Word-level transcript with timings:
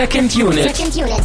Second 0.00 0.34
Unit. 0.34 0.74
Second 0.74 0.96
Unit. 0.96 1.22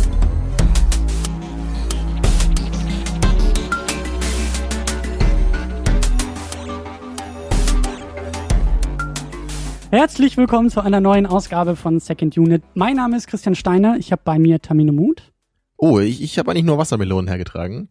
Herzlich 9.92 10.36
willkommen 10.36 10.70
zu 10.70 10.82
einer 10.82 11.00
neuen 11.00 11.26
Ausgabe 11.26 11.78
von 11.78 12.02
Second 12.02 12.38
Unit. 12.38 12.64
Mein 12.74 12.98
Name 12.98 13.16
ist 13.16 13.28
Christian 13.28 13.56
Steiner. 13.56 13.96
Ich 13.98 14.12
habe 14.12 14.22
bei 14.26 14.38
mir 14.38 14.62
Tamino 14.62 14.92
Mut. 14.92 15.32
Oh, 15.78 16.00
ich, 16.00 16.22
ich 16.22 16.38
habe 16.38 16.52
eigentlich 16.52 16.66
nur 16.66 16.78
Wassermelonen 16.78 17.30
hergetragen. 17.30 17.88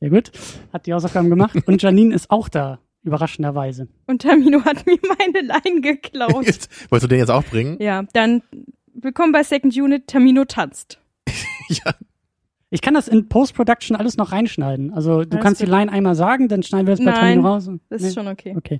Sehr 0.00 0.08
gut. 0.08 0.30
Hat 0.72 0.86
die 0.86 0.94
Hausaufgaben 0.94 1.28
gemacht. 1.28 1.58
Und 1.66 1.82
Janine 1.82 2.14
ist 2.14 2.30
auch 2.30 2.48
da, 2.48 2.78
überraschenderweise. 3.02 3.88
Und 4.06 4.22
Tamino 4.22 4.64
hat 4.64 4.86
mir 4.86 4.96
meine 5.18 5.46
Line 5.46 5.82
geklaut. 5.82 6.42
Jetzt, 6.46 6.90
wolltest 6.90 7.04
du 7.04 7.08
den 7.08 7.18
jetzt 7.18 7.30
auch 7.30 7.44
bringen? 7.44 7.76
ja, 7.82 8.04
dann 8.14 8.40
willkommen 9.00 9.32
bei 9.32 9.42
Second 9.42 9.76
Unit. 9.76 10.06
Tamino 10.06 10.44
tanzt. 10.44 11.00
Ja. 11.70 11.92
Ich 12.70 12.80
kann 12.80 12.94
das 12.94 13.08
in 13.08 13.28
Post-Production 13.28 13.94
alles 13.94 14.16
noch 14.16 14.32
reinschneiden. 14.32 14.90
Also 14.94 15.22
du 15.24 15.32
Alles 15.36 15.42
kannst 15.42 15.60
die 15.60 15.66
gut. 15.66 15.74
Line 15.74 15.92
einmal 15.92 16.14
sagen, 16.14 16.48
dann 16.48 16.62
schneiden 16.62 16.86
wir 16.86 16.92
das 16.96 17.04
bei 17.04 17.10
Nein, 17.10 17.14
Tamino 17.34 17.46
raus. 17.48 17.68
Das 17.90 18.00
Nee? 18.00 18.08
ist 18.08 18.14
schon 18.14 18.26
okay. 18.26 18.54
Okay. 18.56 18.78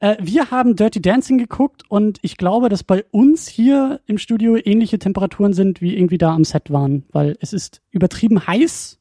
Äh, 0.00 0.16
wir 0.20 0.50
haben 0.50 0.76
Dirty 0.76 1.00
Dancing 1.00 1.38
geguckt 1.38 1.82
und 1.88 2.18
ich 2.20 2.36
glaube, 2.36 2.68
dass 2.68 2.84
bei 2.84 3.04
uns 3.10 3.48
hier 3.48 4.00
im 4.04 4.18
Studio 4.18 4.56
ähnliche 4.62 4.98
Temperaturen 4.98 5.54
sind, 5.54 5.80
wie 5.80 5.96
irgendwie 5.96 6.18
da 6.18 6.34
am 6.34 6.44
Set 6.44 6.70
waren, 6.70 7.04
weil 7.10 7.38
es 7.40 7.54
ist 7.54 7.80
übertrieben 7.90 8.46
heiß. 8.46 8.98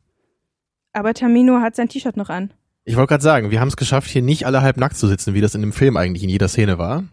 Aber 0.93 1.13
Tamino 1.13 1.59
hat 1.59 1.75
sein 1.75 1.89
T-Shirt 1.89 2.15
noch 2.15 2.29
an. 2.29 2.53
Ich 2.85 2.95
wollte 2.95 3.09
gerade 3.09 3.23
sagen, 3.23 3.51
wir 3.51 3.59
haben 3.59 3.67
es 3.69 3.75
geschafft, 3.75 4.09
hier 4.09 4.21
nicht 4.21 4.45
alle 4.45 4.61
halb 4.61 4.77
nackt 4.77 4.95
zu 4.95 5.07
sitzen, 5.07 5.33
wie 5.33 5.41
das 5.41 5.55
in 5.55 5.61
dem 5.61 5.73
Film 5.73 5.97
eigentlich 5.97 6.23
in 6.23 6.29
jeder 6.29 6.47
Szene 6.47 6.77
war. 6.77 7.03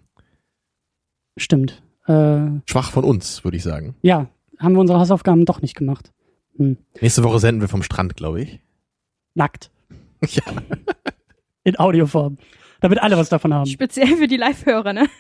Stimmt. 1.37 1.83
Äh, 2.11 2.61
Schwach 2.67 2.91
von 2.91 3.05
uns, 3.05 3.45
würde 3.45 3.57
ich 3.57 3.63
sagen. 3.63 3.95
ja, 4.03 4.27
haben 4.59 4.75
wir 4.75 4.81
unsere 4.81 4.99
Hausaufgaben 4.99 5.45
doch 5.45 5.63
nicht 5.63 5.77
gemacht. 5.77 6.13
Hm. 6.57 6.77
Nächste 7.01 7.23
Woche 7.23 7.39
senden 7.39 7.61
wir 7.61 7.69
vom 7.69 7.83
Strand, 7.83 8.17
glaube 8.17 8.43
ich. 8.43 8.61
Nackt. 9.35 9.71
Ja. 10.29 10.43
In 11.65 11.79
Audioform. 11.79 12.37
Damit 12.81 13.03
alle 13.03 13.17
was 13.17 13.31
davon 13.31 13.55
haben. 13.55 13.65
Speziell 13.65 14.19
für 14.19 14.27
die 14.27 14.37
Live-Hörer, 14.37 14.93
ne? 14.93 15.07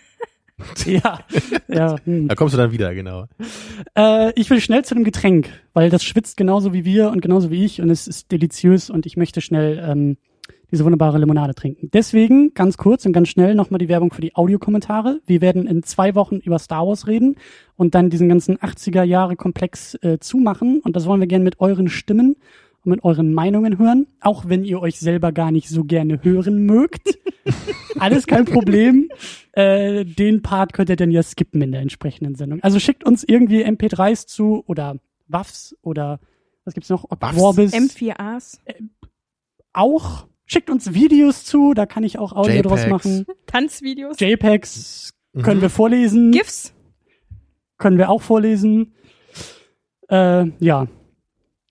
Ja. 0.84 1.20
ja 1.69 1.97
hm. 2.05 2.28
Da 2.28 2.34
kommst 2.34 2.52
du 2.52 2.58
dann 2.58 2.70
wieder, 2.70 2.94
genau. 2.94 3.25
äh, 3.97 4.30
ich 4.38 4.50
will 4.50 4.60
schnell 4.60 4.84
zu 4.84 4.94
dem 4.94 5.04
Getränk, 5.04 5.48
weil 5.72 5.88
das 5.88 6.04
schwitzt 6.04 6.36
genauso 6.36 6.75
wie 6.75 6.84
wir 6.84 7.08
und 7.10 7.22
genauso 7.22 7.50
wie 7.50 7.64
ich 7.64 7.80
und 7.80 7.88
es 7.88 8.06
ist 8.06 8.30
deliziös 8.30 8.91
und 8.91 9.06
ich 9.06 9.16
möchte 9.16 9.41
schnell 9.41 9.82
ähm, 9.82 10.19
diese 10.70 10.84
wunderbare 10.84 11.18
Limonade 11.18 11.54
trinken. 11.54 11.90
Deswegen 11.92 12.54
ganz 12.54 12.76
kurz 12.76 13.06
und 13.06 13.12
ganz 13.12 13.28
schnell 13.28 13.54
nochmal 13.54 13.78
die 13.78 13.88
Werbung 13.88 14.12
für 14.12 14.20
die 14.20 14.34
Audiokommentare. 14.34 15.20
Wir 15.26 15.40
werden 15.40 15.66
in 15.66 15.82
zwei 15.82 16.14
Wochen 16.14 16.36
über 16.36 16.58
Star 16.58 16.86
Wars 16.86 17.06
reden 17.06 17.36
und 17.76 17.94
dann 17.94 18.10
diesen 18.10 18.28
ganzen 18.28 18.56
80er 18.58 19.02
Jahre 19.02 19.36
Komplex 19.36 19.94
äh, 20.02 20.18
zumachen 20.20 20.80
und 20.80 20.96
das 20.96 21.06
wollen 21.06 21.20
wir 21.20 21.26
gerne 21.26 21.44
mit 21.44 21.60
euren 21.60 21.88
Stimmen 21.88 22.36
und 22.84 22.91
mit 22.91 23.04
euren 23.04 23.34
Meinungen 23.34 23.78
hören, 23.78 24.06
auch 24.20 24.48
wenn 24.48 24.64
ihr 24.64 24.80
euch 24.80 24.98
selber 24.98 25.32
gar 25.32 25.50
nicht 25.50 25.68
so 25.68 25.84
gerne 25.84 26.20
hören 26.22 26.64
mögt. 26.64 27.18
Alles 27.98 28.26
kein 28.26 28.44
Problem. 28.44 29.10
Äh, 29.52 30.04
den 30.04 30.42
Part 30.42 30.72
könnt 30.72 30.88
ihr 30.88 30.96
dann 30.96 31.10
ja 31.10 31.22
skippen 31.22 31.60
in 31.60 31.72
der 31.72 31.80
entsprechenden 31.80 32.34
Sendung. 32.34 32.62
Also 32.62 32.78
schickt 32.78 33.04
uns 33.04 33.24
irgendwie 33.24 33.64
MP3s 33.64 34.26
zu 34.26 34.64
oder 34.66 34.96
WAFs 35.28 35.76
oder 35.82 36.20
was 36.64 36.74
gibt's 36.74 36.88
noch? 36.88 37.04
Waffs? 37.08 37.38
Orbis. 37.38 37.72
M4As. 37.72 38.58
auch. 39.72 40.26
Schickt 40.50 40.68
uns 40.68 40.92
Videos 40.94 41.44
zu, 41.44 41.74
da 41.74 41.86
kann 41.86 42.02
ich 42.02 42.18
auch 42.18 42.32
Audio 42.32 42.60
draus 42.62 42.80
JPEGs. 42.84 42.91
machen. 42.91 43.26
Tanzvideos. 43.47 44.19
JPEGs 44.19 45.12
können 45.42 45.58
Mhm. 45.58 45.62
wir 45.62 45.70
vorlesen. 45.70 46.32
GIFs. 46.32 46.75
können 47.78 47.98
wir 47.98 48.10
auch 48.10 48.20
vorlesen. 48.20 48.92
Äh, 50.10 50.47
ja. 50.58 50.88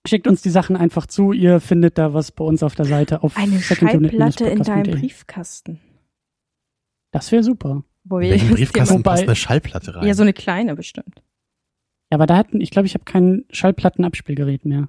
Schickt 0.07 0.27
uns 0.27 0.41
die 0.41 0.49
Sachen 0.49 0.75
einfach 0.77 1.05
zu. 1.07 1.33
Ihr 1.33 1.59
findet 1.59 1.97
da 1.97 2.13
was 2.13 2.31
bei 2.31 2.43
uns 2.45 2.63
auf 2.63 2.73
der 2.73 2.85
Seite 2.85 3.21
auf 3.21 3.35
Eine 3.37 3.59
Schallplatte 3.59 4.45
in 4.47 4.63
deinem. 4.63 4.91
Briefkasten. 4.99 5.79
Das 7.11 7.31
wäre 7.33 7.43
super. 7.43 7.83
Wo 8.05 8.17
In 8.17 8.23
wir 8.23 8.29
welchen 8.31 8.51
Briefkasten 8.51 8.95
Wobei- 8.99 9.03
passt 9.11 9.23
eine 9.23 9.35
Schallplatte 9.35 9.93
rein? 9.95 10.07
Ja, 10.07 10.13
so 10.13 10.21
eine 10.23 10.33
kleine 10.33 10.75
bestimmt. 10.75 11.21
Ja, 12.11 12.15
aber 12.15 12.25
da 12.27 12.37
hatten, 12.37 12.61
ich 12.61 12.71
glaube, 12.71 12.85
ich 12.87 12.93
habe 12.93 13.03
kein 13.03 13.43
Schallplattenabspielgerät 13.51 14.65
mehr. 14.65 14.87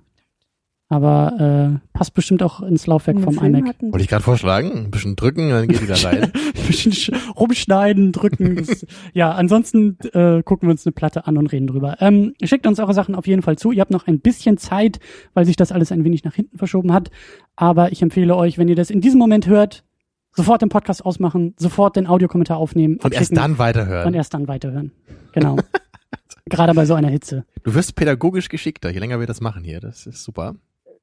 Aber 0.92 1.78
äh, 1.80 1.88
passt 1.96 2.14
bestimmt 2.14 2.42
auch 2.42 2.60
ins 2.62 2.88
Laufwerk 2.88 3.20
vom 3.20 3.32
Film 3.34 3.54
iMac. 3.54 3.68
hatten- 3.68 3.92
Wollte 3.92 4.02
ich 4.02 4.08
gerade 4.08 4.24
vorschlagen. 4.24 4.72
Ein 4.72 4.90
bisschen 4.90 5.14
drücken, 5.14 5.48
dann 5.50 5.68
geht 5.68 5.80
die 5.82 5.86
da 5.86 5.94
rein. 5.94 6.24
Ein 6.34 6.66
bisschen 6.66 6.90
sch- 6.90 7.14
rumschneiden, 7.36 8.10
drücken. 8.10 8.56
Das, 8.56 8.84
ja, 9.14 9.30
ansonsten 9.30 9.96
äh, 10.14 10.42
gucken 10.42 10.66
wir 10.68 10.72
uns 10.72 10.84
eine 10.84 10.92
Platte 10.92 11.28
an 11.28 11.38
und 11.38 11.46
reden 11.52 11.68
drüber. 11.68 11.96
Ähm, 12.00 12.34
schickt 12.42 12.66
uns 12.66 12.80
eure 12.80 12.92
Sachen 12.92 13.14
auf 13.14 13.28
jeden 13.28 13.42
Fall 13.42 13.56
zu. 13.56 13.70
Ihr 13.70 13.82
habt 13.82 13.92
noch 13.92 14.08
ein 14.08 14.18
bisschen 14.18 14.58
Zeit, 14.58 14.98
weil 15.32 15.44
sich 15.46 15.54
das 15.54 15.70
alles 15.70 15.92
ein 15.92 16.02
wenig 16.04 16.24
nach 16.24 16.34
hinten 16.34 16.58
verschoben 16.58 16.92
hat. 16.92 17.10
Aber 17.54 17.92
ich 17.92 18.02
empfehle 18.02 18.34
euch, 18.34 18.58
wenn 18.58 18.66
ihr 18.66 18.74
das 18.76 18.90
in 18.90 19.00
diesem 19.00 19.20
Moment 19.20 19.46
hört, 19.46 19.84
sofort 20.32 20.60
den 20.60 20.70
Podcast 20.70 21.06
ausmachen, 21.06 21.54
sofort 21.56 21.94
den 21.94 22.08
Audiokommentar 22.08 22.56
aufnehmen 22.56 22.98
Und 23.02 23.14
erst 23.14 23.36
dann 23.36 23.58
weiterhören. 23.58 24.08
und 24.08 24.14
erst 24.14 24.34
dann 24.34 24.48
weiterhören. 24.48 24.90
Genau. 25.32 25.56
Gerade 26.46 26.74
bei 26.74 26.84
so 26.84 26.94
einer 26.94 27.08
Hitze. 27.08 27.44
Du 27.62 27.74
wirst 27.74 27.94
pädagogisch 27.94 28.48
geschickter, 28.48 28.90
je 28.90 28.98
länger 28.98 29.20
wir 29.20 29.28
das 29.28 29.40
machen 29.40 29.62
hier. 29.62 29.78
Das 29.78 30.06
ist 30.06 30.24
super. 30.24 30.56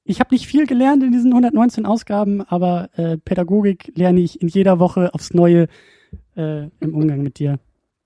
Ich 0.08 0.20
habe 0.20 0.34
nicht 0.34 0.48
viel 0.48 0.66
gelernt 0.66 1.04
in 1.04 1.12
diesen 1.12 1.32
119 1.34 1.86
Ausgaben, 1.86 2.42
aber 2.42 2.90
äh, 2.98 3.18
Pädagogik 3.18 3.92
lerne 3.96 4.22
ich 4.22 4.42
in 4.42 4.48
jeder 4.48 4.80
Woche 4.80 5.14
aufs 5.14 5.34
Neue 5.34 5.68
äh, 6.36 6.64
im 6.80 6.94
Umgang 6.96 7.22
mit 7.22 7.40
dir. 7.40 7.60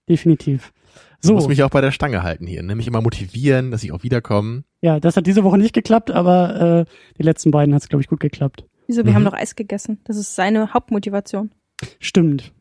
Definitiv. 0.09 0.73
Du 1.21 1.27
So, 1.27 1.33
musst 1.35 1.47
mich 1.47 1.61
auch 1.63 1.69
bei 1.69 1.81
der 1.81 1.91
Stange 1.91 2.23
halten 2.23 2.47
hier. 2.47 2.63
Ne? 2.63 2.75
Mich 2.75 2.87
immer 2.87 3.01
motivieren, 3.01 3.69
dass 3.71 3.83
ich 3.83 3.91
auch 3.91 4.01
wiederkomme. 4.03 4.63
ja, 4.81 4.99
das 4.99 5.15
hat 5.15 5.27
diese 5.27 5.43
Woche 5.43 5.57
nicht 5.59 5.73
geklappt, 5.73 6.09
aber 6.11 6.85
äh, 6.87 6.91
die 7.19 7.23
letzten 7.23 7.51
beiden 7.51 7.73
hat 7.75 7.83
es, 7.83 7.89
glaube 7.89 8.01
ich, 8.01 8.07
gut 8.09 8.19
geklappt. 8.19 8.65
Wieso? 8.87 9.03
Wir 9.05 9.11
Mhm. 9.11 9.15
haben 9.17 9.23
noch 9.23 9.33
Eis 9.33 9.55
gegessen. 9.55 9.99
Das 10.05 10.17
ist 10.17 10.35
seine 10.35 10.73
Hauptmotivation. 10.73 11.51
Stimmt. 11.99 12.51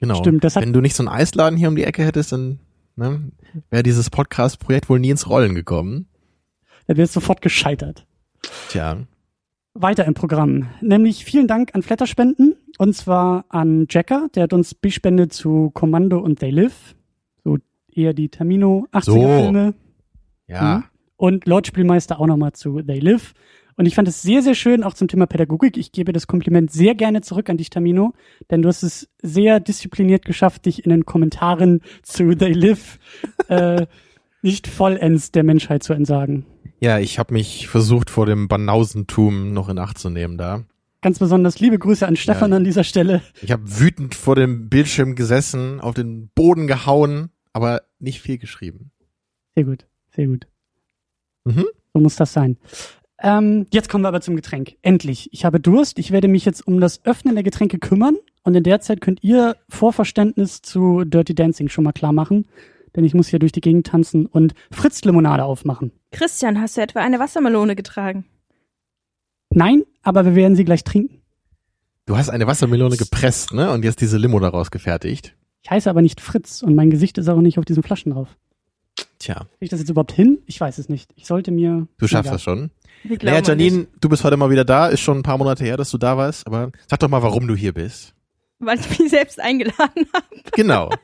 Genau. 0.00 0.14
Stimmt, 0.14 0.42
das 0.42 0.56
hat- 0.56 0.62
Wenn 0.64 0.72
du 0.72 0.80
nicht 0.80 0.96
so 0.96 1.02
einen 1.02 1.08
Eisladen 1.08 1.58
hier 1.58 1.68
um 1.68 1.76
die 1.76 1.84
Ecke 1.84 2.02
hättest, 2.04 2.32
dann 2.32 2.60
ne, 2.96 3.30
wäre 3.68 3.82
dieses 3.82 4.08
Podcast-Projekt 4.08 4.88
wohl 4.88 4.98
nie 4.98 5.10
ins 5.10 5.28
Rollen 5.28 5.54
gekommen. 5.54 6.08
Da 6.86 6.96
wäre 6.96 7.04
es 7.04 7.12
sofort 7.12 7.42
gescheitert. 7.42 8.06
Tja. 8.68 8.98
Weiter 9.74 10.04
im 10.04 10.14
Programm. 10.14 10.68
Nämlich 10.80 11.24
vielen 11.24 11.46
Dank 11.46 11.74
an 11.74 11.82
Flatterspenden. 11.82 12.56
Und 12.78 12.94
zwar 12.94 13.44
an 13.48 13.86
Jacker, 13.88 14.28
der 14.34 14.44
hat 14.44 14.52
uns 14.52 14.74
bespendet 14.74 15.32
zu 15.32 15.70
Kommando 15.70 16.18
und 16.18 16.40
They 16.40 16.50
Live. 16.50 16.94
So 17.44 17.58
eher 17.92 18.14
die 18.14 18.28
Termino 18.28 18.86
80er 18.92 19.42
Filme. 19.42 19.74
Ja. 20.48 20.78
Mhm. 20.78 20.84
Und 21.16 21.46
Lord 21.46 21.66
Spielmeister 21.66 22.18
auch 22.18 22.26
nochmal 22.26 22.52
zu 22.52 22.82
They 22.82 22.98
Live. 22.98 23.34
Und 23.76 23.86
ich 23.86 23.94
fand 23.94 24.08
es 24.08 24.20
sehr, 24.20 24.42
sehr 24.42 24.54
schön, 24.54 24.84
auch 24.84 24.92
zum 24.92 25.08
Thema 25.08 25.26
Pädagogik. 25.26 25.78
Ich 25.78 25.92
gebe 25.92 26.12
das 26.12 26.26
Kompliment 26.26 26.70
sehr 26.70 26.94
gerne 26.94 27.22
zurück 27.22 27.48
an 27.48 27.56
dich, 27.56 27.70
Tamino, 27.70 28.12
denn 28.50 28.60
du 28.60 28.68
hast 28.68 28.82
es 28.82 29.08
sehr 29.22 29.58
diszipliniert 29.58 30.24
geschafft, 30.26 30.66
dich 30.66 30.84
in 30.84 30.90
den 30.90 31.06
Kommentaren 31.06 31.80
zu 32.02 32.34
They 32.34 32.52
Live 32.52 32.98
äh, 33.48 33.86
nicht 34.42 34.66
vollends 34.66 35.30
der 35.32 35.42
Menschheit 35.42 35.82
zu 35.82 35.92
entsagen. 35.92 36.46
Ja, 36.80 36.98
ich 36.98 37.18
habe 37.18 37.34
mich 37.34 37.68
versucht, 37.68 38.08
vor 38.10 38.26
dem 38.26 38.48
Banausentum 38.48 39.52
noch 39.52 39.68
in 39.68 39.78
Acht 39.78 39.98
zu 39.98 40.08
nehmen 40.10 40.38
da. 40.38 40.64
Ganz 41.02 41.18
besonders 41.18 41.60
liebe 41.60 41.78
Grüße 41.78 42.06
an 42.06 42.16
Stefan 42.16 42.50
Ja. 42.50 42.56
an 42.58 42.64
dieser 42.64 42.84
Stelle. 42.84 43.22
Ich 43.42 43.50
habe 43.52 43.62
wütend 43.80 44.14
vor 44.14 44.36
dem 44.36 44.68
Bildschirm 44.68 45.14
gesessen, 45.14 45.80
auf 45.80 45.94
den 45.94 46.30
Boden 46.34 46.66
gehauen, 46.66 47.30
aber 47.52 47.82
nicht 47.98 48.20
viel 48.20 48.38
geschrieben. 48.38 48.90
Sehr 49.54 49.64
gut, 49.64 49.86
sehr 50.14 50.26
gut. 50.26 50.46
Mhm. 51.44 51.66
So 51.94 52.00
muss 52.00 52.16
das 52.16 52.32
sein. 52.32 52.58
Ähm, 53.22 53.66
jetzt 53.72 53.88
kommen 53.90 54.04
wir 54.04 54.08
aber 54.08 54.20
zum 54.22 54.36
Getränk. 54.36 54.76
Endlich. 54.82 55.28
Ich 55.32 55.44
habe 55.44 55.60
Durst. 55.60 55.98
Ich 55.98 56.10
werde 56.10 56.28
mich 56.28 56.44
jetzt 56.46 56.66
um 56.66 56.80
das 56.80 57.04
Öffnen 57.04 57.34
der 57.34 57.44
Getränke 57.44 57.78
kümmern. 57.78 58.16
Und 58.42 58.54
in 58.54 58.62
der 58.62 58.80
Zeit 58.80 59.00
könnt 59.02 59.22
ihr 59.22 59.56
Vorverständnis 59.68 60.62
zu 60.62 61.04
Dirty 61.04 61.34
Dancing 61.34 61.68
schon 61.68 61.84
mal 61.84 61.92
klar 61.92 62.12
machen. 62.14 62.46
Denn 62.96 63.04
ich 63.04 63.14
muss 63.14 63.28
hier 63.28 63.38
durch 63.38 63.52
die 63.52 63.60
Gegend 63.60 63.86
tanzen 63.86 64.26
und 64.26 64.54
Fritz-Limonade 64.70 65.44
aufmachen. 65.44 65.92
Christian, 66.12 66.60
hast 66.60 66.76
du 66.76 66.80
etwa 66.80 67.00
eine 67.00 67.18
Wassermelone 67.18 67.76
getragen? 67.76 68.24
Nein, 69.50 69.84
aber 70.02 70.24
wir 70.24 70.34
werden 70.34 70.56
sie 70.56 70.64
gleich 70.64 70.84
trinken. 70.84 71.20
Du 72.06 72.16
hast 72.16 72.28
eine 72.28 72.46
Wassermelone 72.46 72.96
gepresst, 72.96 73.52
ne? 73.52 73.70
Und 73.70 73.84
jetzt 73.84 74.00
diese 74.00 74.18
Limo 74.18 74.40
daraus 74.40 74.70
gefertigt. 74.70 75.36
Ich 75.62 75.70
heiße 75.70 75.88
aber 75.90 76.02
nicht 76.02 76.20
Fritz 76.20 76.62
und 76.62 76.74
mein 76.74 76.90
Gesicht 76.90 77.18
ist 77.18 77.28
auch 77.28 77.40
nicht 77.40 77.58
auf 77.58 77.64
diesen 77.64 77.82
Flaschen 77.82 78.12
drauf. 78.12 78.36
Tja, 79.18 79.34
Krieg 79.34 79.48
ich 79.60 79.68
das 79.68 79.80
jetzt 79.80 79.90
überhaupt 79.90 80.12
hin? 80.12 80.38
Ich 80.46 80.60
weiß 80.60 80.78
es 80.78 80.88
nicht. 80.88 81.12
Ich 81.14 81.26
sollte 81.26 81.50
mir. 81.50 81.86
du 81.98 82.08
schaffst 82.08 82.32
das 82.32 82.42
schon. 82.42 82.70
Naja, 83.04 83.42
Janine, 83.42 83.76
nicht, 83.78 83.88
du 84.00 84.08
bist 84.08 84.24
heute 84.24 84.36
mal 84.36 84.50
wieder 84.50 84.64
da. 84.64 84.88
Ist 84.88 85.00
schon 85.00 85.18
ein 85.18 85.22
paar 85.22 85.38
Monate 85.38 85.64
her, 85.64 85.76
dass 85.76 85.90
du 85.90 85.98
da 85.98 86.16
warst. 86.16 86.46
Aber 86.46 86.70
sag 86.88 87.00
doch 87.00 87.08
mal, 87.08 87.22
warum 87.22 87.46
du 87.46 87.54
hier 87.54 87.72
bist. 87.72 88.14
Weil 88.60 88.78
ich 88.78 88.98
mich 88.98 89.10
selbst 89.10 89.40
eingeladen 89.40 90.06
habe. 90.12 90.26
Genau. 90.52 90.90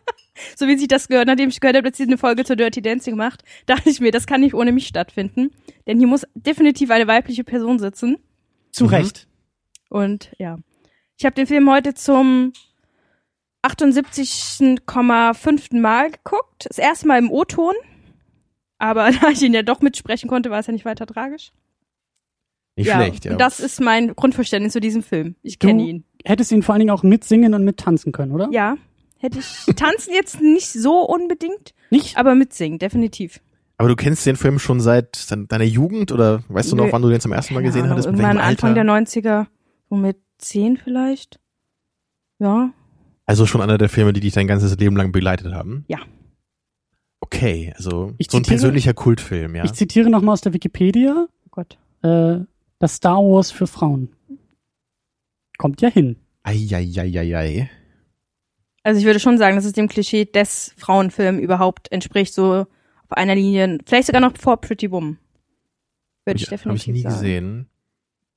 So 0.54 0.66
wie 0.66 0.76
sich 0.76 0.88
das 0.88 1.08
gehört, 1.08 1.28
nachdem 1.28 1.48
ich 1.48 1.60
gehört 1.60 1.78
habe, 1.78 1.88
dass 1.88 1.96
sie 1.96 2.02
eine 2.02 2.18
Folge 2.18 2.44
zu 2.44 2.56
Dirty 2.56 2.82
Dancing 2.82 3.16
macht, 3.16 3.42
dachte 3.64 3.88
ich 3.88 4.00
mir, 4.00 4.12
das 4.12 4.26
kann 4.26 4.42
nicht 4.42 4.54
ohne 4.54 4.70
mich 4.70 4.86
stattfinden. 4.86 5.50
Denn 5.86 5.96
hier 5.96 6.06
muss 6.06 6.26
definitiv 6.34 6.90
eine 6.90 7.06
weibliche 7.06 7.42
Person 7.42 7.78
sitzen. 7.78 8.18
Zu 8.70 8.84
Mhm. 8.84 8.90
Recht. 8.90 9.26
Und 9.88 10.32
ja. 10.38 10.58
Ich 11.16 11.24
habe 11.24 11.34
den 11.34 11.46
Film 11.46 11.70
heute 11.70 11.94
zum 11.94 12.52
78,5. 13.62 15.80
Mal 15.80 16.10
geguckt. 16.10 16.66
Das 16.68 16.78
erste 16.78 17.08
Mal 17.08 17.18
im 17.18 17.30
O-Ton. 17.30 17.74
Aber 18.78 19.10
da 19.20 19.30
ich 19.30 19.42
ihn 19.42 19.54
ja 19.54 19.62
doch 19.62 19.80
mitsprechen 19.80 20.28
konnte, 20.28 20.50
war 20.50 20.58
es 20.58 20.66
ja 20.66 20.72
nicht 20.72 20.84
weiter 20.84 21.06
tragisch. 21.06 21.52
Nicht 22.76 22.88
ja, 22.88 22.96
schlecht, 22.96 23.24
ja. 23.24 23.32
Und 23.32 23.40
das 23.40 23.58
ist 23.58 23.80
mein 23.80 24.14
Grundverständnis 24.14 24.74
zu 24.74 24.80
diesem 24.80 25.02
Film. 25.02 25.34
Ich 25.42 25.58
kenne 25.58 25.82
ihn. 25.82 26.04
Hättest 26.26 26.50
ihn 26.52 26.62
vor 26.62 26.74
allen 26.74 26.80
Dingen 26.80 26.90
auch 26.90 27.02
mitsingen 27.02 27.54
und 27.54 27.64
mittanzen 27.64 28.12
können, 28.12 28.32
oder? 28.32 28.48
Ja. 28.50 28.76
Hätte 29.18 29.38
ich 29.38 29.46
tanzen 29.76 30.12
jetzt 30.12 30.40
nicht 30.40 30.68
so 30.72 31.00
unbedingt, 31.02 31.72
Nicht? 31.90 32.16
aber 32.18 32.34
mitsingen, 32.34 32.78
definitiv. 32.78 33.40
Aber 33.78 33.88
du 33.88 33.96
kennst 33.96 34.26
den 34.26 34.36
Film 34.36 34.58
schon 34.58 34.80
seit 34.80 35.30
dein- 35.30 35.48
deiner 35.48 35.64
Jugend 35.64 36.10
oder 36.12 36.42
weißt 36.48 36.72
du 36.72 36.76
noch, 36.76 36.86
Nö. 36.86 36.92
wann 36.92 37.02
du 37.02 37.08
den 37.10 37.20
zum 37.20 37.32
ersten 37.32 37.54
Mal 37.54 37.60
Keine 37.60 37.68
gesehen 37.68 37.82
Ahnung, 37.84 37.92
hattest? 37.92 38.08
Mit 38.10 38.18
Irgendwann 38.20 38.38
Anfang 38.38 38.74
der 38.74 38.84
90er, 38.84 39.46
so 39.88 39.96
mit 39.96 40.16
zehn 40.38 40.76
vielleicht. 40.76 41.38
Ja. 42.38 42.70
Also 43.24 43.46
schon 43.46 43.60
einer 43.60 43.78
der 43.78 43.88
Filme, 43.88 44.12
die 44.12 44.20
dich 44.20 44.32
dein 44.34 44.46
ganzes 44.46 44.76
Leben 44.78 44.96
lang 44.96 45.12
begleitet 45.12 45.52
haben? 45.54 45.84
Ja. 45.88 45.98
Okay, 47.20 47.72
also 47.76 48.12
Ich 48.18 48.28
so 48.30 48.36
ein 48.38 48.44
zitiere- 48.44 48.48
persönlicher 48.54 48.94
Kultfilm, 48.94 49.54
ja. 49.54 49.64
Ich 49.64 49.72
zitiere 49.72 50.10
nochmal 50.10 50.34
aus 50.34 50.40
der 50.42 50.52
Wikipedia, 50.52 51.26
Oh 51.46 51.48
Gott. 51.50 51.78
äh, 52.02 52.40
das 52.78 52.96
Star 52.96 53.18
Wars 53.18 53.50
für 53.50 53.66
Frauen. 53.66 54.10
Kommt 55.58 55.80
ja 55.82 55.88
hin. 55.88 56.16
Eieieiei. 56.42 57.70
Also 58.82 59.00
ich 59.00 59.06
würde 59.06 59.18
schon 59.18 59.36
sagen, 59.36 59.56
dass 59.56 59.64
es 59.64 59.72
dem 59.72 59.88
Klischee 59.88 60.26
des 60.26 60.72
Frauenfilms 60.76 61.40
überhaupt 61.40 61.90
entspricht, 61.90 62.32
so 62.32 62.66
auf 63.08 63.12
einer 63.12 63.34
Linie, 63.34 63.78
vielleicht 63.84 64.06
sogar 64.06 64.20
noch 64.20 64.36
vor 64.36 64.60
Pretty 64.60 64.90
Woman. 64.90 65.18
Würde 66.24 66.40
ich, 66.40 66.46
Habe 66.46 66.54
ich 66.54 66.62
definitiv 66.62 66.94
nie 66.94 67.00
sagen. 67.00 67.14
gesehen. 67.14 67.66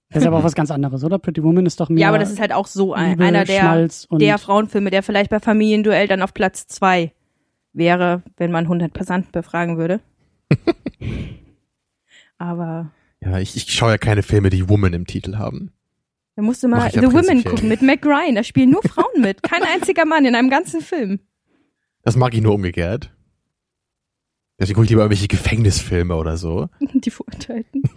Das 0.10 0.24
ist 0.24 0.28
aber 0.28 0.38
auch 0.40 0.44
was 0.44 0.56
ganz 0.56 0.72
anderes, 0.72 1.04
oder? 1.04 1.20
Pretty 1.20 1.44
Woman 1.44 1.68
ist 1.68 1.80
doch 1.80 1.90
mehr 1.90 2.02
Ja, 2.02 2.10
aber 2.10 2.18
das 2.18 2.32
ist 2.32 2.40
halt 2.40 2.52
auch 2.52 2.66
so 2.66 2.94
ein, 2.94 3.12
Liebe, 3.12 3.26
einer 3.26 3.46
der, 3.46 3.88
der 4.12 4.38
Frauenfilme, 4.40 4.90
der 4.90 5.04
vielleicht 5.04 5.30
bei 5.30 5.40
Familienduell 5.40 6.08
dann 6.08 6.24
auf 6.24 6.34
Platz 6.34 6.66
zwei 6.66 7.12
wäre, 7.74 8.24
wenn 8.38 8.52
man 8.52 8.66
100 8.66 8.92
Passanten 8.92 9.32
befragen 9.32 9.78
würde. 9.78 10.00
aber 12.40 12.92
Ja, 13.22 13.38
ich, 13.38 13.56
ich 13.56 13.72
schaue 13.72 13.92
ja 13.92 13.98
keine 14.00 14.24
Filme, 14.24 14.50
die 14.50 14.68
Woman 14.68 14.94
im 14.94 15.06
Titel 15.06 15.38
haben. 15.38 15.72
Da 16.40 16.46
musst 16.46 16.64
du 16.64 16.70
mal 16.70 16.88
ich 16.88 16.94
The 16.94 17.02
Women 17.12 17.44
gucken 17.44 17.68
mit 17.68 17.82
Mac 17.82 18.06
Ryan. 18.06 18.36
Da 18.36 18.46
spielen 18.46 18.70
nur 18.70 18.82
Frauen 18.82 19.20
mit. 19.22 19.44
Kein 19.44 19.62
einziger 19.64 20.06
Mann 20.06 20.24
in 20.24 20.36
einem 20.36 20.50
ganzen 20.50 20.80
Film. 20.80 21.20
Das 22.04 22.16
mag 22.16 22.34
ich 22.34 22.40
nur 22.42 22.54
umgekehrt. 22.56 23.12
Deswegen 24.58 24.76
gucke 24.76 24.86
ich 24.86 24.90
lieber 24.92 25.02
irgendwelche 25.02 25.28
Gefängnisfilme 25.28 26.16
oder 26.16 26.38
so. 26.38 26.70
Die 26.94 27.12
Verurteilten. 27.12 27.84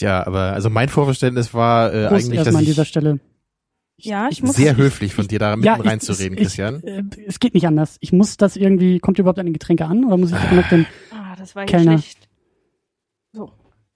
Ja, 0.00 0.26
aber 0.26 0.54
also 0.54 0.68
mein 0.68 0.88
Vorverständnis 0.88 1.54
war 1.54 1.92
äh, 1.94 2.08
Prost 2.08 2.24
eigentlich, 2.26 2.42
dass 2.42 2.54
an 2.56 2.62
ich 2.62 2.68
dieser 2.70 2.84
Stelle. 2.84 3.20
Ja, 3.98 4.28
ich 4.32 4.42
muss. 4.42 4.56
sehr 4.56 4.76
höflich 4.76 5.14
von 5.14 5.28
dir 5.28 5.38
da 5.38 5.54
mitten 5.54 5.66
Ja, 5.66 5.76
ich- 5.78 5.84
reinzureden, 5.84 6.36
ich, 6.36 6.42
Christian. 6.44 6.82
Ich, 6.84 7.18
äh, 7.18 7.24
es 7.28 7.38
geht 7.38 7.54
nicht 7.54 7.68
anders. 7.68 7.98
Ich 8.00 8.10
muss 8.12 8.36
das 8.36 8.56
irgendwie, 8.56 8.98
kommt 8.98 9.20
überhaupt 9.20 9.38
an 9.38 9.46
die 9.46 9.52
Getränke 9.52 9.84
an 9.86 10.04
oder 10.04 10.16
muss 10.16 10.30
ich 10.32 10.50
noch 10.52 10.68
den, 10.70 10.86
Ah, 11.12 11.36
das 11.36 11.54
war 11.54 11.66
Kellner. 11.66 11.98
schlecht. 11.98 12.28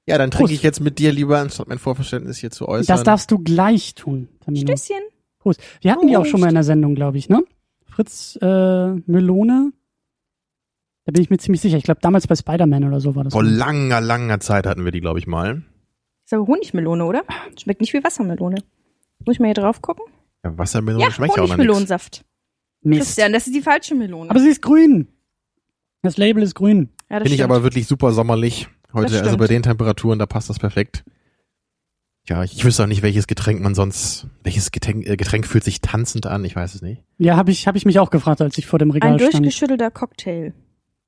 Ja, 0.08 0.19
dann 0.19 0.31
trinke 0.31 0.44
Prost. 0.50 0.55
ich 0.55 0.62
jetzt 0.62 0.81
mit 0.81 0.99
dir 0.99 1.12
lieber, 1.12 1.38
anstatt 1.38 1.69
mein 1.69 1.79
Vorverständnis 1.79 2.38
hier 2.38 2.50
zu 2.50 2.69
äußern. 2.69 2.94
das 2.94 3.03
darfst 3.03 3.31
du 3.31 3.38
gleich 3.38 3.94
tun. 3.94 4.29
Tamino. 4.44 4.67
Stößchen. 4.76 5.03
Prost. 5.41 5.61
Wir 5.81 5.93
hatten 5.93 6.06
die 6.06 6.17
auch 6.17 6.20
Prost. 6.20 6.31
schon 6.31 6.41
mal 6.41 6.49
in 6.49 6.55
der 6.55 6.64
Sendung, 6.64 6.94
glaube 6.94 7.19
ich, 7.19 7.29
ne? 7.29 7.43
Fritz 7.85 8.38
äh, 8.41 8.47
Melone. 9.06 9.73
Da 11.06 11.12
bin 11.12 11.23
ich 11.23 11.31
mir 11.31 11.38
ziemlich 11.38 11.61
sicher. 11.61 11.76
Ich 11.76 11.85
glaube, 11.85 12.00
damals 12.00 12.26
bei 12.26 12.35
Spider-Man 12.37 12.85
oder 12.85 13.00
so 13.00 13.14
war 13.14 13.25
das. 13.25 13.32
Vor 13.32 13.44
langer, 13.44 14.00
langer 14.00 14.41
Zeit 14.41 14.67
hatten 14.67 14.85
wir 14.85 14.93
die, 14.93 15.00
glaube 15.00 15.19
ich, 15.19 15.26
mal. 15.26 15.62
Ist 16.25 16.35
aber 16.35 16.47
Honigmelone, 16.47 17.05
oder? 17.05 17.23
Schmeckt 17.59 17.81
nicht 17.81 17.93
wie 17.93 18.02
Wassermelone. 18.02 18.56
Muss 19.25 19.35
ich 19.37 19.41
mal 19.41 19.47
hier 19.47 19.55
drauf 19.55 19.81
gucken? 19.82 20.05
Ja, 20.44 20.56
Wassermelone 20.59 21.05
Ja, 21.05 21.11
schmeckt 21.11 21.37
ja 21.37 21.43
auch. 21.43 21.49
Honigmelonensaft. 21.49 22.25
Mist. 22.82 23.00
Christian, 23.02 23.32
das 23.32 23.47
ist 23.47 23.55
die 23.55 23.62
falsche 23.62 23.94
Melone. 23.94 24.31
Aber 24.31 24.41
sie 24.41 24.49
ist 24.49 24.62
grün. 24.62 25.09
Das 26.02 26.17
Label 26.17 26.43
ist 26.43 26.55
grün. 26.55 26.91
ja, 27.11 27.19
das 27.19 27.23
Finde 27.25 27.35
ich 27.37 27.44
aber 27.44 27.62
wirklich 27.62 27.87
super 27.87 28.12
sommerlich. 28.12 28.69
Heute, 28.97 29.23
also 29.23 29.37
bei 29.37 29.47
den 29.47 29.63
Temperaturen, 29.63 30.19
da 30.19 30.27
passt 30.27 30.49
das 30.49 30.59
perfekt. 30.59 31.05
Ja, 32.29 32.43
ich, 32.43 32.57
ich 32.57 32.65
wüsste 32.65 32.83
auch 32.83 32.89
nicht, 32.89 33.03
welches 33.03 33.27
Getränk 33.27 33.61
man 33.61 33.75
sonst, 33.75 34.27
welches 34.43 34.73
Getränk, 34.73 35.07
äh, 35.07 35.17
Getränk 35.17 35.47
fühlt 35.47 35.63
sich 35.63 35.81
tanzend 35.81 36.27
an, 36.27 36.45
ich 36.45 36.57
weiß 36.57 36.75
es 36.75 36.83
nicht. 36.83 37.03
Ja, 37.19 37.37
habe 37.37 37.53
ich, 37.53 37.69
hab 37.69 37.77
ich 37.77 37.85
mich 37.85 37.99
auch 37.99 38.11
gefragt, 38.11 38.41
als 38.41 38.59
ich 38.59 38.67
vor 38.67 38.79
dem 38.79 38.91
Ein 38.91 38.93
Regal 38.93 39.19
stand. 39.19 39.35
durchgeschüttelter 39.35 39.91
Cocktail. 39.91 40.55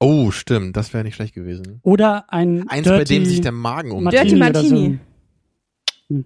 Oh, 0.01 0.31
stimmt, 0.31 0.77
das 0.77 0.95
wäre 0.95 1.03
nicht 1.03 1.17
schlecht 1.17 1.35
gewesen. 1.35 1.81
Oder 1.83 2.33
ein 2.33 2.69
Eins, 2.69 2.85
Dirty 2.85 2.99
bei 2.99 3.05
dem 3.05 3.25
sich 3.25 3.41
der 3.41 3.53
Magen 3.53 3.91
um. 3.91 4.09
Dirty 4.09 4.37
Martini 4.37 4.39
Martini. 4.39 4.99
Hm. 6.09 6.25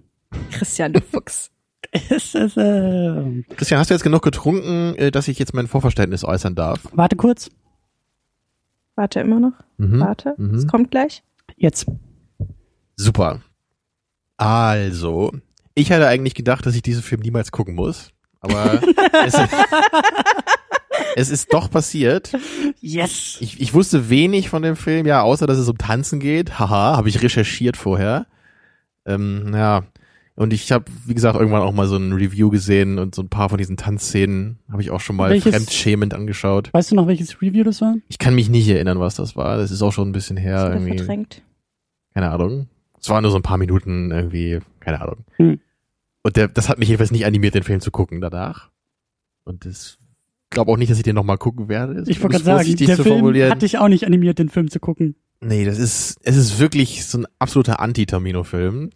Christian, 0.51 0.93
du 0.93 1.01
Fuchs. 1.01 1.49
Es 2.09 2.33
äh, 2.33 3.43
Christian, 3.55 3.79
hast 3.79 3.89
du 3.89 3.93
jetzt 3.93 4.03
genug 4.03 4.23
getrunken, 4.23 4.95
äh, 4.95 5.11
dass 5.11 5.27
ich 5.27 5.37
jetzt 5.37 5.53
mein 5.53 5.67
Vorverständnis 5.67 6.23
äußern 6.23 6.55
darf? 6.55 6.79
warte 6.93 7.15
kurz. 7.15 7.51
Warte 8.95 9.19
immer 9.19 9.39
noch. 9.39 9.53
Mhm. 9.77 9.99
Warte. 9.99 10.33
Mhm. 10.37 10.55
Es 10.55 10.67
kommt 10.67 10.91
gleich. 10.91 11.23
Jetzt. 11.63 11.85
Super. 12.97 13.39
Also, 14.35 15.31
ich 15.75 15.93
hatte 15.93 16.09
eigentlich 16.09 16.35
gedacht, 16.35 16.65
dass 16.65 16.75
ich 16.75 16.81
diesen 16.81 17.01
Film 17.01 17.21
niemals 17.21 17.53
gucken 17.53 17.73
muss, 17.75 18.09
aber 18.41 18.81
es, 19.25 19.33
es 21.15 21.29
ist 21.29 21.53
doch 21.53 21.71
passiert. 21.71 22.33
Yes. 22.81 23.37
Ich, 23.39 23.61
ich 23.61 23.73
wusste 23.73 24.09
wenig 24.09 24.49
von 24.49 24.61
dem 24.61 24.75
Film, 24.75 25.05
ja, 25.05 25.21
außer 25.21 25.47
dass 25.47 25.57
es 25.57 25.69
um 25.69 25.77
Tanzen 25.77 26.19
geht. 26.19 26.59
Haha, 26.59 26.97
habe 26.97 27.07
ich 27.07 27.21
recherchiert 27.23 27.77
vorher. 27.77 28.27
Ähm, 29.05 29.53
ja, 29.53 29.83
und 30.35 30.51
ich 30.51 30.71
habe, 30.71 30.85
wie 31.05 31.13
gesagt, 31.13 31.37
irgendwann 31.39 31.61
auch 31.61 31.73
mal 31.73 31.87
so 31.87 31.95
ein 31.95 32.11
Review 32.11 32.49
gesehen 32.49 32.97
und 32.97 33.13
so 33.13 33.21
ein 33.21 33.29
paar 33.29 33.49
von 33.49 33.57
diesen 33.59 33.77
Tanzszenen 33.77 34.57
habe 34.71 34.81
ich 34.81 34.89
auch 34.89 34.99
schon 34.99 35.15
mal 35.15 35.29
Welches- 35.29 35.55
fremdschämend 35.55 36.13
angeschaut. 36.13 36.73
Weißt 36.73 36.91
du 36.91 36.95
noch, 36.95 37.07
welches 37.07 37.41
Review 37.41 37.63
das 37.63 37.79
war? 37.81 37.95
Ich 38.09 38.17
kann 38.17 38.33
mich 38.35 38.49
nicht 38.49 38.67
erinnern, 38.67 38.99
was 38.99 39.15
das 39.15 39.35
war. 39.35 39.57
Das 39.57 39.69
ist 39.71 39.81
auch 39.83 39.93
schon 39.93 40.09
ein 40.09 40.13
bisschen 40.13 40.35
her. 40.37 40.67
Ist 40.67 40.73
irgendwie. 40.73 40.97
verdrängt. 40.97 41.41
Keine 42.13 42.31
Ahnung. 42.31 42.67
Es 42.99 43.09
waren 43.09 43.21
nur 43.21 43.31
so 43.31 43.37
ein 43.37 43.43
paar 43.43 43.57
Minuten 43.57 44.11
irgendwie, 44.11 44.59
keine 44.79 45.01
Ahnung. 45.01 45.25
Hm. 45.37 45.59
Und 46.23 46.35
der, 46.37 46.47
das 46.47 46.69
hat 46.69 46.79
mich 46.79 46.87
jedenfalls 46.87 47.11
nicht 47.11 47.25
animiert, 47.25 47.55
den 47.55 47.63
Film 47.63 47.81
zu 47.81 47.91
gucken 47.91 48.21
danach. 48.21 48.69
Und 49.43 49.65
das 49.65 49.97
glaube 50.53 50.71
auch 50.71 50.77
nicht, 50.77 50.89
dass 50.89 50.97
ich 50.97 51.03
den 51.03 51.15
nochmal 51.15 51.37
gucken 51.37 51.67
werde. 51.67 52.03
Ich 52.07 52.21
wollte 52.21 52.41
gerade 52.41 52.63
sagen, 52.63 52.75
der 52.77 52.95
Film 52.95 53.17
formulieren. 53.17 53.51
hat 53.51 53.61
dich 53.61 53.77
auch 53.77 53.89
nicht 53.89 54.05
animiert, 54.05 54.39
den 54.39 54.49
Film 54.49 54.69
zu 54.69 54.79
gucken. 54.79 55.15
Nee, 55.41 55.65
das 55.65 55.77
ist, 55.77 56.17
es 56.23 56.37
ist 56.37 56.59
wirklich 56.59 57.05
so 57.05 57.17
ein 57.17 57.27
absoluter 57.39 57.81
Anti-Tamino-Film. 57.81 58.91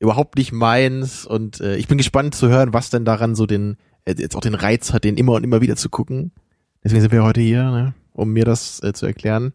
Überhaupt 0.00 0.36
nicht 0.36 0.50
meins. 0.50 1.24
Und 1.24 1.60
äh, 1.60 1.76
ich 1.76 1.86
bin 1.86 1.98
gespannt 1.98 2.34
zu 2.34 2.48
hören, 2.48 2.72
was 2.72 2.90
denn 2.90 3.04
daran 3.04 3.36
so 3.36 3.46
den, 3.46 3.76
äh, 4.04 4.14
jetzt 4.18 4.34
auch 4.34 4.40
den 4.40 4.54
Reiz 4.54 4.92
hat, 4.92 5.04
den 5.04 5.16
immer 5.16 5.34
und 5.34 5.44
immer 5.44 5.60
wieder 5.60 5.76
zu 5.76 5.88
gucken. 5.88 6.32
Deswegen 6.82 7.00
sind 7.00 7.12
wir 7.12 7.22
heute 7.22 7.40
hier, 7.40 7.62
ne, 7.70 7.94
um 8.12 8.32
mir 8.32 8.44
das 8.44 8.82
äh, 8.82 8.92
zu 8.92 9.06
erklären. 9.06 9.52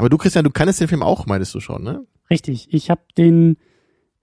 Aber 0.00 0.08
du, 0.08 0.16
Christian, 0.16 0.44
du 0.44 0.50
kannst 0.50 0.80
den 0.80 0.88
Film 0.88 1.02
auch, 1.02 1.26
meintest 1.26 1.54
du 1.54 1.60
schon, 1.60 1.84
ne? 1.84 2.06
Richtig. 2.30 2.72
Ich 2.72 2.88
habe 2.88 3.02
den, 3.18 3.58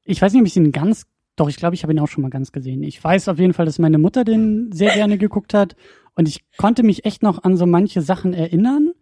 ich 0.06 0.20
weiß 0.20 0.34
nicht, 0.34 0.42
ob 0.42 0.48
ich 0.48 0.56
den 0.56 0.72
ganz, 0.72 1.06
doch, 1.36 1.50
ich 1.50 1.58
glaube, 1.58 1.76
ich 1.76 1.84
habe 1.84 1.94
ihn 1.94 2.00
auch 2.00 2.08
schon 2.08 2.24
mal 2.24 2.32
ganz 2.32 2.52
gesehen. 2.52 2.82
Ich 2.82 3.04
weiß 3.04 3.28
auf 3.28 3.38
jeden 3.38 3.54
Fall, 3.54 3.68
dass 3.68 3.78
meine 3.78 4.00
Mutter 4.00 4.24
den 4.24 4.72
sehr 4.72 4.96
gerne 4.96 5.20
geguckt 5.20 5.54
hat. 5.54 5.76
Und 6.16 6.28
ich 6.28 6.44
konnte 6.58 6.82
mich 6.82 7.06
echt 7.06 7.22
noch 7.22 7.44
an 7.44 7.58
so 7.58 7.68
manche 7.68 8.02
Sachen 8.02 8.34
erinnern. 8.34 8.94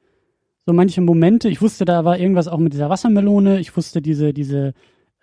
So 0.65 0.73
manche 0.73 0.99
Momente. 0.99 1.47
Ich 1.47 1.61
wusste, 1.61 1.85
da 1.85 2.03
war 2.03 2.19
irgendwas 2.19 2.49
auch 2.49 2.59
mit 2.59 2.73
dieser 2.73 2.89
Wassermelone. 2.89 3.61
Ich 3.61 3.77
wusste 3.77 4.01
diese, 4.01 4.33
diese 4.33 4.73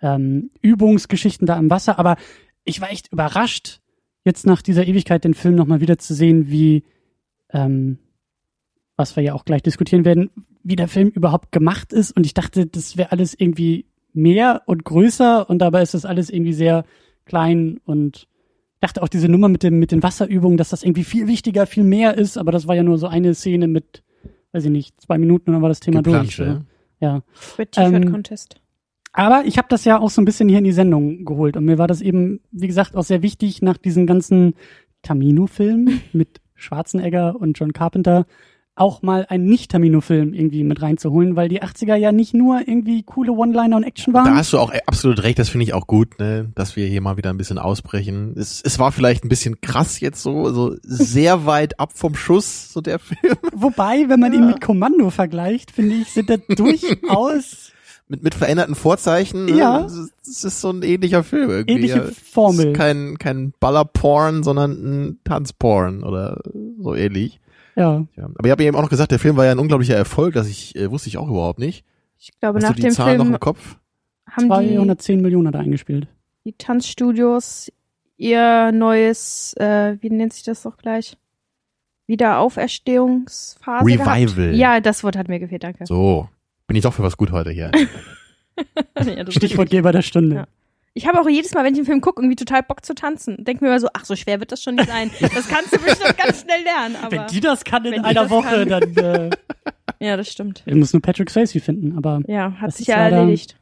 ähm, 0.01 0.49
Übungsgeschichten 0.63 1.45
da 1.45 1.55
am 1.55 1.69
Wasser. 1.69 1.99
Aber 1.99 2.15
ich 2.63 2.81
war 2.81 2.89
echt 2.89 3.13
überrascht, 3.13 3.79
jetzt 4.25 4.47
nach 4.47 4.63
dieser 4.63 4.87
Ewigkeit 4.87 5.23
den 5.23 5.35
Film 5.35 5.53
nochmal 5.53 5.81
wieder 5.81 5.99
zu 5.99 6.15
sehen, 6.15 6.49
wie, 6.49 6.83
ähm, 7.51 7.99
was 8.95 9.15
wir 9.15 9.23
ja 9.23 9.33
auch 9.33 9.45
gleich 9.45 9.63
diskutieren 9.63 10.05
werden, 10.05 10.29
wie 10.63 10.75
der 10.75 10.87
Film 10.87 11.09
überhaupt 11.09 11.51
gemacht 11.51 11.93
ist. 11.93 12.11
Und 12.15 12.25
ich 12.25 12.33
dachte, 12.33 12.65
das 12.65 12.97
wäre 12.97 13.11
alles 13.11 13.33
irgendwie 13.37 13.85
mehr 14.13 14.61
und 14.65 14.85
größer 14.85 15.49
und 15.49 15.59
dabei 15.59 15.81
ist 15.81 15.93
das 15.93 16.05
alles 16.05 16.29
irgendwie 16.29 16.53
sehr 16.53 16.85
klein 17.25 17.79
und 17.85 18.27
dachte 18.79 19.01
auch 19.01 19.07
diese 19.07 19.29
Nummer 19.29 19.47
mit 19.47 19.63
dem 19.63 19.79
mit 19.79 19.91
den 19.91 20.03
Wasserübungen, 20.03 20.57
dass 20.57 20.69
das 20.69 20.83
irgendwie 20.83 21.03
viel 21.03 21.27
wichtiger, 21.27 21.65
viel 21.65 21.83
mehr 21.83 22.17
ist, 22.17 22.37
aber 22.37 22.51
das 22.51 22.67
war 22.67 22.75
ja 22.75 22.83
nur 22.83 22.97
so 22.97 23.07
eine 23.07 23.33
Szene 23.33 23.67
mit, 23.67 24.03
weiß 24.51 24.65
ich 24.65 24.71
nicht, 24.71 25.01
zwei 25.01 25.17
Minuten 25.17 25.49
und 25.49 25.53
dann 25.53 25.61
war 25.61 25.69
das 25.69 25.79
Thema 25.79 26.01
durch. 26.01 26.15
Geplansche. 26.15 26.61
So. 26.99 27.05
Ja. 27.05 27.23
Red 27.57 27.71
T-Shirt 27.71 27.93
Ähm, 27.93 28.11
Contest. 28.11 28.55
Aber 29.13 29.43
ich 29.45 29.57
habe 29.57 29.67
das 29.69 29.85
ja 29.85 29.99
auch 29.99 30.09
so 30.09 30.21
ein 30.21 30.25
bisschen 30.25 30.49
hier 30.49 30.57
in 30.57 30.63
die 30.63 30.71
Sendung 30.71 31.23
geholt 31.23 31.55
und 31.57 31.65
mir 31.65 31.77
war 31.77 31.87
das 31.87 32.01
eben, 32.01 32.41
wie 32.51 32.67
gesagt, 32.67 32.95
auch 32.95 33.03
sehr 33.03 33.21
wichtig 33.21 33.61
nach 33.61 33.77
diesen 33.77 34.05
ganzen 34.05 34.53
Tamino-Filmen 35.01 36.01
mit 36.13 36.41
Schwarzenegger 36.55 37.35
und 37.35 37.57
John 37.57 37.73
Carpenter 37.73 38.25
auch 38.75 39.03
mal 39.03 39.25
einen 39.29 39.45
Nicht-Tamino-Film 39.45 40.33
irgendwie 40.33 40.63
mit 40.63 40.81
reinzuholen, 40.81 41.35
weil 41.35 41.47
die 41.47 41.61
80er 41.61 41.95
ja 41.95 42.11
nicht 42.11 42.33
nur 42.33 42.59
irgendwie 42.67 43.03
coole 43.03 43.31
One-Liner 43.31 43.75
und 43.77 43.83
Action 43.83 44.13
waren. 44.15 44.25
Da 44.25 44.35
hast 44.35 44.51
du 44.51 44.57
auch 44.57 44.71
absolut 44.87 45.21
recht, 45.21 45.37
das 45.37 45.49
finde 45.49 45.65
ich 45.65 45.73
auch 45.75 45.85
gut, 45.85 46.17
ne, 46.19 46.49
dass 46.55 46.75
wir 46.75 46.87
hier 46.87 46.99
mal 47.01 47.15
wieder 47.17 47.29
ein 47.29 47.37
bisschen 47.37 47.59
ausbrechen. 47.59 48.33
Es, 48.35 48.61
es 48.65 48.79
war 48.79 48.91
vielleicht 48.91 49.23
ein 49.25 49.29
bisschen 49.29 49.61
krass 49.61 49.99
jetzt 49.99 50.23
so, 50.23 50.51
so 50.51 50.75
sehr 50.81 51.45
weit 51.45 51.79
ab 51.79 51.91
vom 51.93 52.15
Schuss, 52.15 52.73
so 52.73 52.81
der 52.81 52.97
Film. 52.97 53.35
Wobei, 53.53 54.05
wenn 54.09 54.19
man 54.19 54.33
ihn 54.33 54.47
mit 54.47 54.59
Kommando 54.59 55.11
vergleicht, 55.11 55.69
finde 55.71 55.95
ich, 55.95 56.09
sind 56.11 56.29
da 56.29 56.37
durchaus 56.37 57.69
Mit, 58.09 58.21
mit 58.21 58.35
veränderten 58.35 58.75
Vorzeichen. 58.75 59.47
Ja. 59.57 59.85
Es 59.85 60.43
ist- 60.43 60.61
so 60.61 60.69
ein 60.71 60.83
ähnlicher 60.83 61.23
Film 61.23 61.49
irgendwie. 61.49 61.73
ähnliche 61.73 61.97
ja. 61.99 62.03
Es 62.03 62.19
Formel. 62.19 62.67
ist 62.67 62.75
kein, 62.77 63.17
kein 63.17 63.53
Ballerporn, 63.61 64.43
sondern 64.43 64.71
ein 64.71 65.19
Tanzporn 65.23 66.03
oder 66.03 66.41
so 66.81 66.95
ähnlich. 66.95 67.39
Ja. 67.75 68.05
Ja. 68.15 68.25
Aber 68.35 68.47
ihr 68.47 68.51
habt 68.51 68.61
eben 68.61 68.75
auch 68.75 68.81
noch 68.81 68.89
gesagt, 68.89 69.11
der 69.11 69.19
Film 69.19 69.35
war 69.37 69.45
ja 69.45 69.51
ein 69.51 69.59
unglaublicher 69.59 69.95
Erfolg, 69.95 70.33
das 70.33 70.47
ich, 70.47 70.75
äh, 70.75 70.89
wusste 70.91 71.09
ich 71.09 71.17
auch 71.17 71.29
überhaupt 71.29 71.59
nicht. 71.59 71.85
Ich 72.19 72.31
glaube, 72.39 72.57
Hast 72.57 72.63
nach 72.63 72.69
du 72.71 72.75
die 72.75 72.81
dem 72.83 72.91
Zahlen 72.91 73.17
noch 73.17 73.25
Film 73.25 73.33
im 73.35 73.39
Kopf? 73.39 73.77
haben 74.29 74.43
die, 74.43 74.75
210 74.75 75.21
Millionen 75.21 75.47
hat 75.47 75.55
er 75.55 75.61
eingespielt. 75.61 76.07
die 76.45 76.53
Tanzstudios 76.53 77.71
ihr 78.17 78.71
neues, 78.71 79.53
äh, 79.57 79.97
wie 80.01 80.09
nennt 80.09 80.33
sich 80.33 80.43
das 80.43 80.63
doch 80.63 80.77
gleich? 80.77 81.17
Wiederauferstehungsphase 82.07 83.85
Revival. 83.85 84.35
Gehabt. 84.35 84.55
Ja, 84.55 84.79
das 84.79 85.03
Wort 85.03 85.17
hat 85.17 85.27
mir 85.27 85.39
gefehlt, 85.39 85.63
danke. 85.63 85.85
So. 85.85 86.29
Bin 86.67 86.75
ich 86.77 86.83
doch 86.83 86.93
für 86.93 87.03
was 87.03 87.17
gut 87.17 87.31
heute 87.31 87.51
hier. 87.51 87.71
Ja, 89.03 89.31
Stichwortgeber 89.31 89.91
der 89.91 90.03
Stunde. 90.03 90.35
Ja. 90.35 90.47
Ich 90.95 91.07
habe 91.07 91.19
auch 91.19 91.27
jedes 91.27 91.53
Mal, 91.53 91.63
wenn 91.63 91.73
ich 91.73 91.79
einen 91.79 91.87
Film 91.87 92.01
gucke, 92.01 92.21
irgendwie 92.21 92.35
total 92.35 92.61
Bock 92.61 92.85
zu 92.85 92.93
tanzen. 92.93 93.43
Denk 93.43 93.61
mir 93.61 93.67
immer 93.69 93.79
so, 93.79 93.87
ach, 93.93 94.05
so 94.05 94.15
schwer 94.15 94.39
wird 94.39 94.51
das 94.51 94.61
schon 94.61 94.75
nicht 94.75 94.87
sein. 94.87 95.09
Das 95.19 95.47
kannst 95.47 95.73
du 95.73 95.79
bestimmt 95.79 96.15
ganz 96.17 96.41
schnell 96.43 96.61
lernen, 96.63 96.95
aber. 97.01 97.11
Wenn 97.11 97.27
die 97.27 97.39
das 97.39 97.63
kann 97.63 97.83
in 97.85 98.03
einer 98.05 98.29
Woche, 98.29 98.67
kann. 98.67 98.93
dann 98.95 98.97
äh, 98.97 99.29
ja, 99.99 100.17
das 100.17 100.29
stimmt. 100.31 100.61
ich 100.65 100.75
muss 100.75 100.93
nur 100.93 101.01
Patrick 101.01 101.29
Swayze 101.29 101.59
finden, 101.59 101.97
aber 101.97 102.21
Ja, 102.27 102.51
hat 102.59 102.67
Das 102.67 102.77
sich 102.77 102.87
ist 102.89 102.93
ja 102.95 103.07
erledigt. 103.07 103.55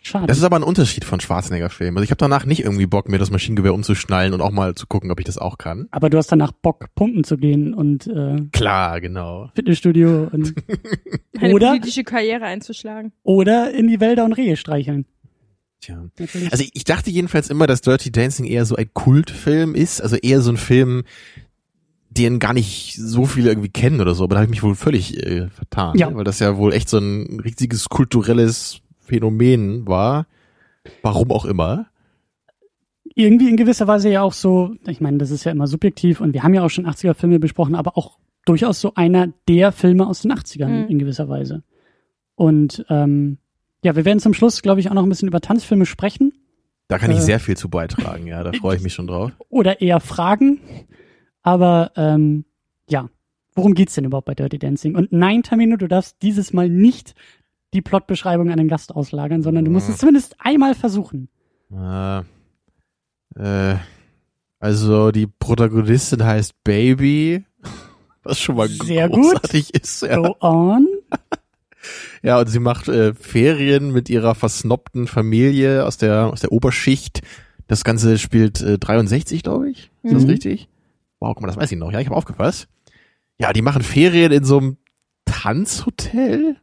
schade. 0.00 0.26
Das 0.28 0.38
ist 0.38 0.44
aber 0.44 0.56
ein 0.56 0.62
Unterschied 0.62 1.04
von 1.04 1.20
Schwarzenegger-Filmen. 1.20 1.96
Also 1.98 2.04
ich 2.04 2.10
habe 2.10 2.18
danach 2.18 2.46
nicht 2.46 2.60
irgendwie 2.64 2.86
Bock, 2.86 3.08
mir 3.10 3.18
das 3.18 3.30
Maschinengewehr 3.30 3.74
umzuschnallen 3.74 4.32
und 4.32 4.40
auch 4.40 4.50
mal 4.52 4.74
zu 4.74 4.86
gucken, 4.86 5.10
ob 5.10 5.18
ich 5.20 5.26
das 5.26 5.36
auch 5.36 5.58
kann. 5.58 5.88
aber 5.90 6.08
du 6.08 6.16
hast 6.16 6.32
danach 6.32 6.52
Bock, 6.52 6.86
pumpen 6.94 7.22
zu 7.24 7.36
gehen 7.36 7.74
und 7.74 8.06
äh, 8.06 8.36
Klar, 8.52 9.00
genau. 9.02 9.50
Fitnessstudio 9.54 10.28
und 10.32 10.54
Eine 11.38 11.52
Oder? 11.54 11.68
politische 11.68 12.04
Karriere 12.04 12.44
einzuschlagen. 12.46 13.12
oder 13.24 13.72
in 13.72 13.88
die 13.88 14.00
Wälder 14.00 14.24
und 14.24 14.32
Rehe 14.32 14.56
streicheln. 14.56 15.04
Tja. 15.80 16.04
Natürlich. 16.18 16.50
Also 16.52 16.64
ich 16.72 16.84
dachte 16.84 17.10
jedenfalls 17.10 17.50
immer, 17.50 17.66
dass 17.66 17.80
Dirty 17.82 18.10
Dancing 18.10 18.44
eher 18.46 18.64
so 18.64 18.76
ein 18.76 18.90
Kultfilm 18.94 19.74
ist, 19.74 20.00
also 20.00 20.16
eher 20.16 20.40
so 20.40 20.50
ein 20.50 20.56
Film, 20.56 21.04
den 22.10 22.38
gar 22.40 22.52
nicht 22.54 22.96
so 22.96 23.26
viele 23.26 23.50
irgendwie 23.50 23.68
kennen 23.68 24.00
oder 24.00 24.14
so, 24.14 24.24
aber 24.24 24.34
da 24.34 24.40
habe 24.40 24.46
ich 24.46 24.50
mich 24.50 24.62
wohl 24.62 24.74
völlig 24.74 25.16
äh, 25.24 25.48
vertan, 25.50 25.96
Ja. 25.96 26.10
ne? 26.10 26.16
weil 26.16 26.24
das 26.24 26.38
ja 26.40 26.56
wohl 26.56 26.72
echt 26.72 26.88
so 26.88 26.98
ein 26.98 27.38
richtiges 27.40 27.88
kulturelles 27.88 28.80
Phänomen 28.98 29.86
war. 29.86 30.26
Warum 31.02 31.30
auch 31.30 31.44
immer. 31.44 31.86
irgendwie 33.14 33.48
in 33.50 33.56
gewisser 33.56 33.86
Weise 33.86 34.08
ja 34.10 34.22
auch 34.22 34.32
so, 34.32 34.74
ich 34.86 35.00
meine, 35.00 35.18
das 35.18 35.30
ist 35.30 35.44
ja 35.44 35.52
immer 35.52 35.66
subjektiv 35.66 36.20
und 36.20 36.32
wir 36.34 36.42
haben 36.42 36.54
ja 36.54 36.62
auch 36.62 36.70
schon 36.70 36.86
80er 36.86 37.14
Filme 37.14 37.38
besprochen, 37.40 37.74
aber 37.74 37.96
auch 37.98 38.18
durchaus 38.46 38.80
so 38.80 38.94
einer 38.94 39.28
der 39.48 39.72
Filme 39.72 40.06
aus 40.06 40.22
den 40.22 40.32
80ern 40.32 40.84
Mhm. 40.84 40.88
in 40.88 40.98
gewisser 40.98 41.28
Weise. 41.28 41.62
Und 42.36 42.84
ähm, 42.88 43.38
ja, 43.84 43.94
wir 43.96 44.04
werden 44.04 44.18
zum 44.20 44.34
Schluss, 44.34 44.62
glaube 44.62 44.80
ich, 44.80 44.88
auch 44.90 44.94
noch 44.94 45.02
ein 45.04 45.08
bisschen 45.08 45.28
über 45.28 45.40
Tanzfilme 45.40 45.86
sprechen 45.86 46.32
Da 46.88 46.98
kann 46.98 47.10
ich 47.10 47.18
Äh. 47.18 47.22
sehr 47.22 47.40
viel 47.40 47.56
zu 47.56 47.68
beitragen, 47.68 48.26
ja, 48.26 48.42
da 48.42 48.52
freue 48.52 48.76
ich 48.76 48.82
mich 48.82 48.94
schon 48.94 49.06
drauf. 49.06 49.32
oder 49.50 49.80
eher 49.80 50.00
Fragen. 50.00 50.60
Aber 51.42 51.92
ähm, 51.96 52.44
ja, 52.88 53.08
worum 53.54 53.74
geht's 53.74 53.94
denn 53.94 54.04
überhaupt 54.04 54.26
bei 54.26 54.34
Dirty 54.34 54.58
Dancing? 54.58 54.94
Und 54.96 55.12
nein, 55.12 55.42
Tamino, 55.42 55.76
du 55.76 55.86
darfst 55.88 56.16
dieses 56.22 56.52
Mal 56.52 56.68
nicht 56.68 57.14
die 57.74 57.82
Plotbeschreibung 57.82 58.50
an 58.50 58.56
den 58.58 58.68
Gast 58.68 58.94
auslagern, 58.94 59.42
sondern 59.42 59.64
du 59.66 59.70
musst 59.70 59.88
Mhm. 59.88 59.94
es 59.94 60.00
zumindest 60.00 60.36
einmal 60.38 60.74
versuchen. 60.74 61.28
Äh, 61.70 62.20
äh, 63.36 63.76
also 64.58 65.10
die 65.12 65.26
Protagonistin 65.26 66.24
heißt 66.24 66.54
Baby, 66.64 67.44
was 68.22 68.40
schon 68.40 68.56
mal 68.56 68.68
Sehr 68.68 69.08
gut. 69.08 69.22
großartig 69.22 69.74
ist. 69.74 70.02
Ja. 70.02 70.16
Go 70.16 70.34
on. 70.40 70.86
Ja, 72.22 72.40
und 72.40 72.46
sie 72.48 72.58
macht 72.58 72.88
äh, 72.88 73.14
Ferien 73.14 73.92
mit 73.92 74.08
ihrer 74.10 74.34
versnobten 74.34 75.06
Familie 75.06 75.84
aus 75.86 75.96
der 75.98 76.26
aus 76.26 76.40
der 76.40 76.52
Oberschicht. 76.52 77.22
Das 77.66 77.84
Ganze 77.84 78.18
spielt 78.18 78.60
äh, 78.62 78.78
63, 78.78 79.42
glaube 79.42 79.70
ich. 79.70 79.90
Ist 80.02 80.14
das 80.14 80.22
Mhm. 80.24 80.30
richtig? 80.30 80.68
Wow, 81.20 81.34
guck 81.34 81.42
mal, 81.42 81.48
das 81.48 81.56
weiß 81.56 81.70
ich 81.72 81.78
noch. 81.78 81.92
Ja, 81.92 82.00
ich 82.00 82.06
habe 82.06 82.16
aufgepasst. 82.16 82.68
Ja, 83.38 83.52
die 83.52 83.62
machen 83.62 83.82
Ferien 83.82 84.32
in 84.32 84.44
so 84.44 84.58
einem 84.58 84.76
Tanzhotel. 85.26 86.56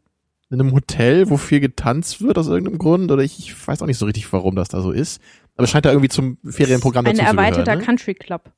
In 0.52 0.60
einem 0.62 0.74
Hotel, 0.74 1.30
wo 1.30 1.38
viel 1.38 1.60
getanzt 1.60 2.22
wird 2.22 2.38
aus 2.38 2.48
irgendeinem 2.48 2.78
Grund. 2.78 3.12
Oder 3.12 3.24
ich, 3.24 3.40
ich 3.40 3.68
weiß 3.68 3.82
auch 3.82 3.88
nicht 3.88 3.98
so 3.98 4.06
richtig, 4.06 4.32
warum 4.32 4.56
das 4.56 4.70
da 4.70 4.82
so 4.82 4.92
ist. 4.92 5.20
Aber 5.56 5.64
es 5.64 5.72
scheint 5.72 5.86
da 5.86 5.90
irgendwie 5.90 6.10
zum 6.10 6.38
Ferienprogramm 6.46 7.06
Ein 7.06 7.16
dazu 7.16 7.26
zu 7.26 7.32
erweiterter 7.38 7.64
gehören. 7.64 7.80
Ne? 7.80 7.86
Country 7.86 8.14
Club. 8.14 8.52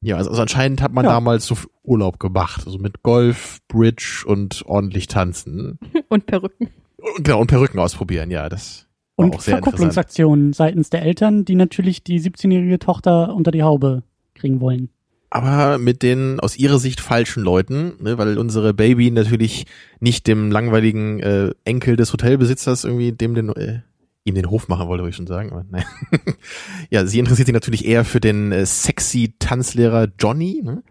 Ja, 0.00 0.16
also, 0.16 0.30
also 0.30 0.42
anscheinend 0.42 0.80
hat 0.80 0.92
man 0.92 1.04
Ja. 1.04 1.10
damals 1.12 1.46
so 1.46 1.56
Urlaub 1.82 2.20
gemacht. 2.20 2.62
Also 2.66 2.78
mit 2.78 3.02
Golf, 3.02 3.58
Bridge 3.68 4.24
und 4.26 4.62
ordentlich 4.66 5.06
tanzen. 5.08 5.78
Und 6.08 6.26
Perücken. 6.26 6.68
Und, 6.96 7.24
genau, 7.24 7.40
und 7.40 7.46
Perücken 7.48 7.78
ausprobieren, 7.78 8.30
ja, 8.30 8.48
das 8.48 8.86
Und 9.16 9.34
auch 9.36 9.40
sehr. 9.40 9.54
Verkupplungsaktionen 9.54 10.52
seitens 10.52 10.90
der 10.90 11.02
Eltern, 11.02 11.44
die 11.44 11.54
natürlich 11.54 12.02
die 12.02 12.20
17-jährige 12.20 12.78
Tochter 12.78 13.34
unter 13.34 13.50
die 13.50 13.62
Haube 13.62 14.02
kriegen 14.34 14.60
wollen. 14.60 14.88
Aber 15.30 15.76
mit 15.78 16.02
den 16.02 16.40
aus 16.40 16.56
ihrer 16.56 16.78
Sicht 16.78 17.00
falschen 17.00 17.42
Leuten, 17.42 17.92
ne, 18.00 18.16
weil 18.16 18.38
unsere 18.38 18.72
Baby 18.72 19.10
natürlich 19.10 19.66
nicht 20.00 20.26
dem 20.26 20.50
langweiligen 20.50 21.20
äh, 21.20 21.50
Enkel 21.64 21.96
des 21.96 22.12
Hotelbesitzers 22.12 22.84
irgendwie 22.84 23.12
dem 23.12 23.34
den 23.34 23.50
äh, 23.50 23.80
ihm 24.28 24.34
den 24.34 24.50
Hof 24.50 24.68
machen 24.68 24.88
wollte, 24.88 25.02
wollte 25.02 25.10
ich 25.10 25.16
schon 25.16 25.26
sagen. 25.26 25.50
Aber 25.50 25.64
nein. 25.70 25.84
ja, 26.90 27.06
sie 27.06 27.18
interessiert 27.18 27.46
sich 27.46 27.54
natürlich 27.54 27.84
eher 27.84 28.04
für 28.04 28.20
den 28.20 28.52
äh, 28.52 28.66
sexy 28.66 29.34
Tanzlehrer 29.38 30.08
Johnny. 30.18 30.60
Ne? 30.62 30.82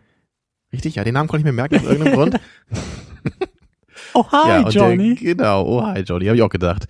Richtig, 0.73 0.95
ja, 0.95 1.03
den 1.03 1.13
Namen 1.13 1.29
konnte 1.29 1.41
ich 1.41 1.45
mir 1.45 1.53
merken 1.53 1.77
aus 1.77 1.83
irgendeinem 1.83 2.13
Grund. 2.13 2.39
Oh, 4.13 4.25
hi, 4.31 4.49
ja, 4.49 4.69
Johnny. 4.69 5.15
Der, 5.15 5.35
genau, 5.35 5.63
oh 5.63 5.83
hi 5.83 5.99
Johnny, 6.01 6.25
habe 6.25 6.35
ich 6.35 6.41
auch 6.41 6.49
gedacht. 6.49 6.87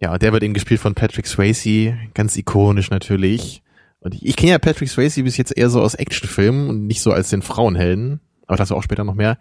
Ja, 0.00 0.12
und 0.12 0.22
der 0.22 0.32
wird 0.32 0.42
eben 0.42 0.54
gespielt 0.54 0.80
von 0.80 0.94
Patrick 0.94 1.26
Swayze, 1.26 1.96
ganz 2.14 2.36
ikonisch 2.36 2.90
natürlich. 2.90 3.62
Und 4.00 4.14
ich, 4.14 4.24
ich 4.24 4.36
kenne 4.36 4.52
ja 4.52 4.58
Patrick 4.58 4.88
Swayze 4.88 5.22
bis 5.22 5.36
jetzt 5.36 5.56
eher 5.56 5.68
so 5.68 5.80
aus 5.80 5.94
Actionfilmen 5.94 6.68
und 6.68 6.86
nicht 6.86 7.00
so 7.00 7.12
als 7.12 7.30
den 7.30 7.42
Frauenhelden, 7.42 8.20
aber 8.46 8.56
dazu 8.56 8.76
auch 8.76 8.82
später 8.82 9.04
noch 9.04 9.14
mehr. 9.14 9.38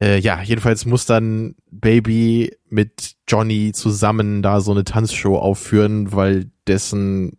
Äh, 0.00 0.18
ja, 0.20 0.42
jedenfalls 0.42 0.86
muss 0.86 1.06
dann 1.06 1.56
Baby 1.70 2.56
mit 2.68 3.16
Johnny 3.26 3.72
zusammen 3.72 4.42
da 4.42 4.60
so 4.60 4.70
eine 4.70 4.84
Tanzshow 4.84 5.36
aufführen, 5.36 6.12
weil 6.12 6.50
dessen 6.66 7.38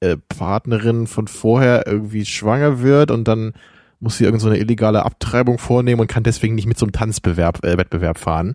äh, 0.00 0.16
Partnerin 0.16 1.06
von 1.06 1.28
vorher 1.28 1.86
irgendwie 1.86 2.24
schwanger 2.24 2.80
wird 2.80 3.10
und 3.10 3.28
dann 3.28 3.52
muss 4.00 4.18
sie 4.18 4.24
irgend 4.24 4.40
so 4.40 4.48
eine 4.48 4.58
illegale 4.58 5.04
Abtreibung 5.04 5.58
vornehmen 5.58 6.00
und 6.00 6.06
kann 6.06 6.22
deswegen 6.22 6.54
nicht 6.54 6.66
mit 6.66 6.80
einem 6.80 6.92
Tanzbewerb, 6.92 7.64
äh, 7.64 7.76
Wettbewerb 7.76 8.18
fahren. 8.18 8.54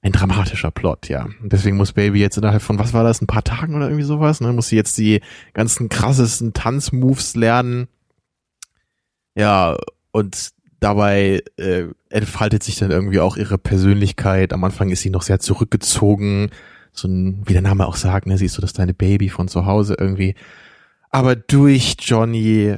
Ein 0.00 0.12
dramatischer 0.12 0.70
Plot, 0.70 1.08
ja. 1.08 1.26
Und 1.42 1.52
deswegen 1.52 1.76
muss 1.76 1.92
Baby 1.92 2.20
jetzt 2.20 2.38
innerhalb 2.38 2.62
von, 2.62 2.78
was 2.78 2.92
war 2.92 3.02
das, 3.02 3.20
ein 3.20 3.26
paar 3.26 3.44
Tagen 3.44 3.74
oder 3.74 3.86
irgendwie 3.86 4.04
sowas, 4.04 4.40
ne, 4.40 4.52
muss 4.52 4.68
sie 4.68 4.76
jetzt 4.76 4.96
die 4.98 5.20
ganzen 5.54 5.88
krassesten 5.88 6.52
Tanzmoves 6.52 7.34
lernen. 7.34 7.88
Ja, 9.34 9.76
und 10.12 10.50
dabei 10.80 11.42
äh, 11.56 11.84
entfaltet 12.10 12.62
sich 12.62 12.76
dann 12.76 12.90
irgendwie 12.90 13.20
auch 13.20 13.36
ihre 13.36 13.58
Persönlichkeit. 13.58 14.52
Am 14.52 14.64
Anfang 14.64 14.90
ist 14.90 15.02
sie 15.02 15.10
noch 15.10 15.22
sehr 15.22 15.40
zurückgezogen, 15.40 16.50
so 16.92 17.08
ein, 17.08 17.42
wie 17.46 17.52
der 17.52 17.62
Name 17.62 17.86
auch 17.86 17.96
sagt, 17.96 18.26
ne, 18.26 18.38
siehst 18.38 18.56
du 18.56 18.60
das 18.62 18.72
deine 18.72 18.94
Baby 18.94 19.28
von 19.28 19.48
zu 19.48 19.66
Hause 19.66 19.96
irgendwie. 19.98 20.34
Aber 21.10 21.36
durch 21.36 21.96
Johnny 22.00 22.76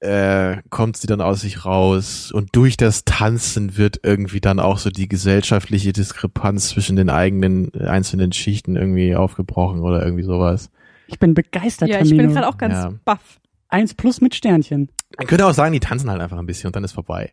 äh, 0.00 0.56
kommt 0.70 0.96
sie 0.98 1.06
dann 1.06 1.20
aus 1.22 1.40
sich 1.40 1.64
raus 1.64 2.30
und 2.30 2.50
durch 2.54 2.76
das 2.76 3.04
Tanzen 3.04 3.76
wird 3.78 4.00
irgendwie 4.02 4.40
dann 4.40 4.60
auch 4.60 4.78
so 4.78 4.90
die 4.90 5.08
gesellschaftliche 5.08 5.92
Diskrepanz 5.94 6.68
zwischen 6.68 6.96
den 6.96 7.08
eigenen 7.08 7.72
einzelnen 7.74 8.32
Schichten 8.32 8.76
irgendwie 8.76 9.14
aufgebrochen 9.16 9.80
oder 9.80 10.04
irgendwie 10.04 10.24
sowas. 10.24 10.70
Ich 11.06 11.18
bin 11.18 11.32
begeistert, 11.34 11.88
Ja, 11.88 11.96
ich 12.00 12.08
Tamino. 12.08 12.24
bin 12.24 12.34
gerade 12.34 12.48
auch 12.48 12.58
ganz 12.58 12.74
Ja. 12.74 12.92
baff. 13.04 13.40
Eins 13.68 13.94
plus 13.94 14.20
mit 14.20 14.34
Sternchen. 14.34 14.90
Man 15.18 15.26
könnte 15.26 15.46
auch 15.46 15.54
sagen, 15.54 15.72
die 15.72 15.80
tanzen 15.80 16.10
halt 16.10 16.20
einfach 16.20 16.38
ein 16.38 16.46
bisschen 16.46 16.68
und 16.68 16.76
dann 16.76 16.84
ist 16.84 16.92
vorbei. 16.92 17.32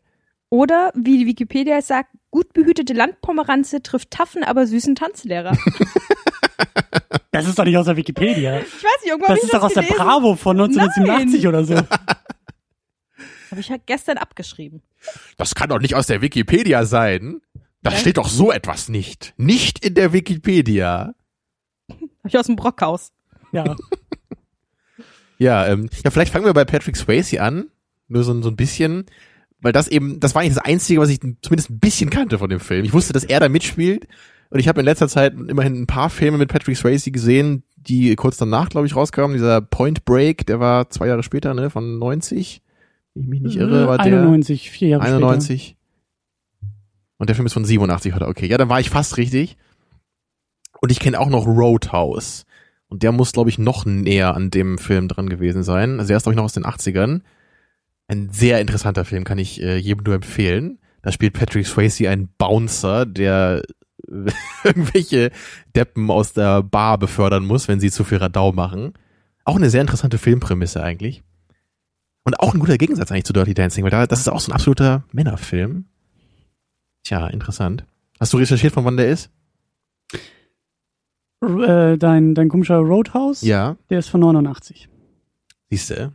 Oder, 0.49 0.91
wie 0.95 1.17
die 1.19 1.25
Wikipedia 1.27 1.77
es 1.77 1.87
sagt, 1.87 2.09
gut 2.29 2.51
behütete 2.53 2.93
Landpomeranze 2.93 3.81
trifft 3.81 4.11
taffen, 4.11 4.43
aber 4.43 4.67
süßen 4.67 4.95
Tanzlehrer. 4.95 5.57
Das 7.33 7.47
ist 7.47 7.57
doch 7.57 7.63
nicht 7.63 7.77
aus 7.77 7.85
der 7.85 7.95
Wikipedia. 7.95 8.59
Ich 8.59 8.65
weiß 8.65 9.01
nicht, 9.03 9.09
irgendwann 9.09 9.29
hab 9.29 9.35
Das 9.35 9.37
ich 9.37 9.43
ist 9.45 9.53
doch 9.53 9.63
aus 9.63 9.73
der 9.73 9.83
gelesen. 9.83 10.03
Bravo 10.03 10.35
von 10.35 10.59
1987 10.59 11.43
Nein. 11.43 11.47
oder 11.49 11.63
so. 11.63 11.75
Habe 13.51 13.61
ich 13.61 13.71
halt 13.71 13.85
gestern 13.85 14.17
abgeschrieben. 14.17 14.81
Das 15.37 15.55
kann 15.55 15.69
doch 15.69 15.79
nicht 15.79 15.95
aus 15.95 16.07
der 16.07 16.21
Wikipedia 16.21 16.83
sein. 16.85 17.39
Da 17.83 17.91
Ja. 17.91 17.97
steht 17.97 18.17
doch 18.17 18.27
so 18.27 18.51
etwas 18.51 18.89
nicht. 18.89 19.33
Nicht 19.37 19.83
in 19.83 19.95
der 19.95 20.11
Wikipedia. 20.11 21.13
Habe 21.89 22.01
ich 22.27 22.37
aus 22.37 22.47
dem 22.47 22.57
Brockhaus. 22.57 23.13
Ja. 23.53 23.75
Ja, 25.41 25.65
ähm, 25.65 25.89
ja, 26.03 26.11
vielleicht 26.11 26.31
fangen 26.31 26.45
wir 26.45 26.53
bei 26.53 26.65
Patrick 26.65 26.95
Swayze 26.95 27.41
an. 27.41 27.65
Nur 28.07 28.23
so, 28.23 28.39
so 28.43 28.49
ein 28.49 28.55
bisschen. 28.55 29.07
Weil 29.59 29.71
das 29.71 29.87
eben, 29.87 30.19
das 30.19 30.35
war 30.35 30.43
eigentlich 30.43 30.53
das 30.53 30.63
Einzige, 30.63 31.01
was 31.01 31.09
ich 31.09 31.19
zumindest 31.41 31.71
ein 31.71 31.79
bisschen 31.79 32.11
kannte 32.11 32.37
von 32.37 32.51
dem 32.51 32.59
Film. 32.59 32.85
Ich 32.85 32.93
wusste, 32.93 33.11
dass 33.11 33.23
er 33.23 33.39
da 33.39 33.49
mitspielt. 33.49 34.07
Und 34.51 34.59
ich 34.59 34.67
habe 34.67 34.81
in 34.81 34.85
letzter 34.85 35.07
Zeit 35.07 35.33
immerhin 35.33 35.81
ein 35.81 35.87
paar 35.87 36.11
Filme 36.11 36.37
mit 36.37 36.49
Patrick 36.49 36.77
Swayze 36.77 37.09
gesehen, 37.09 37.63
die 37.75 38.15
kurz 38.15 38.37
danach, 38.37 38.69
glaube 38.69 38.85
ich, 38.85 38.95
rauskamen. 38.95 39.33
Dieser 39.33 39.61
Point 39.61 40.05
Break, 40.05 40.45
der 40.45 40.59
war 40.59 40.91
zwei 40.91 41.07
Jahre 41.07 41.23
später, 41.23 41.55
ne, 41.55 41.71
von 41.71 41.97
90. 41.97 42.61
Wenn 43.15 43.23
ich 43.23 43.29
mich 43.29 43.41
nicht 43.41 43.55
irre, 43.55 43.87
war 43.87 43.97
der 43.97 44.19
91, 44.19 44.69
vier 44.69 44.89
Jahre 44.89 45.05
91. 45.05 45.75
Und 47.17 47.29
der 47.29 47.35
Film 47.35 47.47
ist 47.47 47.53
von 47.53 47.65
87, 47.65 48.13
oder? 48.13 48.27
Okay, 48.27 48.45
ja, 48.45 48.59
dann 48.59 48.69
war 48.69 48.79
ich 48.79 48.91
fast 48.91 49.17
richtig. 49.17 49.57
Und 50.81 50.91
ich 50.91 50.99
kenne 50.99 51.19
auch 51.19 51.29
noch 51.29 51.47
Roadhouse. 51.47 52.45
Und 52.91 53.03
der 53.03 53.13
muss, 53.13 53.31
glaube 53.31 53.49
ich, 53.49 53.57
noch 53.57 53.85
näher 53.85 54.35
an 54.35 54.51
dem 54.51 54.77
Film 54.77 55.07
dran 55.07 55.29
gewesen 55.29 55.63
sein. 55.63 56.01
Also 56.01 56.11
er 56.11 56.17
ist, 56.17 56.23
glaube 56.23 56.33
ich, 56.33 56.37
noch 56.37 56.43
aus 56.43 56.51
den 56.51 56.65
80ern. 56.65 57.21
Ein 58.09 58.29
sehr 58.31 58.59
interessanter 58.59 59.05
Film, 59.05 59.23
kann 59.23 59.37
ich 59.37 59.63
äh, 59.63 59.77
jedem 59.77 60.03
nur 60.03 60.15
empfehlen. 60.15 60.77
Da 61.01 61.13
spielt 61.13 61.31
Patrick 61.31 61.65
Swayze 61.65 62.09
einen 62.09 62.27
Bouncer, 62.37 63.05
der 63.05 63.61
äh, 64.09 64.31
irgendwelche 64.65 65.31
Deppen 65.73 66.11
aus 66.11 66.33
der 66.33 66.63
Bar 66.63 66.97
befördern 66.97 67.45
muss, 67.45 67.69
wenn 67.69 67.79
sie 67.79 67.91
zu 67.91 68.03
viel 68.03 68.17
Radau 68.17 68.51
machen. 68.51 68.91
Auch 69.45 69.55
eine 69.55 69.69
sehr 69.69 69.79
interessante 69.79 70.17
Filmprämisse 70.17 70.83
eigentlich. 70.83 71.23
Und 72.25 72.41
auch 72.41 72.53
ein 72.53 72.59
guter 72.59 72.77
Gegensatz 72.77 73.09
eigentlich 73.09 73.23
zu 73.23 73.31
Dirty 73.31 73.53
Dancing, 73.53 73.85
weil 73.85 73.91
da, 73.91 74.05
das 74.05 74.19
ist 74.19 74.27
auch 74.27 74.41
so 74.41 74.51
ein 74.51 74.55
absoluter 74.55 75.05
Männerfilm. 75.13 75.85
Tja, 77.03 77.25
interessant. 77.27 77.85
Hast 78.19 78.33
du 78.33 78.37
recherchiert, 78.37 78.73
von 78.73 78.83
wann 78.83 78.97
der 78.97 79.07
ist? 79.07 79.31
Äh, 81.41 81.97
dein, 81.97 82.35
dein 82.35 82.49
komischer 82.49 82.77
Roadhouse, 82.77 83.41
Ja. 83.41 83.75
der 83.89 83.99
ist 83.99 84.09
von 84.09 84.19
89. 84.21 84.87
Siehste. 85.69 86.11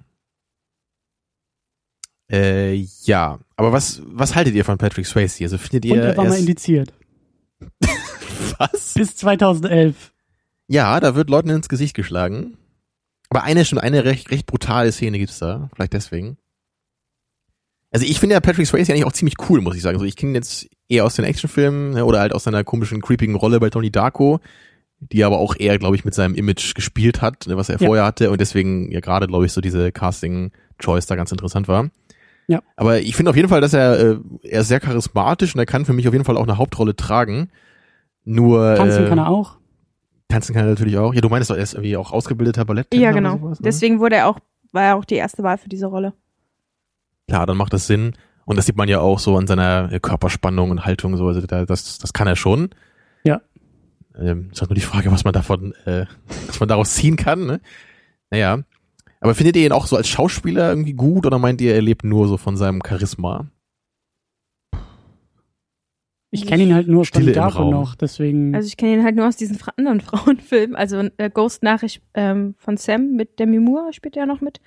Äh, 2.30 2.74
ja. 3.04 3.38
Aber 3.56 3.72
was, 3.72 4.02
was 4.06 4.34
haltet 4.34 4.54
ihr 4.54 4.64
von 4.64 4.78
Patrick 4.78 5.06
Swayze? 5.06 5.44
Also 5.44 5.58
findet 5.58 5.84
Und 5.90 5.96
ihr 5.98 6.02
er 6.02 6.16
war 6.16 6.24
mal 6.26 6.38
indiziert. 6.38 6.92
was? 8.58 8.94
Bis 8.94 9.16
2011. 9.16 10.12
Ja, 10.68 10.98
da 11.00 11.14
wird 11.14 11.30
Leuten 11.30 11.50
ins 11.50 11.68
Gesicht 11.68 11.94
geschlagen. 11.94 12.56
Aber 13.30 13.42
eine 13.42 13.64
schon 13.64 13.78
eine 13.78 14.04
recht, 14.04 14.30
recht 14.30 14.46
brutale 14.46 14.92
Szene 14.92 15.18
gibt's 15.18 15.38
da. 15.38 15.68
Vielleicht 15.74 15.92
deswegen. 15.92 16.36
Also 17.92 18.04
ich 18.06 18.20
finde 18.20 18.34
ja 18.34 18.40
Patrick 18.40 18.66
Swayze 18.66 18.92
eigentlich 18.92 19.06
auch 19.06 19.12
ziemlich 19.12 19.36
cool, 19.48 19.60
muss 19.60 19.76
ich 19.76 19.82
sagen. 19.82 19.96
Also 19.96 20.06
ich 20.06 20.16
kenne 20.16 20.32
ihn 20.32 20.36
jetzt 20.36 20.68
eher 20.88 21.04
aus 21.04 21.14
den 21.16 21.24
Actionfilmen 21.24 21.92
ne, 21.92 22.04
oder 22.04 22.20
halt 22.20 22.32
aus 22.32 22.44
seiner 22.44 22.62
komischen, 22.64 23.00
creepigen 23.00 23.36
Rolle 23.36 23.58
bei 23.58 23.70
Tony 23.70 23.90
Darko, 23.90 24.40
die 25.00 25.20
er 25.20 25.26
aber 25.26 25.38
auch 25.38 25.54
eher, 25.58 25.78
glaube 25.78 25.96
ich, 25.96 26.04
mit 26.04 26.14
seinem 26.14 26.34
Image 26.34 26.74
gespielt 26.74 27.20
hat, 27.22 27.46
ne, 27.46 27.56
was 27.56 27.68
er 27.68 27.78
Ja. 27.80 27.86
vorher 27.86 28.04
hatte 28.04 28.30
und 28.30 28.40
deswegen 28.40 28.90
ja 28.90 29.00
gerade, 29.00 29.26
glaube 29.26 29.46
ich, 29.46 29.52
so 29.52 29.60
diese 29.60 29.92
Casting-Choice 29.92 31.06
da 31.06 31.16
ganz 31.16 31.32
interessant 31.32 31.68
war. 31.68 31.90
Ja. 32.48 32.62
Aber 32.76 33.00
ich 33.00 33.16
finde 33.16 33.30
auf 33.30 33.36
jeden 33.36 33.48
Fall, 33.48 33.60
dass 33.60 33.72
er, 33.74 33.98
äh, 33.98 34.16
er 34.42 34.60
ist 34.60 34.68
sehr 34.68 34.80
charismatisch 34.80 35.54
und 35.54 35.58
er 35.58 35.66
kann 35.66 35.84
für 35.84 35.92
mich 35.92 36.06
auf 36.06 36.14
jeden 36.14 36.24
Fall 36.24 36.36
auch 36.36 36.44
eine 36.44 36.58
Hauptrolle 36.58 36.94
tragen. 36.94 37.50
Nur 38.24 38.74
Tanzen 38.76 39.04
äh, 39.04 39.08
kann 39.08 39.18
er 39.18 39.28
auch. 39.28 39.56
Tanzen 40.28 40.54
kann 40.54 40.64
er 40.64 40.70
natürlich 40.70 40.96
auch. 40.98 41.12
Ja, 41.14 41.20
du 41.20 41.28
meinst 41.28 41.50
doch, 41.50 41.56
er 41.56 41.62
ist 41.62 41.74
irgendwie 41.74 41.96
auch 41.96 42.12
ausgebildeter 42.12 42.64
Ballett. 42.64 42.92
Ja, 42.94 43.12
genau. 43.12 43.38
sowas, 43.38 43.60
ne? 43.60 43.64
Deswegen 43.64 44.00
wurde 44.00 44.16
er 44.16 44.28
auch, 44.28 44.38
war 44.72 44.82
er 44.82 44.96
auch 44.96 45.04
die 45.04 45.14
erste 45.16 45.42
Wahl 45.42 45.58
für 45.58 45.68
diese 45.68 45.86
Rolle. 45.86 46.12
Klar, 47.28 47.46
dann 47.46 47.56
macht 47.56 47.72
das 47.72 47.86
Sinn. 47.86 48.14
Und 48.44 48.56
das 48.56 48.66
sieht 48.66 48.76
man 48.76 48.88
ja 48.88 49.00
auch 49.00 49.18
so 49.18 49.36
an 49.36 49.46
seiner 49.48 49.98
Körperspannung 50.00 50.70
und 50.70 50.84
Haltung 50.84 51.16
so. 51.16 51.26
Also 51.26 51.40
da, 51.40 51.64
das, 51.64 51.98
das 51.98 52.12
kann 52.12 52.28
er 52.28 52.36
schon. 52.36 52.70
Ja. 53.24 53.40
Ähm, 54.18 54.50
ist 54.52 54.60
halt 54.60 54.70
nur 54.70 54.76
die 54.76 54.80
Frage, 54.80 55.12
was 55.12 55.24
man 55.24 55.32
davon, 55.32 55.74
äh, 55.84 56.06
was 56.46 56.60
man 56.60 56.68
daraus 56.68 56.94
ziehen 56.94 57.16
kann. 57.16 57.46
Ne? 57.46 57.60
Naja. 58.30 58.60
Aber 59.20 59.34
findet 59.34 59.56
ihr 59.56 59.66
ihn 59.66 59.72
auch 59.72 59.86
so 59.86 59.96
als 59.96 60.08
Schauspieler 60.08 60.68
irgendwie 60.68 60.92
gut 60.92 61.26
oder 61.26 61.38
meint 61.38 61.60
ihr, 61.60 61.74
er 61.74 61.82
lebt 61.82 62.04
nur 62.04 62.28
so 62.28 62.36
von 62.36 62.56
seinem 62.56 62.80
Charisma? 62.86 63.46
Ich 66.30 66.46
kenne 66.46 66.64
ihn 66.64 66.74
halt 66.74 66.88
nur 66.88 67.04
von 67.04 67.06
Stille 67.06 67.30
im 67.30 67.34
Darko 67.34 67.62
Raum. 67.62 67.70
noch, 67.70 67.94
deswegen. 67.94 68.54
Also 68.54 68.66
ich 68.66 68.76
kenne 68.76 68.94
ihn 68.94 69.04
halt 69.04 69.16
nur 69.16 69.26
aus 69.26 69.36
diesen 69.36 69.58
anderen 69.76 70.00
Frauenfilmen. 70.02 70.76
Also 70.76 71.08
äh, 71.16 71.30
Ghost-Nachricht 71.30 72.02
ähm, 72.14 72.54
von 72.58 72.76
Sam 72.76 73.12
mit 73.12 73.38
Demi 73.38 73.58
Moore 73.58 73.92
spielt 73.92 74.16
er 74.16 74.22
ja 74.22 74.26
noch 74.26 74.40
mit. 74.40 74.60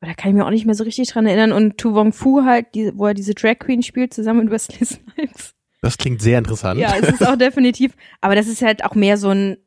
Aber 0.00 0.10
da 0.10 0.14
kann 0.14 0.30
ich 0.30 0.36
mir 0.36 0.44
auch 0.44 0.50
nicht 0.50 0.66
mehr 0.66 0.74
so 0.74 0.84
richtig 0.84 1.08
dran 1.08 1.26
erinnern. 1.26 1.52
Und 1.52 1.78
Tu 1.78 1.94
Wong 1.94 2.12
Fu 2.12 2.42
halt, 2.44 2.74
die, 2.74 2.92
wo 2.94 3.06
er 3.06 3.14
diese 3.14 3.34
Drag 3.34 3.58
Queen 3.58 3.82
spielt, 3.82 4.12
zusammen 4.12 4.44
mit 4.44 4.50
Wesley 4.50 4.84
Snipes. 4.84 5.54
Das 5.84 5.98
klingt 5.98 6.22
sehr 6.22 6.38
interessant. 6.38 6.80
Ja, 6.80 6.94
es 6.98 7.08
ist 7.08 7.26
auch 7.26 7.36
definitiv. 7.36 7.92
Aber 8.22 8.34
das 8.34 8.46
ist 8.46 8.62
halt 8.62 8.84
auch 8.84 8.94
mehr 8.94 9.18
so 9.18 9.28
ein 9.28 9.58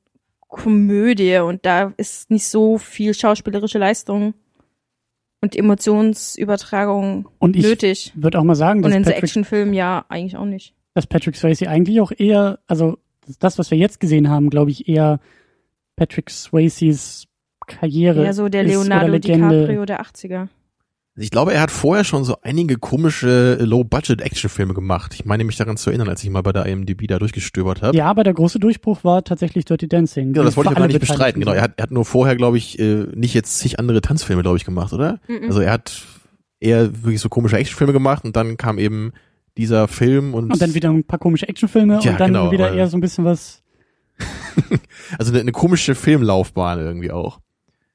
Komödie 0.47 1.37
und 1.37 1.65
da 1.65 1.93
ist 1.97 2.31
nicht 2.31 2.47
so 2.47 2.77
viel 2.79 3.13
schauspielerische 3.13 3.77
Leistung 3.77 4.33
und 5.41 5.55
Emotionsübertragung 5.55 7.27
und 7.37 7.55
ich 7.55 7.63
nötig. 7.63 8.13
würde 8.15 8.39
auch 8.39 8.43
mal 8.43 8.55
sagen, 8.55 8.83
Und 8.83 8.89
dass 8.89 8.97
in 8.97 9.03
so 9.03 9.09
Patrick, 9.11 9.23
Actionfilmen 9.25 9.73
ja 9.73 10.05
eigentlich 10.09 10.37
auch 10.37 10.45
nicht. 10.45 10.73
dass 10.95 11.05
Patrick 11.05 11.35
Swayze 11.35 11.69
eigentlich 11.69 12.01
auch 12.01 12.11
eher, 12.17 12.59
also 12.65 12.97
das, 13.39 13.59
was 13.59 13.69
wir 13.69 13.77
jetzt 13.77 13.99
gesehen 13.99 14.29
haben, 14.29 14.49
glaube 14.49 14.71
ich, 14.71 14.87
eher 14.87 15.19
Patrick 15.95 16.29
Swayzes 16.31 17.27
Karriere 17.67 18.23
Ja, 18.23 18.33
so 18.33 18.47
der 18.49 18.63
ist 18.63 18.75
oder 18.75 18.79
Leonardo 18.85 19.11
Legende. 19.11 19.49
DiCaprio 19.49 19.85
der 19.85 20.01
80er. 20.01 20.47
Ich 21.19 21.31
glaube, 21.31 21.51
er 21.51 21.61
hat 21.61 21.71
vorher 21.71 22.03
schon 22.03 22.23
so 22.23 22.37
einige 22.43 22.77
komische 22.77 23.57
Low-Budget-Action-Filme 23.59 24.75
gemacht. 24.75 25.15
Ich 25.15 25.25
meine 25.25 25.43
mich 25.43 25.57
daran 25.57 25.75
zu 25.75 25.89
erinnern, 25.89 26.09
als 26.09 26.23
ich 26.23 26.29
mal 26.29 26.43
bei 26.43 26.51
der 26.51 26.67
IMDb 26.67 27.07
da 27.07 27.17
durchgestöbert 27.17 27.81
habe. 27.81 27.97
Ja, 27.97 28.05
aber 28.05 28.23
der 28.23 28.35
große 28.35 28.59
Durchbruch 28.59 29.03
war 29.03 29.23
tatsächlich 29.23 29.65
Dirty 29.65 29.87
Dancing. 29.87 30.33
Genau, 30.33 30.45
das 30.45 30.55
wollte 30.55 30.71
ich 30.71 30.77
alle 30.77 30.87
nicht 30.87 30.99
bestreiten. 30.99 31.39
Genau, 31.41 31.53
er 31.53 31.63
hat, 31.63 31.73
er 31.77 31.83
hat 31.83 31.91
nur 31.91 32.05
vorher, 32.05 32.35
glaube 32.35 32.57
ich, 32.57 32.77
äh, 32.77 33.07
nicht 33.15 33.33
jetzt 33.33 33.57
zig 33.57 33.79
andere 33.79 34.01
Tanzfilme, 34.01 34.43
glaube 34.43 34.57
ich, 34.57 34.65
gemacht, 34.65 34.93
oder? 34.93 35.19
Mhm. 35.27 35.45
Also 35.47 35.61
er 35.61 35.71
hat 35.71 36.03
eher 36.59 37.03
wirklich 37.03 37.19
so 37.19 37.29
komische 37.29 37.57
Actionfilme 37.57 37.93
gemacht 37.93 38.23
und 38.23 38.35
dann 38.35 38.57
kam 38.57 38.77
eben 38.77 39.11
dieser 39.57 39.87
Film 39.87 40.35
und, 40.35 40.51
Und 40.51 40.61
dann 40.61 40.75
wieder 40.75 40.89
ein 40.89 41.03
paar 41.03 41.19
komische 41.19 41.47
Actionfilme 41.47 41.97
Tja, 41.99 42.11
und 42.11 42.19
dann 42.19 42.27
genau, 42.27 42.51
wieder 42.51 42.67
aber- 42.67 42.75
eher 42.77 42.87
so 42.87 42.97
ein 42.97 43.01
bisschen 43.01 43.25
was. 43.25 43.63
also 45.17 45.31
eine, 45.31 45.41
eine 45.41 45.51
komische 45.51 45.95
Filmlaufbahn 45.95 46.79
irgendwie 46.79 47.11
auch. 47.11 47.39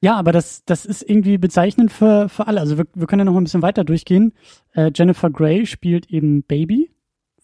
Ja, 0.03 0.15
aber 0.17 0.33
das, 0.33 0.65
das 0.65 0.85
ist 0.85 1.01
irgendwie 1.09 1.37
bezeichnend 1.37 1.89
für, 1.89 2.27
für 2.27 2.47
alle. 2.47 2.59
Also 2.59 2.77
wir, 2.77 2.85
wir 2.93 3.07
können 3.07 3.21
ja 3.21 3.23
noch 3.25 3.31
mal 3.33 3.39
ein 3.39 3.45
bisschen 3.45 3.61
weiter 3.61 3.85
durchgehen. 3.85 4.33
Äh, 4.73 4.91
Jennifer 4.93 5.29
Grey 5.29 5.65
spielt 5.65 6.07
eben 6.09 6.43
Baby, 6.43 6.91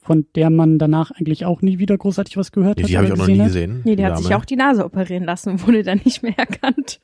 von 0.01 0.25
der 0.35 0.49
man 0.49 0.77
danach 0.77 1.11
eigentlich 1.11 1.45
auch 1.45 1.61
nie 1.61 1.79
wieder 1.79 1.97
großartig 1.97 2.35
was 2.35 2.51
gehört 2.51 2.77
Nee, 2.77 2.83
hat. 2.83 2.89
die 2.89 2.97
habe 2.97 3.07
ich 3.07 3.13
auch 3.13 3.17
noch 3.17 3.27
nie 3.27 3.39
hat. 3.39 3.47
gesehen. 3.47 3.79
Nee, 3.85 3.95
die 3.95 4.03
hat 4.03 4.11
Dame. 4.15 4.23
sich 4.23 4.35
auch 4.35 4.43
die 4.43 4.57
Nase 4.57 4.83
operieren 4.83 5.23
lassen 5.23 5.51
und 5.51 5.65
wurde 5.67 5.83
dann 5.83 6.01
nicht 6.03 6.21
mehr 6.21 6.37
erkannt. 6.37 6.99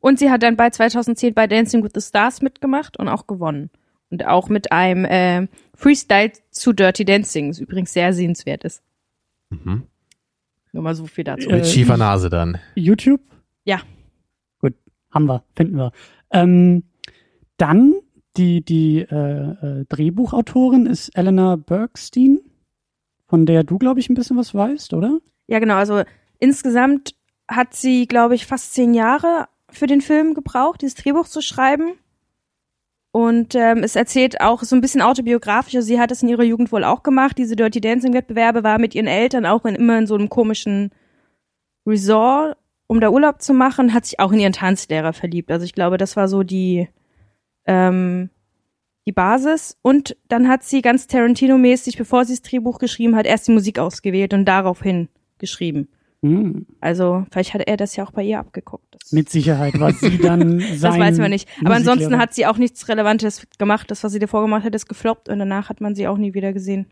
Und 0.00 0.18
sie 0.18 0.30
hat 0.30 0.42
dann 0.42 0.56
bei 0.56 0.70
2010 0.70 1.32
bei 1.32 1.46
Dancing 1.46 1.84
with 1.84 1.92
the 1.94 2.00
Stars 2.00 2.42
mitgemacht 2.42 2.98
und 2.98 3.06
auch 3.08 3.28
gewonnen. 3.28 3.70
Und 4.10 4.26
auch 4.26 4.48
mit 4.48 4.72
einem 4.72 5.04
äh, 5.04 5.46
Freestyle 5.76 6.32
zu 6.50 6.72
Dirty 6.72 7.04
Dancing, 7.04 7.48
das 7.50 7.60
übrigens 7.60 7.92
sehr 7.92 8.12
sehenswert 8.12 8.64
ist. 8.64 8.82
Mhm. 9.50 9.84
Nur 10.72 10.82
mal 10.82 10.94
so 10.96 11.06
viel 11.06 11.22
dazu. 11.22 11.48
Äh, 11.50 11.56
Mit 11.58 11.66
schiefer 11.68 11.96
Nase 11.96 12.30
dann. 12.30 12.58
YouTube? 12.74 13.20
Ja. 13.64 13.80
Haben 15.10 15.26
wir, 15.26 15.42
finden 15.54 15.76
wir. 15.76 15.92
Ähm, 16.30 16.84
dann 17.56 17.94
die, 18.36 18.64
die 18.64 19.00
äh, 19.00 19.10
äh, 19.10 19.84
Drehbuchautorin 19.88 20.86
ist 20.86 21.10
Eleanor 21.10 21.56
Bergstein, 21.56 22.40
von 23.26 23.46
der 23.46 23.64
du, 23.64 23.78
glaube 23.78 24.00
ich, 24.00 24.08
ein 24.08 24.14
bisschen 24.14 24.36
was 24.36 24.54
weißt, 24.54 24.94
oder? 24.94 25.18
Ja, 25.48 25.58
genau. 25.58 25.74
Also 25.76 26.02
insgesamt 26.38 27.14
hat 27.48 27.74
sie, 27.74 28.06
glaube 28.06 28.34
ich, 28.34 28.46
fast 28.46 28.74
zehn 28.74 28.94
Jahre 28.94 29.48
für 29.70 29.86
den 29.86 30.00
Film 30.00 30.34
gebraucht, 30.34 30.82
dieses 30.82 30.94
Drehbuch 30.94 31.26
zu 31.26 31.40
schreiben. 31.40 31.94
Und 33.10 33.54
ähm, 33.54 33.82
es 33.82 33.96
erzählt 33.96 34.40
auch 34.40 34.62
so 34.62 34.76
ein 34.76 34.80
bisschen 34.80 35.02
autobiografisch. 35.02 35.74
Also 35.74 35.86
sie 35.86 35.98
hat 35.98 36.12
es 36.12 36.22
in 36.22 36.28
ihrer 36.28 36.44
Jugend 36.44 36.70
wohl 36.70 36.84
auch 36.84 37.02
gemacht. 37.02 37.38
Diese 37.38 37.56
Dirty 37.56 37.80
Dancing 37.80 38.12
Wettbewerbe 38.12 38.62
war 38.62 38.78
mit 38.78 38.94
ihren 38.94 39.06
Eltern 39.06 39.46
auch 39.46 39.64
in, 39.64 39.74
immer 39.74 39.98
in 39.98 40.06
so 40.06 40.14
einem 40.14 40.28
komischen 40.28 40.90
Resort, 41.86 42.56
um 42.88 43.00
da 43.00 43.10
Urlaub 43.10 43.40
zu 43.40 43.54
machen, 43.54 43.94
hat 43.94 44.06
sich 44.06 44.18
auch 44.18 44.32
in 44.32 44.40
ihren 44.40 44.52
Tanzlehrer 44.52 45.12
verliebt. 45.12 45.52
Also 45.52 45.64
ich 45.64 45.74
glaube, 45.74 45.96
das 45.96 46.16
war 46.16 46.26
so 46.26 46.42
die 46.42 46.88
ähm, 47.66 48.30
die 49.08 49.12
Basis. 49.12 49.78
Und 49.80 50.16
dann 50.28 50.48
hat 50.48 50.62
sie 50.62 50.82
ganz 50.82 51.06
Tarantino-mäßig, 51.06 51.96
bevor 51.96 52.24
sie 52.26 52.34
das 52.34 52.42
Drehbuch 52.42 52.78
geschrieben 52.78 53.16
hat, 53.16 53.26
erst 53.26 53.48
die 53.48 53.52
Musik 53.52 53.78
ausgewählt 53.78 54.34
und 54.34 54.44
daraufhin 54.44 55.08
geschrieben. 55.38 55.88
Hm, 56.22 56.66
Also 56.80 57.24
vielleicht 57.30 57.54
hat 57.54 57.62
er 57.66 57.76
das 57.76 57.96
ja 57.96 58.04
auch 58.04 58.10
bei 58.10 58.22
ihr 58.22 58.38
abgeguckt. 58.38 58.84
Das, 58.90 59.12
mit 59.12 59.30
Sicherheit 59.30 59.80
war 59.80 59.92
sie 59.92 60.18
dann 60.18 60.60
sein 60.76 60.80
das 60.80 60.98
weiß 60.98 61.18
man 61.18 61.30
nicht. 61.30 61.48
Aber 61.64 61.74
ansonsten 61.74 62.18
hat 62.18 62.34
sie 62.34 62.44
auch 62.44 62.58
nichts 62.58 62.88
Relevantes 62.88 63.46
gemacht. 63.58 63.90
Das, 63.90 64.04
was 64.04 64.12
sie 64.12 64.18
davor 64.18 64.42
gemacht 64.42 64.64
hat, 64.64 64.74
ist 64.74 64.88
gefloppt 64.88 65.28
und 65.30 65.38
danach 65.38 65.70
hat 65.70 65.80
man 65.80 65.94
sie 65.94 66.06
auch 66.06 66.18
nie 66.18 66.34
wieder 66.34 66.52
gesehen. 66.52 66.86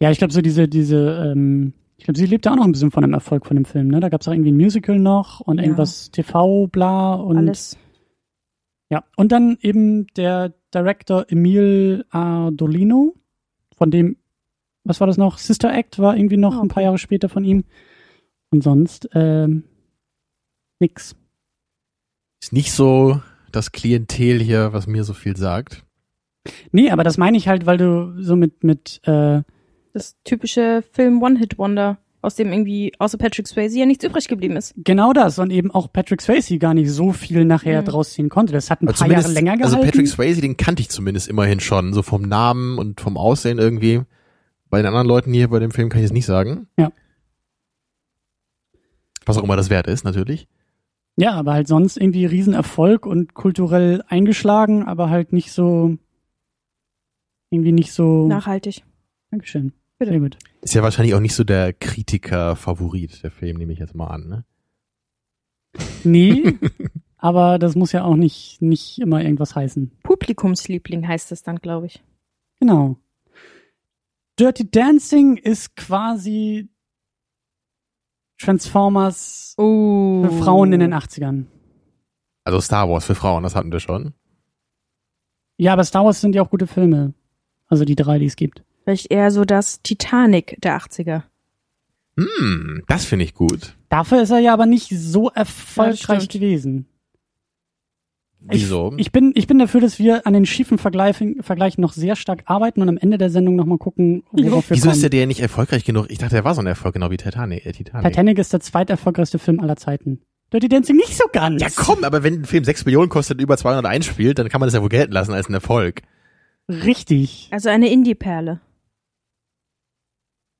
Ja, 0.00 0.10
ich 0.10 0.18
glaube, 0.18 0.32
so 0.32 0.42
diese, 0.42 0.68
diese, 0.68 1.32
ähm, 1.32 1.72
ich 1.98 2.04
glaube, 2.04 2.18
sie 2.18 2.26
lebt 2.26 2.44
ja 2.46 2.52
auch 2.52 2.56
noch 2.56 2.64
ein 2.64 2.72
bisschen 2.72 2.90
von 2.90 3.02
dem 3.02 3.14
Erfolg 3.14 3.46
von 3.46 3.56
dem 3.56 3.64
Film, 3.64 3.88
ne? 3.88 4.00
Da 4.00 4.08
gab 4.08 4.20
es 4.20 4.28
auch 4.28 4.32
irgendwie 4.32 4.52
ein 4.52 4.56
Musical 4.56 4.98
noch 4.98 5.40
und 5.40 5.58
Ja. 5.58 5.64
irgendwas 5.64 6.10
TV, 6.10 6.66
bla 6.66 7.14
und 7.14 7.36
Alles. 7.38 7.78
ja. 8.90 9.04
Und 9.16 9.32
dann 9.32 9.56
eben 9.60 10.06
der 10.16 10.52
Director 10.74 11.24
Emil 11.28 12.04
Ardolino, 12.10 13.14
von 13.76 13.90
dem, 13.90 14.16
was 14.84 15.00
war 15.00 15.06
das 15.06 15.16
noch? 15.16 15.38
Sister 15.38 15.72
Act 15.72 15.98
war 15.98 16.16
irgendwie 16.16 16.36
noch 16.36 16.56
Ah, 16.56 16.62
ein 16.62 16.68
paar. 16.68 16.82
Jahre 16.82 16.98
später 16.98 17.28
von 17.28 17.44
ihm. 17.44 17.64
Und 18.50 18.62
sonst, 18.62 19.08
ähm, 19.14 19.64
nix. 20.78 21.16
Ist 22.42 22.52
nicht 22.52 22.72
so 22.72 23.20
das 23.52 23.72
Klientel 23.72 24.40
hier, 24.40 24.72
was 24.72 24.86
mir 24.86 25.02
so 25.04 25.14
viel 25.14 25.36
sagt. 25.36 25.84
Nee, 26.70 26.90
aber 26.90 27.02
das 27.02 27.18
meine 27.18 27.36
ich 27.36 27.48
halt, 27.48 27.66
weil 27.66 27.78
du 27.78 28.22
so 28.22 28.36
mit, 28.36 28.62
mit, 28.62 29.00
äh, 29.04 29.42
Das 29.96 30.14
typische 30.24 30.84
Film 30.92 31.22
One-Hit-Wonder, 31.22 31.96
aus 32.20 32.34
dem 32.34 32.52
irgendwie 32.52 32.92
außer 32.98 33.16
Patrick 33.16 33.48
Swayze 33.48 33.78
ja 33.78 33.86
nichts 33.86 34.04
übrig 34.04 34.28
geblieben 34.28 34.54
ist. 34.56 34.74
genau 34.76 35.14
das 35.14 35.38
und 35.38 35.50
eben 35.50 35.70
auch 35.70 35.90
Patrick 35.90 36.20
Swayze 36.20 36.58
gar 36.58 36.74
nicht 36.74 36.90
so 36.90 37.12
viel 37.12 37.46
nachher 37.46 37.80
Mhm. 37.80 37.86
draus 37.86 38.12
ziehen 38.12 38.28
konnte. 38.28 38.52
Das 38.52 38.70
hat 38.70 38.82
ein 38.82 38.88
Also 38.88 39.04
paar 39.06 39.10
Jahre 39.10 39.32
länger 39.32 39.56
gehalten. 39.56 39.74
also 39.74 39.78
Patrick 39.86 40.06
Swayze, 40.08 40.42
den 40.42 40.58
kannte 40.58 40.82
ich 40.82 40.90
zumindest 40.90 41.28
immerhin 41.28 41.60
schon, 41.60 41.94
so 41.94 42.02
vom 42.02 42.20
Namen 42.22 42.76
und 42.76 43.00
vom 43.00 43.16
Aussehen 43.16 43.58
irgendwie. 43.58 44.02
Bei 44.68 44.76
den 44.78 44.86
anderen 44.86 45.06
Leuten 45.06 45.32
hier 45.32 45.48
bei 45.48 45.60
dem 45.60 45.70
Film 45.70 45.88
kann 45.88 46.00
ich 46.00 46.06
es 46.06 46.12
nicht 46.12 46.26
sagen. 46.26 46.66
Ja. 46.78 46.92
Was 49.24 49.38
auch 49.38 49.44
immer 49.44 49.56
das 49.56 49.70
wert 49.70 49.86
ist, 49.86 50.04
natürlich. 50.04 50.46
Ja, 51.16 51.32
aber 51.32 51.54
halt 51.54 51.68
sonst 51.68 51.96
irgendwie 51.96 52.26
Riesenerfolg 52.26 53.06
und 53.06 53.32
kulturell 53.32 54.02
eingeschlagen, 54.08 54.84
aber 54.86 55.08
halt 55.08 55.32
nicht 55.32 55.52
so 55.52 55.96
irgendwie 57.48 57.72
nicht 57.72 57.92
so. 57.92 58.26
Nachhaltig. 58.28 58.82
Dankeschön. 59.30 59.72
Bitte. 59.98 60.10
Sehr 60.12 60.20
gut. 60.20 60.38
Ist 60.60 60.74
ja 60.74 60.82
wahrscheinlich 60.82 61.14
auch 61.14 61.20
nicht 61.20 61.34
so 61.34 61.44
der 61.44 61.72
Kritiker-Favorit, 61.72 63.22
der 63.22 63.30
Film, 63.30 63.56
nehme 63.56 63.72
ich 63.72 63.78
jetzt 63.78 63.94
mal 63.94 64.08
an, 64.08 64.28
ne? 64.28 64.44
Nee, 66.04 66.58
aber 67.18 67.58
das 67.58 67.74
muss 67.74 67.92
ja 67.92 68.04
auch 68.04 68.16
nicht, 68.16 68.60
nicht 68.62 68.98
immer 68.98 69.22
irgendwas 69.22 69.54
heißen. 69.54 69.90
Publikumsliebling 70.02 71.06
heißt 71.06 71.32
es 71.32 71.42
dann, 71.42 71.56
glaube 71.56 71.86
ich. 71.86 72.02
Genau. 72.60 72.96
Dirty 74.38 74.70
Dancing 74.70 75.36
ist 75.38 75.76
quasi 75.76 76.68
Transformers 78.38 79.54
Oh. 79.58 80.24
für 80.24 80.32
Frauen 80.42 80.72
in 80.72 80.80
den 80.80 80.94
80ern. 80.94 81.46
Also 82.44 82.60
Star 82.60 82.88
Wars 82.88 83.04
für 83.06 83.14
Frauen, 83.14 83.42
das 83.42 83.54
hatten 83.56 83.72
wir 83.72 83.80
schon. 83.80 84.12
Ja, 85.58 85.72
aber 85.72 85.84
Star 85.84 86.04
Wars 86.04 86.20
sind 86.20 86.34
ja 86.34 86.42
auch 86.42 86.50
gute 86.50 86.66
Filme. 86.66 87.14
Also 87.66 87.84
die 87.84 87.96
drei, 87.96 88.18
die 88.18 88.26
es 88.26 88.36
gibt. 88.36 88.62
Vielleicht 88.86 89.10
eher 89.10 89.32
so 89.32 89.44
das 89.44 89.82
Titanic 89.82 90.58
der 90.62 90.78
80er. 90.78 91.24
Hm, 92.16 92.84
das 92.86 93.04
finde 93.04 93.24
ich 93.24 93.34
gut. 93.34 93.74
Dafür 93.88 94.22
ist 94.22 94.30
er 94.30 94.38
ja 94.38 94.52
aber 94.52 94.66
nicht 94.66 94.90
so 94.90 95.28
erfolgreich 95.28 96.28
gewesen. 96.28 96.86
Wieso? 98.38 98.92
Ich, 98.96 99.06
ich, 99.06 99.12
bin, 99.12 99.32
ich 99.34 99.48
bin 99.48 99.58
dafür, 99.58 99.80
dass 99.80 99.98
wir 99.98 100.24
an 100.24 100.34
den 100.34 100.46
schiefen 100.46 100.78
Vergleichen, 100.78 101.42
Vergleichen 101.42 101.82
noch 101.82 101.94
sehr 101.94 102.14
stark 102.14 102.44
arbeiten 102.46 102.80
und 102.80 102.88
am 102.88 102.96
Ende 102.96 103.18
der 103.18 103.28
Sendung 103.28 103.56
nochmal 103.56 103.78
gucken, 103.78 104.22
worauf 104.30 104.70
wir 104.70 104.76
Wieso 104.76 104.88
ist 104.88 104.92
kommen. 104.92 105.00
der 105.00 105.10
der 105.10 105.26
nicht 105.26 105.40
erfolgreich 105.40 105.84
genug? 105.84 106.06
Ich 106.10 106.18
dachte, 106.18 106.36
der 106.36 106.44
war 106.44 106.54
so 106.54 106.60
ein 106.60 106.66
Erfolg, 106.68 106.94
genau 106.94 107.10
wie 107.10 107.16
Titanic. 107.16 107.66
Äh, 107.66 107.72
Titanic. 107.72 108.06
Titanic 108.12 108.38
ist 108.38 108.52
der 108.52 108.60
zweiterfolgreichste 108.60 109.40
Film 109.40 109.58
aller 109.58 109.74
Zeiten. 109.74 110.20
Dirty 110.52 110.68
Dancing 110.68 110.94
nicht 110.94 111.16
so 111.16 111.24
ganz. 111.32 111.60
Ja 111.60 111.68
komm, 111.74 112.04
aber 112.04 112.22
wenn 112.22 112.42
ein 112.42 112.44
Film 112.44 112.62
6 112.62 112.84
Millionen 112.84 113.08
kostet 113.08 113.38
und 113.38 113.42
über 113.42 113.56
200 113.56 113.84
einspielt, 113.84 114.38
dann 114.38 114.48
kann 114.48 114.60
man 114.60 114.68
das 114.68 114.74
ja 114.74 114.82
wohl 114.82 114.90
gelten 114.90 115.12
lassen 115.12 115.32
als 115.32 115.48
ein 115.48 115.54
Erfolg. 115.54 116.02
Richtig. 116.68 117.48
Also 117.50 117.68
eine 117.68 117.88
Indie-Perle. 117.90 118.60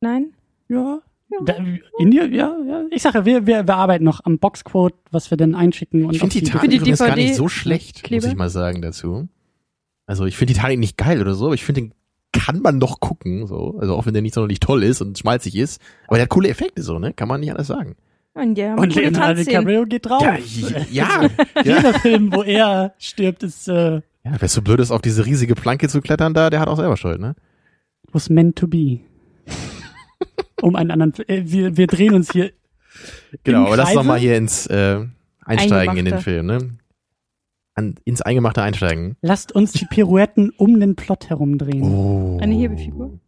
Nein? 0.00 0.32
Ja. 0.68 1.00
Ja. 1.28 1.38
Da, 1.44 1.54
India, 1.98 2.24
ja, 2.24 2.56
ja. 2.68 2.84
Ich 2.92 3.02
sage, 3.02 3.24
wir, 3.24 3.46
wir, 3.48 3.66
wir 3.66 3.74
arbeiten 3.74 4.04
noch 4.04 4.20
am 4.24 4.38
Boxquote, 4.38 4.94
was 5.10 5.28
wir 5.30 5.36
denn 5.36 5.56
einschicken 5.56 6.04
und 6.04 6.14
Ich 6.14 6.20
finde 6.20 6.34
die- 6.36 6.44
die 6.44 6.76
übrigens 6.76 7.00
gar 7.00 7.08
DVD 7.08 7.22
nicht 7.24 7.34
so 7.34 7.48
schlecht, 7.48 8.04
Kleber? 8.04 8.22
muss 8.26 8.32
ich 8.32 8.38
mal 8.38 8.48
sagen 8.48 8.80
dazu. 8.80 9.28
Also 10.06 10.24
ich 10.26 10.36
finde 10.36 10.54
Titanic 10.54 10.78
nicht 10.78 10.96
geil 10.96 11.20
oder 11.20 11.34
so, 11.34 11.46
aber 11.46 11.54
ich 11.54 11.64
finde 11.64 11.80
den 11.80 11.94
kann 12.32 12.60
man 12.60 12.78
doch 12.78 13.00
gucken, 13.00 13.46
so. 13.48 13.76
Also 13.80 13.96
auch 13.96 14.06
wenn 14.06 14.12
der 14.12 14.22
nicht 14.22 14.34
sonderlich 14.34 14.60
toll 14.60 14.84
ist 14.84 15.00
und 15.00 15.18
schmalzig 15.18 15.56
ist. 15.56 15.80
Aber 16.06 16.16
der 16.16 16.24
hat 16.24 16.30
coole 16.30 16.48
Effekte 16.48 16.82
so, 16.82 16.98
ne? 17.00 17.12
Kann 17.12 17.26
man 17.28 17.40
nicht 17.40 17.52
alles 17.52 17.66
sagen. 17.66 17.96
Und, 18.34 18.56
ja, 18.58 18.74
Und 18.76 18.94
Leonardo. 18.94 19.42
DiCaprio 19.42 19.84
geht 19.86 20.06
drauf. 20.06 20.22
Ja, 20.22 20.36
ja, 20.90 21.22
ja. 21.24 21.30
Jeder 21.64 21.94
Film, 21.94 22.32
wo 22.32 22.42
er 22.44 22.94
stirbt, 22.98 23.42
ist 23.42 23.66
äh, 23.68 23.94
Ja, 24.22 24.32
wer 24.38 24.48
so 24.48 24.60
blöd 24.62 24.78
ist, 24.78 24.90
auf 24.92 25.00
diese 25.00 25.24
riesige 25.26 25.54
Planke 25.56 25.88
zu 25.88 26.00
klettern 26.02 26.34
da, 26.34 26.50
der 26.50 26.60
hat 26.60 26.68
auch 26.68 26.76
selber 26.76 26.96
Schuld, 26.96 27.20
ne? 27.20 27.34
was 28.12 28.28
meant 28.30 28.56
to 28.56 28.68
be. 28.68 29.00
Um 30.62 30.76
einen 30.76 30.90
anderen. 30.90 31.14
Äh, 31.28 31.42
wir, 31.44 31.76
wir 31.76 31.86
drehen 31.86 32.14
uns 32.14 32.32
hier. 32.32 32.52
Genau, 33.44 33.66
aber 33.66 33.76
lass 33.76 33.92
doch 33.92 34.04
mal 34.04 34.18
hier 34.18 34.36
ins 34.36 34.66
äh, 34.66 35.04
Einsteigen 35.44 35.96
in 35.96 36.04
den 36.04 36.14
Eingemachte. 36.14 36.22
Film, 36.22 36.46
ne? 36.46 36.58
An, 37.74 37.96
ins 38.04 38.22
Eingemachte 38.22 38.62
einsteigen. 38.62 39.16
Lasst 39.20 39.52
uns 39.52 39.72
die 39.72 39.84
Pirouetten 39.84 40.50
um 40.56 40.80
den 40.80 40.96
Plot 40.96 41.28
herumdrehen. 41.28 41.82
Oh. 41.82 42.38
Eine 42.40 42.54
Hebefigur? 42.54 43.18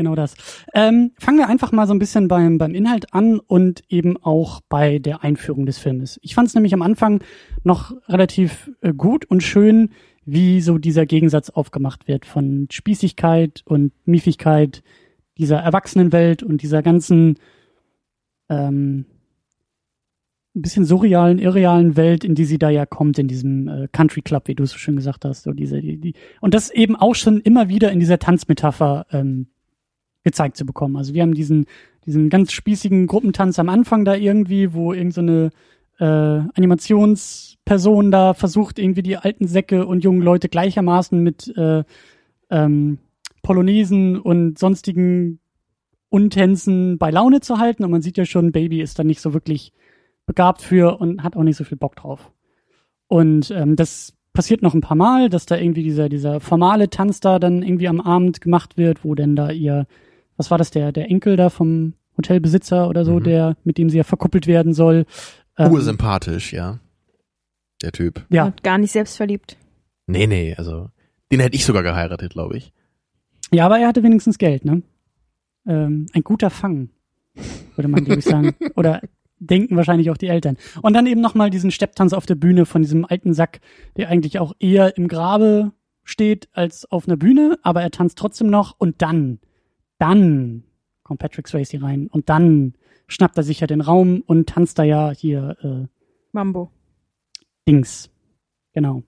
Genau 0.00 0.14
das. 0.14 0.34
Ähm, 0.72 1.10
fangen 1.18 1.36
wir 1.36 1.48
einfach 1.48 1.72
mal 1.72 1.86
so 1.86 1.92
ein 1.92 1.98
bisschen 1.98 2.26
beim, 2.26 2.56
beim 2.56 2.74
Inhalt 2.74 3.12
an 3.12 3.38
und 3.38 3.82
eben 3.90 4.16
auch 4.16 4.62
bei 4.68 4.98
der 4.98 5.22
Einführung 5.22 5.66
des 5.66 5.76
Filmes. 5.76 6.18
Ich 6.22 6.34
fand 6.34 6.48
es 6.48 6.54
nämlich 6.54 6.72
am 6.72 6.80
Anfang 6.80 7.22
noch 7.64 7.92
relativ 8.08 8.70
äh, 8.80 8.94
gut 8.94 9.26
und 9.26 9.42
schön, 9.42 9.90
wie 10.24 10.62
so 10.62 10.78
dieser 10.78 11.04
Gegensatz 11.04 11.50
aufgemacht 11.50 12.08
wird 12.08 12.24
von 12.24 12.68
Spießigkeit 12.70 13.60
und 13.66 13.92
Miefigkeit 14.06 14.82
dieser 15.40 15.58
Erwachsenenwelt 15.58 16.42
und 16.42 16.62
dieser 16.62 16.82
ganzen 16.82 17.36
ähm, 18.48 19.06
ein 20.54 20.62
bisschen 20.62 20.84
surrealen, 20.84 21.38
irrealen 21.38 21.96
Welt, 21.96 22.24
in 22.24 22.34
die 22.34 22.44
sie 22.44 22.58
da 22.58 22.70
ja 22.70 22.84
kommt, 22.84 23.18
in 23.18 23.28
diesem 23.28 23.68
äh, 23.68 23.88
Country 23.92 24.20
Club, 24.20 24.48
wie 24.48 24.54
du 24.54 24.64
es 24.64 24.70
so 24.70 24.78
schön 24.78 24.96
gesagt 24.96 25.24
hast. 25.24 25.44
So 25.44 25.52
diese, 25.52 25.80
die, 25.80 25.98
die, 25.98 26.14
und 26.40 26.54
das 26.54 26.70
eben 26.70 26.96
auch 26.96 27.14
schon 27.14 27.40
immer 27.40 27.68
wieder 27.68 27.92
in 27.92 28.00
dieser 28.00 28.18
Tanzmetapher 28.18 29.06
ähm, 29.12 29.46
gezeigt 30.24 30.56
zu 30.56 30.66
bekommen. 30.66 30.96
Also 30.96 31.14
wir 31.14 31.22
haben 31.22 31.34
diesen, 31.34 31.66
diesen 32.04 32.30
ganz 32.30 32.52
spießigen 32.52 33.06
Gruppentanz 33.06 33.58
am 33.58 33.68
Anfang 33.68 34.04
da 34.04 34.14
irgendwie, 34.14 34.74
wo 34.74 34.92
irgend 34.92 35.14
so 35.14 35.22
äh, 35.22 35.50
Animationsperson 36.00 38.10
da 38.10 38.34
versucht, 38.34 38.78
irgendwie 38.78 39.02
die 39.02 39.16
alten 39.16 39.46
Säcke 39.46 39.86
und 39.86 40.02
jungen 40.02 40.22
Leute 40.22 40.48
gleichermaßen 40.48 41.22
mit 41.22 41.56
äh, 41.56 41.84
ähm, 42.50 42.98
Polonesen 43.42 44.18
und 44.18 44.58
sonstigen 44.58 45.40
Untänzen 46.08 46.98
bei 46.98 47.10
Laune 47.10 47.40
zu 47.40 47.58
halten. 47.58 47.84
Und 47.84 47.90
man 47.90 48.02
sieht 48.02 48.16
ja 48.18 48.24
schon, 48.24 48.52
Baby 48.52 48.80
ist 48.80 48.98
da 48.98 49.04
nicht 49.04 49.20
so 49.20 49.32
wirklich 49.34 49.72
begabt 50.26 50.62
für 50.62 51.00
und 51.00 51.22
hat 51.22 51.36
auch 51.36 51.42
nicht 51.42 51.56
so 51.56 51.64
viel 51.64 51.78
Bock 51.78 51.96
drauf. 51.96 52.30
Und 53.08 53.50
ähm, 53.50 53.76
das 53.76 54.14
passiert 54.32 54.62
noch 54.62 54.74
ein 54.74 54.80
paar 54.80 54.96
Mal, 54.96 55.28
dass 55.28 55.46
da 55.46 55.56
irgendwie 55.56 55.82
dieser, 55.82 56.08
dieser 56.08 56.40
formale 56.40 56.88
Tanz 56.90 57.20
da 57.20 57.38
dann 57.38 57.62
irgendwie 57.62 57.88
am 57.88 58.00
Abend 58.00 58.40
gemacht 58.40 58.76
wird, 58.76 59.04
wo 59.04 59.14
denn 59.14 59.34
da 59.34 59.50
ihr, 59.50 59.86
was 60.36 60.50
war 60.50 60.58
das, 60.58 60.70
der, 60.70 60.92
der 60.92 61.10
Enkel 61.10 61.36
da 61.36 61.50
vom 61.50 61.94
Hotelbesitzer 62.16 62.88
oder 62.88 63.04
so, 63.04 63.14
Mhm. 63.18 63.24
der, 63.24 63.56
mit 63.64 63.78
dem 63.78 63.88
sie 63.90 63.96
ja 63.98 64.04
verkuppelt 64.04 64.46
werden 64.46 64.72
soll. 64.74 65.04
Ähm, 65.58 65.72
Ursympathisch, 65.72 66.52
ja. 66.52 66.78
Der 67.82 67.92
Typ. 67.92 68.24
ja, 68.30 68.46
Und 68.46 68.62
gar 68.62 68.78
nicht 68.78 68.92
selbstverliebt. 68.92 69.56
Nee, 70.06 70.26
nee, 70.26 70.54
also 70.56 70.88
den 71.32 71.40
hätte 71.40 71.56
ich 71.56 71.64
sogar 71.64 71.82
geheiratet, 71.82 72.32
glaube 72.32 72.56
ich. 72.56 72.72
Ja, 73.52 73.66
aber 73.66 73.78
er 73.78 73.88
hatte 73.88 74.02
wenigstens 74.02 74.38
Geld, 74.38 74.64
ne? 74.64 74.82
Ähm, 75.66 76.06
ein 76.12 76.22
guter 76.22 76.50
Fang, 76.50 76.90
würde 77.76 77.88
man 77.88 78.04
glaube 78.04 78.20
ich 78.20 78.24
sagen. 78.24 78.54
Oder 78.76 79.02
denken 79.38 79.76
wahrscheinlich 79.76 80.10
auch 80.10 80.16
die 80.16 80.28
Eltern. 80.28 80.56
Und 80.82 80.92
dann 80.92 81.06
eben 81.06 81.20
nochmal 81.20 81.50
diesen 81.50 81.70
Stepptanz 81.70 82.12
auf 82.12 82.26
der 82.26 82.34
Bühne 82.34 82.66
von 82.66 82.82
diesem 82.82 83.04
alten 83.04 83.34
Sack, 83.34 83.60
der 83.96 84.08
eigentlich 84.08 84.38
auch 84.38 84.54
eher 84.58 84.96
im 84.96 85.08
Grabe 85.08 85.72
steht 86.04 86.48
als 86.52 86.90
auf 86.90 87.06
einer 87.06 87.16
Bühne, 87.16 87.58
aber 87.62 87.82
er 87.82 87.90
tanzt 87.90 88.18
trotzdem 88.18 88.48
noch 88.48 88.74
und 88.78 89.00
dann, 89.02 89.38
dann 89.98 90.64
kommt 91.02 91.20
Patrick 91.20 91.48
Swayze 91.48 91.82
rein 91.82 92.06
und 92.08 92.28
dann 92.28 92.74
schnappt 93.06 93.36
er 93.36 93.42
sich 93.42 93.60
ja 93.60 93.66
den 93.66 93.80
Raum 93.80 94.22
und 94.26 94.48
tanzt 94.48 94.78
da 94.78 94.84
ja 94.84 95.10
hier 95.10 95.56
äh, 95.62 95.86
Mambo. 96.32 96.70
Dings. 97.66 98.10
Genau. 98.72 99.02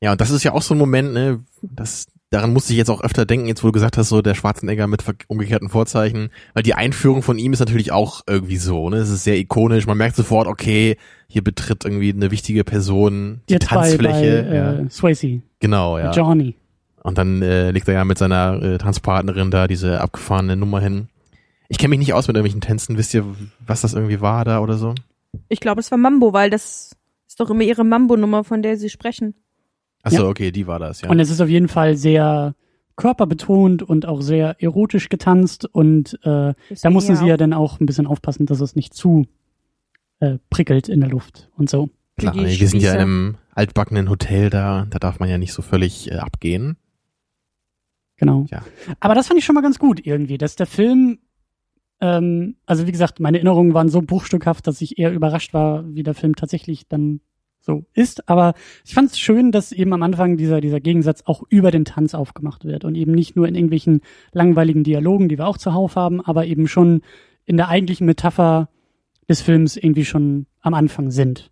Ja, 0.00 0.12
und 0.12 0.20
das 0.20 0.30
ist 0.30 0.44
ja 0.44 0.52
auch 0.52 0.62
so 0.62 0.74
ein 0.74 0.78
Moment, 0.78 1.12
ne, 1.12 1.44
das, 1.62 2.06
daran 2.30 2.52
musste 2.52 2.72
ich 2.72 2.78
jetzt 2.78 2.90
auch 2.90 3.02
öfter 3.02 3.26
denken, 3.26 3.46
jetzt 3.46 3.62
wo 3.62 3.68
du 3.68 3.72
gesagt 3.72 3.98
hast, 3.98 4.08
so 4.08 4.22
der 4.22 4.34
Schwarzenegger 4.34 4.86
mit 4.86 5.04
umgekehrten 5.26 5.68
Vorzeichen, 5.68 6.30
weil 6.54 6.62
die 6.62 6.74
Einführung 6.74 7.22
von 7.22 7.38
ihm 7.38 7.52
ist 7.52 7.58
natürlich 7.58 7.92
auch 7.92 8.22
irgendwie 8.26 8.56
so, 8.56 8.88
ne, 8.88 8.98
es 8.98 9.10
ist 9.10 9.24
sehr 9.24 9.36
ikonisch, 9.36 9.86
man 9.86 9.98
merkt 9.98 10.16
sofort, 10.16 10.46
okay, 10.46 10.96
hier 11.26 11.42
betritt 11.42 11.84
irgendwie 11.84 12.12
eine 12.12 12.30
wichtige 12.30 12.64
Person 12.64 13.40
die 13.48 13.54
Jetzt 13.54 13.68
bei, 13.68 13.76
bei 13.76 13.82
Tanzfläche, 13.82 14.46
äh, 14.48 14.56
ja, 14.56 14.90
Swayze, 14.90 15.42
genau, 15.58 15.98
ja. 15.98 16.12
Johnny. 16.12 16.54
Und 17.02 17.18
dann 17.18 17.42
äh, 17.42 17.70
legt 17.70 17.88
er 17.88 17.94
ja 17.94 18.04
mit 18.04 18.18
seiner 18.18 18.62
äh, 18.62 18.78
Tanzpartnerin 18.78 19.50
da 19.50 19.66
diese 19.66 20.00
abgefahrene 20.00 20.54
Nummer 20.54 20.80
hin. 20.80 21.08
Ich 21.68 21.78
kenne 21.78 21.90
mich 21.90 22.00
nicht 22.00 22.12
aus 22.12 22.28
mit 22.28 22.36
irgendwelchen 22.36 22.60
Tänzen, 22.60 22.98
wisst 22.98 23.14
ihr, 23.14 23.24
was 23.66 23.80
das 23.80 23.94
irgendwie 23.94 24.20
war 24.20 24.44
da 24.44 24.60
oder 24.60 24.76
so? 24.76 24.94
Ich 25.48 25.60
glaube, 25.60 25.80
es 25.80 25.90
war 25.90 25.98
Mambo, 25.98 26.32
weil 26.32 26.50
das 26.50 26.96
ist 27.26 27.40
doch 27.40 27.48
immer 27.50 27.62
ihre 27.62 27.84
Mambo-Nummer, 27.84 28.44
von 28.44 28.62
der 28.62 28.76
sie 28.76 28.90
sprechen. 28.90 29.34
Achso, 30.02 30.22
Ja. 30.24 30.28
okay, 30.28 30.50
die 30.50 30.66
war 30.66 30.78
das, 30.78 31.02
ja. 31.02 31.10
Und 31.10 31.20
es 31.20 31.30
ist 31.30 31.40
auf 31.40 31.48
jeden 31.48 31.68
Fall 31.68 31.96
sehr 31.96 32.54
körperbetont 32.96 33.82
und 33.82 34.06
auch 34.06 34.20
sehr 34.20 34.56
erotisch 34.62 35.08
getanzt 35.08 35.64
und 35.66 36.18
äh, 36.24 36.52
da 36.82 36.90
mussten 36.90 37.16
sie 37.16 37.26
ja 37.26 37.36
dann 37.36 37.52
auch 37.54 37.80
ein 37.80 37.86
bisschen 37.86 38.06
aufpassen, 38.06 38.44
dass 38.46 38.60
es 38.60 38.76
nicht 38.76 38.92
zu 38.94 39.26
äh, 40.20 40.38
prickelt 40.50 40.88
in 40.88 41.00
der 41.00 41.08
Luft 41.08 41.48
und 41.56 41.70
so. 41.70 41.88
Klar, 42.18 42.34
wir 42.34 42.42
sind 42.42 42.50
ja 42.58 42.64
in 42.64 42.68
Spieße. 42.68 42.92
einem 42.98 43.36
altbackenen 43.54 44.10
Hotel 44.10 44.50
da, 44.50 44.86
da 44.90 44.98
darf 44.98 45.18
man 45.18 45.30
ja 45.30 45.38
nicht 45.38 45.54
so 45.54 45.62
völlig 45.62 46.10
äh, 46.10 46.16
abgehen. 46.16 46.76
Genau. 48.16 48.44
Ja. 48.50 48.62
Aber 49.00 49.14
das 49.14 49.28
fand 49.28 49.38
ich 49.38 49.46
schon 49.46 49.54
mal 49.54 49.62
ganz 49.62 49.78
gut 49.78 50.04
irgendwie, 50.04 50.36
dass 50.36 50.54
der 50.56 50.66
Film, 50.66 51.20
ähm, 52.02 52.56
also 52.66 52.86
wie 52.86 52.92
gesagt, 52.92 53.18
meine 53.18 53.38
Erinnerungen 53.38 53.72
waren 53.72 53.88
so 53.88 54.02
bruchstückhaft, 54.02 54.66
dass 54.66 54.82
ich 54.82 54.98
eher 54.98 55.12
überrascht 55.12 55.54
war, 55.54 55.84
wie 55.94 56.02
der 56.02 56.12
Film 56.14 56.36
tatsächlich 56.36 56.86
dann 56.86 57.20
so 57.60 57.84
ist. 57.94 58.28
Aber 58.28 58.54
ich 58.84 58.94
fand 58.94 59.10
es 59.10 59.18
schön, 59.18 59.52
dass 59.52 59.72
eben 59.72 59.92
am 59.92 60.02
Anfang 60.02 60.36
dieser, 60.36 60.60
dieser 60.60 60.80
Gegensatz 60.80 61.22
auch 61.26 61.42
über 61.48 61.70
den 61.70 61.84
Tanz 61.84 62.14
aufgemacht 62.14 62.64
wird 62.64 62.84
und 62.84 62.94
eben 62.94 63.12
nicht 63.12 63.36
nur 63.36 63.46
in 63.46 63.54
irgendwelchen 63.54 64.00
langweiligen 64.32 64.84
Dialogen, 64.84 65.28
die 65.28 65.38
wir 65.38 65.46
auch 65.46 65.58
zuhauf 65.58 65.96
haben, 65.96 66.20
aber 66.20 66.46
eben 66.46 66.68
schon 66.68 67.02
in 67.44 67.56
der 67.56 67.68
eigentlichen 67.68 68.06
Metapher 68.06 68.68
des 69.28 69.42
Films 69.42 69.76
irgendwie 69.76 70.04
schon 70.04 70.46
am 70.60 70.74
Anfang 70.74 71.10
sind. 71.10 71.50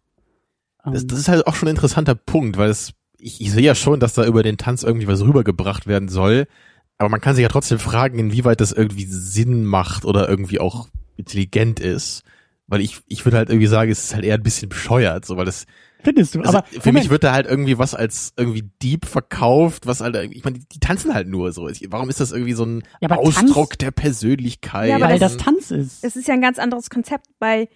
Das, 0.84 1.02
Ähm, 1.02 1.08
das 1.08 1.18
ist 1.18 1.28
halt 1.28 1.46
auch 1.46 1.54
schon 1.54 1.68
ein 1.68 1.74
interessanter 1.74 2.14
Punkt, 2.14 2.56
weil 2.56 2.70
es, 2.70 2.92
ich, 3.18 3.40
ich 3.40 3.52
sehe 3.52 3.62
ja 3.62 3.74
schon, 3.74 4.00
dass 4.00 4.14
da 4.14 4.24
über 4.24 4.42
den 4.42 4.56
Tanz 4.56 4.82
irgendwie 4.82 5.08
was 5.08 5.22
rübergebracht 5.22 5.86
werden 5.86 6.08
soll. 6.08 6.46
Aber 6.98 7.08
man 7.08 7.20
kann 7.20 7.36
sich 7.36 7.42
ja 7.42 7.48
trotzdem 7.48 7.78
fragen, 7.78 8.18
inwieweit 8.18 8.60
das 8.60 8.72
irgendwie 8.72 9.04
Sinn 9.04 9.64
macht 9.64 10.04
oder 10.04 10.28
irgendwie 10.28 10.58
auch 10.58 10.88
intelligent 11.16 11.78
ist. 11.78 12.24
Weil 12.66 12.80
ich, 12.80 13.00
ich 13.06 13.24
würde 13.24 13.38
halt 13.38 13.48
irgendwie 13.48 13.68
sagen, 13.68 13.90
es 13.90 14.04
ist 14.04 14.14
halt 14.14 14.24
eher 14.24 14.34
ein 14.34 14.42
bisschen 14.42 14.68
bescheuert, 14.68 15.24
so, 15.24 15.36
weil 15.36 15.46
das, 15.46 15.64
Findest 16.04 16.34
du? 16.34 16.40
Also 16.40 16.58
aber 16.58 16.66
für 16.66 16.92
mich 16.92 17.10
wird 17.10 17.24
da 17.24 17.32
halt 17.32 17.46
irgendwie 17.46 17.78
was 17.78 17.94
als 17.94 18.32
irgendwie 18.36 18.70
Dieb 18.82 19.04
verkauft, 19.06 19.86
was 19.86 20.00
halt, 20.00 20.14
ich 20.32 20.44
meine, 20.44 20.58
die, 20.58 20.66
die 20.68 20.78
tanzen 20.80 21.12
halt 21.14 21.26
nur 21.28 21.52
so. 21.52 21.68
Warum 21.88 22.08
ist 22.08 22.20
das 22.20 22.30
irgendwie 22.32 22.52
so 22.52 22.64
ein 22.64 22.82
Ja, 23.00 23.10
Ausdruck 23.10 23.70
Tanz- 23.70 23.78
der 23.78 23.90
Persönlichkeit? 23.90 24.90
Ja, 24.90 25.00
weil 25.00 25.18
das- 25.18 25.36
das 25.36 25.44
Tanz 25.44 25.70
ist. 25.70 26.04
Es 26.04 26.14
ist 26.16 26.28
ja 26.28 26.34
ein 26.34 26.40
ganz 26.40 26.58
anderes 26.58 26.88
Konzept. 26.90 27.26
Bei 27.38 27.68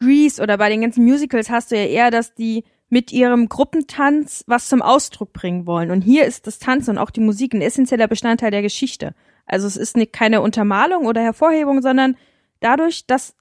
Grease 0.00 0.42
oder 0.42 0.58
bei 0.58 0.68
den 0.68 0.80
ganzen 0.82 1.04
Musicals 1.04 1.48
hast 1.50 1.70
du 1.70 1.76
ja 1.76 1.86
eher, 1.86 2.10
dass 2.10 2.34
die 2.34 2.64
mit 2.90 3.12
ihrem 3.12 3.48
Gruppentanz 3.48 4.44
was 4.46 4.68
zum 4.68 4.82
Ausdruck 4.82 5.32
bringen 5.32 5.66
wollen. 5.66 5.90
Und 5.90 6.02
hier 6.02 6.26
ist 6.26 6.46
das 6.46 6.58
Tanzen 6.58 6.90
und 6.90 6.98
auch 6.98 7.10
die 7.10 7.20
Musik 7.20 7.54
ein 7.54 7.62
essentieller 7.62 8.08
Bestandteil 8.08 8.50
der 8.50 8.62
Geschichte. 8.62 9.14
Also 9.46 9.66
es 9.66 9.76
ist 9.76 9.96
nicht 9.96 10.12
keine 10.12 10.40
Untermalung 10.42 11.06
oder 11.06 11.22
Hervorhebung, 11.22 11.80
sondern 11.82 12.16
dadurch, 12.60 13.06
dass 13.06 13.34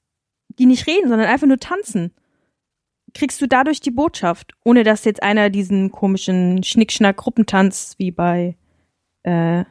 die 0.60 0.66
nicht 0.66 0.88
reden, 0.88 1.10
sondern 1.10 1.28
einfach 1.28 1.48
nur 1.48 1.60
tanzen, 1.60 2.14
kriegst 3.14 3.42
du 3.42 3.48
dadurch 3.48 3.80
die 3.80 3.92
Botschaft, 3.92 4.54
ohne 4.64 4.84
dass 4.84 5.06
jetzt 5.06 5.24
einer 5.24 5.50
diesen 5.50 5.92
komischen 5.92 6.64
Schnickschnack-Gruppentanz 6.64 7.96
wie 7.98 8.12
bei 8.12 8.56
äh, 9.24 9.64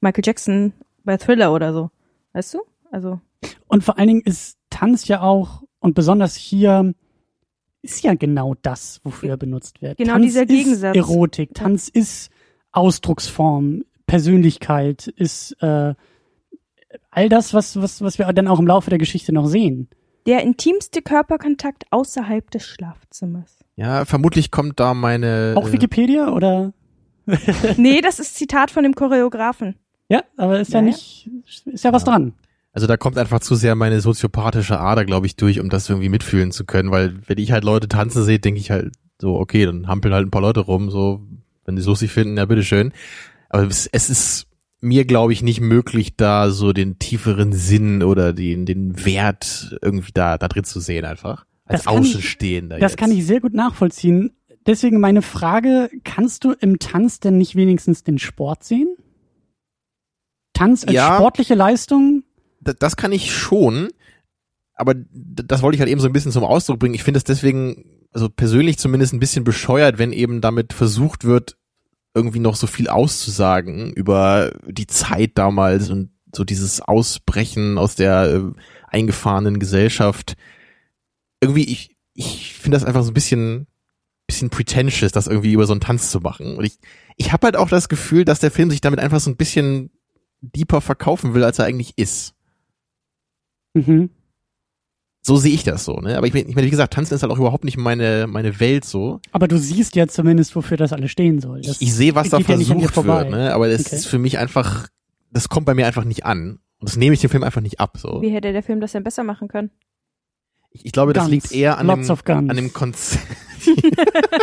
Michael 0.00 0.24
Jackson 0.24 0.72
bei 1.04 1.16
Thriller 1.16 1.52
oder 1.52 1.72
so. 1.72 1.90
Weißt 2.32 2.54
du? 2.54 2.60
Also. 2.90 3.20
Und 3.66 3.84
vor 3.84 3.98
allen 3.98 4.08
Dingen 4.08 4.22
ist 4.22 4.58
Tanz 4.70 5.08
ja 5.08 5.22
auch, 5.22 5.62
und 5.80 5.94
besonders 5.94 6.36
hier, 6.36 6.94
ist 7.82 8.04
ja 8.04 8.14
genau 8.14 8.54
das, 8.62 9.00
wofür 9.02 9.30
er 9.30 9.36
benutzt 9.36 9.82
wird. 9.82 9.98
Genau 9.98 10.12
Tanz 10.14 10.24
dieser 10.26 10.42
ist 10.42 10.48
Gegensatz. 10.48 10.96
Erotik, 10.96 11.54
Tanz 11.54 11.88
ist 11.88 12.30
Ausdrucksform, 12.70 13.84
Persönlichkeit, 14.06 15.08
ist 15.08 15.56
äh, 15.60 15.94
all 17.10 17.28
das, 17.28 17.54
was, 17.54 17.80
was, 17.80 18.00
was 18.02 18.18
wir 18.18 18.32
dann 18.32 18.48
auch 18.48 18.60
im 18.60 18.66
Laufe 18.66 18.90
der 18.90 18.98
Geschichte 18.98 19.32
noch 19.32 19.46
sehen. 19.46 19.88
Der 20.26 20.42
intimste 20.42 21.02
Körperkontakt 21.02 21.84
außerhalb 21.90 22.50
des 22.50 22.64
Schlafzimmers. 22.64 23.58
Ja, 23.76 24.04
vermutlich 24.04 24.50
kommt 24.50 24.78
da 24.78 24.94
meine. 24.94 25.54
Auch 25.56 25.68
äh, 25.68 25.72
Wikipedia 25.72 26.30
oder? 26.30 26.72
nee, 27.76 28.00
das 28.00 28.18
ist 28.20 28.36
Zitat 28.36 28.70
von 28.70 28.82
dem 28.82 28.94
Choreografen. 28.94 29.76
Ja, 30.08 30.22
aber 30.36 30.60
ist 30.60 30.72
ja, 30.72 30.80
Ja, 30.80 30.86
nicht, 30.86 31.30
ist 31.64 31.84
ja 31.84 31.92
was 31.92 32.04
dran. 32.04 32.34
Also 32.72 32.86
da 32.86 32.96
kommt 32.96 33.18
einfach 33.18 33.40
zu 33.40 33.54
sehr 33.54 33.74
meine 33.74 34.00
soziopathische 34.00 34.80
Ader, 34.80 35.04
glaube 35.04 35.26
ich, 35.26 35.36
durch, 35.36 35.60
um 35.60 35.68
das 35.68 35.88
irgendwie 35.88 36.08
mitfühlen 36.08 36.52
zu 36.52 36.64
können, 36.64 36.90
weil 36.90 37.16
wenn 37.26 37.38
ich 37.38 37.52
halt 37.52 37.64
Leute 37.64 37.88
tanzen 37.88 38.22
sehe, 38.22 38.38
denke 38.38 38.60
ich 38.60 38.70
halt 38.70 38.92
so, 39.20 39.36
okay, 39.36 39.66
dann 39.66 39.88
hampeln 39.88 40.14
halt 40.14 40.26
ein 40.26 40.30
paar 40.30 40.42
Leute 40.42 40.60
rum, 40.60 40.90
so, 40.90 41.22
wenn 41.64 41.76
die 41.76 41.80
es 41.80 41.86
lustig 41.86 42.12
finden, 42.12 42.38
ja, 42.38 42.46
bitteschön. 42.46 42.92
Aber 43.50 43.64
es, 43.64 43.86
es 43.86 44.08
ist 44.08 44.46
mir, 44.82 45.04
glaube 45.06 45.32
ich, 45.32 45.42
nicht 45.42 45.60
möglich, 45.60 46.16
da 46.16 46.50
so 46.50 46.72
den 46.74 46.98
tieferen 46.98 47.52
Sinn 47.52 48.02
oder 48.02 48.32
den, 48.34 48.66
den 48.66 49.04
Wert 49.06 49.78
irgendwie 49.80 50.10
da, 50.12 50.36
da 50.36 50.48
drin 50.48 50.64
zu 50.64 50.80
sehen 50.80 51.04
einfach. 51.06 51.46
Als 51.64 51.84
Das 51.84 51.92
kann 51.94 52.02
ich- 52.02 52.10
Außenstehender. 52.10 52.78
Das 52.78 52.92
jetzt. 52.92 52.98
kann 52.98 53.10
ich 53.12 53.24
sehr 53.24 53.40
gut 53.40 53.54
nachvollziehen. 53.54 54.32
Deswegen 54.66 55.00
meine 55.00 55.22
Frage, 55.22 55.88
kannst 56.04 56.44
du 56.44 56.52
im 56.52 56.78
Tanz 56.78 57.20
denn 57.20 57.38
nicht 57.38 57.54
wenigstens 57.56 58.02
den 58.04 58.18
Sport 58.18 58.64
sehen? 58.64 58.94
Tanz 60.54 60.84
als 60.84 60.92
Ja. 60.94 61.14
sportliche 61.16 61.54
Leistung? 61.54 62.24
Da- 62.60 62.72
das 62.74 62.96
kann 62.96 63.12
ich 63.12 63.32
schon, 63.34 63.88
aber 64.74 64.94
das 64.94 65.62
wollte 65.62 65.76
ich 65.76 65.80
halt 65.80 65.90
eben 65.90 66.00
so 66.00 66.06
ein 66.06 66.12
bisschen 66.12 66.32
zum 66.32 66.44
Ausdruck 66.44 66.78
bringen. 66.78 66.94
Ich 66.94 67.02
finde 67.04 67.18
es 67.18 67.24
deswegen, 67.24 67.84
also 68.12 68.28
persönlich 68.28 68.78
zumindest 68.78 69.12
ein 69.14 69.20
bisschen 69.20 69.44
bescheuert, 69.44 69.98
wenn 69.98 70.12
eben 70.12 70.40
damit 70.40 70.72
versucht 70.72 71.24
wird, 71.24 71.56
irgendwie 72.14 72.40
noch 72.40 72.56
so 72.56 72.66
viel 72.66 72.88
auszusagen 72.88 73.92
über 73.92 74.52
die 74.66 74.86
Zeit 74.86 75.32
damals 75.34 75.90
und 75.90 76.10
so 76.34 76.44
dieses 76.44 76.80
Ausbrechen 76.80 77.78
aus 77.78 77.94
der 77.94 78.24
äh, 78.24 78.42
eingefahrenen 78.88 79.58
Gesellschaft. 79.58 80.36
Irgendwie, 81.40 81.64
ich, 81.64 81.96
ich 82.14 82.54
finde 82.54 82.76
das 82.76 82.84
einfach 82.84 83.02
so 83.02 83.10
ein 83.10 83.14
bisschen, 83.14 83.66
bisschen 84.26 84.50
pretentious, 84.50 85.12
das 85.12 85.26
irgendwie 85.26 85.52
über 85.52 85.66
so 85.66 85.72
einen 85.72 85.80
Tanz 85.80 86.10
zu 86.10 86.20
machen. 86.20 86.56
Und 86.56 86.64
ich, 86.64 86.78
ich 87.16 87.32
habe 87.32 87.46
halt 87.46 87.56
auch 87.56 87.68
das 87.68 87.88
Gefühl, 87.88 88.24
dass 88.24 88.40
der 88.40 88.50
Film 88.50 88.70
sich 88.70 88.80
damit 88.80 89.00
einfach 89.00 89.20
so 89.20 89.30
ein 89.30 89.36
bisschen 89.36 89.90
deeper 90.40 90.80
verkaufen 90.80 91.34
will, 91.34 91.44
als 91.44 91.58
er 91.58 91.66
eigentlich 91.66 91.96
ist. 91.96 92.34
Mhm. 93.74 94.10
So 95.24 95.36
sehe 95.36 95.52
ich 95.54 95.62
das 95.62 95.84
so, 95.84 95.94
ne? 96.00 96.16
Aber 96.18 96.26
ich 96.26 96.34
meine, 96.34 96.48
ich 96.48 96.54
meine, 96.56 96.66
wie 96.66 96.70
gesagt, 96.70 96.94
Tanzen 96.94 97.14
ist 97.14 97.22
halt 97.22 97.30
auch 97.32 97.38
überhaupt 97.38 97.64
nicht 97.64 97.76
meine, 97.76 98.26
meine 98.28 98.58
Welt 98.58 98.84
so. 98.84 99.20
Aber 99.30 99.46
du 99.46 99.56
siehst 99.56 99.94
ja 99.94 100.08
zumindest, 100.08 100.56
wofür 100.56 100.76
das 100.76 100.92
alles 100.92 101.12
stehen 101.12 101.40
soll. 101.40 101.60
Das 101.60 101.76
Ich, 101.80 101.88
ich 101.88 101.94
sehe, 101.94 102.14
was 102.16 102.28
da 102.30 102.38
ja 102.38 102.44
versucht 102.44 102.92
vorbei. 102.92 103.20
wird, 103.20 103.30
ne? 103.30 103.54
Aber 103.54 103.68
es 103.68 103.86
Okay. 103.86 103.94
ist 103.96 104.06
für 104.06 104.18
mich 104.18 104.38
einfach, 104.38 104.88
das 105.30 105.48
kommt 105.48 105.66
bei 105.66 105.74
mir 105.74 105.86
einfach 105.86 106.04
nicht 106.04 106.24
an. 106.26 106.58
Und 106.80 106.88
das 106.88 106.96
nehme 106.96 107.14
ich 107.14 107.20
dem 107.20 107.30
Film 107.30 107.44
einfach 107.44 107.60
nicht 107.60 107.78
ab, 107.78 107.98
so. 107.98 108.20
Wie 108.20 108.30
hätte 108.30 108.52
der 108.52 108.64
Film 108.64 108.80
das 108.80 108.90
denn 108.92 109.04
besser 109.04 109.22
machen 109.22 109.46
können? 109.46 109.70
Ich, 110.72 110.86
ich 110.86 110.92
glaube, 110.92 111.12
das 111.12 111.24
Guns. 111.28 111.30
liegt 111.32 111.52
eher 111.52 111.78
an 111.78 111.86
Lots 111.86 112.08
dem, 112.24 112.50
an 112.50 112.56
dem 112.56 112.72
Konzept. 112.72 113.22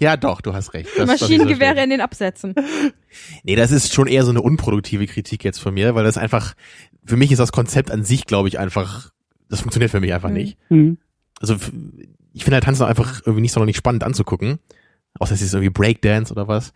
ja, 0.00 0.16
doch, 0.16 0.40
du 0.40 0.54
hast 0.54 0.74
recht. 0.74 0.88
Das- 0.96 1.06
das 1.08 1.20
Maschinengewehre 1.20 1.82
in 1.82 1.90
den 1.90 2.00
Absätzen. 2.00 2.54
Nee, 3.42 3.56
das 3.56 3.70
ist 3.70 3.92
schon 3.92 4.06
eher 4.06 4.24
so 4.24 4.30
eine 4.30 4.40
unproduktive 4.40 5.06
Kritik 5.06 5.44
jetzt 5.44 5.58
von 5.58 5.74
mir, 5.74 5.94
weil 5.94 6.04
das 6.04 6.16
einfach, 6.18 6.54
für 7.04 7.16
mich 7.16 7.30
ist 7.32 7.38
das 7.38 7.52
Konzept 7.52 7.90
an 7.90 8.04
sich, 8.04 8.26
glaube 8.26 8.48
ich, 8.48 8.58
einfach, 8.58 9.10
das 9.52 9.60
funktioniert 9.60 9.90
für 9.90 10.00
mich 10.00 10.12
einfach 10.12 10.28
Mhm. 10.30 10.34
nicht. 10.34 10.58
Mhm. 10.70 10.98
also 11.40 11.54
ich 12.34 12.44
finde 12.44 12.56
halt 12.56 12.64
Tanzen 12.64 12.84
einfach 12.84 13.20
irgendwie 13.24 13.42
nicht 13.42 13.52
sonderlich 13.52 13.76
spannend 13.76 14.02
anzugucken. 14.04 14.58
Außer 15.18 15.34
es 15.34 15.42
ist 15.42 15.52
irgendwie 15.52 15.70
Breakdance 15.70 16.32
oder 16.32 16.48
was. 16.48 16.72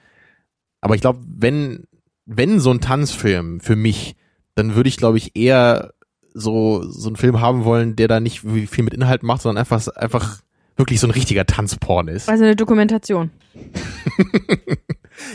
Aber 0.82 0.94
ich 0.94 1.00
glaube, 1.00 1.20
wenn, 1.26 1.84
wenn 2.26 2.60
so 2.60 2.70
ein 2.70 2.80
Tanzfilm 2.82 3.60
für 3.60 3.76
mich, 3.76 4.16
dann 4.54 4.74
würde 4.74 4.88
ich, 4.90 4.98
glaube 4.98 5.16
ich, 5.16 5.34
eher 5.36 5.94
so, 6.34 6.82
so 6.82 7.08
einen 7.08 7.16
Film 7.16 7.40
haben 7.40 7.64
wollen, 7.64 7.96
der 7.96 8.08
da 8.08 8.20
nicht 8.20 8.44
wie 8.44 8.66
viel 8.66 8.84
mit 8.84 8.92
Inhalt 8.92 9.22
macht, 9.22 9.40
sondern 9.42 9.58
einfach, 9.60 9.86
einfach 9.96 10.40
wirklich 10.76 11.00
so 11.00 11.06
ein 11.06 11.12
richtiger 11.12 11.46
Tanzporn 11.46 12.08
ist. 12.08 12.28
Also 12.28 12.44
eine 12.44 12.56
Dokumentation. 12.56 13.30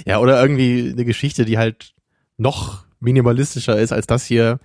Ja, 0.06 0.20
oder 0.20 0.42
irgendwie 0.42 0.92
eine 0.92 1.06
Geschichte, 1.06 1.44
die 1.46 1.58
halt 1.58 1.94
noch 2.38 2.86
minimalistischer 3.00 3.80
ist 3.80 3.92
als 3.92 4.06
das 4.08 4.26
hier. 4.26 4.60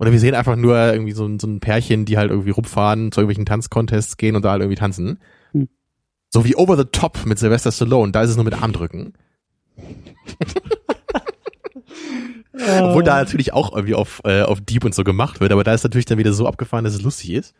Oder 0.00 0.10
wir 0.12 0.18
sehen 0.18 0.34
einfach 0.34 0.56
nur 0.56 0.76
irgendwie 0.76 1.12
so, 1.12 1.26
ein- 1.26 1.38
so 1.38 1.46
ein 1.46 1.60
Pärchen, 1.60 2.04
die 2.06 2.16
halt 2.18 2.30
irgendwie 2.30 2.50
rumfahren, 2.50 3.12
zu 3.12 3.20
irgendwelchen 3.20 3.46
Tanzcontests 3.46 4.16
gehen 4.16 4.34
und 4.34 4.44
da 4.44 4.50
halt 4.52 4.62
irgendwie 4.62 4.78
tanzen. 4.78 5.20
Hm. 5.52 5.68
So 6.30 6.44
wie 6.44 6.56
Over 6.56 6.76
the 6.76 6.84
Top 6.90 7.24
mit 7.26 7.38
Sylvester 7.38 7.70
Stallone, 7.70 8.10
da 8.12 8.22
ist 8.22 8.30
es 8.30 8.36
nur 8.36 8.44
mit 8.44 8.60
Armdrücken. 8.60 9.12
Obwohl 12.82 13.02
da 13.04 13.16
natürlich 13.18 13.52
auch 13.52 13.72
irgendwie 13.74 13.94
auf, 13.94 14.20
äh, 14.24 14.42
auf 14.42 14.60
Deep 14.60 14.84
und 14.84 14.94
so 14.94 15.04
gemacht 15.04 15.40
wird, 15.40 15.52
aber 15.52 15.64
da 15.64 15.72
ist 15.72 15.84
natürlich 15.84 16.04
dann 16.04 16.18
wieder 16.18 16.32
so 16.32 16.46
abgefahren, 16.46 16.84
dass 16.84 16.94
es 16.94 17.02
lustig 17.02 17.30
ist. 17.32 17.54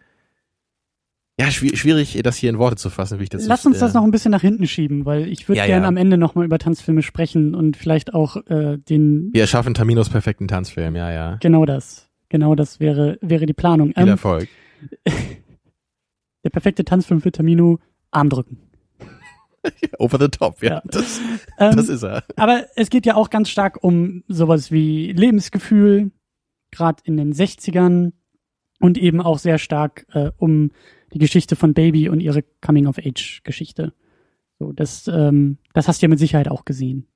Ja, 1.41 1.47
schwi- 1.47 1.75
schwierig, 1.75 2.21
das 2.23 2.37
hier 2.37 2.51
in 2.51 2.59
Worte 2.59 2.77
zu 2.77 2.91
fassen, 2.91 3.19
wie 3.19 3.23
ich 3.23 3.29
das 3.31 3.47
Lass 3.47 3.65
uns 3.65 3.79
äh, 3.79 3.81
das 3.81 3.95
noch 3.95 4.05
ein 4.05 4.11
bisschen 4.11 4.31
nach 4.31 4.43
hinten 4.43 4.67
schieben, 4.67 5.07
weil 5.07 5.27
ich 5.29 5.49
würde 5.49 5.59
Ja, 5.59 5.67
gern 5.67 5.83
ja. 5.83 5.89
am 5.89 5.97
Ende 5.97 6.19
nochmal 6.19 6.45
über 6.45 6.59
Tanzfilme 6.59 7.01
sprechen 7.03 7.55
und 7.55 7.79
vielleicht 7.79 8.13
auch 8.13 8.37
äh, 8.49 8.77
den 8.77 9.31
Wir 9.33 9.43
erschaffen 9.43 9.73
Taminos 9.73 10.11
perfekten 10.11 10.49
Tanzfilm, 10.49 10.97
ja, 10.97 11.11
ja. 11.11 11.37
genau 11.41 11.65
das. 11.65 12.10
Genau 12.31 12.55
das 12.55 12.81
wäre 12.81 13.19
wäre 13.21 13.45
die 13.45 13.53
Planung. 13.53 13.93
Viel 13.93 14.05
Ähm, 14.05 14.09
Erfolg. 14.09 14.49
der 16.45 16.51
perfekte 16.51 16.85
Tanzfilm 16.85 17.21
für 17.21 17.33
Tamino, 17.33 17.79
Armdrücken. 18.11 18.59
Over 19.99 20.19
the 20.19 20.29
top, 20.29 20.63
ja. 20.63 20.77
Ja. 20.77 20.83
Das, 20.87 21.21
Ähm, 21.59 21.77
das 21.77 21.91
ist 21.91 22.03
er. 22.03 22.25
Aber 22.37 22.65
es 22.77 22.89
geht 22.89 23.05
ja 23.05 23.15
auch 23.15 23.29
ganz 23.29 23.51
stark 23.51 23.85
um 23.85 24.25
sowas 24.27 24.71
wie 24.73 25.13
Lebensgefühl, 25.13 26.13
gerade 26.71 27.03
in 27.05 27.19
den 27.19 27.35
60ern 27.35 28.13
und 28.79 28.97
eben 28.97 29.21
auch 29.21 29.39
sehr 29.39 29.59
stark 29.59 30.07
äh, 30.13 30.31
um 30.39 30.71
die 31.13 31.19
Geschichte 31.19 31.57
von 31.57 31.75
Baby 31.75 32.09
und 32.09 32.21
ihre 32.21 32.43
Coming-of-Age-Geschichte. 32.65 33.93
So, 34.59 34.73
das, 34.73 35.09
ähm, 35.09 35.59
das 35.75 35.89
hast 35.89 36.01
du 36.01 36.07
ja 36.07 36.09
mit 36.09 36.19
Sicherheit 36.19 36.49
auch 36.49 36.65
gesehen. 36.65 37.07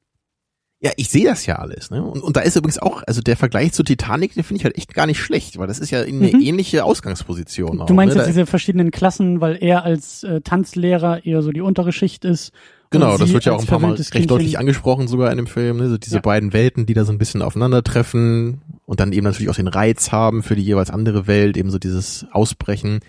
Ja, 0.85 0.90
ich 0.97 1.09
sehe 1.09 1.25
das 1.25 1.47
ja 1.47 1.57
alles, 1.57 1.90
ne? 1.90 2.03
Und, 2.05 2.23
und 2.23 2.37
da 2.37 2.40
ist 2.42 2.57
übrigens 2.57 2.79
auch, 2.79 3.03
also 3.07 3.23
der 3.23 3.38
Vergleich 3.38 3.73
zu 3.73 3.83
Titanic, 3.83 4.35
den 4.35 4.44
finde 4.44 4.59
ich 4.61 4.64
halt 4.66 4.77
echt 4.77 4.92
gar 4.92 5.07
nicht 5.07 5.18
schlecht, 5.18 5.57
weil 5.59 5.66
das 5.66 5.79
ist 5.79 5.90
ja 5.90 6.03
eine 6.03 6.12
Mhm. 6.33 6.40
ähnliche 6.42 6.85
Ausgangsposition. 6.85 7.81
auch, 7.81 7.87
Du 7.87 7.94
meinst 7.94 8.14
ne? 8.14 8.20
jetzt 8.20 8.29
Da- 8.29 8.33
diese 8.33 8.44
verschiedenen 8.47 8.90
Klassen, 8.90 9.40
weil 9.40 9.57
er 9.62 9.83
als 9.85 10.25
äh, 10.25 10.42
Tanzlehrer 10.42 11.25
eher 11.25 11.40
so 11.40 11.53
die 11.53 11.62
untere 11.62 11.90
Schicht 11.92 12.27
ist. 12.27 12.53
Genau, 12.90 13.16
das 13.16 13.33
wird 13.33 13.44
ja 13.47 13.53
auch 13.55 13.61
ein 13.61 13.66
paar 13.66 13.79
Mal 13.81 13.94
recht 13.94 14.12
Kindchen- 14.12 14.29
deutlich 14.29 14.59
angesprochen, 14.59 15.09
sogar 15.09 15.31
in 15.33 15.38
dem 15.38 15.47
Film, 15.47 15.79
ne? 15.79 15.88
So 15.88 15.97
diese 15.97 16.16
Ja. 16.16 16.20
beiden 16.20 16.53
Welten, 16.53 16.85
die 16.87 16.92
da 16.94 17.05
so 17.07 17.12
ein 17.12 17.18
bisschen 17.18 17.40
aufeinandertreffen 17.42 18.61
und 18.87 19.01
dann 19.01 19.12
eben 19.12 19.25
natürlich 19.25 19.49
auch 19.49 19.57
den 19.57 19.68
Reiz 19.68 20.12
haben 20.12 20.42
für 20.42 20.55
die 20.55 20.62
jeweils 20.62 20.90
andere 20.90 21.27
Welt, 21.27 21.57
eben 21.57 21.70
so 21.70 21.79
dieses 21.79 22.27
Ausbrechen. 22.31 23.01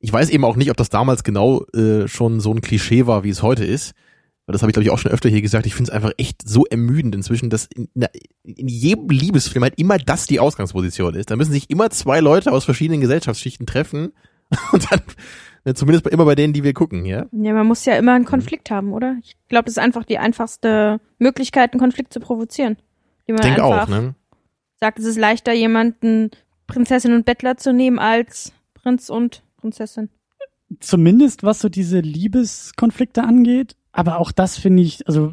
Ich 0.00 0.12
weiß 0.12 0.30
eben 0.30 0.44
auch 0.44 0.56
nicht, 0.56 0.70
ob 0.70 0.76
das 0.76 0.88
damals 0.88 1.24
genau 1.24 1.64
äh, 1.74 2.08
schon 2.08 2.40
so 2.40 2.52
ein 2.52 2.60
Klischee 2.62 3.06
war, 3.06 3.22
wie 3.22 3.30
es 3.30 3.42
heute 3.42 3.64
ist. 3.64 3.92
Weil 4.46 4.52
das 4.52 4.62
habe 4.62 4.70
ich, 4.70 4.74
glaube 4.74 4.84
ich, 4.84 4.90
auch 4.90 4.98
schon 4.98 5.10
öfter 5.10 5.28
hier 5.28 5.42
gesagt. 5.42 5.66
Ich 5.66 5.74
finde 5.74 5.90
es 5.90 5.94
einfach 5.94 6.12
echt 6.18 6.48
so 6.48 6.64
ermüdend 6.66 7.14
inzwischen, 7.14 7.50
dass 7.50 7.66
in, 7.66 7.88
in, 7.94 8.06
in 8.44 8.68
jedem 8.68 9.08
Liebesfilm 9.08 9.64
halt 9.64 9.74
immer 9.76 9.98
das 9.98 10.26
die 10.26 10.38
Ausgangsposition 10.38 11.14
ist. 11.14 11.30
Da 11.30 11.36
müssen 11.36 11.52
sich 11.52 11.68
immer 11.68 11.90
zwei 11.90 12.20
Leute 12.20 12.52
aus 12.52 12.64
verschiedenen 12.64 13.00
Gesellschaftsschichten 13.00 13.66
treffen 13.66 14.12
und 14.72 14.90
dann, 14.90 15.00
ne, 15.64 15.74
zumindest 15.74 16.04
bei, 16.04 16.10
immer 16.10 16.24
bei 16.24 16.36
denen, 16.36 16.52
die 16.52 16.62
wir 16.62 16.74
gucken, 16.74 17.04
ja. 17.04 17.26
Ja, 17.32 17.52
man 17.52 17.66
muss 17.66 17.84
ja 17.84 17.96
immer 17.96 18.12
einen 18.12 18.24
Konflikt 18.24 18.70
haben, 18.70 18.92
oder? 18.92 19.16
Ich 19.22 19.36
glaube, 19.48 19.64
das 19.64 19.72
ist 19.72 19.82
einfach 19.82 20.04
die 20.04 20.18
einfachste 20.18 21.00
Möglichkeit, 21.18 21.72
einen 21.72 21.80
Konflikt 21.80 22.12
zu 22.12 22.20
provozieren. 22.20 22.76
Die 23.26 23.32
man 23.32 23.40
Ich 23.40 23.46
denke 23.46 23.64
einfach 23.64 23.82
auch, 23.84 23.88
ne? 23.88 24.14
sagt, 24.78 25.00
es 25.00 25.06
ist 25.06 25.18
leichter, 25.18 25.52
jemanden 25.52 26.30
Prinzessin 26.68 27.14
und 27.14 27.24
Bettler 27.24 27.56
zu 27.56 27.72
nehmen 27.72 27.98
als 27.98 28.52
Prinz 28.74 29.10
und 29.10 29.42
Prinzessin. 29.56 30.10
zumindest 30.78 31.42
was 31.42 31.58
so 31.58 31.68
diese 31.68 31.98
Liebeskonflikte 31.98 33.24
angeht. 33.24 33.74
Aber 33.96 34.18
auch 34.18 34.32
das 34.32 34.58
finde 34.58 34.82
ich, 34.82 35.06
also 35.06 35.32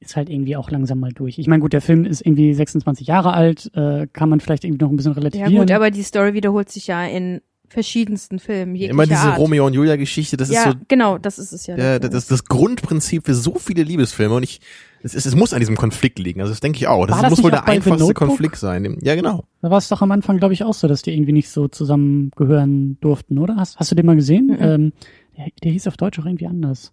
ist 0.00 0.16
halt 0.16 0.30
irgendwie 0.30 0.56
auch 0.56 0.70
langsam 0.70 0.98
mal 0.98 1.12
durch. 1.12 1.38
Ich 1.38 1.46
meine, 1.46 1.60
gut, 1.60 1.74
der 1.74 1.82
Film 1.82 2.04
ist 2.06 2.24
irgendwie 2.24 2.54
26 2.54 3.06
Jahre 3.06 3.34
alt, 3.34 3.70
äh, 3.74 4.06
kann 4.12 4.30
man 4.30 4.40
vielleicht 4.40 4.64
irgendwie 4.64 4.82
noch 4.82 4.90
ein 4.90 4.96
bisschen 4.96 5.12
Ja 5.12 5.18
relativieren. 5.18 5.56
gut, 5.56 5.70
aber 5.70 5.90
die 5.90 6.02
Story 6.02 6.32
wiederholt 6.32 6.70
sich 6.70 6.86
ja 6.86 7.04
in 7.04 7.42
verschiedensten 7.68 8.38
Filmen. 8.38 8.74
Immer 8.74 9.04
diese 9.04 9.18
Art. 9.18 9.38
Romeo 9.38 9.66
und 9.66 9.74
Julia 9.74 9.96
Geschichte, 9.96 10.36
das 10.36 10.50
ja, 10.50 10.64
ist 10.64 10.72
so 10.72 10.78
genau, 10.88 11.18
das 11.18 11.38
ist 11.38 11.52
es 11.52 11.66
ja. 11.66 11.76
der, 11.76 12.00
das, 12.00 12.10
das, 12.10 12.26
das 12.26 12.44
Grundprinzip 12.46 13.26
für 13.26 13.34
so 13.34 13.54
viele 13.58 13.82
Liebesfilme 13.82 14.34
und 14.34 14.42
ich, 14.42 14.60
es, 15.02 15.14
es, 15.14 15.26
es 15.26 15.36
muss 15.36 15.52
an 15.52 15.60
diesem 15.60 15.76
Konflikt 15.76 16.18
liegen. 16.18 16.40
Also 16.40 16.50
das 16.50 16.60
denke 16.60 16.78
ich 16.78 16.88
auch. 16.88 17.06
Das 17.06 17.20
das 17.20 17.30
muss 17.30 17.42
wohl 17.42 17.50
der 17.50 17.68
einfachste 17.68 18.02
Notebook? 18.02 18.28
Konflikt 18.28 18.56
sein. 18.56 18.98
Ja, 19.02 19.14
genau. 19.14 19.44
Da 19.62 19.70
war 19.70 19.78
es 19.78 19.88
doch 19.88 20.02
am 20.02 20.10
Anfang, 20.10 20.38
glaube 20.38 20.54
ich, 20.54 20.64
auch 20.64 20.74
so, 20.74 20.88
dass 20.88 21.02
die 21.02 21.12
irgendwie 21.12 21.32
nicht 21.32 21.50
so 21.50 21.68
zusammengehören 21.68 22.98
durften, 23.00 23.38
oder? 23.38 23.56
Hast, 23.56 23.78
hast 23.78 23.90
du 23.90 23.94
den 23.94 24.06
mal 24.06 24.16
gesehen? 24.16 24.46
Mhm. 24.46 24.56
Ähm, 24.60 24.92
der, 25.36 25.46
der 25.62 25.72
hieß 25.72 25.86
auf 25.86 25.96
Deutsch 25.96 26.18
auch 26.18 26.26
irgendwie 26.26 26.46
anders. 26.46 26.92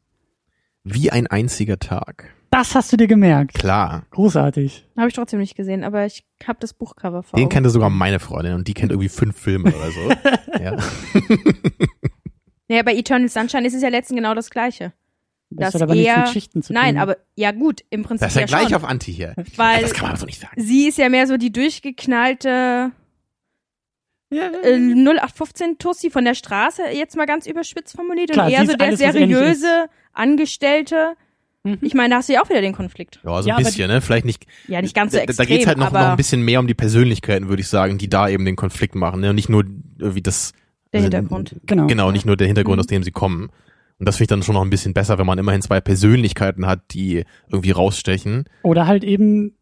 Wie 0.93 1.11
ein 1.11 1.27
einziger 1.27 1.79
Tag. 1.79 2.33
Das 2.49 2.75
hast 2.75 2.91
du 2.93 2.97
dir 2.97 3.07
gemerkt. 3.07 3.55
Klar. 3.55 4.05
Großartig. 4.11 4.85
Habe 4.97 5.09
ich 5.09 5.13
trotzdem 5.13 5.39
nicht 5.39 5.55
gesehen, 5.55 5.83
aber 5.83 6.05
ich 6.05 6.23
habe 6.47 6.59
das 6.61 6.73
Buchcover 6.73 7.21
vor. 7.23 7.37
Den 7.37 7.43
Augen. 7.45 7.53
kannte 7.53 7.69
sogar 7.69 7.89
meine 7.89 8.19
Freundin 8.19 8.53
und 8.53 8.67
die 8.67 8.73
kennt 8.73 8.91
irgendwie 8.91 9.09
fünf 9.09 9.37
Filme 9.37 9.73
oder 9.75 9.91
so. 9.91 10.11
ja. 10.63 10.77
Ja, 12.69 12.83
bei 12.83 12.95
Eternal 12.95 13.29
Sunshine 13.29 13.65
ist 13.65 13.73
es 13.75 13.81
ja 13.81 13.87
letztens 13.87 14.17
genau 14.17 14.35
das 14.35 14.49
Gleiche. 14.49 14.91
Das, 15.49 15.67
Das 15.71 15.75
hat 15.75 15.83
aber 15.83 15.95
nichts 15.95 16.09
eher- 16.13 16.19
mit 16.19 16.29
Schichten 16.29 16.61
zu 16.61 16.73
Nein, 16.73 16.95
tun. 16.95 17.01
aber 17.01 17.17
ja 17.35 17.53
gut, 17.53 17.81
im 17.89 18.03
Prinzip 18.03 18.25
Das 18.25 18.33
ist 18.33 18.35
ja, 18.35 18.41
ja 18.41 18.47
gleich 18.47 18.63
schon. 18.63 18.73
auf 18.75 18.83
Anti 18.83 19.13
hier. 19.13 19.33
Weil 19.55 19.81
das 19.83 19.93
kann 19.93 20.09
man 20.09 20.17
so 20.17 20.25
nicht 20.25 20.41
sagen. 20.41 20.61
sie 20.61 20.89
ist 20.89 20.97
ja 20.97 21.07
mehr 21.07 21.27
so 21.27 21.37
die 21.37 21.53
durchgeknallte 21.53 22.91
Ja, 24.29 24.51
äh, 24.63 24.77
0815 24.77 25.77
Tussi 25.77 26.09
von 26.09 26.25
der 26.25 26.33
Straße, 26.35 26.81
jetzt 26.93 27.15
mal 27.15 27.25
ganz 27.25 27.47
überspitzt 27.47 27.95
formuliert, 27.95 28.31
Klar, 28.31 28.47
und 28.47 28.51
eher 28.53 28.65
so 28.65 28.75
der 28.75 28.97
seriöse 28.97 29.87
Angestellte. 30.13 31.13
Mhm. 31.63 31.77
Ich 31.81 31.93
meine, 31.93 32.09
da 32.11 32.15
hast 32.17 32.27
du 32.29 32.33
ja 32.33 32.41
auch 32.43 32.49
wieder 32.49 32.61
den 32.61 32.73
Konflikt. 32.73 33.19
Ja, 33.23 33.41
so 33.41 33.47
Ja, 33.49 33.55
ein 33.57 33.63
bisschen, 33.63 33.87
ne? 33.89 34.01
Vielleicht 34.01 34.25
nicht. 34.25 34.45
Ja, 34.67 34.81
nicht 34.81 34.93
ganz 34.95 35.11
so 35.13 35.17
da, 35.17 35.23
extrem, 35.23 35.45
da 35.47 35.53
geht's 35.53 35.67
halt 35.67 35.77
noch, 35.77 35.87
aber 35.87 35.99
noch 36.01 36.07
ein 36.09 36.17
bisschen 36.17 36.41
mehr 36.41 36.59
um 36.59 36.67
die 36.67 36.73
Persönlichkeiten, 36.73 37.47
würde 37.49 37.61
ich 37.61 37.67
sagen, 37.69 37.97
die 37.97 38.09
da 38.09 38.27
eben 38.29 38.43
den 38.45 38.55
Konflikt 38.57 38.95
machen. 38.95 39.21
Ne? 39.21 39.29
Und 39.29 39.35
nicht 39.35 39.49
nur 39.49 39.63
irgendwie 39.97 40.21
das. 40.21 40.51
der 40.93 40.99
also, 41.01 41.05
Hintergrund. 41.05 41.55
genau. 41.65 41.87
Genau, 41.87 42.11
nicht 42.11 42.25
nur 42.25 42.35
der 42.37 42.47
Hintergrund, 42.47 42.77
Mhm. 42.77 42.79
aus 42.81 42.87
dem 42.87 43.03
sie 43.03 43.11
kommen. 43.11 43.49
Und 43.99 44.07
das 44.07 44.17
finde 44.17 44.23
ich 44.25 44.29
dann 44.29 44.43
schon 44.43 44.53
noch 44.55 44.61
ein 44.61 44.69
bisschen 44.69 44.93
besser, 44.93 45.17
wenn 45.17 45.25
man 45.25 45.39
immerhin 45.39 45.61
zwei 45.61 45.81
Persönlichkeiten 45.81 46.65
hat, 46.67 46.81
die 46.91 47.23
irgendwie 47.49 47.71
rausstechen. 47.71 48.45
Oder 48.63 48.85
halt 48.87 49.03
eben 49.03 49.55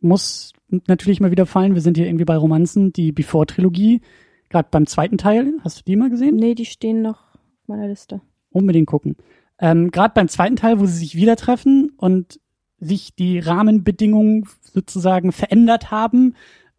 muss 0.00 0.52
natürlich 0.68 1.20
mal 1.20 1.30
wieder 1.30 1.46
fallen, 1.46 1.74
wir 1.74 1.82
sind 1.82 1.96
hier 1.96 2.06
irgendwie 2.06 2.24
bei 2.24 2.36
Romanzen, 2.36 2.92
die 2.92 3.12
Before-Trilogie, 3.12 4.00
gerade 4.48 4.68
beim 4.70 4.86
zweiten 4.86 5.18
Teil, 5.18 5.54
hast 5.62 5.80
du 5.80 5.82
die 5.86 5.96
mal 5.96 6.10
gesehen? 6.10 6.36
Nee, 6.36 6.54
die 6.54 6.64
stehen 6.64 7.02
noch 7.02 7.34
auf 7.34 7.68
meiner 7.68 7.88
Liste. 7.88 8.20
Unbedingt 8.50 8.86
gucken. 8.86 9.16
Ähm, 9.58 9.90
gerade 9.90 10.14
beim 10.14 10.28
zweiten 10.28 10.56
Teil, 10.56 10.80
wo 10.80 10.86
sie 10.86 10.98
sich 10.98 11.16
wieder 11.16 11.36
treffen 11.36 11.92
und 11.96 12.40
sich 12.78 13.14
die 13.14 13.38
Rahmenbedingungen 13.38 14.44
sozusagen 14.62 15.32
verändert 15.32 15.90
haben, 15.90 16.34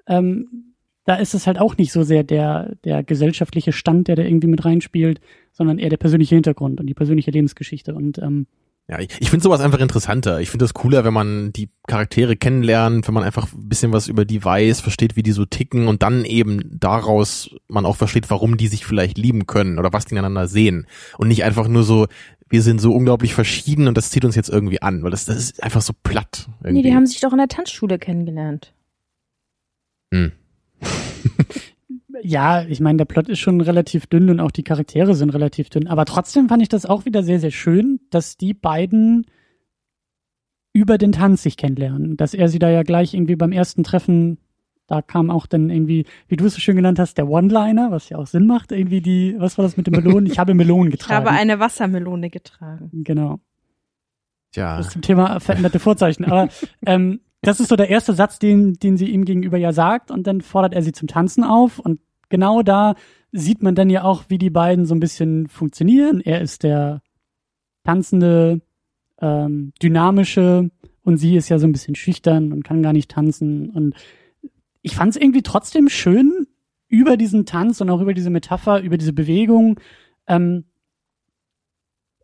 ähm, 0.07 0.73
da 1.05 1.15
ist 1.15 1.33
es 1.33 1.47
halt 1.47 1.59
auch 1.59 1.75
nicht 1.77 1.91
so 1.91 2.03
sehr 2.03 2.23
der, 2.23 2.75
der 2.83 3.03
gesellschaftliche 3.03 3.71
Stand, 3.71 4.07
der 4.07 4.15
da 4.15 4.23
irgendwie 4.23 4.47
mit 4.47 4.63
reinspielt, 4.63 5.19
sondern 5.51 5.79
eher 5.79 5.89
der 5.89 5.97
persönliche 5.97 6.35
Hintergrund 6.35 6.79
und 6.79 6.85
die 6.85 6.93
persönliche 6.93 7.31
Lebensgeschichte. 7.31 7.95
Und 7.95 8.19
ähm, 8.19 8.45
Ja, 8.89 8.99
ich, 8.99 9.09
ich 9.19 9.29
finde 9.29 9.43
sowas 9.43 9.61
einfach 9.61 9.79
interessanter. 9.79 10.39
Ich 10.39 10.49
finde 10.49 10.63
das 10.63 10.73
cooler, 10.73 11.03
wenn 11.03 11.13
man 11.13 11.53
die 11.53 11.69
Charaktere 11.85 12.35
kennenlernt, 12.35 13.07
wenn 13.07 13.13
man 13.13 13.23
einfach 13.23 13.53
ein 13.53 13.69
bisschen 13.69 13.93
was 13.93 14.07
über 14.07 14.25
die 14.25 14.43
weiß, 14.43 14.81
versteht, 14.81 15.15
wie 15.15 15.21
die 15.21 15.31
so 15.31 15.45
ticken 15.45 15.87
und 15.87 16.01
dann 16.01 16.25
eben 16.25 16.79
daraus 16.79 17.51
man 17.67 17.85
auch 17.85 17.97
versteht, 17.97 18.31
warum 18.31 18.57
die 18.57 18.67
sich 18.67 18.87
vielleicht 18.87 19.19
lieben 19.19 19.45
können 19.45 19.77
oder 19.77 19.93
was 19.93 20.05
die 20.05 20.15
ineinander 20.15 20.47
sehen. 20.47 20.87
Und 21.19 21.27
nicht 21.27 21.43
einfach 21.43 21.67
nur 21.67 21.83
so, 21.83 22.07
wir 22.49 22.63
sind 22.63 22.81
so 22.81 22.91
unglaublich 22.91 23.35
verschieden 23.35 23.87
und 23.87 23.95
das 23.95 24.09
zieht 24.09 24.25
uns 24.25 24.35
jetzt 24.35 24.49
irgendwie 24.49 24.81
an, 24.81 25.03
weil 25.03 25.11
das, 25.11 25.25
das 25.25 25.37
ist 25.37 25.61
einfach 25.61 25.83
so 25.83 25.93
platt. 26.01 26.49
Irgendwie. 26.63 26.81
Nee, 26.81 26.89
die 26.89 26.95
haben 26.95 27.05
sich 27.05 27.19
doch 27.19 27.31
in 27.31 27.37
der 27.37 27.47
Tanzschule 27.47 27.99
kennengelernt. 27.99 28.73
hm. 30.11 30.31
ja, 32.23 32.63
ich 32.63 32.79
meine, 32.79 32.97
der 32.97 33.05
Plot 33.05 33.29
ist 33.29 33.39
schon 33.39 33.61
relativ 33.61 34.07
dünn 34.07 34.29
und 34.29 34.39
auch 34.39 34.51
die 34.51 34.63
Charaktere 34.63 35.15
sind 35.15 35.31
relativ 35.31 35.69
dünn. 35.69 35.87
Aber 35.87 36.05
trotzdem 36.05 36.49
fand 36.49 36.61
ich 36.61 36.69
das 36.69 36.85
auch 36.85 37.05
wieder 37.05 37.23
sehr, 37.23 37.39
sehr 37.39 37.51
schön, 37.51 37.99
dass 38.09 38.37
die 38.37 38.53
beiden 38.53 39.25
über 40.73 40.97
den 40.97 41.11
Tanz 41.11 41.43
sich 41.43 41.57
kennenlernen. 41.57 42.17
Dass 42.17 42.33
er 42.33 42.47
sie 42.49 42.59
da 42.59 42.69
ja 42.69 42.83
gleich 42.83 43.13
irgendwie 43.13 43.35
beim 43.35 43.51
ersten 43.51 43.83
Treffen, 43.83 44.37
da 44.87 45.01
kam 45.01 45.29
auch 45.29 45.45
dann 45.45 45.69
irgendwie, 45.69 46.05
wie 46.27 46.35
du 46.35 46.45
es 46.45 46.53
so 46.55 46.59
schön 46.59 46.75
genannt 46.75 46.99
hast, 46.99 47.17
der 47.17 47.27
One-Liner, 47.27 47.91
was 47.91 48.09
ja 48.09 48.17
auch 48.17 48.27
Sinn 48.27 48.47
macht, 48.47 48.71
irgendwie 48.71 49.01
die, 49.01 49.35
was 49.37 49.57
war 49.57 49.63
das 49.63 49.77
mit 49.77 49.87
den 49.87 49.93
Melonen? 49.95 50.25
Ich 50.25 50.39
habe 50.39 50.53
Melonen 50.53 50.87
Ich 50.93 50.99
getragen. 50.99 51.25
habe 51.25 51.35
eine 51.37 51.59
Wassermelone 51.59 52.29
getragen. 52.29 52.89
genau. 53.03 53.39
Tja. 54.51 54.77
Das 54.77 54.89
zum 54.89 55.01
Thema 55.03 55.39
veränderte 55.39 55.79
Vorzeichen. 55.79 56.25
Aber 56.25 56.49
ähm, 56.85 57.19
das 57.41 57.59
ist 57.59 57.69
so 57.69 57.75
der 57.75 57.89
erste 57.89 58.13
Satz, 58.13 58.39
den, 58.39 58.73
den 58.73 58.97
sie 58.97 59.09
ihm 59.09 59.25
gegenüber 59.25 59.57
ja 59.57 59.71
sagt 59.71 60.11
und 60.11 60.25
dann 60.27 60.41
fordert 60.41 60.73
er 60.73 60.81
sie 60.81 60.91
zum 60.91 61.07
Tanzen 61.07 61.43
auf 61.43 61.79
und 61.79 61.99
genau 62.29 62.61
da 62.61 62.95
sieht 63.31 63.61
man 63.61 63.75
dann 63.75 63.89
ja 63.89 64.03
auch, 64.03 64.25
wie 64.27 64.37
die 64.37 64.49
beiden 64.49 64.85
so 64.85 64.95
ein 64.95 64.99
bisschen 64.99 65.47
funktionieren. 65.47 66.21
Er 66.21 66.41
ist 66.41 66.63
der 66.63 67.01
tanzende, 67.83 68.61
ähm, 69.19 69.73
dynamische 69.81 70.71
und 71.03 71.17
sie 71.17 71.35
ist 71.35 71.49
ja 71.49 71.59
so 71.59 71.67
ein 71.67 71.71
bisschen 71.71 71.95
schüchtern 71.95 72.53
und 72.53 72.63
kann 72.63 72.81
gar 72.81 72.93
nicht 72.93 73.11
tanzen 73.11 73.69
und 73.69 73.95
ich 74.81 74.95
fand 74.95 75.15
es 75.15 75.21
irgendwie 75.21 75.41
trotzdem 75.41 75.89
schön, 75.89 76.47
über 76.87 77.17
diesen 77.17 77.45
Tanz 77.45 77.79
und 77.81 77.89
auch 77.89 78.01
über 78.01 78.13
diese 78.13 78.31
Metapher, 78.31 78.81
über 78.81 78.97
diese 78.97 79.13
Bewegung, 79.13 79.79
ähm, 80.27 80.65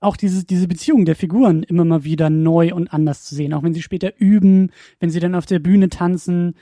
auch 0.01 0.17
diese, 0.17 0.45
diese 0.45 0.67
Beziehung 0.67 1.05
der 1.05 1.15
Figuren 1.15 1.63
immer 1.63 1.85
mal 1.85 2.03
wieder 2.03 2.29
neu 2.29 2.73
und 2.73 2.91
anders 2.91 3.23
zu 3.23 3.35
sehen, 3.35 3.53
auch 3.53 3.63
wenn 3.63 3.73
sie 3.73 3.81
später 3.81 4.13
üben, 4.17 4.71
wenn 4.99 5.09
sie 5.09 5.19
dann 5.19 5.35
auf 5.35 5.45
der 5.45 5.59
Bühne 5.59 5.89
tanzen. 5.89 6.55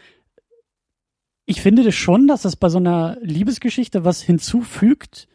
Ich 1.45 1.61
finde 1.61 1.83
das 1.83 1.95
schon, 1.95 2.27
dass 2.27 2.43
das 2.43 2.55
bei 2.55 2.69
so 2.69 2.77
einer 2.77 3.17
Liebesgeschichte 3.21 4.05
was 4.05 4.21
hinzufügt, 4.21 5.27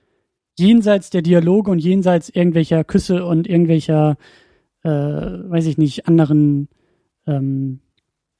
jenseits 0.59 1.11
der 1.11 1.23
Dialoge 1.23 1.71
und 1.71 1.79
jenseits 1.79 2.29
irgendwelcher 2.29 2.83
Küsse 2.85 3.25
und 3.25 3.47
irgendwelcher, 3.47 4.17
äh, 4.83 4.91
weiß 4.91 5.67
ich 5.67 5.79
nicht, 5.79 6.09
anderen 6.09 6.69
ähm, 7.27 7.81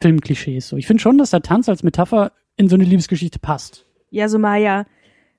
Filmklischees. 0.01 0.69
So, 0.69 0.77
ich 0.77 0.87
finde 0.87 1.03
schon, 1.03 1.19
dass 1.19 1.31
der 1.31 1.43
Tanz 1.43 1.69
als 1.69 1.83
Metapher 1.83 2.33
in 2.57 2.69
so 2.69 2.75
eine 2.75 2.85
Liebesgeschichte 2.85 3.39
passt. 3.39 3.87
Ja, 4.11 4.29
so 4.29 4.39
Maja, 4.39 4.87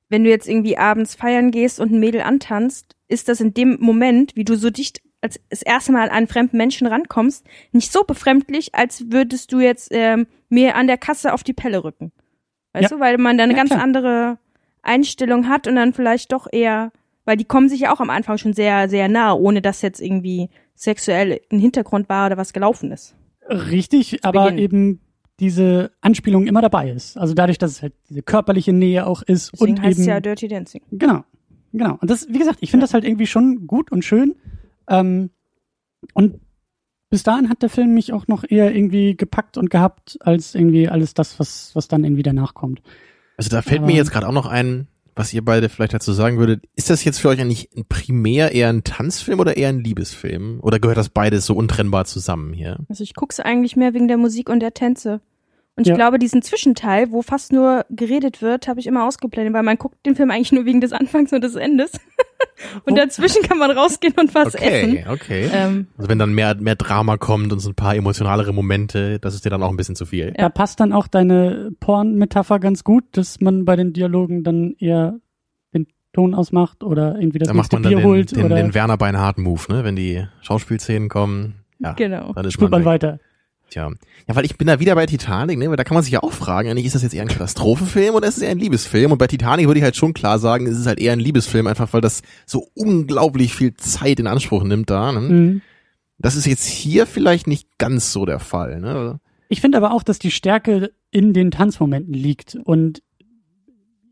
wenn 0.10 0.24
du 0.24 0.30
jetzt 0.30 0.48
irgendwie 0.48 0.78
abends 0.78 1.16
feiern 1.16 1.52
gehst 1.52 1.80
und 1.80 1.92
ein 1.92 2.00
Mädel 2.00 2.22
antanzt, 2.22 2.96
ist 3.08 3.28
das 3.28 3.42
in 3.42 3.54
dem 3.54 3.78
Moment, 3.80 4.36
wie 4.36 4.46
du 4.46 4.56
so 4.56 4.70
dicht 4.70 5.02
als 5.22 5.40
das 5.50 5.62
erste 5.62 5.92
Mal 5.92 6.04
an 6.04 6.10
einen 6.10 6.28
fremden 6.28 6.58
Menschen 6.58 6.88
rankommst, 6.88 7.46
nicht 7.72 7.92
so 7.92 8.04
befremdlich, 8.04 8.74
als 8.76 9.12
würdest 9.12 9.52
du 9.52 9.60
jetzt 9.60 9.90
ähm, 9.92 10.28
mir 10.48 10.76
an 10.76 10.88
der 10.88 10.98
Kasse 10.98 11.34
auf 11.34 11.44
die 11.44 11.54
Pelle 11.54 11.84
rücken. 11.84 12.12
Weißt 12.74 12.90
Ja. 12.92 12.98
du, 12.98 13.02
weil 13.02 13.18
man 13.18 13.38
da 13.38 13.44
eine 13.46 13.54
Ja, 13.54 13.58
ganz 13.60 13.70
klar. 13.72 13.82
andere 13.84 14.38
Einstellung 14.82 15.48
hat 15.50 15.68
und 15.68 15.76
dann 15.76 15.94
vielleicht 15.94 16.32
doch 16.32 16.48
eher, 16.52 16.92
weil 17.26 17.38
die 17.38 17.46
kommen 17.46 17.70
sich 17.70 17.82
ja 17.82 17.94
auch 17.94 18.00
am 18.00 18.10
Anfang 18.10 18.38
schon 18.38 18.54
sehr, 18.54 18.90
sehr 18.90 19.08
nah, 19.10 19.34
ohne 19.34 19.62
dass 19.62 19.82
jetzt 19.82 20.00
irgendwie 20.02 20.50
sexuell 20.76 21.42
ein 21.52 21.60
Hintergrund 21.60 22.08
war 22.10 22.28
oder 22.28 22.38
was 22.38 22.54
gelaufen 22.54 22.92
ist. 22.92 23.16
Richtig, 23.50 24.24
aber 24.24 24.54
eben 24.54 25.02
diese 25.40 25.92
Anspielung 26.02 26.46
immer 26.48 26.62
dabei 26.62 26.90
ist. 26.92 27.18
Also 27.18 27.34
dadurch, 27.34 27.58
dass 27.58 27.72
es 27.72 27.82
halt 27.82 27.94
diese 28.10 28.22
körperliche 28.22 28.74
Nähe 28.74 29.08
auch 29.08 29.22
ist 29.22 29.52
Deswegen 29.54 29.72
und 29.78 29.82
heißt 29.82 29.92
eben 29.98 30.02
es 30.02 30.08
ja 30.08 30.20
Dirty 30.20 30.48
Dancing. 30.48 30.82
Genau, 30.92 31.24
genau. 31.74 31.98
Und 32.02 32.10
das, 32.10 32.28
wie 32.30 32.38
gesagt, 32.40 32.60
ich 32.62 32.72
finde 32.72 32.84
das 32.86 32.94
halt 32.94 33.06
irgendwie 33.06 33.26
schon 33.28 33.66
gut 33.68 33.92
und 33.92 34.04
schön. 34.06 34.36
Ähm, 34.88 35.30
und 36.14 36.40
bis 37.10 37.24
dahin 37.24 37.50
hat 37.50 37.62
der 37.62 37.70
Film 37.70 37.94
mich 37.94 38.14
auch 38.14 38.28
noch 38.28 38.44
eher 38.48 38.74
irgendwie 38.76 39.16
gepackt 39.16 39.58
und 39.58 39.70
gehabt, 39.70 40.18
als 40.22 40.56
irgendwie 40.56 40.90
alles 40.90 41.14
das, 41.14 41.40
was, 41.40 41.72
was 41.76 41.88
dann 41.88 42.04
irgendwie 42.04 42.24
danach 42.24 42.54
kommt. 42.54 42.82
Also 43.38 43.50
da 43.50 43.62
fällt 43.62 43.80
Aber- 43.80 43.88
mir 43.88 43.96
jetzt 43.96 44.12
gerade 44.12 44.28
auch 44.28 44.34
noch 44.34 44.46
ein, 44.46 44.88
was 45.16 45.34
ihr 45.34 45.44
beide 45.44 45.68
vielleicht 45.70 45.94
dazu 45.94 46.14
sagen 46.14 46.38
würdet. 46.38 46.64
Ist 46.76 46.90
das 46.90 47.04
jetzt 47.04 47.20
für 47.20 47.30
euch 47.30 47.42
eigentlich 47.42 47.70
ein 47.76 47.86
primär 47.90 48.52
eher 48.54 48.70
ein 48.70 48.84
Tanzfilm 48.84 49.40
oder 49.40 49.58
eher 49.58 49.70
ein 49.70 49.80
Liebesfilm? 49.84 50.60
Oder 50.62 50.80
gehört 50.80 50.98
das 50.98 51.10
beides 51.10 51.46
so 51.46 51.56
untrennbar 51.56 52.06
zusammen 52.06 52.54
hier? 52.54 52.78
Also 52.88 53.04
ich 53.04 53.14
guck's 53.16 53.40
eigentlich 53.40 53.76
mehr 53.76 53.94
wegen 53.94 54.08
der 54.08 54.18
Musik 54.18 54.50
und 54.50 54.60
der 54.62 54.74
Tänze. 54.74 55.20
Und 55.80 55.84
ich 55.88 55.92
Ja. 55.92 55.96
glaube, 55.96 56.20
diesen 56.20 56.42
Zwischenteil, 56.42 57.12
wo 57.12 57.22
fast 57.22 57.54
nur 57.54 57.86
geredet 57.90 58.42
wird, 58.42 58.68
habe 58.68 58.82
ich 58.82 58.86
immer 58.88 59.06
ausgeblendet, 59.08 59.54
weil 59.54 59.64
man 59.64 59.78
guckt 59.78 60.06
den 60.06 60.16
Film 60.16 60.30
eigentlich 60.30 60.52
nur 60.52 60.66
wegen 60.66 60.82
des 60.82 60.92
Anfangs 60.92 61.32
und 61.32 61.42
des 61.42 61.56
Endes. 61.56 61.94
und 62.86 62.94
Oh. 62.94 62.96
dazwischen 62.96 63.44
kann 63.44 63.58
man 63.58 63.72
rausgehen 63.72 64.14
und 64.20 64.36
was 64.36 64.56
okay, 64.56 64.98
essen. 64.98 65.10
okay. 65.10 65.50
Ähm, 65.54 65.88
Also 65.98 66.10
wenn 66.10 66.20
dann 66.20 66.34
mehr, 66.34 66.56
mehr 66.56 66.76
Drama 66.76 67.16
kommt 67.16 67.54
und 67.54 67.60
so 67.60 67.70
ein 67.70 67.76
paar 67.76 67.96
emotionalere 67.96 68.52
Momente, 68.54 69.20
das 69.20 69.36
ist 69.36 69.46
dir 69.46 69.50
dann 69.50 69.64
auch 69.64 69.70
ein 69.70 69.78
bisschen 69.78 69.96
zu 69.96 70.06
viel. 70.06 70.28
Ja. 70.28 70.34
Da 70.34 70.50
passt 70.50 70.82
dann 70.82 70.92
auch 70.92 71.08
deine 71.08 71.72
Porn-Metapher 71.80 72.60
ganz 72.60 72.84
gut, 72.84 73.06
dass 73.14 73.40
man 73.40 73.64
bei 73.64 73.78
den 73.78 73.94
Dialogen 73.94 74.44
dann 74.44 74.76
eher 74.80 75.16
den 75.74 75.88
Ton 76.12 76.34
ausmacht 76.36 76.84
oder 76.84 77.16
irgendwie 77.18 77.40
das 77.40 77.48
Da 77.48 77.54
macht 77.54 77.72
nächste 77.72 77.76
man 77.78 77.84
dann 77.84 77.90
Bier 77.92 77.98
den, 78.00 78.06
holt 78.06 78.36
den, 78.36 78.44
oder 78.46 78.56
den 78.58 78.74
Werner 78.74 78.98
Beinhardt 78.98 79.38
Move, 79.38 79.62
ne? 79.70 79.84
Wenn 79.86 79.96
die 79.96 80.26
Schauspielszenen 80.42 81.08
kommen, 81.08 81.64
ja, 81.80 81.94
genau. 81.94 82.34
dann 82.34 82.44
ist 82.46 82.60
man 82.60 82.70
man 82.72 82.84
weiter. 82.86 83.20
Tja. 83.70 83.92
Ja, 84.28 84.36
weil 84.36 84.46
ich 84.46 84.58
bin 84.58 84.68
da 84.68 84.80
wieder 84.80 84.96
bei 84.96 85.06
Titanic, 85.06 85.58
ne? 85.58 85.70
Weil 85.70 85.78
da 85.78 85.84
kann 85.84 85.96
man 85.96 86.04
sich 86.04 86.14
ja 86.14 86.24
auch 86.24 86.34
fragen, 86.34 86.70
eigentlich 86.70 86.86
ist 86.86 86.96
das 86.96 87.04
jetzt 87.04 87.14
eher 87.14 87.22
ein 87.22 87.28
Katastrophenfilm 87.28 88.16
oder 88.16 88.28
ist 88.28 88.38
es 88.38 88.44
eher 88.44 88.52
ein 88.52 88.60
Liebesfilm? 88.60 89.12
Und 89.12 89.18
bei 89.18 89.28
Titanic 89.28 89.68
würde 89.68 89.80
ich 89.80 89.84
halt 89.84 89.96
schon 89.96 90.14
klar 90.14 90.40
sagen, 90.40 90.68
es 90.68 90.78
ist 90.78 90.88
halt 90.88 91.00
eher 91.00 91.14
ein 91.14 91.20
Liebesfilm, 91.20 91.68
einfach 91.68 91.92
weil 91.94 92.02
das 92.02 92.22
so 92.46 92.68
unglaublich 92.76 93.54
viel 93.54 93.74
Zeit 93.76 94.20
in 94.20 94.28
Anspruch 94.28 94.64
nimmt 94.64 94.90
da. 94.90 95.12
Ne? 95.12 95.20
Mhm. 95.22 95.62
Das 96.18 96.36
ist 96.36 96.46
jetzt 96.46 96.66
hier 96.66 97.06
vielleicht 97.06 97.48
nicht 97.48 97.78
ganz 97.78 98.12
so 98.12 98.26
der 98.26 98.40
Fall, 98.40 98.80
ne? 98.82 99.20
Ich 99.48 99.62
finde 99.62 99.78
aber 99.78 99.94
auch, 99.94 100.04
dass 100.04 100.20
die 100.20 100.32
Stärke 100.32 100.92
in 101.10 101.34
den 101.34 101.50
Tanzmomenten 101.50 102.14
liegt 102.14 102.56
und 102.64 103.02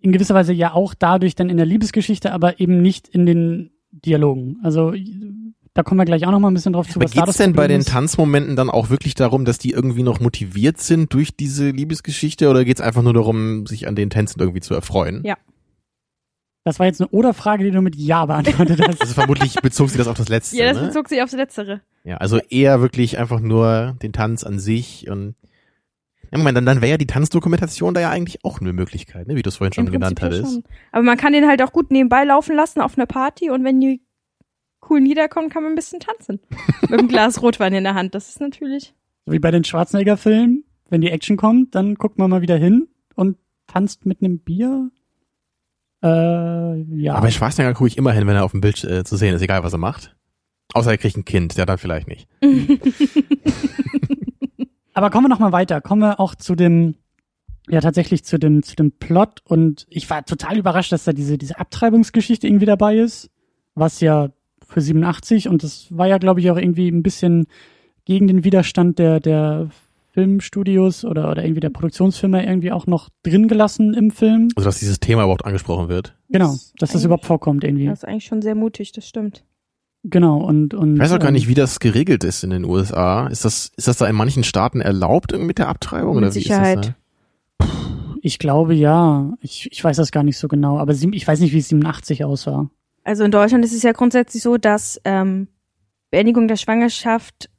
in 0.01 0.11
gewisser 0.11 0.33
Weise 0.33 0.53
ja 0.53 0.73
auch 0.73 0.93
dadurch 0.93 1.35
dann 1.35 1.49
in 1.49 1.57
der 1.57 1.65
Liebesgeschichte, 1.65 2.31
aber 2.31 2.59
eben 2.59 2.81
nicht 2.81 3.07
in 3.07 3.25
den 3.25 3.71
Dialogen. 3.91 4.57
Also 4.63 4.93
da 5.77 5.83
kommen 5.83 5.99
wir 5.99 6.05
gleich 6.05 6.25
auch 6.25 6.31
noch 6.31 6.39
mal 6.39 6.49
ein 6.49 6.55
bisschen 6.55 6.73
drauf 6.73 6.87
zu. 6.87 6.95
Aber 6.95 7.05
Was 7.05 7.11
da 7.11 7.21
geht's 7.21 7.37
das 7.37 7.37
denn 7.37 7.53
bei 7.53 7.67
den. 7.67 7.81
Tanzmomenten 7.83 8.55
dann 8.55 8.71
auch 8.71 8.89
wirklich 8.89 9.13
darum, 9.13 9.45
dass 9.45 9.59
die 9.59 9.73
irgendwie 9.73 10.01
noch 10.01 10.19
motiviert 10.19 10.79
sind 10.79 11.13
durch 11.13 11.35
diese 11.35 11.69
Liebesgeschichte 11.69 12.49
oder 12.49 12.65
geht's 12.65 12.81
einfach 12.81 13.03
nur 13.03 13.13
darum, 13.13 13.67
sich 13.67 13.87
an 13.87 13.95
den 13.95 14.09
Tänzen 14.09 14.39
irgendwie 14.39 14.59
zu 14.59 14.73
erfreuen? 14.73 15.21
Ja. 15.23 15.37
Das 16.63 16.79
war 16.79 16.87
jetzt 16.87 16.99
eine 16.99 17.09
Oder-Frage, 17.09 17.63
die 17.63 17.69
du 17.69 17.81
mit 17.81 17.95
Ja 17.95 18.25
beantwortet 18.25 18.81
hast. 18.87 19.01
Also 19.01 19.13
vermutlich 19.13 19.53
bezog 19.61 19.91
sie 19.91 19.99
das 19.99 20.07
auf 20.07 20.17
das 20.17 20.29
letzte, 20.29 20.57
Ja, 20.57 20.65
das 20.73 20.81
ne? 20.81 20.87
bezog 20.87 21.09
sich 21.09 21.21
aufs 21.21 21.33
Letztere. 21.33 21.81
Ja, 22.03 22.17
also 22.17 22.39
eher 22.49 22.81
wirklich 22.81 23.19
einfach 23.19 23.39
nur 23.39 23.95
den 24.01 24.13
Tanz 24.13 24.43
an 24.43 24.57
sich 24.57 25.07
und 25.07 25.35
ja, 26.31 26.39
Moment, 26.39 26.57
dann, 26.57 26.65
dann 26.65 26.81
wäre 26.81 26.89
ja 26.89 26.97
die 26.97 27.05
Tanzdokumentation 27.05 27.93
da 27.93 28.01
ja 28.01 28.09
eigentlich 28.09 28.43
auch 28.43 28.59
eine 28.61 28.73
Möglichkeit, 28.73 29.27
ne, 29.27 29.35
wie 29.35 29.43
du 29.43 29.49
es 29.49 29.57
vorhin 29.57 29.73
schon 29.73 29.85
Im 29.85 29.93
genannt 29.93 30.19
Prinzip 30.19 30.39
ja 30.39 30.43
hattest. 30.43 30.55
schon. 30.55 30.63
Aber 30.91 31.03
man 31.03 31.17
kann 31.17 31.33
den 31.33 31.47
halt 31.47 31.61
auch 31.61 31.71
gut 31.71 31.91
nebenbei 31.91 32.23
laufen 32.23 32.55
lassen 32.55 32.81
auf 32.81 32.97
einer 32.97 33.05
Party 33.05 33.51
und 33.51 33.63
wenn 33.63 33.79
die 33.79 34.01
cool 34.89 35.01
niederkommen, 35.01 35.49
kann 35.49 35.63
man 35.63 35.73
ein 35.73 35.75
bisschen 35.75 35.99
tanzen. 35.99 36.39
Mit 36.81 36.99
einem 36.99 37.07
Glas 37.07 37.41
Rotwein 37.41 37.73
in 37.73 37.83
der 37.83 37.95
Hand. 37.95 38.15
Das 38.15 38.29
ist 38.29 38.39
natürlich. 38.39 38.93
So 39.25 39.33
wie 39.33 39.39
bei 39.39 39.51
den 39.51 39.63
Schwarzenegger-Filmen, 39.63 40.63
wenn 40.89 41.01
die 41.01 41.11
Action 41.11 41.37
kommt, 41.37 41.75
dann 41.75 41.95
guckt 41.95 42.17
man 42.17 42.29
mal 42.29 42.41
wieder 42.41 42.55
hin 42.57 42.87
und 43.15 43.37
tanzt 43.67 44.05
mit 44.05 44.21
einem 44.21 44.39
Bier. 44.39 44.89
Äh, 46.03 46.07
ja. 47.01 47.13
Aber 47.13 47.23
bei 47.23 47.31
Schwarzenegger 47.31 47.73
gucke 47.73 47.89
ich 47.89 47.97
immer 47.97 48.11
hin, 48.13 48.27
wenn 48.27 48.35
er 48.35 48.45
auf 48.45 48.51
dem 48.51 48.61
Bild 48.61 48.83
äh, 48.83 49.03
zu 49.03 49.17
sehen 49.17 49.35
ist, 49.35 49.41
egal 49.41 49.63
was 49.63 49.73
er 49.73 49.79
macht. 49.79 50.15
Außer 50.73 50.91
er 50.91 50.97
kriegt 50.97 51.17
ein 51.17 51.25
Kind, 51.25 51.57
der 51.57 51.65
dann 51.65 51.77
vielleicht 51.77 52.07
nicht. 52.07 52.27
Aber 54.93 55.09
kommen 55.09 55.25
wir 55.25 55.29
noch 55.29 55.39
mal 55.39 55.51
weiter. 55.51 55.81
Kommen 55.81 56.01
wir 56.01 56.19
auch 56.19 56.35
zu 56.35 56.55
dem, 56.55 56.95
ja 57.69 57.81
tatsächlich 57.81 58.23
zu 58.23 58.39
dem, 58.39 58.63
zu 58.63 58.75
dem 58.75 58.91
Plot. 58.91 59.41
Und 59.43 59.85
ich 59.89 60.09
war 60.09 60.25
total 60.25 60.57
überrascht, 60.57 60.91
dass 60.91 61.03
da 61.03 61.13
diese, 61.13 61.37
diese 61.37 61.59
Abtreibungsgeschichte 61.59 62.47
irgendwie 62.47 62.65
dabei 62.65 62.97
ist, 62.97 63.29
was 63.75 63.99
ja 64.01 64.29
für 64.67 64.81
87 64.81 65.49
und 65.49 65.63
das 65.63 65.87
war 65.89 66.07
ja, 66.07 66.17
glaube 66.17 66.39
ich, 66.39 66.51
auch 66.51 66.57
irgendwie 66.57 66.89
ein 66.89 67.03
bisschen 67.03 67.47
gegen 68.05 68.27
den 68.27 68.43
Widerstand 68.43 68.99
der, 68.99 69.19
der 69.19 69.69
Filmstudios 70.17 71.05
oder, 71.05 71.29
oder 71.29 71.43
irgendwie 71.43 71.59
der 71.59 71.69
Produktionsfirma 71.69 72.41
irgendwie 72.41 72.71
auch 72.71 72.87
noch 72.87 73.09
drin 73.21 73.47
gelassen 73.47 73.93
im 73.93 74.09
Film. 74.09 74.47
Also 74.55 74.67
dass 74.67 74.79
dieses 74.79 74.99
Thema 74.99 75.23
überhaupt 75.23 75.45
angesprochen 75.45 75.89
wird. 75.89 76.15
Genau, 76.29 76.51
Das 76.51 76.73
dass 76.79 76.91
das 76.91 77.03
überhaupt 77.03 77.25
vorkommt 77.25 77.63
irgendwie. 77.63 77.85
Das 77.85 77.99
ist 77.99 78.05
eigentlich 78.05 78.25
schon 78.25 78.41
sehr 78.41 78.55
mutig, 78.55 78.91
das 78.93 79.07
stimmt. 79.07 79.43
Genau, 80.03 80.37
und, 80.37 80.73
und. 80.73 80.95
Ich 80.95 81.01
weiß 81.01 81.11
auch 81.11 81.19
gar 81.19 81.27
ähm, 81.27 81.33
nicht, 81.33 81.47
wie 81.47 81.53
das 81.53 81.79
geregelt 81.79 82.23
ist 82.23 82.43
in 82.43 82.49
den 82.49 82.65
USA. 82.65 83.27
Ist 83.27 83.45
das, 83.45 83.71
ist 83.75 83.87
das 83.87 83.97
da 83.97 84.07
in 84.07 84.15
manchen 84.15 84.43
Staaten 84.43 84.81
erlaubt 84.81 85.33
irgendwie 85.33 85.47
mit 85.47 85.57
der 85.57 85.67
Abtreibung? 85.67 86.15
Mit 86.15 86.23
oder 86.23 86.33
wie 86.33 86.39
Sicherheit. 86.39 86.79
Ist 86.79 86.93
das 87.59 87.69
Ich 88.21 88.39
glaube 88.39 88.73
ja. 88.73 89.33
Ich, 89.41 89.69
ich 89.71 89.83
weiß 89.83 89.97
das 89.97 90.11
gar 90.11 90.23
nicht 90.23 90.37
so 90.37 90.47
genau, 90.47 90.79
aber 90.79 90.93
ich 90.93 91.27
weiß 91.27 91.39
nicht, 91.41 91.53
wie 91.53 91.59
es 91.59 91.69
87 91.69 92.23
aussah. 92.23 92.69
Also 93.07 93.23
in 93.23 93.31
Deutschland 93.31 93.63
ist 93.63 93.73
es 93.73 93.83
ja 93.83 93.93
grundsätzlich 93.93 94.43
so, 94.43 94.57
dass 94.57 94.99
ähm, 95.05 95.47
Beendigung 96.11 96.49
der 96.49 96.57
Schwangerschaft 96.57 97.49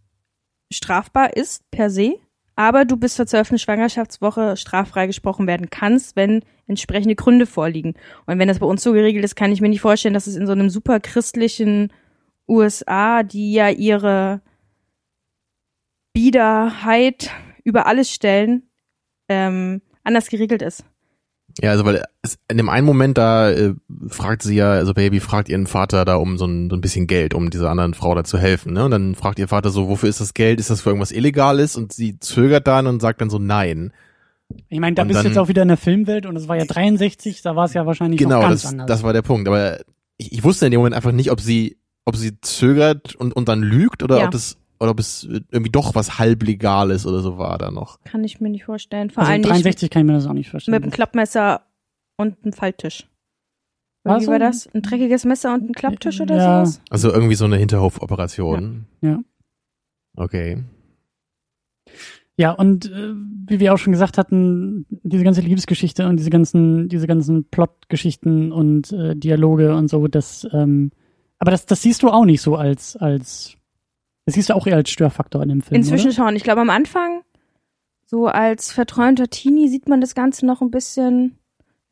strafbar 0.70 1.38
ist 1.38 1.70
per 1.70 1.88
se, 1.88 2.16
aber 2.55 2.84
du 2.84 2.99
bis 2.99 3.14
zur 3.14 3.26
zwölften 3.26 3.59
Schwangerschaftswoche 3.59 4.59
straffrei 4.59 5.07
gesprochen 5.07 5.46
werden 5.46 5.70
kannst, 5.70 6.16
wenn 6.16 6.44
entsprechende 6.66 7.14
Gründe 7.14 7.46
vorliegen. 7.46 7.94
Und 8.26 8.38
wenn 8.38 8.46
das 8.46 8.59
bei 8.59 8.66
uns 8.66 8.82
so 8.82 8.92
geregelt 8.92 9.24
ist, 9.24 9.36
kann 9.36 9.51
ich 9.51 9.62
mir 9.62 9.70
nicht 9.70 9.80
vorstellen, 9.80 10.12
dass 10.12 10.26
es 10.26 10.36
in 10.36 10.46
so 10.46 10.53
einem 10.53 10.68
super 10.68 11.01
christlichen 11.01 11.94
USA, 12.46 13.22
die 13.22 13.55
ja 13.55 13.70
ihre 13.70 14.42
Biederheit 16.12 17.30
über 17.64 17.86
alles 17.86 18.12
stellen, 18.12 18.68
ähm, 19.30 19.80
anders 20.05 20.28
geregelt 20.28 20.61
ist. 20.61 20.84
Ja, 21.61 21.70
also 21.72 21.84
weil 21.84 22.04
es, 22.22 22.38
in 22.48 22.56
dem 22.56 22.68
einen 22.68 22.86
Moment 22.86 23.18
da 23.18 23.50
äh, 23.50 23.74
fragt 24.09 24.42
sie 24.42 24.54
ja, 24.54 24.70
also 24.72 24.94
Baby 24.94 25.18
fragt 25.20 25.48
ihren 25.48 25.66
Vater 25.66 26.04
da 26.04 26.16
um 26.16 26.38
so 26.38 26.46
ein, 26.46 26.70
so 26.70 26.76
ein 26.76 26.80
bisschen 26.80 27.06
Geld, 27.06 27.34
um 27.34 27.50
dieser 27.50 27.70
anderen 27.70 27.94
Frau 27.94 28.14
da 28.14 28.22
zu 28.24 28.38
helfen. 28.38 28.72
Ne? 28.74 28.84
Und 28.84 28.92
dann 28.92 29.14
fragt 29.16 29.38
ihr 29.38 29.48
Vater 29.48 29.70
so, 29.70 29.88
wofür 29.88 30.09
ist 30.09 30.20
das 30.20 30.34
Geld? 30.34 30.61
Ist 30.61 30.70
das 30.70 30.80
für 30.82 30.90
irgendwas 30.90 31.11
Illegales? 31.12 31.76
Und 31.76 31.92
sie 31.92 32.18
zögert 32.20 32.66
dann 32.68 32.86
und 32.86 33.00
sagt 33.00 33.20
dann 33.20 33.30
so 33.30 33.38
nein. 33.38 33.92
Ich 34.68 34.80
meine, 34.80 34.94
da 34.94 35.02
Und 35.02 35.09
bist 35.09 35.22
du 35.24 35.28
jetzt 35.28 35.36
auch 35.38 35.48
wieder 35.48 35.62
in 35.62 35.68
der 35.68 35.76
Filmwelt 35.76 36.26
und 36.26 36.36
es 36.36 36.48
war 36.48 36.56
ja 36.56 36.64
63, 36.64 37.42
da 37.42 37.54
war 37.56 37.64
es 37.66 37.74
ja 37.74 37.84
wahrscheinlich 37.86 38.18
Genau, 38.18 38.40
ganz 38.40 38.62
das, 38.62 38.70
anders. 38.70 38.86
das 38.86 39.02
war 39.02 39.12
der 39.12 39.22
Punkt. 39.22 39.46
Aber 39.48 39.80
ich, 40.16 40.32
ich 40.32 40.44
wusste 40.44 40.66
in 40.66 40.70
dem 40.70 40.78
Moment 40.78 40.94
einfach 40.94 41.12
nicht, 41.12 41.30
ob 41.30 41.40
sie, 41.40 41.76
ob 42.04 42.16
sie 42.16 42.40
zögert 42.40 43.14
und, 43.16 43.34
und 43.36 43.48
dann 43.48 43.61
lügt 43.62 44.02
oder 44.02 44.18
Ja. 44.18 44.24
ob 44.26 44.30
das 44.30 44.56
oder 44.81 44.91
ob 44.93 45.01
es 45.01 45.24
irgendwie 45.24 45.70
doch 45.70 45.95
was 45.95 46.18
halblegales 46.18 47.07
oder 47.07 47.20
so 47.20 47.39
war 47.39 47.59
da 47.59 47.70
noch. 47.70 48.01
Kann 48.05 48.24
ich 48.24 48.41
mir 48.41 48.51
nicht 48.51 48.64
vorstellen. 48.64 49.11
Vor 49.11 49.22
also 49.22 49.33
allem 49.33 49.41
nicht 49.43 49.51
63 49.51 49.91
kann 49.91 50.03
ich 50.03 50.07
mir 50.07 50.12
das 50.14 50.26
auch 50.26 50.33
nicht 50.33 50.51
vorstellen. 50.51 50.74
mit 50.74 50.83
einem 50.83 50.93
Klappmesser 50.93 51.62
und 52.16 52.37
einem 52.43 52.53
Falltisch. 52.53 53.07
Wie 54.05 54.24
so? 54.24 54.31
war 54.31 54.39
das? 54.39 54.68
Ein 54.72 54.83
dreckiges 54.83 55.24
Messer 55.24 55.53
und 55.55 55.68
ein 55.68 55.72
Klapptisch 55.74 56.20
oder 56.20 56.37
Ja. 56.37 56.64
sowas? 56.66 56.81
Also 56.89 57.12
irgendwie 57.12 57.35
so 57.35 57.45
eine 57.45 57.57
Hinterhofoperation. 57.57 58.87
Ja. 59.03 59.20
Okay. 60.16 60.64
Ja, 62.37 62.53
und 62.53 62.87
äh, 62.87 63.14
wie 63.49 63.59
wir 63.59 63.74
auch 63.74 63.79
schon 63.79 63.93
gesagt 63.93 64.16
hatten, 64.16 64.87
diese 64.89 65.24
ganze 65.24 65.41
Liebesgeschichte 65.41 66.07
und 66.07 66.18
diese 66.18 66.31
ganzen, 66.31 66.89
diese 66.89 67.09
ganzen 67.09 67.49
Plotgeschichten 67.51 68.53
und 68.53 68.93
äh, 68.93 69.16
Dialoge 69.16 69.74
und 69.74 69.89
so, 69.89 70.07
das, 70.07 70.47
ähm, 70.53 70.93
aber 71.41 71.51
das, 71.51 71.66
das 71.66 71.83
siehst 71.83 72.03
du 72.05 72.11
auch 72.11 72.24
nicht 72.24 72.41
so 72.41 72.55
als, 72.55 72.97
als, 72.97 73.57
das 74.29 74.35
siehst 74.35 74.51
du 74.51 74.55
auch 74.55 74.66
eher 74.66 74.76
als 74.76 74.91
Störfaktor 74.91 75.43
in 75.43 75.49
dem 75.49 75.62
Film. 75.62 75.81
Inzwischen 75.81 76.09
oder? 76.09 76.16
schon. 76.16 76.37
Ich 76.37 76.43
glaube, 76.43 76.61
am 76.61 76.68
Anfang, 76.68 77.22
so 78.05 78.26
als 78.26 78.70
verträumter 78.72 79.29
Teenie, 79.29 79.68
sieht 79.68 79.89
man 79.89 80.03
das 80.03 80.14
Ganze 80.14 80.45
noch 80.45 80.61
ein 80.61 80.70
bisschen 80.70 81.39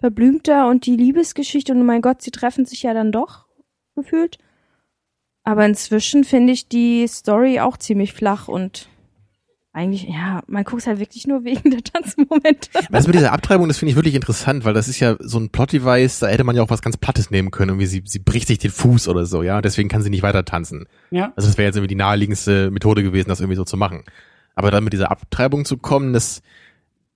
verblümter 0.01 0.68
und 0.68 0.84
die 0.84 0.97
Liebesgeschichte 0.97 1.72
und 1.72 1.80
oh 1.80 1.84
mein 1.84 2.03
Gott, 2.03 2.20
sie 2.20 2.30
treffen 2.30 2.66
sich 2.66 2.82
ja 2.82 2.93
dann 2.93 3.11
doch 3.11 3.47
gefühlt. 3.95 4.37
Aber 5.45 5.64
inzwischen 5.64 6.24
finde 6.24 6.53
ich 6.53 6.68
die 6.68 7.07
Story 7.09 7.59
auch 7.61 7.78
ziemlich 7.78 8.12
flach 8.12 8.49
und 8.49 8.91
eigentlich, 9.76 10.04
ja, 10.04 10.40
man 10.46 10.64
guckt 10.64 10.86
halt 10.86 10.98
wirklich 10.98 11.26
nur 11.26 11.44
wegen 11.44 11.70
der 11.70 11.82
Tanzmomente. 11.84 12.70
Das 12.90 13.06
mit 13.06 13.14
dieser 13.14 13.32
Abtreibung, 13.32 13.68
das 13.68 13.78
finde 13.78 13.90
ich 13.90 13.96
wirklich 13.96 14.14
interessant, 14.14 14.64
weil 14.64 14.72
das 14.72 14.88
ist 14.88 15.00
ja 15.00 15.16
so 15.20 15.38
ein 15.38 15.50
Plot-Device, 15.50 16.20
da 16.20 16.28
hätte 16.28 16.44
man 16.44 16.56
ja 16.56 16.62
auch 16.62 16.70
was 16.70 16.80
ganz 16.80 16.96
Plattes 16.96 17.30
nehmen 17.30 17.50
können, 17.50 17.70
irgendwie 17.70 17.86
sie, 17.86 18.02
sie 18.06 18.18
bricht 18.18 18.48
sich 18.48 18.58
den 18.58 18.70
Fuß 18.70 19.08
oder 19.08 19.26
so, 19.26 19.42
ja, 19.42 19.60
deswegen 19.60 19.88
kann 19.88 20.02
sie 20.02 20.10
nicht 20.10 20.22
weiter 20.22 20.44
tanzen. 20.44 20.86
Ja. 21.10 21.32
Also 21.36 21.48
das 21.48 21.58
wäre 21.58 21.66
jetzt 21.66 21.76
irgendwie 21.76 21.88
die 21.88 21.94
naheliegendste 21.94 22.70
Methode 22.70 23.02
gewesen, 23.02 23.28
das 23.28 23.40
irgendwie 23.40 23.56
so 23.56 23.64
zu 23.64 23.76
machen. 23.76 24.02
Aber 24.54 24.70
dann 24.70 24.82
mit 24.82 24.94
dieser 24.94 25.10
Abtreibung 25.10 25.66
zu 25.66 25.76
kommen, 25.76 26.14
das, 26.14 26.40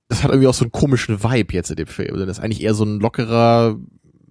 das 0.08 0.22
hat 0.22 0.30
irgendwie 0.30 0.48
auch 0.48 0.54
so 0.54 0.64
einen 0.64 0.72
komischen 0.72 1.24
Vibe 1.24 1.54
jetzt 1.54 1.70
in 1.70 1.76
dem 1.76 1.86
Film. 1.86 2.12
Also 2.12 2.26
Das 2.26 2.38
ist 2.38 2.44
eigentlich 2.44 2.62
eher 2.62 2.74
so 2.74 2.84
ein 2.84 3.00
lockerer, 3.00 3.78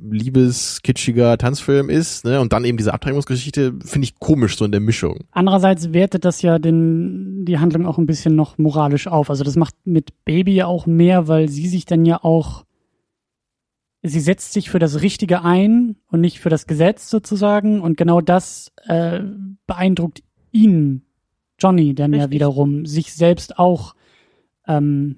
liebeskitschiger 0.01 1.37
Tanzfilm 1.37 1.89
ist, 1.89 2.25
ne, 2.25 2.39
und 2.39 2.53
dann 2.53 2.63
eben 2.63 2.77
diese 2.77 2.93
Abtreibungsgeschichte, 2.93 3.73
finde 3.83 4.05
ich 4.05 4.19
komisch 4.19 4.57
so 4.57 4.65
in 4.65 4.71
der 4.71 4.81
Mischung. 4.81 5.25
Andererseits 5.31 5.93
wertet 5.93 6.25
das 6.25 6.41
ja 6.41 6.59
den, 6.59 7.45
die 7.45 7.59
Handlung 7.59 7.85
auch 7.85 7.97
ein 7.97 8.05
bisschen 8.05 8.35
noch 8.35 8.57
moralisch 8.57 9.07
auf. 9.07 9.29
Also 9.29 9.43
das 9.43 9.55
macht 9.55 9.75
mit 9.83 10.25
Baby 10.25 10.55
ja 10.55 10.67
auch 10.67 10.85
mehr, 10.85 11.27
weil 11.27 11.49
sie 11.49 11.67
sich 11.67 11.85
dann 11.85 12.05
ja 12.05 12.23
auch, 12.23 12.65
sie 14.01 14.21
setzt 14.21 14.53
sich 14.53 14.69
für 14.69 14.79
das 14.79 15.01
Richtige 15.01 15.43
ein 15.43 15.97
und 16.07 16.21
nicht 16.21 16.39
für 16.39 16.49
das 16.49 16.65
Gesetz 16.65 17.09
sozusagen. 17.09 17.81
Und 17.81 17.97
genau 17.97 18.21
das 18.21 18.71
äh, 18.87 19.19
beeindruckt 19.67 20.23
ihn, 20.51 21.03
Johnny, 21.59 21.93
dann 21.93 22.13
ja 22.13 22.19
Richtig. 22.19 22.35
wiederum 22.35 22.85
sich 22.85 23.13
selbst 23.13 23.59
auch, 23.59 23.95
ähm, 24.65 25.17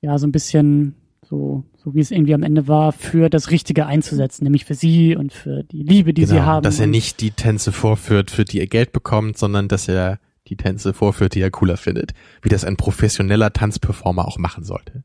ja, 0.00 0.18
so 0.18 0.26
ein 0.26 0.32
bisschen 0.32 0.94
so, 1.28 1.64
so 1.76 1.94
wie 1.94 2.00
es 2.00 2.10
irgendwie 2.10 2.34
am 2.34 2.42
Ende 2.42 2.68
war, 2.68 2.92
für 2.92 3.28
das 3.28 3.50
Richtige 3.50 3.86
einzusetzen, 3.86 4.44
nämlich 4.44 4.64
für 4.64 4.74
sie 4.74 5.16
und 5.16 5.32
für 5.32 5.64
die 5.64 5.82
Liebe, 5.82 6.14
die 6.14 6.24
sie 6.24 6.40
haben. 6.40 6.44
Genau, 6.44 6.60
dass 6.60 6.80
er 6.80 6.86
nicht 6.86 7.20
die 7.20 7.32
Tänze 7.32 7.72
vorführt, 7.72 8.30
für 8.30 8.44
die 8.44 8.60
er 8.60 8.66
Geld 8.66 8.92
bekommt, 8.92 9.36
sondern 9.36 9.68
dass 9.68 9.88
er 9.88 10.18
die 10.48 10.56
Tänze 10.56 10.94
vorführt, 10.94 11.34
die 11.34 11.40
er 11.40 11.50
cooler 11.50 11.76
findet. 11.76 12.12
Wie 12.42 12.48
das 12.48 12.64
ein 12.64 12.76
professioneller 12.76 13.52
Tanzperformer 13.52 14.28
auch 14.28 14.38
machen 14.38 14.62
sollte. 14.64 15.02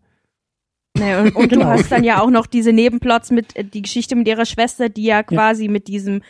Nee, 0.97 1.15
und 1.15 1.35
und 1.35 1.49
Genau. 1.49 1.65
du 1.65 1.69
hast 1.71 1.91
dann 1.91 2.03
ja 2.03 2.21
auch 2.21 2.29
noch 2.29 2.45
diese 2.45 2.73
Nebenplots 2.73 3.31
mit 3.31 3.55
äh, 3.55 3.63
die 3.63 3.81
Geschichte 3.81 4.15
mit 4.15 4.27
ihrer 4.27 4.45
Schwester, 4.45 4.89
die 4.89 5.03
ja 5.05 5.23
quasi 5.23 5.67
mit 5.69 5.87
diesem 5.87 6.21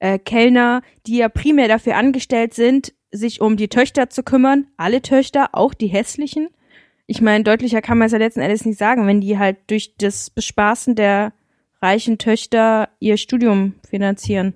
äh, 0.00 0.18
Kellner, 0.18 0.82
die 1.06 1.18
ja 1.18 1.28
primär 1.28 1.68
dafür 1.68 1.96
angestellt 1.96 2.52
sind, 2.54 2.92
sich 3.10 3.40
um 3.40 3.56
die 3.56 3.68
Töchter 3.68 4.10
zu 4.10 4.22
kümmern. 4.22 4.66
Alle 4.76 5.00
Töchter, 5.02 5.50
auch 5.52 5.72
die 5.72 5.86
hässlichen. 5.86 6.48
Ich 7.10 7.22
meine, 7.22 7.42
deutlicher 7.42 7.80
kann 7.80 7.96
man 7.96 8.06
es 8.06 8.12
ja 8.12 8.18
letzten 8.18 8.40
Endes 8.40 8.66
nicht 8.66 8.78
sagen, 8.78 9.06
wenn 9.06 9.22
die 9.22 9.38
halt 9.38 9.56
durch 9.68 9.94
das 9.96 10.28
Bespaßen 10.28 10.94
der 10.94 11.32
reichen 11.80 12.18
Töchter 12.18 12.90
ihr 13.00 13.16
Studium 13.16 13.74
finanzieren 13.88 14.52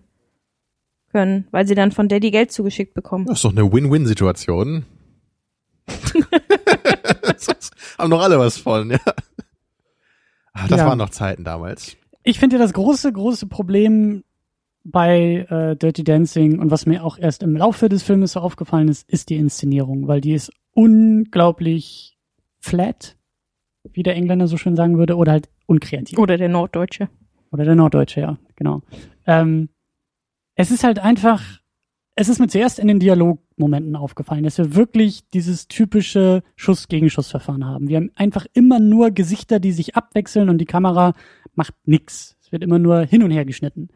können, 1.12 1.48
weil 1.50 1.66
sie 1.66 1.74
dann 1.74 1.92
von 1.92 2.08
Daddy 2.08 2.30
Geld 2.30 2.52
zugeschickt 2.52 2.92
bekommen. 2.92 3.24
Das 3.24 3.38
ist 3.38 3.44
doch 3.44 3.52
eine 3.52 3.72
Win-Win-Situation. 3.72 4.84
Haben 7.98 8.10
noch 8.10 8.20
alle 8.22 8.38
was 8.38 8.58
von, 8.58 8.90
ja. 8.90 8.98
Ah, 10.52 10.68
Das 10.68 10.80
Ja. 10.80 10.86
waren 10.86 10.98
noch 10.98 11.08
Zeiten 11.10 11.44
damals. 11.44 11.96
Ich 12.22 12.38
finde 12.38 12.56
ja 12.56 12.62
das 12.62 12.74
große, 12.74 13.12
große 13.12 13.46
Problem 13.46 14.24
bei 14.84 15.46
äh, 15.48 15.74
Dirty 15.76 16.04
Dancing 16.04 16.58
und 16.58 16.70
was 16.70 16.84
mir 16.84 17.02
auch 17.04 17.16
erst 17.18 17.42
im 17.42 17.56
Laufe 17.56 17.88
des 17.88 18.02
Filmes 18.02 18.32
so 18.32 18.40
aufgefallen 18.40 18.88
ist, 18.88 19.08
ist 19.08 19.30
die 19.30 19.36
Inszenierung, 19.36 20.06
weil 20.08 20.20
die 20.20 20.34
ist 20.34 20.52
unglaublich 20.74 22.11
flat, 22.62 23.16
wie 23.92 24.02
der 24.02 24.14
Engländer 24.14 24.46
so 24.46 24.56
schön 24.56 24.76
sagen 24.76 24.96
würde, 24.96 25.16
oder 25.16 25.32
halt 25.32 25.50
unkreativ. 25.66 26.18
Oder 26.18 26.36
der 26.38 26.48
Norddeutsche. 26.48 27.08
Oder 27.50 27.64
der 27.64 27.74
Norddeutsche, 27.74 28.20
ja, 28.20 28.38
genau. 28.56 28.82
Ähm, 29.26 29.68
es 30.54 30.70
ist 30.70 30.84
halt 30.84 30.98
einfach, 30.98 31.42
es 32.14 32.28
ist 32.28 32.38
mir 32.38 32.48
zuerst 32.48 32.78
in 32.78 32.88
den 32.88 33.00
Dialogmomenten 33.00 33.96
aufgefallen, 33.96 34.44
dass 34.44 34.58
wir 34.58 34.74
wirklich 34.74 35.28
dieses 35.30 35.66
typische 35.68 36.42
Schuss-Gegenschuss-Verfahren 36.56 37.66
haben. 37.66 37.88
Wir 37.88 37.96
haben 37.96 38.10
einfach 38.14 38.46
immer 38.54 38.78
nur 38.78 39.10
Gesichter, 39.10 39.60
die 39.60 39.72
sich 39.72 39.96
abwechseln 39.96 40.48
und 40.48 40.58
die 40.58 40.66
Kamera 40.66 41.14
macht 41.54 41.74
nix. 41.84 42.36
Es 42.40 42.52
wird 42.52 42.62
immer 42.62 42.78
nur 42.78 43.00
hin 43.00 43.22
und 43.22 43.30
her 43.30 43.44
geschnitten. 43.44 43.88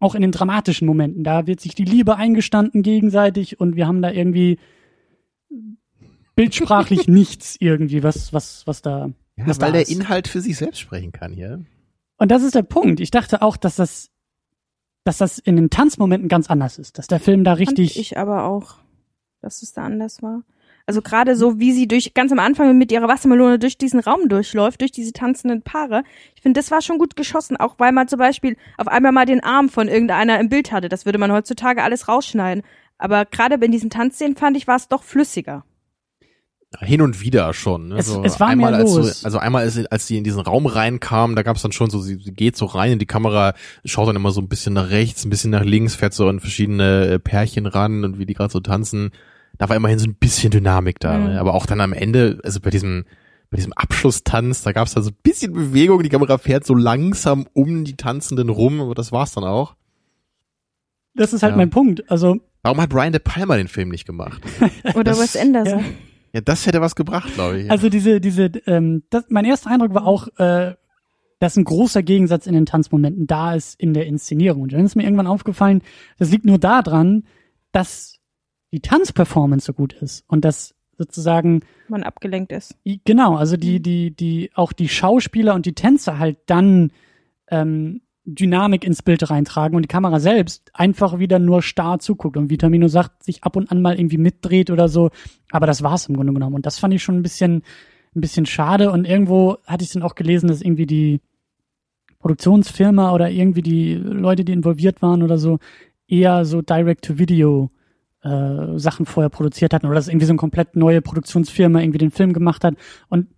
Auch 0.00 0.14
in 0.14 0.22
den 0.22 0.32
dramatischen 0.32 0.86
Momenten, 0.86 1.24
da 1.24 1.46
wird 1.46 1.60
sich 1.60 1.74
die 1.74 1.84
Liebe 1.84 2.16
eingestanden 2.16 2.82
gegenseitig 2.82 3.60
und 3.60 3.76
wir 3.76 3.86
haben 3.86 4.02
da 4.02 4.10
irgendwie 4.10 4.58
bildsprachlich 6.34 7.08
nichts 7.08 7.56
irgendwie, 7.58 8.02
was, 8.02 8.32
was, 8.32 8.66
was 8.66 8.82
da 8.82 9.10
Ja, 9.36 9.46
was 9.46 9.60
weil 9.60 9.68
da 9.68 9.72
der 9.72 9.82
ist. 9.82 9.90
Inhalt 9.90 10.28
für 10.28 10.40
sich 10.40 10.56
selbst 10.56 10.80
sprechen 10.80 11.12
kann 11.12 11.32
hier. 11.32 11.64
Und 12.16 12.30
das 12.30 12.42
ist 12.42 12.54
der 12.54 12.62
Punkt. 12.62 13.00
Ich 13.00 13.10
dachte 13.10 13.42
auch, 13.42 13.56
dass 13.56 13.76
das, 13.76 14.10
dass 15.04 15.18
das 15.18 15.38
in 15.38 15.56
den 15.56 15.70
Tanzmomenten 15.70 16.28
ganz 16.28 16.48
anders 16.48 16.78
ist, 16.78 16.98
dass 16.98 17.06
der 17.06 17.20
Film 17.20 17.44
da 17.44 17.52
Fand 17.56 17.60
richtig. 17.60 17.98
ich 17.98 18.18
aber 18.18 18.44
auch, 18.44 18.76
dass 19.40 19.62
es 19.62 19.72
da 19.72 19.84
anders 19.84 20.22
war. 20.22 20.42
Also 20.86 21.00
gerade 21.00 21.34
so, 21.34 21.58
wie 21.58 21.72
sie 21.72 21.88
durch 21.88 22.12
ganz 22.12 22.30
am 22.30 22.38
Anfang 22.38 22.76
mit 22.76 22.92
ihrer 22.92 23.08
Wassermelone 23.08 23.58
durch 23.58 23.78
diesen 23.78 24.00
Raum 24.00 24.28
durchläuft, 24.28 24.82
durch 24.82 24.92
diese 24.92 25.12
tanzenden 25.12 25.62
Paare. 25.62 26.04
Ich 26.34 26.42
finde, 26.42 26.60
das 26.60 26.70
war 26.70 26.82
schon 26.82 26.98
gut 26.98 27.16
geschossen, 27.16 27.56
auch 27.56 27.78
weil 27.78 27.92
man 27.92 28.06
zum 28.06 28.18
Beispiel 28.18 28.56
auf 28.76 28.88
einmal 28.88 29.12
mal 29.12 29.24
den 29.24 29.42
Arm 29.42 29.70
von 29.70 29.88
irgendeiner 29.88 30.38
im 30.40 30.50
Bild 30.50 30.72
hatte. 30.72 30.90
Das 30.90 31.06
würde 31.06 31.18
man 31.18 31.32
heutzutage 31.32 31.82
alles 31.82 32.08
rausschneiden. 32.08 32.62
Aber 32.98 33.24
gerade 33.24 33.54
in 33.64 33.72
diesen 33.72 33.88
Tanzszenen 33.88 34.36
fand 34.36 34.58
ich, 34.58 34.66
war 34.66 34.76
es 34.76 34.88
doch 34.88 35.02
flüssiger. 35.02 35.64
Hin 36.80 37.00
und 37.02 37.20
wieder 37.20 37.52
schon. 37.54 37.88
Ne? 37.88 37.96
Es- 37.98 38.06
so 38.06 38.22
es 38.24 38.40
war 38.40 38.48
einmal 38.48 38.70
mehr 38.72 38.80
als 38.80 38.94
los. 38.94 39.20
So, 39.20 39.24
also 39.26 39.38
einmal, 39.38 39.62
als, 39.64 39.78
als 39.86 40.06
sie 40.06 40.16
in 40.18 40.24
diesen 40.24 40.40
Raum 40.40 40.66
reinkam, 40.66 41.34
da 41.36 41.42
gab 41.42 41.56
es 41.56 41.62
dann 41.62 41.72
schon 41.72 41.90
so, 41.90 42.00
sie, 42.00 42.16
sie 42.16 42.32
geht 42.32 42.56
so 42.56 42.66
rein 42.66 42.92
in 42.92 42.98
die 42.98 43.06
Kamera, 43.06 43.54
schaut 43.84 44.08
dann 44.08 44.16
immer 44.16 44.30
so 44.32 44.40
ein 44.40 44.48
bisschen 44.48 44.74
nach 44.74 44.90
rechts, 44.90 45.24
ein 45.24 45.30
bisschen 45.30 45.50
nach 45.50 45.64
links, 45.64 45.94
fährt 45.94 46.14
so 46.14 46.28
an 46.28 46.40
verschiedene 46.40 47.06
äh, 47.06 47.18
Pärchen 47.18 47.66
ran 47.66 48.04
und 48.04 48.18
wie 48.18 48.26
die 48.26 48.34
gerade 48.34 48.52
so 48.52 48.60
tanzen. 48.60 49.10
Da 49.58 49.68
war 49.68 49.76
immerhin 49.76 49.98
so 50.00 50.06
ein 50.06 50.14
bisschen 50.14 50.50
Dynamik 50.50 50.98
da. 51.00 51.16
Mhm. 51.18 51.24
Ne? 51.26 51.40
Aber 51.40 51.54
auch 51.54 51.66
dann 51.66 51.80
am 51.80 51.92
Ende, 51.92 52.40
also 52.44 52.60
bei 52.60 52.70
diesem 52.70 53.04
bei 53.50 53.56
diesem 53.56 53.72
Abschlusstanz, 53.74 54.62
da 54.62 54.72
gab 54.72 54.88
es 54.88 54.94
dann 54.94 55.04
so 55.04 55.10
ein 55.10 55.16
bisschen 55.22 55.52
Bewegung, 55.52 56.02
die 56.02 56.08
Kamera 56.08 56.38
fährt 56.38 56.66
so 56.66 56.74
langsam 56.74 57.46
um 57.52 57.84
die 57.84 57.94
Tanzenden 57.96 58.48
rum, 58.48 58.80
aber 58.80 58.94
das 58.96 59.12
war's 59.12 59.32
dann 59.32 59.44
auch. 59.44 59.76
das 61.14 61.32
ist 61.32 61.42
halt 61.44 61.52
Ja. 61.52 61.56
mein 61.58 61.70
Punkt. 61.70 62.10
Also, 62.10 62.38
Warum 62.62 62.80
hat 62.80 62.88
Brian 62.90 63.12
De 63.12 63.20
Palma 63.22 63.56
den 63.56 63.68
Film 63.68 63.90
nicht 63.90 64.06
gemacht? 64.06 64.42
Oder 64.94 65.04
Das- 65.04 65.20
Wes 65.20 65.36
Anderson. 65.36 65.80
ja. 65.80 65.84
Ja, 66.34 66.40
das 66.40 66.66
hätte 66.66 66.80
was 66.80 66.96
gebracht, 66.96 67.32
glaube 67.34 67.60
ich. 67.60 67.70
also 67.70 67.88
diese, 67.88 68.20
diese, 68.20 68.46
ähm, 68.66 69.04
das, 69.08 69.24
mein 69.28 69.44
erster 69.44 69.70
Eindruck 69.70 69.94
war 69.94 70.04
auch, 70.04 70.26
äh, 70.38 70.74
dass 71.38 71.56
ein 71.56 71.62
großer 71.62 72.02
Gegensatz 72.02 72.48
in 72.48 72.54
den 72.54 72.66
Tanzmomenten 72.66 73.28
da 73.28 73.54
ist 73.54 73.80
in 73.80 73.94
der 73.94 74.06
Inszenierung. 74.06 74.62
Und 74.62 74.72
dann 74.72 74.84
ist 74.84 74.96
mir 74.96 75.04
irgendwann 75.04 75.28
aufgefallen, 75.28 75.82
das 76.18 76.32
liegt 76.32 76.44
nur 76.44 76.58
daran, 76.58 77.24
dass 77.70 78.18
die 78.72 78.80
Tanzperformance 78.80 79.66
so 79.66 79.72
gut 79.72 79.92
ist 79.92 80.24
und 80.26 80.44
dass 80.44 80.74
sozusagen 80.98 81.60
Man 81.88 82.02
abgelenkt 82.02 82.50
ist. 82.50 82.76
Genau, 83.04 83.36
also 83.36 83.56
die, 83.56 83.80
die, 83.80 84.10
die, 84.10 84.50
auch 84.54 84.72
die 84.72 84.88
Schauspieler 84.88 85.54
und 85.54 85.66
die 85.66 85.74
Tänzer 85.74 86.18
halt 86.18 86.38
dann 86.46 86.90
ähm, 87.48 88.00
Dynamik 88.26 88.84
ins 88.84 89.02
Bild 89.02 89.28
reintragen 89.30 89.76
und 89.76 89.82
die 89.82 89.88
Kamera 89.88 90.18
selbst 90.18 90.70
einfach 90.72 91.18
wieder 91.18 91.38
nur 91.38 91.62
starr 91.62 91.98
zuguckt 91.98 92.36
und 92.36 92.48
Vitamino 92.48 92.88
sagt, 92.88 93.22
sich 93.22 93.44
ab 93.44 93.56
und 93.56 93.70
an 93.70 93.82
mal 93.82 93.98
irgendwie 93.98 94.18
mitdreht 94.18 94.70
oder 94.70 94.88
so. 94.88 95.10
Aber 95.50 95.66
das 95.66 95.82
war's 95.82 96.06
im 96.06 96.16
Grunde 96.16 96.32
genommen. 96.32 96.54
Und 96.54 96.66
das 96.66 96.78
fand 96.78 96.94
ich 96.94 97.02
schon 97.02 97.16
ein 97.16 97.22
bisschen, 97.22 97.62
ein 98.14 98.20
bisschen 98.20 98.46
schade. 98.46 98.90
Und 98.90 99.06
irgendwo 99.06 99.58
hatte 99.66 99.84
ich 99.84 99.92
dann 99.92 100.02
auch 100.02 100.14
gelesen, 100.14 100.48
dass 100.48 100.62
irgendwie 100.62 100.86
die 100.86 101.20
Produktionsfirma 102.20 103.12
oder 103.12 103.30
irgendwie 103.30 103.60
die 103.60 103.94
Leute, 103.94 104.44
die 104.44 104.52
involviert 104.52 105.02
waren 105.02 105.22
oder 105.22 105.36
so, 105.36 105.58
eher 106.08 106.46
so 106.46 106.62
Direct-to-Video 106.62 107.70
äh, 108.22 108.78
Sachen 108.78 109.04
vorher 109.04 109.28
produziert 109.28 109.74
hatten 109.74 109.86
oder 109.86 109.96
dass 109.96 110.08
irgendwie 110.08 110.24
so 110.24 110.32
eine 110.32 110.38
komplett 110.38 110.76
neue 110.76 111.02
Produktionsfirma 111.02 111.80
irgendwie 111.80 111.98
den 111.98 112.10
Film 112.10 112.32
gemacht 112.32 112.64
hat. 112.64 112.76
Und 113.10 113.28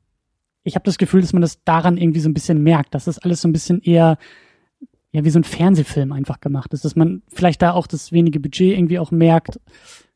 ich 0.63 0.77
habe 0.77 0.85
das 0.85 0.99
Gefühl, 0.99 1.21
dass 1.21 1.33
man 1.33 1.43
das 1.43 1.65
daran 1.65 1.97
irgendwie 1.97 2.21
so 2.21 2.29
ein 2.29 2.35
bisschen 2.35 2.63
merkt, 2.63 2.95
dass 2.95 3.07
das 3.07 3.19
alles 3.19 3.41
so 3.41 3.49
ein 3.49 3.53
bisschen 3.53 3.81
eher 3.83 4.19
ja 5.17 5.25
wie 5.25 5.31
so 5.31 5.39
ein 5.39 5.45
Fernsehfilm 5.45 6.13
einfach 6.13 6.41
gemacht 6.41 6.73
ist, 6.73 6.85
dass 6.85 6.97
man 6.97 7.23
vielleicht 7.29 7.63
da 7.63 7.73
auch 7.73 7.87
das 7.87 8.13
wenige 8.13 8.39
Budget 8.41 8.77
irgendwie 8.79 8.99
auch 8.99 9.11
merkt, 9.11 9.61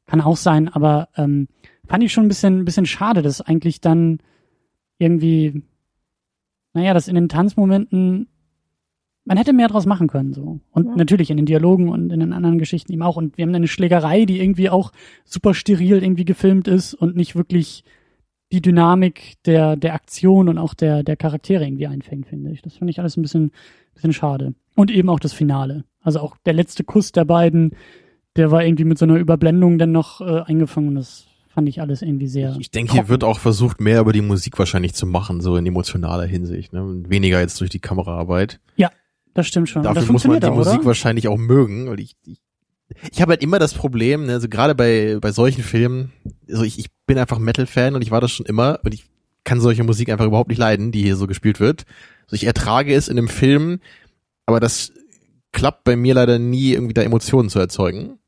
kann 0.06 0.20
auch 0.20 0.36
sein, 0.36 0.68
aber 0.68 1.08
ähm, 1.16 1.48
fand 1.86 2.02
ich 2.04 2.12
schon 2.12 2.24
ein 2.24 2.28
bisschen, 2.28 2.60
ein 2.60 2.64
bisschen 2.64 2.86
schade, 2.86 3.22
dass 3.22 3.40
eigentlich 3.40 3.80
dann 3.80 4.18
irgendwie, 4.98 5.62
naja, 6.74 6.94
dass 6.94 7.08
in 7.08 7.14
den 7.14 7.28
Tanzmomenten 7.28 8.28
man 9.24 9.36
hätte 9.36 9.52
mehr 9.52 9.68
draus 9.68 9.86
machen 9.86 10.08
können 10.08 10.32
so. 10.32 10.60
Und 10.72 10.86
Ja. 10.86 10.96
natürlich 10.96 11.30
in 11.30 11.36
den 11.36 11.46
Dialogen 11.46 11.88
und 11.88 12.10
in 12.12 12.20
den 12.20 12.32
anderen 12.32 12.58
Geschichten 12.58 12.92
eben 12.92 13.02
auch. 13.02 13.16
Und 13.16 13.36
wir 13.36 13.44
haben 13.44 13.54
eine 13.54 13.68
Schlägerei, 13.68 14.24
die 14.24 14.40
irgendwie 14.40 14.70
auch 14.70 14.92
super 15.24 15.54
steril 15.54 16.02
irgendwie 16.02 16.24
gefilmt 16.24 16.66
ist 16.68 16.94
und 16.94 17.16
nicht 17.16 17.36
wirklich 17.36 17.84
die 18.52 18.60
Dynamik 18.60 19.34
der 19.44 19.76
der 19.76 19.94
Aktion 19.94 20.48
und 20.48 20.58
auch 20.58 20.74
der 20.74 21.02
der 21.02 21.16
Charaktere 21.16 21.64
irgendwie 21.64 21.86
einfängt, 21.86 22.26
finde 22.26 22.50
ich. 22.50 22.62
Das 22.62 22.76
finde 22.76 22.90
ich 22.90 23.00
alles 23.00 23.16
ein 23.16 23.22
bisschen 23.22 23.52
bisschen 23.94 24.12
schade 24.12 24.54
und 24.74 24.90
eben 24.90 25.08
auch 25.08 25.20
das 25.20 25.32
Finale. 25.32 25.84
Also 26.02 26.20
auch 26.20 26.36
der 26.44 26.54
letzte 26.54 26.84
Kuss 26.84 27.12
der 27.12 27.24
beiden, 27.24 27.76
der 28.36 28.50
war 28.50 28.64
irgendwie 28.64 28.84
mit 28.84 28.98
so 28.98 29.04
einer 29.04 29.16
Überblendung 29.16 29.78
dann 29.78 29.92
noch 29.92 30.20
äh, 30.20 30.40
eingefangen. 30.40 30.94
Das 30.94 31.26
fand 31.48 31.68
ich 31.68 31.80
alles 31.80 32.02
irgendwie 32.02 32.28
sehr. 32.28 32.56
Ich 32.58 32.70
denke, 32.70 32.92
hier 32.92 33.08
wird 33.08 33.24
auch 33.24 33.38
versucht, 33.38 33.80
mehr 33.80 34.00
über 34.00 34.12
die 34.12 34.22
Musik 34.22 34.58
wahrscheinlich 34.58 34.94
zu 34.94 35.06
machen, 35.06 35.40
so 35.40 35.56
in 35.56 35.66
emotionaler 35.66 36.26
Hinsicht, 36.26 36.72
ne? 36.72 36.82
Und 36.82 37.10
weniger 37.10 37.40
jetzt 37.40 37.60
durch 37.60 37.70
die 37.70 37.80
Kameraarbeit. 37.80 38.60
das 39.34 39.46
stimmt 39.46 39.68
schon. 39.68 39.82
Dafür 39.82 40.12
muss 40.12 40.26
man 40.26 40.40
die 40.40 40.46
auch, 40.46 40.54
Musik 40.54 40.84
wahrscheinlich 40.84 41.28
auch 41.28 41.36
mögen, 41.36 41.88
weil 41.88 42.00
ich, 42.00 42.16
ich, 42.24 42.40
ich 43.10 43.20
habe 43.22 43.30
halt 43.30 43.42
immer 43.42 43.58
das 43.58 43.74
Problem, 43.74 44.26
ne, 44.26 44.32
also 44.34 44.48
gerade 44.48 44.74
bei, 44.74 45.18
bei 45.20 45.32
solchen 45.32 45.62
Filmen, 45.62 46.12
also 46.48 46.62
ich, 46.62 46.78
ich 46.78 46.86
bin 47.06 47.18
einfach 47.18 47.38
Metal-Fan 47.38 47.94
und 47.94 48.02
ich 48.02 48.10
war 48.10 48.20
das 48.20 48.30
schon 48.30 48.46
immer 48.46 48.80
und 48.84 48.94
ich 48.94 49.06
kann 49.44 49.60
solche 49.60 49.84
Musik 49.84 50.10
einfach 50.10 50.26
überhaupt 50.26 50.50
nicht 50.50 50.58
leiden, 50.58 50.92
die 50.92 51.02
hier 51.02 51.16
so 51.16 51.26
gespielt 51.26 51.60
wird. 51.60 51.84
Also 52.24 52.36
ich 52.36 52.44
ertrage 52.44 52.94
es 52.94 53.08
in 53.08 53.18
einem 53.18 53.28
Film, 53.28 53.80
aber 54.46 54.60
das 54.60 54.92
klappt 55.52 55.84
bei 55.84 55.96
mir 55.96 56.14
leider 56.14 56.38
nie, 56.38 56.72
irgendwie 56.72 56.94
da 56.94 57.02
Emotionen 57.02 57.48
zu 57.48 57.58
erzeugen. 57.58 58.18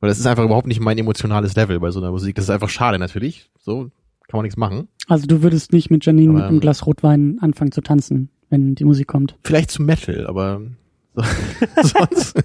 Weil 0.00 0.08
das 0.08 0.18
ist 0.18 0.26
einfach 0.26 0.44
überhaupt 0.44 0.66
nicht 0.66 0.80
mein 0.80 0.98
emotionales 0.98 1.54
Level 1.54 1.78
bei 1.78 1.90
so 1.90 2.00
einer 2.00 2.10
Musik. 2.10 2.34
Das 2.34 2.46
ist 2.46 2.50
einfach 2.50 2.68
schade 2.68 2.98
natürlich. 2.98 3.50
So 3.58 3.90
kann 4.28 4.38
man 4.38 4.42
nichts 4.42 4.56
machen. 4.56 4.88
Also 5.06 5.26
du 5.26 5.42
würdest 5.42 5.72
nicht 5.72 5.90
mit 5.90 6.04
Janine 6.04 6.32
mit 6.32 6.40
Aber, 6.40 6.48
einem 6.48 6.56
ähm, 6.56 6.60
Glas 6.60 6.86
Rotwein 6.86 7.38
anfangen 7.40 7.70
zu 7.70 7.82
tanzen, 7.82 8.30
wenn 8.50 8.74
die 8.74 8.84
Musik 8.84 9.06
kommt. 9.06 9.36
Vielleicht 9.44 9.70
zu 9.70 9.82
Metal, 9.82 10.26
aber 10.26 10.62
so, 11.14 11.22
sonst. 11.82 12.42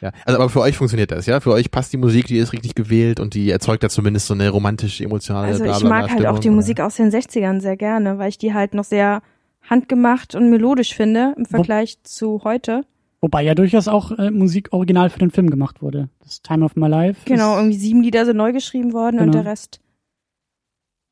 Ja, 0.00 0.12
also 0.24 0.38
aber 0.38 0.48
für 0.48 0.60
euch 0.60 0.76
funktioniert 0.76 1.10
das, 1.10 1.26
ja? 1.26 1.40
Für 1.40 1.52
euch 1.52 1.70
passt 1.70 1.92
die 1.92 1.96
Musik, 1.96 2.26
die 2.26 2.38
ist 2.38 2.52
richtig 2.52 2.74
gewählt 2.74 3.20
und 3.20 3.34
die 3.34 3.50
erzeugt 3.50 3.82
da 3.82 3.88
zumindest 3.88 4.26
so 4.26 4.34
eine 4.34 4.48
romantische, 4.50 5.04
emotionale 5.04 5.48
Also 5.48 5.64
ich 5.64 5.84
mag 5.84 6.10
halt 6.10 6.26
auch 6.26 6.38
die 6.38 6.50
Musik 6.50 6.80
aus 6.80 6.96
den 6.96 7.10
60ern 7.10 7.60
sehr 7.60 7.76
gerne, 7.76 8.18
weil 8.18 8.28
ich 8.28 8.38
die 8.38 8.54
halt 8.54 8.74
noch 8.74 8.84
sehr 8.84 9.22
handgemacht 9.68 10.34
und 10.34 10.50
melodisch 10.50 10.94
finde 10.94 11.34
im 11.36 11.46
Vergleich 11.46 11.98
zu 12.02 12.42
heute. 12.44 12.84
Wobei 13.20 13.42
ja 13.42 13.54
durchaus 13.54 13.86
auch 13.86 14.12
äh, 14.12 14.30
Musik 14.30 14.72
original 14.72 15.10
für 15.10 15.18
den 15.18 15.30
Film 15.30 15.50
gemacht 15.50 15.82
wurde. 15.82 16.08
Das 16.24 16.40
Time 16.40 16.64
of 16.64 16.74
My 16.76 16.88
Life. 16.88 17.20
Genau, 17.26 17.56
irgendwie 17.56 17.76
sieben 17.76 18.02
Lieder 18.02 18.24
sind 18.24 18.38
neu 18.38 18.52
geschrieben 18.52 18.92
worden 18.94 19.18
und 19.18 19.30
Genau. 19.30 19.42
der 19.42 19.52
Rest. 19.52 19.80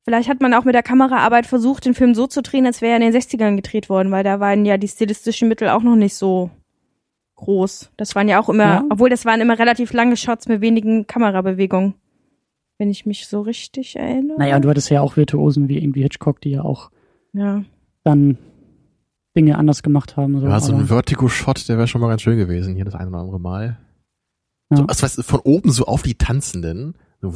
Vielleicht 0.04 0.30
hat 0.30 0.40
man 0.40 0.54
auch 0.54 0.64
mit 0.64 0.74
der 0.74 0.82
Kameraarbeit 0.82 1.44
versucht, 1.44 1.84
den 1.84 1.92
Film 1.92 2.14
so 2.14 2.26
zu 2.26 2.40
drehen, 2.40 2.64
als 2.64 2.80
wäre 2.80 2.92
er 2.92 2.96
in 2.96 3.12
den 3.12 3.20
60ern 3.20 3.56
gedreht 3.56 3.90
worden, 3.90 4.10
weil 4.10 4.24
da 4.24 4.40
waren 4.40 4.64
ja 4.64 4.78
die 4.78 4.88
stilistischen 4.88 5.48
Mittel 5.48 5.68
auch 5.68 5.82
noch 5.82 5.96
nicht 5.96 6.14
so 6.14 6.48
groß. 7.38 7.90
Das 7.96 8.14
waren 8.14 8.28
ja 8.28 8.40
auch 8.40 8.48
immer, 8.48 8.64
Ja. 8.64 8.84
obwohl 8.90 9.08
das 9.10 9.24
waren 9.24 9.40
immer 9.40 9.58
relativ 9.58 9.92
lange 9.92 10.16
Shots 10.16 10.48
mit 10.48 10.60
wenigen 10.60 11.06
Kamerabewegungen. 11.06 11.94
Wenn 12.78 12.90
ich 12.90 13.06
mich 13.06 13.26
so 13.26 13.40
richtig 13.40 13.96
erinnere. 13.96 14.38
Naja, 14.38 14.56
und 14.56 14.64
du 14.64 14.68
hattest 14.68 14.90
ja 14.90 15.00
auch 15.00 15.16
Virtuosen 15.16 15.68
wie 15.68 15.78
irgendwie 15.78 16.02
Hitchcock, 16.02 16.40
die 16.40 16.50
ja 16.50 16.62
auch 16.62 16.90
ja. 17.32 17.64
dann 18.04 18.38
Dinge 19.36 19.58
anders 19.58 19.82
gemacht 19.82 20.16
haben. 20.16 20.38
So. 20.40 20.46
Ja, 20.46 20.60
so 20.60 20.74
ein 20.74 20.86
Vertigo-Shot, 20.86 21.68
der 21.68 21.76
wäre 21.76 21.88
schon 21.88 22.00
mal 22.00 22.08
ganz 22.08 22.22
schön 22.22 22.38
gewesen, 22.38 22.76
hier 22.76 22.84
das 22.84 22.94
eine 22.94 23.10
oder 23.10 23.18
andere 23.18 23.40
Mal. 23.40 23.78
Ja. 24.70 24.76
So, 24.78 24.84
also, 24.86 25.02
weißt, 25.02 25.24
von 25.24 25.40
oben 25.40 25.72
so 25.72 25.86
auf 25.86 26.02
die 26.02 26.14
Tanzenden. 26.14 26.94
So, 27.20 27.34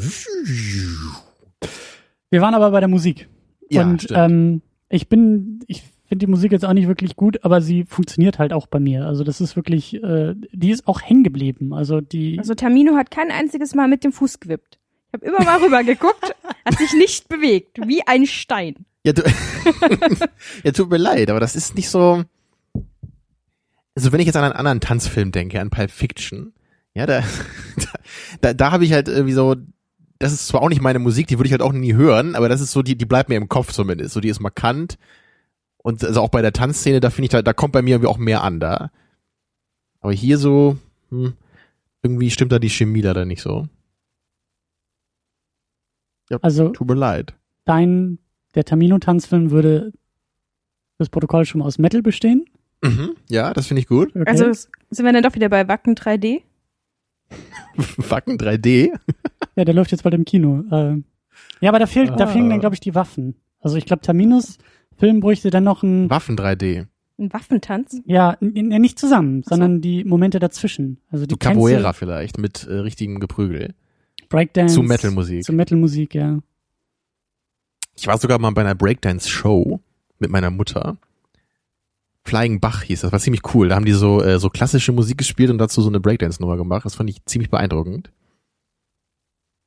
Wir 2.30 2.40
waren 2.40 2.54
aber 2.54 2.70
bei 2.70 2.80
der 2.80 2.88
Musik. 2.88 3.28
ja, 3.68 3.82
und 3.82 4.02
stimmt. 4.02 4.18
ähm, 4.18 4.62
ich 4.88 5.08
bin, 5.08 5.60
ich 5.66 5.82
finde 6.12 6.26
die 6.26 6.30
Musik 6.30 6.52
jetzt 6.52 6.66
auch 6.66 6.74
nicht 6.74 6.88
wirklich 6.88 7.16
gut, 7.16 7.42
aber 7.42 7.62
sie 7.62 7.84
funktioniert 7.84 8.38
halt 8.38 8.52
auch 8.52 8.66
bei 8.66 8.78
mir. 8.78 9.06
Also 9.06 9.24
das 9.24 9.40
ist 9.40 9.56
wirklich, 9.56 9.94
äh, 9.94 10.34
die 10.52 10.70
ist 10.70 10.86
auch 10.86 11.00
hängen 11.00 11.24
geblieben. 11.24 11.72
Also 11.72 12.02
die, 12.02 12.38
Also 12.38 12.54
Tamino 12.54 12.96
hat 12.96 13.10
kein 13.10 13.30
einziges 13.30 13.74
Mal 13.74 13.88
mit 13.88 14.04
dem 14.04 14.12
Fuß 14.12 14.38
gewippt. 14.38 14.78
Ich 15.06 15.14
habe 15.14 15.24
immer 15.24 15.42
mal 15.42 15.62
rüber 15.64 15.82
geguckt, 15.82 16.36
hat 16.66 16.76
sich 16.76 16.92
nicht 16.92 17.30
bewegt, 17.30 17.78
wie 17.86 18.06
ein 18.06 18.26
Stein. 18.26 18.84
Ja, 19.06 19.14
du, 19.14 19.22
ja, 20.64 20.72
tut 20.72 20.90
mir 20.90 20.98
leid, 20.98 21.30
aber 21.30 21.40
das 21.40 21.56
ist 21.56 21.76
nicht 21.76 21.88
so. 21.88 22.24
Also 23.94 24.12
wenn 24.12 24.20
ich 24.20 24.26
jetzt 24.26 24.36
an 24.36 24.44
einen 24.44 24.52
anderen 24.52 24.80
Tanzfilm 24.80 25.32
denke, 25.32 25.62
an 25.62 25.70
Pulp 25.70 25.90
Fiction, 25.90 26.52
ja, 26.92 27.06
da, 27.06 27.22
da, 28.42 28.52
da 28.52 28.70
habe 28.70 28.84
ich 28.84 28.92
halt 28.92 29.08
irgendwie 29.08 29.32
so, 29.32 29.56
das 30.18 30.34
ist 30.34 30.46
zwar 30.46 30.60
auch 30.60 30.68
nicht 30.68 30.82
meine 30.82 30.98
Musik, 30.98 31.26
die 31.28 31.38
würde 31.38 31.46
ich 31.46 31.52
halt 31.52 31.62
auch 31.62 31.72
nie 31.72 31.94
hören, 31.94 32.34
aber 32.34 32.50
das 32.50 32.60
ist 32.60 32.72
so, 32.72 32.82
die, 32.82 32.96
die 32.96 33.06
bleibt 33.06 33.30
mir 33.30 33.36
im 33.36 33.48
Kopf 33.48 33.72
zumindest. 33.72 34.12
So, 34.12 34.20
die 34.20 34.28
ist 34.28 34.40
markant. 34.40 34.98
Und 35.82 36.04
also 36.04 36.20
auch 36.20 36.28
bei 36.28 36.42
der 36.42 36.52
Tanzszene, 36.52 37.00
da 37.00 37.10
finde 37.10 37.26
ich 37.28 37.34
halt, 37.34 37.46
da 37.46 37.52
kommt 37.52 37.72
bei 37.72 37.82
mir 37.82 37.96
irgendwie 37.96 38.08
auch 38.08 38.18
mehr 38.18 38.42
an 38.44 38.60
da. 38.60 38.90
Aber 40.00 40.12
hier 40.12 40.38
so, 40.38 40.76
hm, 41.10 41.34
irgendwie 42.02 42.30
stimmt 42.30 42.52
da 42.52 42.58
die 42.58 42.70
Chemie 42.70 43.02
da 43.02 43.14
dann 43.14 43.28
nicht 43.28 43.42
so. 43.42 43.68
Ja, 46.30 46.38
Also 46.42 46.70
tut 46.70 46.88
mir 46.88 46.94
leid. 46.94 47.34
dein, 47.64 48.18
der 48.54 48.64
Tamino-Tanzfilm 48.64 49.50
würde 49.50 49.92
das 50.98 51.08
Protokoll 51.08 51.44
schon 51.46 51.60
mal 51.60 51.64
aus 51.66 51.78
Metal 51.78 52.02
bestehen. 52.02 52.44
Mhm, 52.82 53.16
ja, 53.28 53.52
das 53.52 53.66
finde 53.66 53.80
ich 53.80 53.86
gut. 53.88 54.10
Okay. 54.14 54.24
Also 54.26 54.44
sind 54.90 55.04
wir 55.04 55.12
dann 55.12 55.22
doch 55.22 55.34
wieder 55.34 55.48
bei 55.48 55.66
Wacken 55.68 55.94
3D? 55.94 56.42
Wacken 57.96 58.38
3D. 58.38 58.92
ja, 59.56 59.64
der 59.64 59.74
läuft 59.74 59.90
jetzt 59.92 60.02
bald 60.02 60.14
im 60.14 60.24
Kino. 60.24 60.64
Äh, 60.70 61.02
ja, 61.60 61.70
aber 61.70 61.78
da 61.78 61.86
fehlt, 61.86 62.10
da 62.18 62.24
Ah. 62.24 62.26
fehlen 62.26 62.50
dann, 62.50 62.60
glaube 62.60 62.74
ich, 62.74 62.80
die 62.80 62.94
Waffen. 62.94 63.36
Also 63.60 63.76
ich 63.76 63.86
glaube, 63.86 64.02
Taminos 64.02 64.58
Film 64.98 65.20
bräuchte 65.20 65.50
dann 65.50 65.64
noch 65.64 65.82
ein, 65.82 66.08
Waffen 66.10 66.36
3D. 66.36 66.86
Ein 67.18 67.32
Waffentanz? 67.32 68.00
ja, 68.04 68.36
nicht 68.40 68.98
zusammen, 68.98 69.42
so. 69.42 69.50
sondern 69.50 69.80
die 69.80 70.04
Momente 70.04 70.38
dazwischen. 70.38 70.98
Also 71.10 71.26
die 71.26 71.34
So 71.34 71.38
Capoeira 71.38 71.92
vielleicht 71.92 72.38
mit 72.38 72.66
äh, 72.66 72.74
richtigem 72.74 73.20
Geprügel. 73.20 73.74
Tänze, 74.22 74.28
Breakdance. 74.28 74.74
Zu 74.74 74.82
Metalmusik. 74.82 75.44
Zu 75.44 75.52
Metalmusik, 75.52 76.14
ja. 76.14 76.40
Ich 77.94 78.06
war 78.06 78.18
sogar 78.18 78.38
mal 78.38 78.50
bei 78.52 78.62
einer 78.62 78.74
Breakdance-Show 78.74 79.80
mit 80.18 80.30
meiner 80.30 80.50
Mutter. 80.50 80.96
Flying 82.24 82.60
Bach 82.60 82.82
hieß 82.82 83.02
das, 83.02 83.12
war 83.12 83.20
ziemlich 83.20 83.42
cool. 83.54 83.68
Da 83.68 83.74
haben 83.74 83.84
die 83.84 83.92
so, 83.92 84.22
äh, 84.22 84.38
so 84.38 84.48
klassische 84.48 84.92
Musik 84.92 85.18
gespielt 85.18 85.50
und 85.50 85.58
dazu 85.58 85.82
so 85.82 85.88
eine 85.88 86.00
Breakdance-Nummer 86.00 86.56
gemacht. 86.56 86.84
Das 86.84 86.94
fand 86.94 87.10
ich 87.10 87.24
ziemlich 87.26 87.50
beeindruckend. 87.50 88.10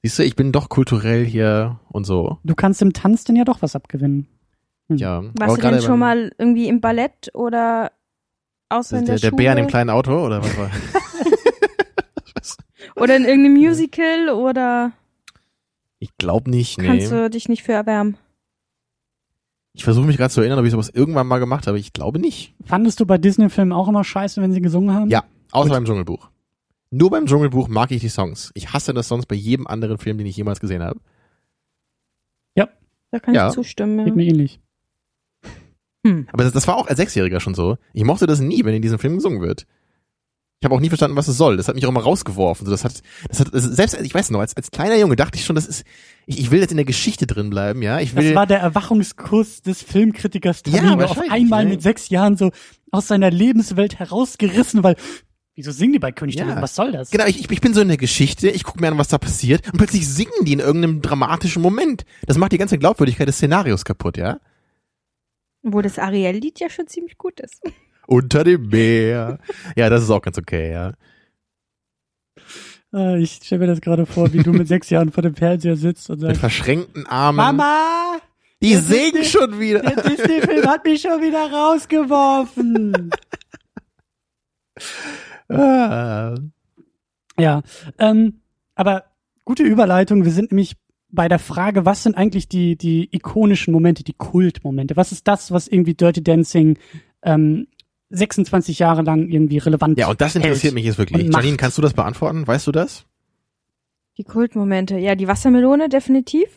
Siehst 0.02 0.20
du, 0.20 0.24
ich 0.24 0.36
bin 0.36 0.52
doch 0.52 0.70
kulturell 0.70 1.26
hier 1.26 1.80
und 1.90 2.06
so. 2.06 2.38
Du 2.44 2.56
kannst 2.56 2.82
im 2.82 2.94
Tanz 2.94 3.24
denn 3.24 3.36
ja 3.36 3.44
doch 3.44 3.62
was 3.62 3.76
abgewinnen. 3.76 4.28
Ja. 4.90 5.18
aber 5.18 5.32
Warst 5.40 5.58
du 5.58 5.62
denn 5.70 5.82
schon 5.82 6.00
mal 6.00 6.32
irgendwie 6.38 6.68
im 6.68 6.80
Ballett 6.82 7.32
oder 7.34 7.92
außer 8.70 9.00
in 9.00 9.06
der, 9.06 9.16
der, 9.20 9.32
der 9.32 9.38
Bär 9.38 9.52
in 9.52 9.58
dem 9.58 9.68
kleinen 9.68 9.90
Auto 9.90 10.26
oder 10.26 10.44
was 10.44 10.58
war? 10.58 10.72
Oder 12.98 13.18
in 13.18 13.26
irgendeinem 13.26 13.56
Musical 13.58 14.30
oder 14.30 14.94
Ich 16.00 16.16
glaube 16.18 16.50
nicht, 16.50 16.78
nee. 16.78 16.88
kannst 16.88 17.12
du 17.12 17.30
dich 17.30 17.50
nicht 17.50 17.62
für 17.64 17.74
erwärmen? 17.74 18.16
Ich 19.74 19.84
versuche 19.84 20.06
mich 20.06 20.16
gerade 20.16 20.32
zu 20.34 20.40
erinnern, 20.40 20.60
ob 20.60 20.66
ich 20.66 20.72
sowas 20.72 20.90
irgendwann 20.90 21.28
mal 21.28 21.40
gemacht 21.40 21.68
habe. 21.68 21.78
Ich 21.78 21.92
glaube 21.92 22.20
nicht. 22.20 22.54
Fandest 22.64 23.02
du 23.02 23.06
bei 23.06 23.18
Disney-Filmen 23.18 23.74
auch 23.74 23.90
immer 23.90 24.06
scheiße, 24.06 24.42
wenn 24.42 24.54
sie 24.54 24.62
gesungen 24.62 24.96
haben? 24.96 25.10
Ja, 25.10 25.26
außer 25.52 25.68
Gut. 25.68 25.74
beim 25.76 25.84
Dschungelbuch. 25.86 26.30
Nur 26.90 27.10
beim 27.10 27.26
Dschungelbuch 27.26 27.68
mag 27.68 27.92
ich 27.92 28.00
die 28.00 28.08
Songs. 28.08 28.52
Ich 28.54 28.72
hasse 28.72 28.94
das 28.94 29.10
sonst 29.10 29.26
bei 29.26 29.36
jedem 29.36 29.68
anderen 29.68 29.98
Film, 29.98 30.18
den 30.18 30.28
ich 30.28 30.38
jemals 30.38 30.62
gesehen 30.62 30.82
habe. 30.82 31.00
Da 33.12 33.20
kann 33.20 33.34
Ja. 33.34 33.48
ich 33.48 33.54
zustimmen. 33.54 34.00
Geht 34.00 34.08
Ja. 34.08 34.14
mir 34.16 34.26
ähnlich. 34.26 34.60
Hm. 36.06 36.28
Aber 36.32 36.44
das, 36.44 36.54
das 36.54 36.68
war 36.68 36.78
auch 36.78 36.88
als 36.88 36.98
Sechsjähriger 36.98 37.40
schon 37.40 37.56
so. 37.56 37.78
Ich 37.94 38.04
mochte 38.04 38.28
das 38.28 38.40
nie, 38.40 38.64
wenn 38.64 38.74
in 38.76 38.82
diesem 38.82 39.00
Film 39.00 39.16
gesungen 39.16 39.42
wird. 39.42 39.66
Ich 40.62 40.66
habe 40.66 40.74
auch 40.76 40.80
nie 40.80 40.88
verstanden, 40.90 41.18
was 41.18 41.28
es 41.28 41.38
soll. 41.38 41.58
Das 41.58 41.68
hat 41.68 41.76
mich 41.76 41.86
auch 41.86 41.90
immer 41.90 42.02
rausgeworfen. 42.02 42.66
So, 42.66 42.72
das 42.72 42.84
hat, 42.86 43.02
das 43.28 43.40
hat, 43.42 43.54
also 43.54 43.72
selbst, 43.72 44.00
ich 44.02 44.14
weiß 44.14 44.32
noch, 44.32 44.40
als, 44.40 44.56
als 44.56 44.72
kleiner 44.72 44.96
Junge 44.98 45.16
dachte 45.16 45.38
ich 45.38 45.46
schon, 45.46 45.56
das 45.56 45.66
ist, 45.68 45.84
ich, 46.26 46.40
ich 46.40 46.50
will 46.52 46.60
jetzt 46.62 46.72
in 46.72 46.78
der 46.78 46.86
Geschichte 46.86 47.28
drin 47.28 47.50
bleiben, 47.50 47.82
ja. 47.82 48.00
Ich 48.00 48.16
will, 48.16 48.24
Das 48.28 48.36
war 48.36 48.48
der 48.48 48.60
Erwachungskurs 48.62 49.62
des 49.64 49.82
Filmkritikers 49.84 50.62
Ja, 50.68 50.78
Tamino. 50.78 50.94
Auf 50.94 51.10
wahrscheinlich, 51.10 51.32
einmal 51.32 51.66
ne? 51.66 51.72
mit 51.72 51.82
sechs 51.82 52.10
Jahren 52.10 52.38
so 52.38 52.52
aus 52.92 53.08
seiner 53.08 53.30
Lebenswelt 53.32 54.00
herausgerissen, 54.00 54.82
weil, 54.82 54.96
wieso 55.56 55.72
singen 55.72 55.94
die 55.94 56.00
bei 56.00 56.12
König 56.14 56.38
der 56.38 56.46
Ja. 56.46 56.52
Löwen? 56.54 56.64
Was 56.64 56.74
soll 56.76 56.92
das? 56.94 57.12
Genau, 57.12 57.26
ich, 57.26 57.42
ich- 57.42 57.52
ich 57.52 57.62
bin 57.62 57.74
so 57.74 57.82
in 57.82 57.90
der 57.90 57.98
Geschichte, 57.98 58.50
ich 58.50 58.64
gucke 58.64 58.80
mir 58.80 58.88
an, 58.88 58.98
was 58.98 59.10
da 59.10 59.18
passiert 59.18 59.66
und 59.72 59.78
plötzlich 59.78 60.08
singen 60.08 60.32
die 60.46 60.54
in 60.54 60.60
irgendeinem 60.62 61.02
dramatischen 61.02 61.62
Moment. 61.62 62.06
Das 62.26 62.38
macht 62.38 62.54
die 62.54 62.58
ganze 62.58 62.78
Glaubwürdigkeit 62.78 63.28
des 63.28 63.36
Szenarios 63.36 63.84
kaputt, 63.84 64.18
ja? 64.18 64.40
Obwohl 65.66 65.82
das 65.84 65.98
Ariel-Lied 66.00 66.60
ja 66.60 66.70
schon 66.70 66.88
ziemlich 66.88 67.18
gut 67.18 67.40
ist. 67.40 67.62
Unter 68.08 68.44
dem 68.44 68.68
Meer. 68.70 69.40
Ja, 69.76 69.90
das 69.90 70.04
ist 70.04 70.10
auch 70.12 70.22
ganz 70.22 70.38
okay, 70.38 70.72
ja. 70.72 70.94
Äh, 72.94 73.20
ich 73.22 73.40
stelle 73.44 73.62
mir 73.62 73.68
das 73.68 73.82
gerade 73.82 74.06
vor, 74.06 74.32
wie 74.32 74.44
du 74.44 74.52
mit 74.54 74.68
sechs 74.68 74.90
Jahren 74.92 75.12
vor 75.12 75.24
dem 75.24 75.36
Fernseher 75.36 75.76
sitzt 75.76 76.10
und 76.12 76.18
Mit 76.20 76.28
sagst, 76.28 76.40
verschränkten 76.40 77.08
Armen. 77.08 77.38
Mama, 77.38 78.18
die 78.62 78.74
das 78.74 78.82
ist 78.84 78.88
singen 78.90 79.18
nicht- 79.20 79.32
schon 79.32 79.60
wieder. 79.60 79.80
der 79.82 80.04
Disney-Film 80.04 80.66
hat 80.68 80.86
mich 80.86 81.02
schon 81.02 81.22
wieder 81.22 81.52
rausgeworfen. 81.52 83.10
Ah. 85.48 86.36
Ja, 87.38 87.62
ähm, 88.00 88.42
aber 88.76 89.06
gute 89.46 89.64
Überleitung. 89.64 90.24
Wir 90.26 90.32
sind 90.32 90.52
nämlich 90.52 90.76
bei 91.16 91.28
der 91.28 91.40
Frage, 91.40 91.86
was 91.86 92.04
sind 92.04 92.16
eigentlich 92.16 92.48
die, 92.48 92.76
die 92.76 93.10
ikonischen 93.16 93.72
Momente, 93.74 94.04
die 94.04 94.14
Kultmomente? 94.14 94.96
Was 94.96 95.12
ist 95.12 95.28
das, 95.28 95.52
was 95.52 95.68
irgendwie 95.68 95.94
Dirty 95.96 96.24
Dancing 96.24 96.78
ähm, 97.24 97.68
26 98.12 98.78
Jahre 98.80 99.02
lang 99.02 99.28
irgendwie 99.30 99.58
relevant 99.58 99.98
Ja, 99.98 100.10
und 100.10 100.22
das 100.22 100.36
interessiert 100.36 100.64
hält? 100.64 100.74
mich 100.76 100.86
jetzt 100.86 100.98
wirklich. 100.98 101.28
Janine, 101.34 101.58
kannst 101.58 101.78
du 101.78 101.82
das 101.82 101.94
beantworten? 101.94 102.46
Weißt 102.46 102.68
du 102.68 102.72
das? 102.72 103.06
Die 104.18 104.24
Kultmomente. 104.24 104.98
Ja, 104.98 105.16
die 105.16 105.28
Wassermelone 105.28 105.90
definitiv. 105.90 106.48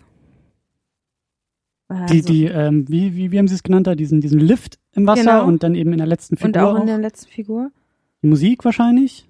Also, 1.88 2.12
Die, 2.14 2.22
die, 2.22 2.44
ähm, 2.44 2.86
wie, 2.88 3.16
wie, 3.16 3.32
wie 3.32 3.38
haben 3.38 3.48
sie 3.48 3.54
es 3.54 3.62
genannt 3.62 3.86
da? 3.86 3.94
Diesen, 3.94 4.20
diesen 4.20 4.40
Lift 4.40 4.78
im 4.92 5.06
Wasser 5.06 5.22
Genau. 5.22 5.46
und 5.46 5.62
dann 5.62 5.74
eben 5.74 5.92
in 5.92 5.98
der 5.98 6.06
letzten 6.06 6.36
Figur 6.36 6.70
und 6.70 6.76
auch 6.76 6.80
in 6.80 6.86
der 6.86 6.98
letzten 6.98 7.30
Figur. 7.30 7.70
Die 8.22 8.26
Musik 8.26 8.64
wahrscheinlich. 8.64 9.28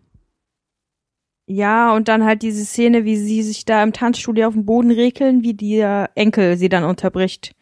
Ja, 1.50 1.94
und 1.96 2.08
dann 2.08 2.26
halt 2.26 2.42
diese 2.42 2.62
Szene, 2.66 3.06
wie 3.06 3.16
sie 3.16 3.42
sich 3.42 3.64
da 3.64 3.82
im 3.82 3.94
Tanzstudio 3.94 4.48
auf 4.48 4.52
dem 4.52 4.66
Boden 4.66 4.90
rekeln, 4.90 5.42
wie 5.42 5.54
der 5.54 6.10
Enkel 6.14 6.58
sie 6.58 6.68
dann 6.68 6.84
unterbricht. 6.84 7.54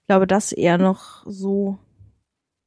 Ich 0.00 0.06
glaube, 0.06 0.26
das 0.26 0.50
eher 0.50 0.78
noch 0.78 1.26
so. 1.26 1.78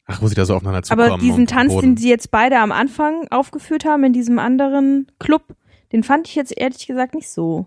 Ach, 0.05 0.21
muss 0.21 0.29
ich 0.31 0.35
da 0.35 0.45
so 0.45 0.53
aufeinander 0.53 0.83
zukommen? 0.83 1.09
Aber 1.09 1.17
diesen 1.19 1.47
Tanz, 1.47 1.73
Boden? 1.73 1.95
den 1.95 1.97
sie 1.97 2.09
jetzt 2.09 2.29
beide 2.29 2.59
am 2.59 2.71
Anfang 2.71 3.27
aufgeführt 3.31 3.85
haben 3.85 4.03
in 4.03 4.13
diesem 4.13 4.37
anderen 4.37 5.11
Club, 5.17 5.55
den 5.93 6.03
fand 6.03 6.27
ich 6.27 6.35
jetzt 6.35 6.55
ehrlich 6.55 6.85
gesagt 6.85 7.15
nicht 7.15 7.29
so 7.29 7.65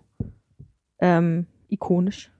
ähm, 1.00 1.46
ikonisch. 1.68 2.30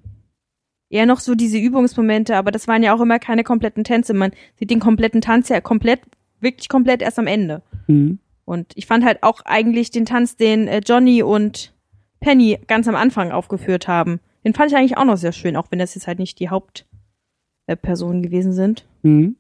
Eher 0.89 1.07
noch 1.07 1.19
so 1.19 1.35
diese 1.35 1.59
Übungsmomente, 1.59 2.37
aber 2.37 2.53
das 2.53 2.69
waren 2.69 2.85
ja 2.85 2.95
auch 2.95 3.01
immer 3.01 3.19
keine 3.19 3.43
kompletten 3.43 3.83
Tänze. 3.83 4.15
Man 4.15 4.31
sieht 4.55 4.71
den 4.71 4.81
kompletten 4.81 5.21
Tanz 5.21 5.49
ja 5.49 5.61
komplett, 5.61 6.03
wirklich 6.39 6.69
komplett 6.69 7.03
erst 7.03 7.19
am 7.19 7.27
Ende. 7.27 7.63
Mhm. 7.89 8.21
Und 8.51 8.73
ich 8.75 8.87
fand 8.87 9.05
halt 9.05 9.23
auch 9.23 9.43
eigentlich 9.45 9.93
den 9.93 10.07
Tanz, 10.07 10.35
den 10.35 10.67
äh, 10.67 10.81
Johnny 10.85 11.23
und 11.23 11.73
Penny 12.19 12.59
ganz 12.67 12.89
am 12.89 12.97
Anfang 12.97 13.31
aufgeführt 13.31 13.87
haben. 13.87 14.19
Den 14.45 14.55
fand 14.55 14.73
ich 14.73 14.77
eigentlich 14.77 14.97
auch 14.97 15.05
noch 15.05 15.19
sehr 15.19 15.31
schön, 15.31 15.55
auch 15.55 15.71
wenn 15.71 15.79
das 15.79 15.95
jetzt 15.95 16.09
halt 16.09 16.19
nicht 16.19 16.41
die 16.41 16.49
Hauptpersonen 16.49 18.25
äh, 18.25 18.27
gewesen 18.27 18.53
sind. 18.53 18.89
Mhm. 19.03 19.37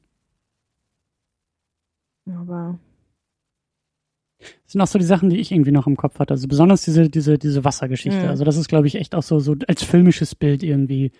Aber 2.24 2.78
Das 4.38 4.74
sind 4.74 4.80
auch 4.80 4.86
so 4.86 5.00
die 5.00 5.04
Sachen, 5.04 5.28
die 5.28 5.40
ich 5.40 5.50
irgendwie 5.50 5.72
noch 5.72 5.88
im 5.88 5.96
Kopf 5.96 6.20
hatte. 6.20 6.34
Also 6.34 6.46
besonders 6.46 6.82
diese, 6.82 7.10
diese, 7.10 7.36
diese 7.36 7.64
Wassergeschichte. 7.64 8.22
Mhm. 8.22 8.28
Also 8.28 8.44
das 8.44 8.56
ist, 8.56 8.68
glaube 8.68 8.86
ich, 8.86 8.94
echt 8.94 9.16
auch 9.16 9.24
so, 9.24 9.40
so 9.40 9.56
als 9.66 9.82
filmisches 9.82 10.36
Bild 10.36 10.62
irgendwie. 10.62 11.10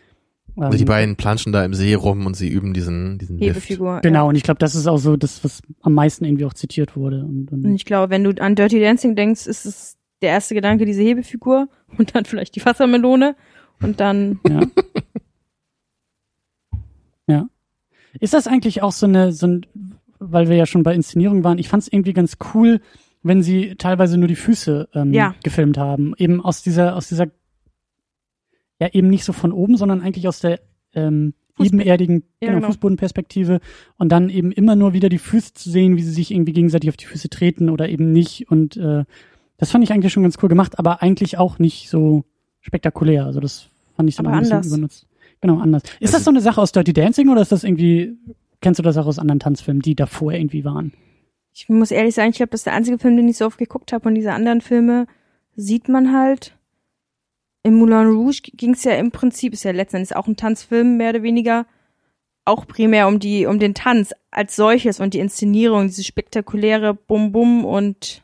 Also 0.57 0.77
die 0.77 0.83
ähm, 0.85 0.89
beiden 0.89 1.17
planschen 1.17 1.53
da 1.53 1.65
im 1.65 1.75
See 1.75 1.95
rum 1.95 2.27
und 2.27 2.37
sie 2.37 2.49
üben 2.49 2.75
diesen, 2.75 3.19
diesen 3.19 3.39
Lift. 3.39 3.57
Hebefigur. 3.57 4.01
Genau, 4.03 4.29
und 4.29 4.35
ich 4.37 4.43
glaube, 4.43 4.59
das 4.59 4.75
ist 4.75 4.87
auch 4.87 4.99
so 4.99 5.17
das, 5.17 5.43
was 5.45 5.63
am 5.81 5.95
meisten 5.95 6.25
irgendwie 6.25 6.45
auch 6.45 6.55
zitiert 6.55 6.97
wurde. 6.97 7.25
Und, 7.25 7.51
Ja. 7.51 7.57
Und 7.57 7.65
und 7.67 7.75
ich 7.75 7.85
glaube, 7.85 8.11
wenn 8.11 8.25
du 8.25 8.31
an 8.43 8.55
Dirty 8.55 8.81
Dancing 8.81 9.17
denkst, 9.17 9.47
ist 9.47 9.65
es 9.67 9.97
der 10.23 10.31
erste 10.31 10.55
Gedanke 10.55 10.85
diese 10.85 11.03
Hebefigur 11.03 11.69
und 11.99 12.15
dann 12.15 12.25
vielleicht 12.25 12.55
die 12.57 12.65
Wassermelone 12.65 13.37
und 13.81 14.01
dann 14.01 14.39
ja. 14.49 14.61
ja. 17.27 17.49
Ist 18.19 18.35
das 18.35 18.47
eigentlich 18.47 18.83
auch 18.83 18.93
so 18.93 19.07
eine, 19.07 19.33
so 19.33 19.47
ein, 19.47 19.67
weil 20.19 20.49
wir 20.49 20.57
ja 20.57 20.67
schon 20.67 20.83
bei 20.83 20.95
Inszenierung 20.95 21.45
waren, 21.45 21.59
ich 21.59 21.69
fand 21.69 21.85
es 21.85 21.93
irgendwie 21.93 22.13
ganz 22.13 22.37
cool, 22.55 22.81
wenn 23.23 23.43
sie 23.43 23.77
teilweise 23.77 24.19
nur 24.19 24.29
die 24.29 24.37
Füße 24.37 24.89
ähm, 24.95 25.13
Ja. 25.13 25.35
gefilmt 25.45 25.79
haben. 25.79 26.15
Eben 26.17 26.43
aus 26.45 26.63
dieser, 26.63 26.97
aus 26.97 27.09
dieser, 27.09 27.29
ja, 28.81 28.89
eben 28.93 29.09
nicht 29.09 29.24
so 29.24 29.33
von 29.33 29.53
oben, 29.53 29.76
sondern 29.76 30.01
eigentlich 30.01 30.26
aus 30.26 30.41
der 30.41 30.61
ähm, 30.95 31.35
ebenerdigen 31.59 32.22
Ja, 32.41 32.49
genau, 32.49 32.55
genau. 32.61 32.66
Fußbodenperspektive 32.68 33.61
und 33.99 34.09
dann 34.11 34.31
eben 34.31 34.51
immer 34.53 34.76
nur 34.76 34.93
wieder 34.95 35.09
die 35.09 35.18
Füße 35.18 35.53
zu 35.55 35.70
sehen, 35.70 35.97
wie 35.97 36.03
sie 36.03 36.12
sich 36.12 36.31
irgendwie 36.33 36.53
gegenseitig 36.55 36.89
auf 36.89 36.97
die 36.97 37.05
Füße 37.07 37.28
treten 37.28 37.68
oder 37.68 37.89
eben 37.89 38.11
nicht. 38.12 38.51
Und 38.51 38.76
äh, 38.78 39.05
das 39.59 39.70
fand 39.70 39.85
ich 39.85 39.93
eigentlich 39.93 40.12
schon 40.12 40.22
ganz 40.22 40.37
cool 40.43 40.49
gemacht, 40.49 40.78
aber 40.78 41.03
eigentlich 41.03 41.37
auch 41.39 41.59
nicht 41.59 41.91
so 41.91 42.24
spektakulär. 42.61 43.26
Also 43.26 43.41
das 43.41 43.68
fand 43.97 44.09
ich 44.09 44.16
dann 44.16 44.26
Aber 44.26 44.35
auch 44.35 44.39
ein 44.39 44.43
bisschen 44.43 44.57
anders. 44.57 44.68
übernutzt. 44.72 45.07
Genau, 45.43 45.59
anders. 45.59 45.83
Ist 46.01 46.09
Also- 46.09 46.12
das 46.14 46.24
so 46.24 46.31
eine 46.31 46.41
Sache 46.41 46.61
aus 46.61 46.72
Dirty 46.72 46.93
Dancing 46.95 47.28
oder 47.28 47.43
ist 47.43 47.53
das 47.53 47.64
irgendwie, 47.64 48.16
kennst 48.62 48.78
du 48.78 48.83
das 48.83 48.97
auch 48.97 49.07
aus 49.07 49.18
anderen 49.18 49.41
Tanzfilmen, 49.41 49.83
die 49.83 49.95
davor 49.95 50.33
irgendwie 50.33 50.64
waren? 50.64 50.93
ich 51.53 51.68
muss 51.68 51.91
ehrlich 51.91 52.14
sagen, 52.14 52.31
ich 52.31 52.37
glaube, 52.37 52.51
das 52.53 52.61
ist 52.61 52.66
der 52.66 52.74
einzige 52.74 52.97
Film, 52.99 53.16
den 53.16 53.28
ich 53.28 53.37
so 53.37 53.45
oft 53.45 53.59
geguckt 53.59 53.93
habe 53.93 54.09
und 54.09 54.14
diese 54.14 54.33
anderen 54.33 54.61
Filme 54.62 55.07
sieht 55.57 55.89
man 55.89 56.16
halt 56.16 56.57
in 57.63 57.75
Moulin 57.75 58.09
Rouge 58.09 58.41
ging 58.55 58.73
es 58.73 58.85
ja 58.85 58.93
im 58.93 59.11
Prinzip, 59.11 59.53
ist 59.53 59.65
ja 59.65 59.73
letztendlich 59.73 60.17
auch 60.17 60.27
ein 60.27 60.37
Tanzfilm, 60.37 60.97
mehr 60.97 61.11
oder 61.11 61.23
weniger, 61.23 61.67
auch 62.45 62.67
primär 62.67 63.07
um 63.07 63.19
die, 63.19 63.47
um 63.47 63.59
den 63.59 63.75
Tanz 63.75 64.13
als 64.31 64.57
solches 64.57 65.01
und 65.01 65.15
die 65.15 65.19
Inszenierung, 65.19 65.87
diese 65.87 66.05
spektakuläre 66.05 66.95
Bum-Bum 66.95 67.65
und 67.65 68.23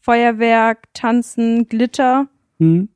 Feuerwerk, 0.00 0.84
Tanzen, 0.94 1.68
Glitter. 1.68 2.28
Hm. 2.58 2.88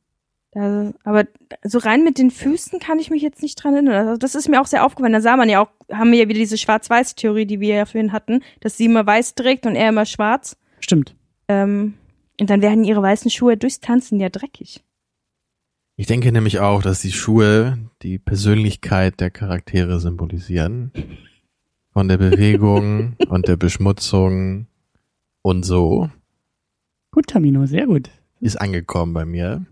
Da, 0.53 0.93
aber 1.05 1.27
so 1.63 1.79
rein 1.79 2.03
mit 2.03 2.19
den 2.19 2.31
Füßen 2.31 2.81
kann 2.81 2.99
ich 2.99 3.11
mich 3.11 3.23
jetzt 3.23 3.43
nicht 3.43 3.57
dran 3.57 3.75
erinnern. 3.75 4.09
Also 4.09 4.17
das 4.17 4.35
ist 4.35 4.49
mir 4.49 4.61
auch 4.61 4.67
sehr 4.67 4.85
aufgefallen. 4.85 5.13
Da 5.13 5.21
sah 5.21 5.37
man 5.37 5.49
ja 5.49 5.61
auch, 5.61 5.71
haben 5.93 6.13
wir 6.13 6.19
ja 6.19 6.29
wieder 6.29 6.39
diese 6.39 6.59
Schwarz-Weiß-Theorie, 6.59 7.47
die 7.47 7.61
wir 7.61 7.75
ja 7.75 7.87
vorhin 7.87 8.13
hatten, 8.13 8.43
dass 8.61 8.77
sie 8.77 8.87
immer 8.87 9.07
weiß 9.07 9.35
trägt 9.35 9.67
und 9.67 9.77
er 9.77 9.89
immer 9.89 10.07
schwarz. 10.07 10.57
Stimmt. 10.81 11.15
Ähm, 11.49 11.95
und 12.41 12.51
dann 12.51 12.63
werden 12.63 12.85
ihre 12.85 13.03
weißen 13.03 13.31
Schuhe 13.31 13.57
durchs 13.57 13.81
Tanzen 13.81 14.19
ja 14.19 14.29
dreckig. 14.29 14.83
Ich 16.01 16.07
denke 16.07 16.33
nämlich 16.33 16.61
auch, 16.61 16.81
dass 16.81 17.03
die 17.03 17.13
Schuhe 17.13 17.77
die 18.01 18.19
Persönlichkeit 18.19 19.21
der 19.21 19.31
Charaktere 19.31 20.01
symbolisieren. 20.01 20.93
Von 21.93 22.09
der 22.09 22.17
Bewegung 22.17 23.17
und 23.29 23.49
der 23.49 23.57
Beschmutzung 23.57 24.67
und 25.43 25.63
so. 25.63 26.09
Gut, 27.11 27.27
Tamino, 27.27 27.67
sehr 27.67 27.85
gut. 27.85 28.09
Ist 28.41 28.59
angekommen 28.59 29.13
bei 29.13 29.27
mir. 29.27 29.67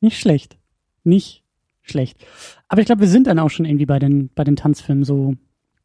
Nicht 0.00 0.20
schlecht. 0.20 0.56
Nicht 1.02 1.42
schlecht. 1.82 2.24
Aber 2.68 2.80
ich 2.80 2.86
glaube, 2.86 3.00
wir 3.00 3.08
sind 3.08 3.26
dann 3.26 3.40
auch 3.40 3.50
schon 3.50 3.66
irgendwie 3.66 3.86
bei 3.86 3.98
den, 3.98 4.30
bei 4.36 4.44
den 4.44 4.54
Tanzfilmen 4.54 5.02
so 5.02 5.34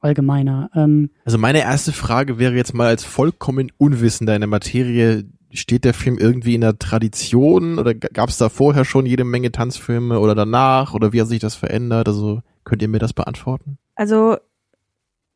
allgemeiner. 0.02 0.70
Ähm, 0.76 1.10
Also 1.26 1.40
meine 1.40 1.62
erste 1.62 1.94
Frage 1.94 2.38
wäre 2.38 2.54
jetzt 2.54 2.76
mal 2.76 2.90
als 2.90 3.06
vollkommen 3.06 3.72
Unwissender 3.80 4.36
in 4.36 4.42
der 4.42 4.50
Materie, 4.50 5.26
steht 5.54 5.86
der 5.86 5.94
Film 5.94 6.18
irgendwie 6.18 6.56
in 6.56 6.62
der 6.62 6.78
Tradition 6.80 7.78
oder 7.80 7.94
gab 7.94 8.30
es 8.30 8.38
da 8.38 8.50
vorher 8.50 8.86
schon 8.86 9.06
jede 9.06 9.24
Menge 9.24 9.52
Tanzfilme 9.52 10.20
oder 10.20 10.36
danach 10.36 10.94
oder 10.94 11.14
wie 11.14 11.22
hat 11.22 11.28
sich 11.28 11.40
das 11.40 11.56
verändert? 11.56 12.08
Also 12.08 12.42
könnt 12.64 12.82
ihr 12.82 12.88
mir 12.88 13.00
das 13.00 13.14
beantworten? 13.14 13.78
Also 13.96 14.38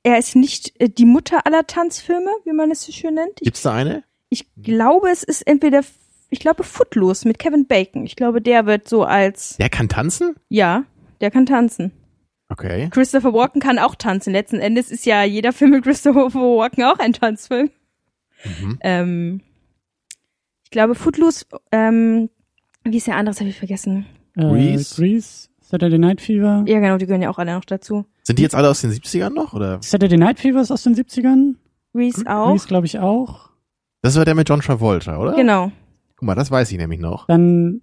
er 0.04 0.18
ist 0.18 0.36
nicht 0.36 0.80
äh, 0.80 0.90
die 0.90 1.06
Mutter 1.06 1.46
aller 1.46 1.68
Tanzfilme, 1.68 2.30
wie 2.46 2.54
man 2.54 2.72
es 2.72 2.84
so 2.84 2.92
schön 2.92 3.16
nennt. 3.16 3.34
Ich, 3.40 3.46
Gibt's 3.46 3.62
da 3.62 3.74
eine? 3.74 4.04
ich 4.30 4.46
glaube, 4.62 5.10
es 5.10 5.24
ist 5.24 5.46
entweder, 5.48 5.82
ich 6.30 6.40
glaube, 6.40 6.64
Footloose 6.64 7.28
mit 7.28 7.40
Kevin 7.40 7.66
Bacon. 7.68 8.06
Ich 8.06 8.16
glaube, 8.16 8.42
der 8.42 8.66
wird 8.66 8.88
so 8.90 9.04
als, 9.04 9.58
Der 9.58 9.70
kann 9.70 9.88
tanzen? 9.90 10.36
ja, 10.50 10.84
der 11.22 11.32
kann 11.32 11.46
tanzen. 11.46 11.92
Okay. 12.50 12.90
Christopher 12.92 13.34
Walken 13.34 13.60
kann 13.62 13.78
auch 13.80 13.96
tanzen. 13.96 14.32
Letzten 14.32 14.60
Endes 14.60 14.90
ist 14.92 15.06
ja 15.06 15.24
jeder 15.24 15.52
Film 15.52 15.72
mit 15.72 15.84
Christopher 15.84 16.34
Walken 16.34 16.84
auch 16.86 17.00
ein 17.00 17.12
Tanzfilm. 17.14 17.70
Mhm. 18.46 18.78
Ähm, 18.82 19.42
ich 20.68 20.72
glaube, 20.72 20.96
Footloose, 20.96 21.46
ähm, 21.72 22.30
wie 22.84 22.98
ist 22.98 23.08
der 23.08 23.16
andere, 23.16 23.32
das 23.32 23.40
habe 23.40 23.50
ich 23.50 23.58
vergessen. 23.58 24.06
äh, 24.36 24.42
Grease? 24.42 24.96
Grease, 25.02 25.48
Saturday 25.62 25.98
Night 25.98 26.20
Fever. 26.20 26.66
Ja, 26.68 26.82
genau, 26.82 26.98
die 26.98 27.06
gehören 27.06 27.22
ja 27.22 27.30
auch 27.30 27.38
alle 27.38 27.54
noch 27.54 27.64
dazu. 27.64 28.06
Sind 28.24 28.38
die 28.38 28.44
jetzt 28.44 28.54
alle 28.54 28.70
aus 28.70 28.82
den 28.82 28.92
70ern 28.92 29.30
noch 29.30 29.54
oder? 29.54 29.80
Saturday 29.82 30.18
Night 30.18 30.42
Fever 30.42 30.60
ist 30.60 30.70
aus 30.70 30.84
den 30.84 30.94
70ern. 30.94 31.56
Reese 31.96 32.26
auch. 32.28 32.50
Grease, 32.52 32.68
glaube 32.68 32.86
ich, 32.86 33.00
auch. 33.00 33.50
Das 34.02 34.18
war 34.18 34.26
der 34.26 34.36
mit 34.36 34.50
John 34.50 34.60
Travolta, 34.60 35.18
oder? 35.20 35.36
Genau. 35.36 35.72
Guck 36.18 36.24
mal, 36.28 36.36
das 36.36 36.52
weiß 36.52 36.70
ich 36.74 36.78
nämlich 36.78 37.00
noch. 37.00 37.28
Dann 37.28 37.80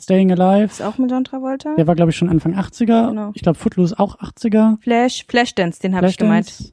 Staying 0.00 0.30
Alive. 0.30 0.66
Ist 0.66 0.80
auch 0.80 0.96
mit 0.98 1.10
John 1.10 1.24
Travolta. 1.24 1.74
Der 1.74 1.88
war, 1.88 1.96
glaube 1.96 2.12
ich, 2.12 2.16
schon 2.16 2.28
Anfang 2.28 2.54
80er. 2.54 3.08
Genau. 3.08 3.32
Ich 3.34 3.42
glaube, 3.42 3.58
Footloose 3.58 3.98
auch 3.98 4.16
80er. 4.20 4.80
Flash, 4.80 5.24
Flashdance, 5.26 5.80
den 5.80 5.96
habe 5.96 6.06
ich 6.06 6.16
gemeint. 6.18 6.72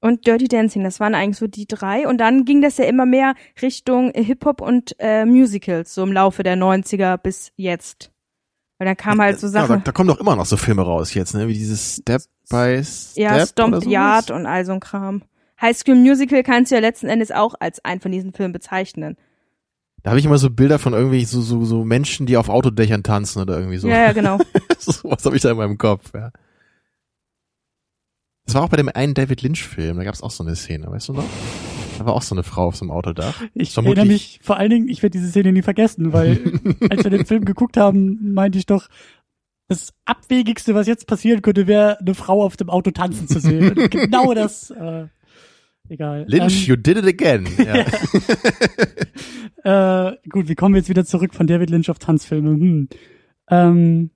Und 0.00 0.26
Dirty 0.26 0.48
Dancing, 0.48 0.82
das 0.82 0.98
waren 0.98 1.14
eigentlich 1.14 1.36
so 1.36 1.46
die 1.46 1.66
drei. 1.66 2.08
Und 2.08 2.18
dann 2.18 2.44
ging 2.44 2.62
das 2.62 2.78
ja 2.78 2.86
immer 2.86 3.04
mehr 3.04 3.34
Richtung 3.60 4.10
Hip-Hop 4.14 4.62
und 4.62 4.96
äh, 4.98 5.26
Musicals, 5.26 5.94
so 5.94 6.02
im 6.02 6.12
Laufe 6.12 6.42
der 6.42 6.56
90er 6.56 7.18
bis 7.18 7.52
jetzt. 7.56 8.10
Weil 8.78 8.86
dann 8.86 8.96
kam 8.96 9.20
halt 9.20 9.38
so 9.38 9.46
Ja, 9.48 9.52
da, 9.52 9.66
Sachen, 9.66 9.84
da 9.84 9.92
kommen 9.92 10.08
doch 10.08 10.18
immer 10.18 10.36
noch 10.36 10.46
so 10.46 10.56
Filme 10.56 10.82
raus 10.82 11.12
jetzt, 11.12 11.34
ne? 11.34 11.48
Wie 11.48 11.52
dieses 11.52 11.96
Step 11.96 12.22
by 12.48 12.82
Step. 12.82 13.22
ja, 13.22 13.46
Stomp. 13.46 13.84
Yard 13.84 14.30
und 14.30 14.46
all 14.46 14.64
so 14.64 14.72
ein 14.72 14.80
Kram. 14.80 15.22
High 15.60 15.76
School 15.76 15.96
Musical 15.96 16.42
kannst 16.42 16.70
du 16.70 16.76
ja 16.76 16.80
letzten 16.80 17.08
Endes 17.08 17.30
auch 17.30 17.54
als 17.60 17.84
einen 17.84 18.00
von 18.00 18.10
diesen 18.10 18.32
Filmen 18.32 18.54
bezeichnen. 18.54 19.18
Da 20.02 20.10
habe 20.10 20.18
ich 20.18 20.24
immer 20.24 20.38
so 20.38 20.48
Bilder 20.48 20.78
von 20.78 20.94
irgendwie 20.94 21.26
so, 21.26 21.42
so, 21.42 21.62
so 21.66 21.84
Menschen, 21.84 22.24
die 22.24 22.38
auf 22.38 22.48
Autodächern 22.48 23.02
tanzen 23.02 23.42
oder 23.42 23.58
irgendwie 23.58 23.76
so. 23.76 23.88
Ja, 23.88 23.98
ja, 23.98 24.12
genau. 24.12 24.38
so 24.78 25.10
was 25.10 25.26
habe 25.26 25.36
ich 25.36 25.42
da 25.42 25.50
in 25.50 25.58
meinem 25.58 25.76
Kopf, 25.76 26.12
ja. 26.14 26.30
Das 28.50 28.56
war 28.56 28.64
auch 28.64 28.68
bei 28.68 28.78
dem 28.78 28.88
einen 28.92 29.14
David 29.14 29.42
Lynch-Film, 29.42 29.96
da 29.98 30.02
gab 30.02 30.12
es 30.12 30.24
auch 30.24 30.32
so 30.32 30.42
eine 30.42 30.56
Szene, 30.56 30.90
weißt 30.90 31.10
du 31.10 31.12
noch? 31.12 31.24
Da 31.98 32.04
war 32.04 32.14
auch 32.14 32.22
so 32.22 32.34
eine 32.34 32.42
Frau 32.42 32.66
auf 32.66 32.74
so 32.74 32.84
einem 32.84 32.90
Autodach. 32.90 33.40
Ich 33.54 33.70
Vermutlich- 33.74 33.98
erinnere 33.98 34.12
mich, 34.12 34.40
vor 34.42 34.56
allen 34.56 34.70
Dingen, 34.70 34.88
ich 34.88 35.04
werde 35.04 35.16
diese 35.16 35.30
Szene 35.30 35.52
nie 35.52 35.62
vergessen, 35.62 36.12
weil 36.12 36.40
als 36.90 37.04
wir 37.04 37.12
den 37.12 37.26
Film 37.26 37.44
geguckt 37.44 37.76
haben, 37.76 38.32
meinte 38.34 38.58
ich 38.58 38.66
doch, 38.66 38.88
das 39.68 39.92
Abwegigste, 40.04 40.74
was 40.74 40.88
jetzt 40.88 41.06
passieren 41.06 41.42
könnte, 41.42 41.68
wäre 41.68 42.00
eine 42.00 42.12
Frau 42.16 42.42
auf 42.42 42.56
dem 42.56 42.70
Auto 42.70 42.90
tanzen 42.90 43.28
zu 43.28 43.38
sehen. 43.38 43.70
Und 43.78 43.88
genau 43.92 44.34
das, 44.34 44.70
äh, 44.72 45.06
egal. 45.88 46.24
Lynch, 46.26 46.66
you 46.66 46.74
did 46.74 46.96
it 46.96 47.06
again. 47.06 47.46
Ja. 47.56 47.84
Ähm, 49.62 50.12
äh, 50.14 50.28
gut, 50.28 50.48
wie 50.48 50.56
kommen 50.56 50.74
wir 50.74 50.80
jetzt 50.80 50.88
wieder 50.88 51.04
zurück 51.04 51.34
von 51.34 51.46
David 51.46 51.70
Lynch 51.70 51.88
auf 51.88 52.00
Tanzfilme? 52.00 52.50
Hm. 52.50 52.88
Ähm, 53.48 54.10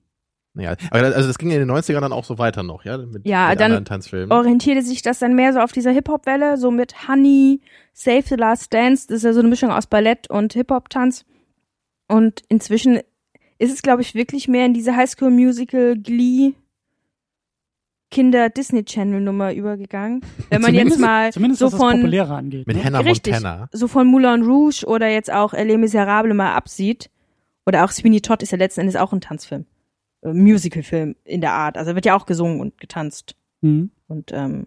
ja. 0.54 0.74
Aber 0.90 1.02
das- 1.02 1.14
also 1.14 1.28
das 1.28 1.38
ging 1.38 1.50
in 1.50 1.58
den 1.58 1.68
90ern 1.70 2.00
dann 2.00 2.12
auch 2.12 2.24
so 2.24 2.38
weiter 2.38 2.62
noch, 2.62 2.84
ja? 2.84 2.98
Mit, 2.98 3.26
Ja, 3.26 3.48
mit 3.50 3.58
dann- 3.60 3.66
anderen 3.66 3.84
Tanzfilmen. 3.84 4.32
Orientierte 4.32 4.82
sich 4.82 5.02
das 5.02 5.18
dann 5.18 5.34
mehr 5.34 5.52
so 5.52 5.60
auf 5.60 5.72
dieser 5.72 5.90
Hip-Hop-Welle, 5.92 6.56
so 6.56 6.70
mit 6.70 7.08
Honey, 7.08 7.60
Save 7.92 8.22
the 8.22 8.34
Last 8.36 8.72
Dance, 8.72 9.06
das 9.08 9.18
ist 9.18 9.22
ja 9.24 9.32
so 9.32 9.40
eine 9.40 9.48
Mischung 9.48 9.70
aus 9.70 9.86
Ballett 9.86 10.28
und 10.30 10.52
Hip-Hop-Tanz. 10.54 11.24
Und 12.08 12.42
inzwischen 12.48 13.00
ist 13.58 13.72
es, 13.72 13.82
glaube 13.82 14.02
ich, 14.02 14.14
wirklich 14.14 14.48
mehr 14.48 14.66
in 14.66 14.74
diese 14.74 14.94
High 14.96 15.08
School 15.10 15.30
Musical 15.30 15.96
Glee 15.96 16.52
Kinder 18.10 18.48
Disney 18.48 18.84
Channel 18.84 19.20
Nummer 19.20 19.52
übergegangen. 19.52 20.20
Wenn 20.50 20.62
man 20.62 20.74
jetzt 20.74 20.98
mal 21.00 21.32
zumindest 21.32 21.58
so 21.60 21.70
von 21.70 21.96
Populäre 21.96 22.34
angeht. 22.34 22.66
mit 22.66 22.76
ne? 22.76 22.84
Hannah 22.84 23.00
Richtig. 23.00 23.32
Montana. 23.32 23.68
so 23.72 23.88
von 23.88 24.06
Moulin 24.06 24.42
Rouge 24.42 24.84
oder 24.86 25.08
jetzt 25.08 25.32
auch 25.32 25.52
Les 25.52 25.76
Miserables 25.78 26.34
mal 26.34 26.52
absieht, 26.54 27.10
oder 27.66 27.84
auch 27.84 27.90
Sweeney 27.90 28.20
Todd 28.20 28.42
ist 28.42 28.52
ja 28.52 28.58
letzten 28.58 28.82
Endes 28.82 28.94
auch 28.96 29.12
ein 29.12 29.20
Tanzfilm. 29.20 29.64
Musicalfilm 30.32 31.16
in 31.24 31.40
der 31.40 31.52
Art. 31.52 31.76
Also 31.76 31.94
wird 31.94 32.06
ja 32.06 32.16
auch 32.16 32.26
gesungen 32.26 32.60
und 32.60 32.78
getanzt. 32.78 33.36
Hm. 33.62 33.90
Und 34.08 34.30
ähm, 34.32 34.66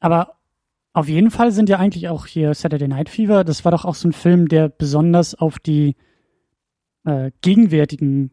Aber 0.00 0.36
auf 0.92 1.08
jeden 1.08 1.30
Fall 1.30 1.52
sind 1.52 1.68
ja 1.68 1.78
eigentlich 1.78 2.08
auch 2.08 2.26
hier 2.26 2.54
Saturday 2.54 2.88
Night 2.88 3.08
Fever, 3.08 3.44
das 3.44 3.64
war 3.64 3.72
doch 3.72 3.84
auch 3.84 3.94
so 3.94 4.08
ein 4.08 4.12
Film, 4.12 4.48
der 4.48 4.68
besonders 4.68 5.34
auf 5.34 5.58
die 5.58 5.94
äh, 7.04 7.30
gegenwärtigen 7.42 8.32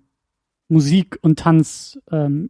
Musik 0.67 1.19
und 1.21 1.39
Tanz 1.39 1.99
ähm, 2.11 2.49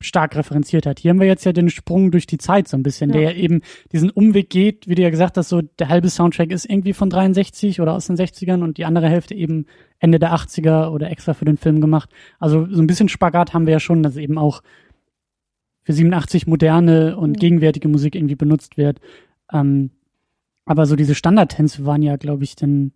stark 0.00 0.36
referenziert 0.36 0.86
hat. 0.86 1.00
Hier 1.00 1.10
haben 1.10 1.18
wir 1.20 1.26
jetzt 1.26 1.44
ja 1.44 1.52
den 1.52 1.70
Sprung 1.70 2.10
durch 2.12 2.26
die 2.26 2.38
Zeit 2.38 2.68
so 2.68 2.76
ein 2.76 2.82
bisschen, 2.84 3.10
Ja. 3.10 3.14
der 3.16 3.22
ja 3.32 3.36
eben 3.36 3.62
diesen 3.92 4.10
Umweg 4.10 4.48
geht, 4.50 4.86
wie 4.88 4.94
du 4.94 5.02
ja 5.02 5.10
gesagt 5.10 5.36
hast, 5.36 5.48
so 5.48 5.60
der 5.62 5.88
halbe 5.88 6.08
Soundtrack 6.08 6.50
ist 6.52 6.64
irgendwie 6.70 6.92
von 6.92 7.10
63 7.10 7.80
oder 7.80 7.94
aus 7.94 8.06
den 8.06 8.16
60ern 8.16 8.62
und 8.62 8.78
die 8.78 8.84
andere 8.84 9.08
Hälfte 9.08 9.34
eben 9.34 9.66
Ende 9.98 10.18
der 10.20 10.32
80er 10.32 10.90
oder 10.90 11.10
extra 11.10 11.34
für 11.34 11.44
den 11.44 11.56
Film 11.56 11.80
gemacht. 11.80 12.10
Also 12.38 12.66
so 12.70 12.80
ein 12.80 12.86
bisschen 12.86 13.08
Spagat 13.08 13.54
haben 13.54 13.66
wir 13.66 13.72
ja 13.72 13.80
schon, 13.80 14.02
dass 14.04 14.16
eben 14.16 14.38
auch 14.38 14.62
für 15.82 15.92
87 15.92 16.46
moderne 16.46 17.16
und 17.16 17.30
Mhm. 17.30 17.36
gegenwärtige 17.40 17.88
Musik 17.88 18.14
irgendwie 18.14 18.36
benutzt 18.36 18.76
wird. 18.76 19.00
Ähm, 19.52 19.90
aber 20.64 20.86
so 20.86 20.94
diese 20.96 21.14
Standardtänze 21.14 21.86
waren 21.86 22.02
ja, 22.02 22.16
glaube 22.16 22.44
ich, 22.44 22.54
dann, 22.54 22.92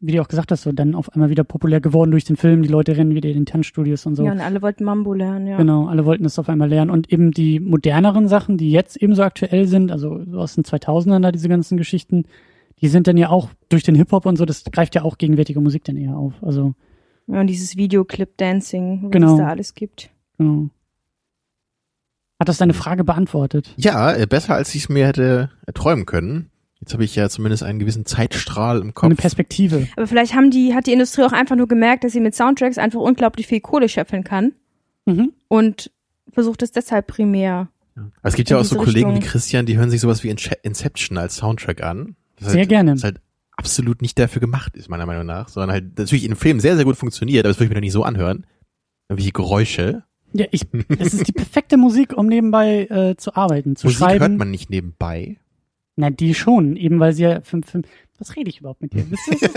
wie 0.00 0.12
du 0.12 0.20
auch 0.20 0.28
gesagt 0.28 0.52
hast, 0.52 0.62
so 0.62 0.72
dann 0.72 0.94
auf 0.94 1.12
einmal 1.14 1.30
wieder 1.30 1.42
populär 1.44 1.80
geworden 1.80 2.10
durch 2.10 2.24
den 2.24 2.36
Film. 2.36 2.62
Die 2.62 2.68
Leute 2.68 2.96
rennen 2.96 3.14
wieder 3.14 3.28
in 3.30 3.34
den 3.36 3.46
Tanzstudios 3.46 4.04
und 4.06 4.14
so. 4.14 4.24
ja, 4.24 4.32
und 4.32 4.40
alle 4.40 4.60
wollten 4.62 4.84
Mambo 4.84 5.12
lernen, 5.14 5.46
ja. 5.46 5.56
Genau, 5.56 5.86
alle 5.86 6.04
wollten 6.04 6.24
es 6.26 6.38
auf 6.38 6.48
einmal 6.48 6.68
lernen. 6.68 6.90
Und 6.90 7.10
eben 7.12 7.30
die 7.30 7.60
moderneren 7.60 8.28
Sachen, 8.28 8.58
die 8.58 8.70
jetzt 8.70 8.96
eben 8.96 9.14
so 9.14 9.22
aktuell 9.22 9.66
sind, 9.66 9.90
also 9.90 10.22
so 10.24 10.38
aus 10.38 10.54
den 10.54 10.64
2000ern 10.64 11.20
da 11.22 11.32
diese 11.32 11.48
ganzen 11.48 11.78
Geschichten, 11.78 12.24
die 12.82 12.88
sind 12.88 13.06
dann 13.06 13.16
ja 13.16 13.30
auch 13.30 13.48
durch 13.70 13.84
den 13.84 13.94
Hip-Hop 13.94 14.26
und 14.26 14.36
so, 14.36 14.44
das 14.44 14.64
greift 14.64 14.94
ja 14.94 15.02
auch 15.02 15.16
gegenwärtige 15.16 15.60
Musik 15.62 15.84
dann 15.84 15.96
eher 15.96 16.16
auf. 16.16 16.34
Also, 16.42 16.74
Ja, 17.26 17.40
und 17.40 17.46
dieses 17.46 17.76
Videoclip-Dancing, 17.78 19.04
was 19.04 19.10
Genau. 19.12 19.32
es 19.32 19.38
da 19.38 19.48
alles 19.48 19.74
gibt. 19.74 20.10
genau. 20.38 20.68
Hat 22.38 22.50
das 22.50 22.58
deine 22.58 22.74
Frage 22.74 23.02
beantwortet? 23.02 23.72
Ja, 23.78 24.12
äh, 24.14 24.26
besser 24.26 24.54
als 24.54 24.74
ich 24.74 24.82
es 24.82 24.88
mir 24.90 25.06
hätte 25.06 25.50
erträumen 25.66 26.04
können. 26.04 26.50
Jetzt 26.86 26.92
habe 26.94 27.02
ich 27.04 27.16
ja 27.16 27.28
zumindest 27.28 27.64
einen 27.64 27.80
gewissen 27.80 28.06
Zeitstrahl 28.06 28.80
im 28.80 28.94
Kopf. 28.94 29.06
Eine 29.06 29.16
Perspektive. 29.16 29.88
Aber 29.96 30.06
vielleicht 30.06 30.34
haben 30.34 30.52
die, 30.52 30.72
hat 30.72 30.86
die 30.86 30.92
Industrie 30.92 31.24
auch 31.24 31.32
einfach 31.32 31.56
nur 31.56 31.66
gemerkt, 31.66 32.04
dass 32.04 32.12
sie 32.12 32.20
mit 32.20 32.36
Soundtracks 32.36 32.78
einfach 32.78 33.00
unglaublich 33.00 33.48
viel 33.48 33.60
Kohle 33.60 33.88
schöpfen 33.88 34.22
kann 34.22 34.52
Mhm. 35.04 35.32
und 35.48 35.90
versucht 36.32 36.62
es 36.62 36.70
deshalb 36.70 37.08
primär. 37.08 37.68
Aber 37.96 38.08
es 38.22 38.34
gibt 38.36 38.50
ja 38.50 38.58
auch 38.58 38.64
so 38.64 38.76
Kollegen 38.76 39.16
wie. 39.16 39.20
Christian, 39.20 39.66
die 39.66 39.76
hören 39.76 39.90
sich 39.90 40.00
sowas 40.00 40.22
wie 40.22 40.30
Ince- 40.30 40.58
Inception 40.62 41.18
als 41.18 41.36
Soundtrack 41.36 41.82
an. 41.82 42.14
Das 42.38 42.50
Sehr 42.52 42.60
halt, 42.60 42.68
gerne. 42.68 42.92
Das 42.94 43.02
halt 43.04 43.20
absolut 43.56 44.00
nicht 44.02 44.16
dafür 44.18 44.40
gemacht 44.40 44.76
ist, 44.76 44.88
meiner 44.88 45.06
Meinung 45.06 45.26
nach, 45.26 45.48
sondern 45.48 45.72
halt 45.72 45.98
natürlich 45.98 46.24
in 46.24 46.36
Film 46.36 46.60
sehr, 46.60 46.76
sehr 46.76 46.84
gut 46.84 46.96
funktioniert, 46.96 47.44
aber 47.44 47.50
das 47.50 47.56
würde 47.58 47.64
ich 47.64 47.70
mir 47.70 47.74
doch 47.76 47.80
nicht 47.80 47.92
so 47.92 48.04
anhören. 48.04 48.46
Irgendwelche 49.08 49.32
Geräusche. 49.32 50.04
Ja, 50.34 50.46
ich, 50.50 50.62
es 50.98 51.14
ist 51.14 51.26
die 51.28 51.32
perfekte 51.32 51.76
Musik, 51.78 52.16
um 52.16 52.26
nebenbei 52.26 52.84
äh, 52.86 53.16
zu 53.16 53.34
arbeiten, 53.34 53.74
zu 53.76 53.86
Musik 53.86 53.98
schreiben. 53.98 54.20
hört 54.20 54.38
man 54.38 54.50
nicht 54.50 54.70
nebenbei. 54.70 55.38
Na, 55.96 56.10
die 56.10 56.34
schon, 56.34 56.76
eben 56.76 57.00
weil 57.00 57.12
sie 57.14 57.22
ja 57.22 57.40
fünf, 57.40 57.70
fünf, 57.70 57.88
was 58.18 58.36
rede 58.36 58.50
ich 58.50 58.60
überhaupt 58.60 58.82
mit 58.82 58.92
dir? 58.92 59.06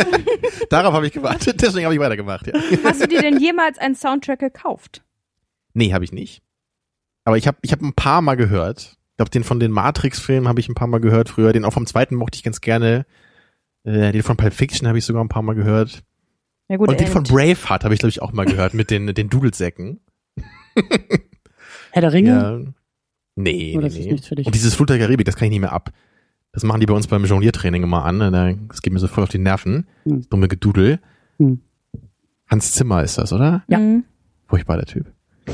Darauf 0.70 0.94
habe 0.94 1.06
ich 1.06 1.14
gewartet, 1.14 1.62
deswegen 1.62 1.86
habe 1.86 1.94
ich 1.94 2.00
weitergemacht, 2.00 2.48
ja. 2.48 2.54
Hast 2.84 3.02
du 3.02 3.08
dir 3.08 3.22
denn 3.22 3.40
jemals 3.40 3.78
einen 3.78 3.96
Soundtrack 3.96 4.40
gekauft? 4.40 5.04
Nee, 5.74 5.94
habe 5.94 6.06
ich 6.06 6.14
nicht. 6.14 6.42
Aber 7.26 7.38
ich 7.38 7.46
habe 7.48 7.58
ich 7.62 7.72
hab 7.74 7.82
ein 7.82 7.94
paar 7.94 8.22
Mal 8.22 8.36
gehört. 8.36 8.98
Ich 9.12 9.18
glaube, 9.18 9.32
den 9.32 9.44
von 9.44 9.60
den 9.60 9.72
Matrix-Filmen 9.72 10.48
habe 10.48 10.62
ich 10.62 10.70
ein 10.70 10.76
paar 10.76 10.88
Mal 10.88 11.02
gehört 11.02 11.28
früher. 11.30 11.52
Den 11.52 11.66
auch 11.66 11.74
vom 11.74 11.86
zweiten 11.86 12.16
mochte 12.16 12.38
ich 12.38 12.44
ganz 12.44 12.62
gerne. 12.62 13.06
Äh, 13.84 14.14
den 14.14 14.24
von 14.24 14.38
Pulp 14.38 14.54
Fiction 14.54 14.88
habe 14.88 14.98
ich 14.98 15.06
sogar 15.06 15.24
ein 15.24 15.30
paar 15.30 15.42
Mal 15.44 15.56
gehört. 15.56 16.04
Ja 16.70 16.78
gut, 16.78 16.88
Und 16.88 17.00
den 17.00 17.08
von 17.08 17.24
Braveheart 17.24 17.84
habe 17.84 17.94
ich, 17.94 18.00
glaube 18.00 18.12
ich, 18.12 18.22
auch 18.22 18.32
mal 18.32 18.46
gehört 18.46 18.74
mit 18.74 18.92
den, 18.92 19.14
den 19.14 19.30
Dudelsäcken. 19.30 20.00
Herr 21.92 22.02
der 22.02 22.14
Ringe? 22.14 22.30
Ja. 22.30 22.60
Nee, 23.36 23.74
Oh, 23.76 23.80
nee, 23.80 23.84
das 23.84 23.94
ist 23.96 24.06
nee. 24.06 24.12
nichts 24.14 24.28
für 24.28 24.36
dich. 24.36 24.46
Und 24.46 24.56
dieses 24.56 24.76
Flut 24.76 24.90
der 24.90 25.00
Karibik, 25.00 25.26
das 25.26 25.36
kann 25.36 25.46
ich 25.48 25.52
nicht 25.52 25.62
mehr 25.62 25.72
ab. 25.74 25.92
Das 26.60 26.66
machen 26.68 26.82
die 26.82 26.88
bei 26.88 26.94
uns 26.94 27.08
beim 27.08 27.24
Jongliertraining 27.24 27.84
immer 27.84 28.04
an. 28.04 28.20
da- 28.20 28.54
Das 28.68 28.82
geht 28.82 28.92
mir 28.92 29.00
so 29.00 29.08
voll 29.08 29.24
auf 29.24 29.30
die 29.30 29.38
Nerven. 29.40 29.88
Hm. 30.04 30.18
Das 30.18 30.28
dumme 30.28 30.50
Gedudel. 30.50 31.00
Hm. 31.38 31.62
Hans 32.48 32.74
Zimmer 32.74 33.02
ist 33.02 33.18
das, 33.18 33.32
oder? 33.32 33.64
Ja. 33.70 33.80
mhm. 33.80 34.04
Furchtbar, 34.46 34.76
der 34.76 34.86
Typ. 34.86 35.06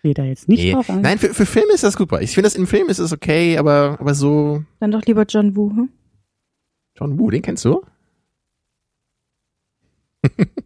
Steht 0.00 0.18
da 0.18 0.24
jetzt 0.24 0.48
nicht 0.50 0.62
Nee. 0.64 0.72
drauf 0.72 0.90
ein. 0.90 1.00
Nein, 1.00 1.16
für, 1.18 1.32
für 1.32 1.46
Filme 1.46 1.72
ist 1.72 1.82
das 1.82 1.94
super. 1.94 2.20
Ich 2.20 2.34
finde 2.34 2.46
das 2.48 2.56
in 2.56 2.66
Filmen 2.66 2.90
ist 2.90 2.98
es 2.98 3.10
okay, 3.10 3.56
aber, 3.56 3.96
aber 4.00 4.14
so, 4.14 4.62
Dann 4.80 4.90
doch 4.90 5.00
lieber 5.06 5.24
John 5.26 5.56
Woo. 5.56 5.70
Hm? 5.70 5.88
John 6.98 7.18
Woo, 7.18 7.30
den 7.30 7.40
kennst 7.40 7.64
du? 7.64 7.82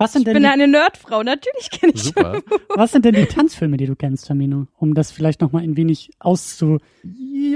Was 0.00 0.12
sind 0.14 0.22
Ich 0.22 0.24
denn 0.24 0.34
bin 0.34 0.42
die, 0.44 0.48
eine 0.48 0.66
Nerdfrau, 0.66 1.22
natürlich 1.22 1.70
kenne 1.70 1.92
ich 1.94 2.02
Super. 2.04 2.40
was 2.74 2.92
sind 2.92 3.04
denn 3.04 3.14
die 3.14 3.26
Tanzfilme, 3.26 3.76
die 3.76 3.86
du 3.86 3.94
kennst, 3.94 4.26
Tamino? 4.28 4.66
Um 4.78 4.94
das 4.94 5.12
vielleicht 5.12 5.40
noch 5.40 5.52
mal 5.52 5.62
ein 5.62 5.76
wenig 5.76 6.10
auszudehnen. 6.18 6.80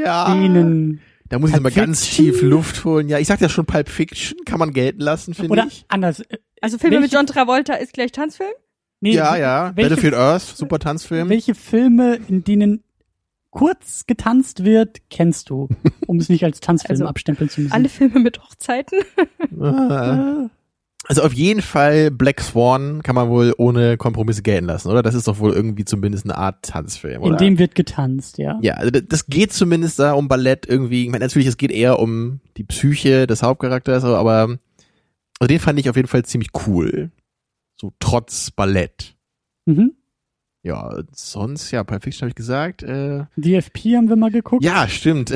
ja. 0.05 0.99
Da 1.31 1.39
muss 1.39 1.51
ich 1.51 1.55
Pulp 1.57 1.63
mal 1.65 1.73
ganz 1.73 2.03
tief 2.11 2.43
Luft 2.43 2.85
holen. 2.85 3.09
Ja, 3.09 3.19
ich 3.19 3.27
sag 3.27 3.41
ja 3.41 3.49
schon, 3.49 3.65
Pulp 3.65 3.89
Fiction 3.89 4.39
kann 4.45 4.59
man 4.59 4.73
gelten 4.75 5.01
lassen, 5.01 5.33
finde 5.35 5.53
Oder 5.53 5.67
ich. 5.67 5.85
anders. 5.89 6.21
äh, 6.21 6.37
Also 6.61 6.77
Filme 6.79 6.97
mit 6.97 7.05
Welche- 7.05 7.17
John 7.17 7.27
Travolta 7.27 7.75
ist 7.75 7.95
gleich 7.95 8.13
Tanzfilm? 8.13 8.51
Nee, 9.01 9.15
Ja, 9.15 9.37
ja. 9.37 9.73
welche, 9.75 9.89
Battlefield 9.91 10.15
Earth, 10.15 10.43
super 10.43 10.79
Tanzfilm. 10.79 11.29
welche 11.31 11.55
Filme, 11.55 12.19
in 12.29 12.45
denen 12.45 12.85
kurz 13.51 14.05
getanzt 14.07 14.65
wird, 14.65 14.99
kennst 15.09 15.49
du? 15.51 15.69
Um 16.07 16.19
es 16.19 16.29
nicht 16.29 16.45
als 16.45 16.61
Tanzfilm 16.61 16.93
Also, 17.01 17.07
abstempeln 17.07 17.49
zu 17.49 17.63
müssen. 17.63 17.73
Alle 17.73 17.89
Filme 17.89 18.21
mit 18.21 18.39
Hochzeiten? 18.43 18.99
Ah. 19.61 20.51
Also 21.07 21.23
auf 21.23 21.33
jeden 21.35 21.61
Fall 21.63 22.11
Black 22.11 22.41
Swan 22.41 23.03
kann 23.03 23.15
man 23.15 23.29
wohl 23.29 23.53
ohne 23.59 23.97
Kompromisse 23.99 24.43
gelten 24.43 24.65
lassen, 24.67 24.89
oder? 24.89 25.03
Das 25.03 25.15
ist 25.15 25.29
doch 25.29 25.39
wohl 25.39 25.53
irgendwie 25.53 25.85
zumindest 25.85 26.25
eine 26.25 26.37
Art 26.39 26.63
Tanzfilm, 26.65 27.23
oder? 27.23 27.33
in 27.33 27.37
dem 27.39 27.59
wird 27.59 27.75
getanzt, 27.75 28.39
ja. 28.39 28.59
ja, 28.63 28.75
also 28.75 28.91
das- 28.91 29.27
geht 29.27 29.53
zumindest 29.53 29.99
da 29.99 30.13
um 30.15 30.29
Ballett 30.29 30.67
irgendwie. 30.67 31.05
Ich 31.05 31.11
meine, 31.11 31.25
natürlich, 31.25 31.47
es 31.49 31.57
geht 31.59 31.71
eher 31.73 31.99
um 31.99 32.41
die 32.57 32.65
Psyche 32.65 33.27
des 33.27 33.43
Hauptcharakters, 33.43 34.05
aber 34.05 34.59
also 35.41 35.49
den 35.49 35.59
fand 35.61 35.79
ich 35.79 35.91
auf 35.91 35.97
jeden 35.97 36.09
Fall 36.09 36.25
ziemlich 36.25 36.49
cool. 36.67 37.11
So 37.79 37.93
trotz 37.99 38.51
Ballett. 38.51 39.15
Mhm. 39.67 39.93
Ja, 40.63 41.03
sonst, 41.13 41.71
ja, 41.73 41.85
Pulp 41.85 42.03
Fiction 42.05 42.23
habe 42.23 42.31
ich 42.31 42.35
gesagt. 42.37 42.83
Äh, 42.83 43.25
DFP 43.37 43.97
haben 43.97 44.09
wir 44.09 44.17
mal 44.17 44.31
geguckt. 44.31 44.65
ja, 44.65 44.89
stimmt. 44.89 45.31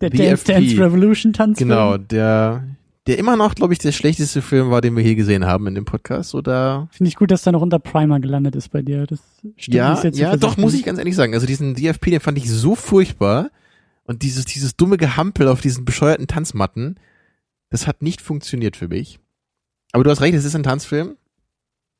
der 0.00 0.08
Dance. 0.10 0.44
Dance 0.46 0.78
Revolution 0.78 1.34
Tanzfilm. 1.34 1.68
Genau, 1.68 1.98
der, 1.98 2.64
der 3.06 3.18
immer 3.18 3.36
noch, 3.36 3.54
glaube 3.54 3.72
ich, 3.72 3.80
der 3.80 3.92
schlechteste 3.92 4.42
Film 4.42 4.70
war, 4.70 4.80
den 4.80 4.96
wir 4.96 5.02
hier 5.02 5.16
gesehen 5.16 5.44
haben 5.44 5.66
in 5.66 5.74
dem 5.74 5.84
Podcast. 5.84 6.34
Oder 6.34 6.88
Finde 6.92 7.08
ich 7.08 7.16
gut, 7.16 7.30
dass 7.30 7.42
da 7.42 7.50
noch 7.50 7.62
unter 7.62 7.78
Primer 7.78 8.20
gelandet 8.20 8.54
ist 8.54 8.68
bei 8.68 8.82
dir. 8.82 9.06
Das 9.06 9.20
stimmt 9.56 9.74
ja, 9.74 9.96
sehr 9.96 10.12
ja, 10.12 10.36
doch, 10.36 10.56
muss 10.56 10.74
ich 10.74 10.84
ganz 10.84 10.98
ehrlich 10.98 11.16
sagen. 11.16 11.34
Also 11.34 11.46
diesen 11.46 11.74
DFP, 11.74 12.10
den 12.10 12.20
fand 12.20 12.38
ich 12.38 12.48
so 12.48 12.74
furchtbar. 12.74 13.50
Und 14.04 14.22
dieses, 14.22 14.44
dieses 14.44 14.76
dumme 14.76 14.98
Gehampel 14.98 15.48
auf 15.48 15.60
diesen 15.60 15.84
bescheuerten 15.84 16.26
Tanzmatten, 16.26 16.98
das 17.70 17.86
hat 17.86 18.02
nicht 18.02 18.20
funktioniert 18.20 18.76
für 18.76 18.88
mich. 18.88 19.18
Aber 19.92 20.04
du 20.04 20.10
hast 20.10 20.20
recht, 20.20 20.34
es 20.34 20.44
ist 20.44 20.54
ein 20.54 20.62
Tanzfilm. 20.62 21.16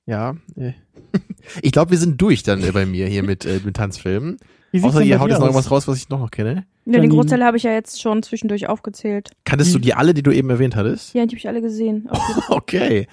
Ja. 0.07 0.37
äh. 0.57 0.73
Ich 1.63 1.73
glaube, 1.73 1.91
wir 1.91 1.99
sind 1.99 2.21
durch 2.21 2.45
dann 2.45 2.63
bei 2.73 2.87
mir 2.87 3.09
hier 3.09 3.25
mit, 3.25 3.45
äh, 3.45 3.61
mit 3.65 3.77
Tanzfilmen. 3.77 4.37
Außer 4.81 5.03
ihr 5.03 5.21
haut 5.21 5.29
jetzt 5.29 5.39
noch 5.39 5.47
irgendwas 5.47 5.71
raus, 5.71 5.87
was 5.89 5.99
ich 5.99 6.09
noch, 6.09 6.21
noch 6.21 6.31
kenne. 6.31 6.65
Ja, 6.87 6.99
den. 7.01 7.11
Großteil 7.11 7.45
habe 7.45 7.57
ich 7.57 7.63
ja 7.63 7.73
jetzt 7.73 8.01
schon 8.01 8.23
zwischendurch 8.23 8.69
aufgezählt. 8.69 9.31
Kanntest 9.45 9.73
du 9.73 9.77
Hm. 9.77 9.83
die 9.83 9.95
alle, 9.95 10.15
die 10.15 10.23
du 10.23 10.31
eben 10.31 10.49
erwähnt 10.51 10.77
hattest? 10.77 11.15
Ja, 11.15 11.23
die 11.27 11.31
habe 11.31 11.37
ich 11.39 11.49
alle 11.49 11.61
gesehen. 11.63 12.09
Okay. 12.49 13.07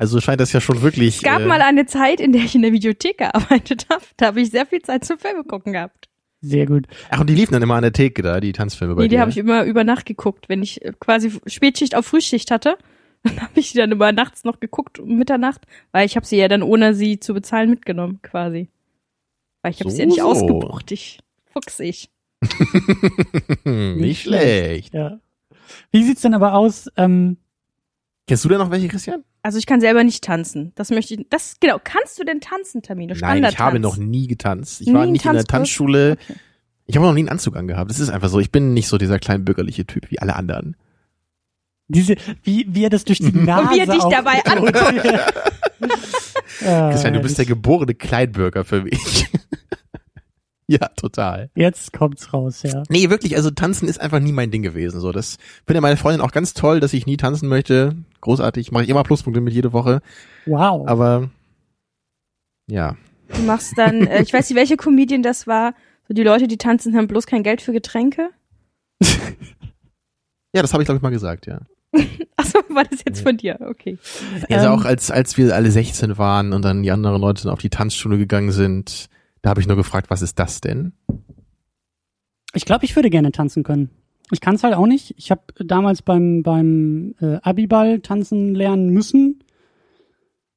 Also 0.00 0.20
scheint 0.20 0.40
das 0.40 0.52
ja 0.52 0.60
schon 0.60 0.82
wirklich. 0.82 1.16
Es 1.16 1.22
gab 1.22 1.40
äh, 1.40 1.46
mal 1.46 1.60
eine 1.60 1.86
Zeit, 1.86 2.20
in 2.20 2.30
der 2.32 2.42
ich 2.42 2.54
in 2.54 2.62
der 2.62 2.72
Videothek 2.72 3.18
gearbeitet 3.18 3.86
habe. 3.90 4.02
Da 4.16 4.26
habe 4.26 4.40
ich 4.40 4.50
sehr 4.50 4.64
viel 4.64 4.80
Zeit 4.80 5.04
zum 5.04 5.18
Filme 5.18 5.42
gucken 5.42 5.72
gehabt. 5.72 6.08
Sehr 6.40 6.66
gut. 6.66 6.86
Ach, 7.10 7.18
und 7.18 7.28
die 7.28 7.34
liefen 7.34 7.52
dann 7.54 7.62
immer 7.62 7.74
an 7.74 7.82
der 7.82 7.92
Theke 7.92 8.22
da, 8.22 8.38
die 8.38 8.52
Tanzfilme 8.52 8.94
bei 8.94 9.02
Nee, 9.02 9.08
die 9.08 9.18
habe 9.18 9.32
ich 9.32 9.38
immer 9.38 9.64
über 9.64 9.82
Nacht 9.82 10.06
geguckt. 10.06 10.48
Wenn 10.48 10.62
ich 10.62 10.84
äh, 10.84 10.92
quasi 11.00 11.32
Spätschicht 11.46 11.96
auf 11.96 12.06
Frühschicht 12.06 12.52
hatte, 12.52 12.76
dann 13.24 13.40
habe 13.40 13.58
ich 13.58 13.72
die 13.72 13.78
dann 13.78 13.90
immer 13.90 14.12
nachts 14.12 14.44
noch 14.44 14.60
geguckt, 14.60 15.00
um 15.00 15.16
Mitternacht, 15.18 15.62
weil 15.90 16.06
ich 16.06 16.14
habe 16.14 16.24
sie 16.24 16.36
ja 16.36 16.46
dann 16.46 16.62
ohne 16.62 16.94
sie 16.94 17.18
zu 17.18 17.34
bezahlen 17.34 17.68
mitgenommen, 17.68 18.20
quasi. 18.22 18.68
Weil 19.68 19.74
ich 19.74 19.80
habe 19.80 19.90
So, 19.90 19.96
sie 19.96 20.00
ja 20.02 20.06
nicht 20.06 20.20
so. 20.20 20.26
ausgebucht. 20.30 20.90
Ich 20.92 21.18
fuchs 21.52 21.78
ich. 21.80 22.08
Nicht 23.64 24.22
schlecht. 24.22 24.94
Ja. 24.94 25.18
Wie 25.90 26.04
sieht's 26.04 26.22
denn 26.22 26.34
aber 26.34 26.54
aus? 26.54 26.88
Ähm, 26.96 27.36
Kennst 28.26 28.44
du 28.44 28.48
denn 28.48 28.58
noch 28.58 28.70
welche, 28.70 28.88
Christian? 28.88 29.24
Also 29.42 29.58
ich 29.58 29.66
kann 29.66 29.80
selber 29.80 30.04
nicht 30.04 30.22
tanzen. 30.24 30.72
Das 30.74 30.90
möchte 30.90 31.14
ich. 31.14 31.26
Das 31.30 31.56
genau. 31.60 31.78
Kannst 31.82 32.18
du 32.18 32.24
denn 32.24 32.40
tanzen, 32.40 32.82
Tamino? 32.82 33.14
Nein, 33.20 33.44
ich 33.44 33.58
habe 33.58 33.78
noch 33.80 33.96
nie 33.96 34.26
getanzt. 34.26 34.80
Ich 34.80 34.86
Nie 34.88 34.94
war 34.94 35.06
nicht 35.06 35.24
in 35.24 35.32
der? 35.32 35.44
Tanzschule. 35.44 36.12
Okay. 36.12 36.34
Ich 36.86 36.96
habe 36.96 37.06
noch 37.06 37.12
nie 37.14 37.20
einen 37.20 37.28
Anzug 37.28 37.56
angehabt. 37.56 37.90
Das 37.90 38.00
ist 38.00 38.08
einfach 38.10 38.28
so. 38.28 38.40
Ich 38.40 38.50
bin 38.52 38.72
nicht 38.74 38.88
so 38.88 38.98
dieser 38.98 39.18
kleinbürgerliche 39.18 39.86
Typ 39.86 40.10
wie 40.10 40.18
alle 40.18 40.34
anderen. 40.36 40.76
diese, 41.88 42.16
wie, 42.42 42.66
wie 42.68 42.84
er 42.84 42.90
das 42.90 43.04
durch 43.04 43.18
die 43.18 43.32
Nase 43.32 43.74
wie 43.74 43.78
er 43.80 43.86
dich 43.86 44.00
auch- 44.00 44.10
dabei 44.10 44.40
Ah, 46.64 46.90
Christian, 46.90 47.14
du 47.14 47.20
bist 47.20 47.38
der 47.38 47.44
herrlich. 47.44 47.62
geborene 47.62 47.94
Kleinbürger 47.94 48.64
für 48.64 48.82
mich. 48.82 49.26
ja, 50.66 50.88
total. 50.96 51.50
Jetzt 51.54 51.92
kommt's 51.92 52.32
raus, 52.32 52.62
ja. 52.62 52.82
Nee, 52.88 53.10
wirklich, 53.10 53.36
also 53.36 53.50
tanzen 53.50 53.88
ist 53.88 54.00
einfach 54.00 54.20
nie 54.20 54.32
mein 54.32 54.50
Ding 54.50 54.62
gewesen. 54.62 55.00
So, 55.00 55.12
das 55.12 55.38
finde 55.66 55.80
meine 55.80 55.96
Freundin 55.96 56.20
auch 56.20 56.32
ganz 56.32 56.54
toll, 56.54 56.80
dass 56.80 56.92
ich 56.92 57.06
nie 57.06 57.16
tanzen 57.16 57.48
möchte. 57.48 57.96
Großartig, 58.20 58.72
mache 58.72 58.84
ich 58.84 58.90
immer 58.90 59.02
Pluspunkte 59.02 59.40
mit 59.40 59.54
jede 59.54 59.72
Woche. 59.72 60.00
Wow. 60.46 60.88
Aber 60.88 61.30
ja, 62.70 62.96
Du 63.28 63.42
machst 63.42 63.76
dann, 63.76 64.06
äh, 64.06 64.22
ich 64.22 64.32
weiß 64.32 64.48
nicht, 64.48 64.56
welche 64.56 64.76
Comedian 64.76 65.22
das 65.22 65.46
war. 65.46 65.74
So 66.06 66.14
die 66.14 66.22
Leute, 66.22 66.48
die 66.48 66.56
tanzen, 66.56 66.96
haben 66.96 67.08
bloß 67.08 67.26
kein 67.26 67.42
Geld 67.42 67.60
für 67.60 67.72
Getränke. 67.72 68.30
ja, 69.02 70.62
das 70.62 70.72
habe 70.72 70.82
ich 70.82 70.86
glaube 70.86 70.96
ich 70.96 71.02
mal 71.02 71.10
gesagt, 71.10 71.46
ja. 71.46 71.60
Achso, 72.36 72.58
war 72.68 72.84
das 72.84 73.00
jetzt 73.06 73.22
von 73.22 73.36
dir? 73.36 73.58
Okay. 73.60 73.98
Also 74.50 74.66
Ähm, 74.66 74.72
auch 74.72 74.84
als 74.84 75.10
als 75.10 75.36
wir 75.36 75.54
alle 75.54 75.70
16 75.70 76.18
waren 76.18 76.52
und 76.52 76.62
dann 76.62 76.82
die 76.82 76.90
anderen 76.90 77.20
Leute 77.20 77.44
dann 77.44 77.52
auf 77.52 77.60
die 77.60 77.70
Tanzschule 77.70 78.18
gegangen 78.18 78.52
sind, 78.52 79.08
da 79.42 79.50
habe 79.50 79.60
ich 79.60 79.66
nur 79.66 79.76
gefragt, 79.76 80.10
was 80.10 80.22
ist 80.22 80.38
das 80.38 80.60
denn? 80.60 80.92
Ich 82.54 82.64
glaube, 82.64 82.84
ich 82.84 82.94
würde 82.96 83.10
gerne 83.10 83.32
tanzen 83.32 83.62
können. 83.62 83.90
Ich 84.30 84.40
kann 84.40 84.54
es 84.56 84.62
halt 84.64 84.74
auch 84.74 84.86
nicht. 84.86 85.14
Ich 85.16 85.30
habe 85.30 85.42
damals 85.58 86.02
beim 86.02 86.42
beim 86.42 87.14
äh, 87.20 87.36
Abiball 87.42 88.00
tanzen 88.00 88.54
lernen 88.54 88.90
müssen 88.90 89.42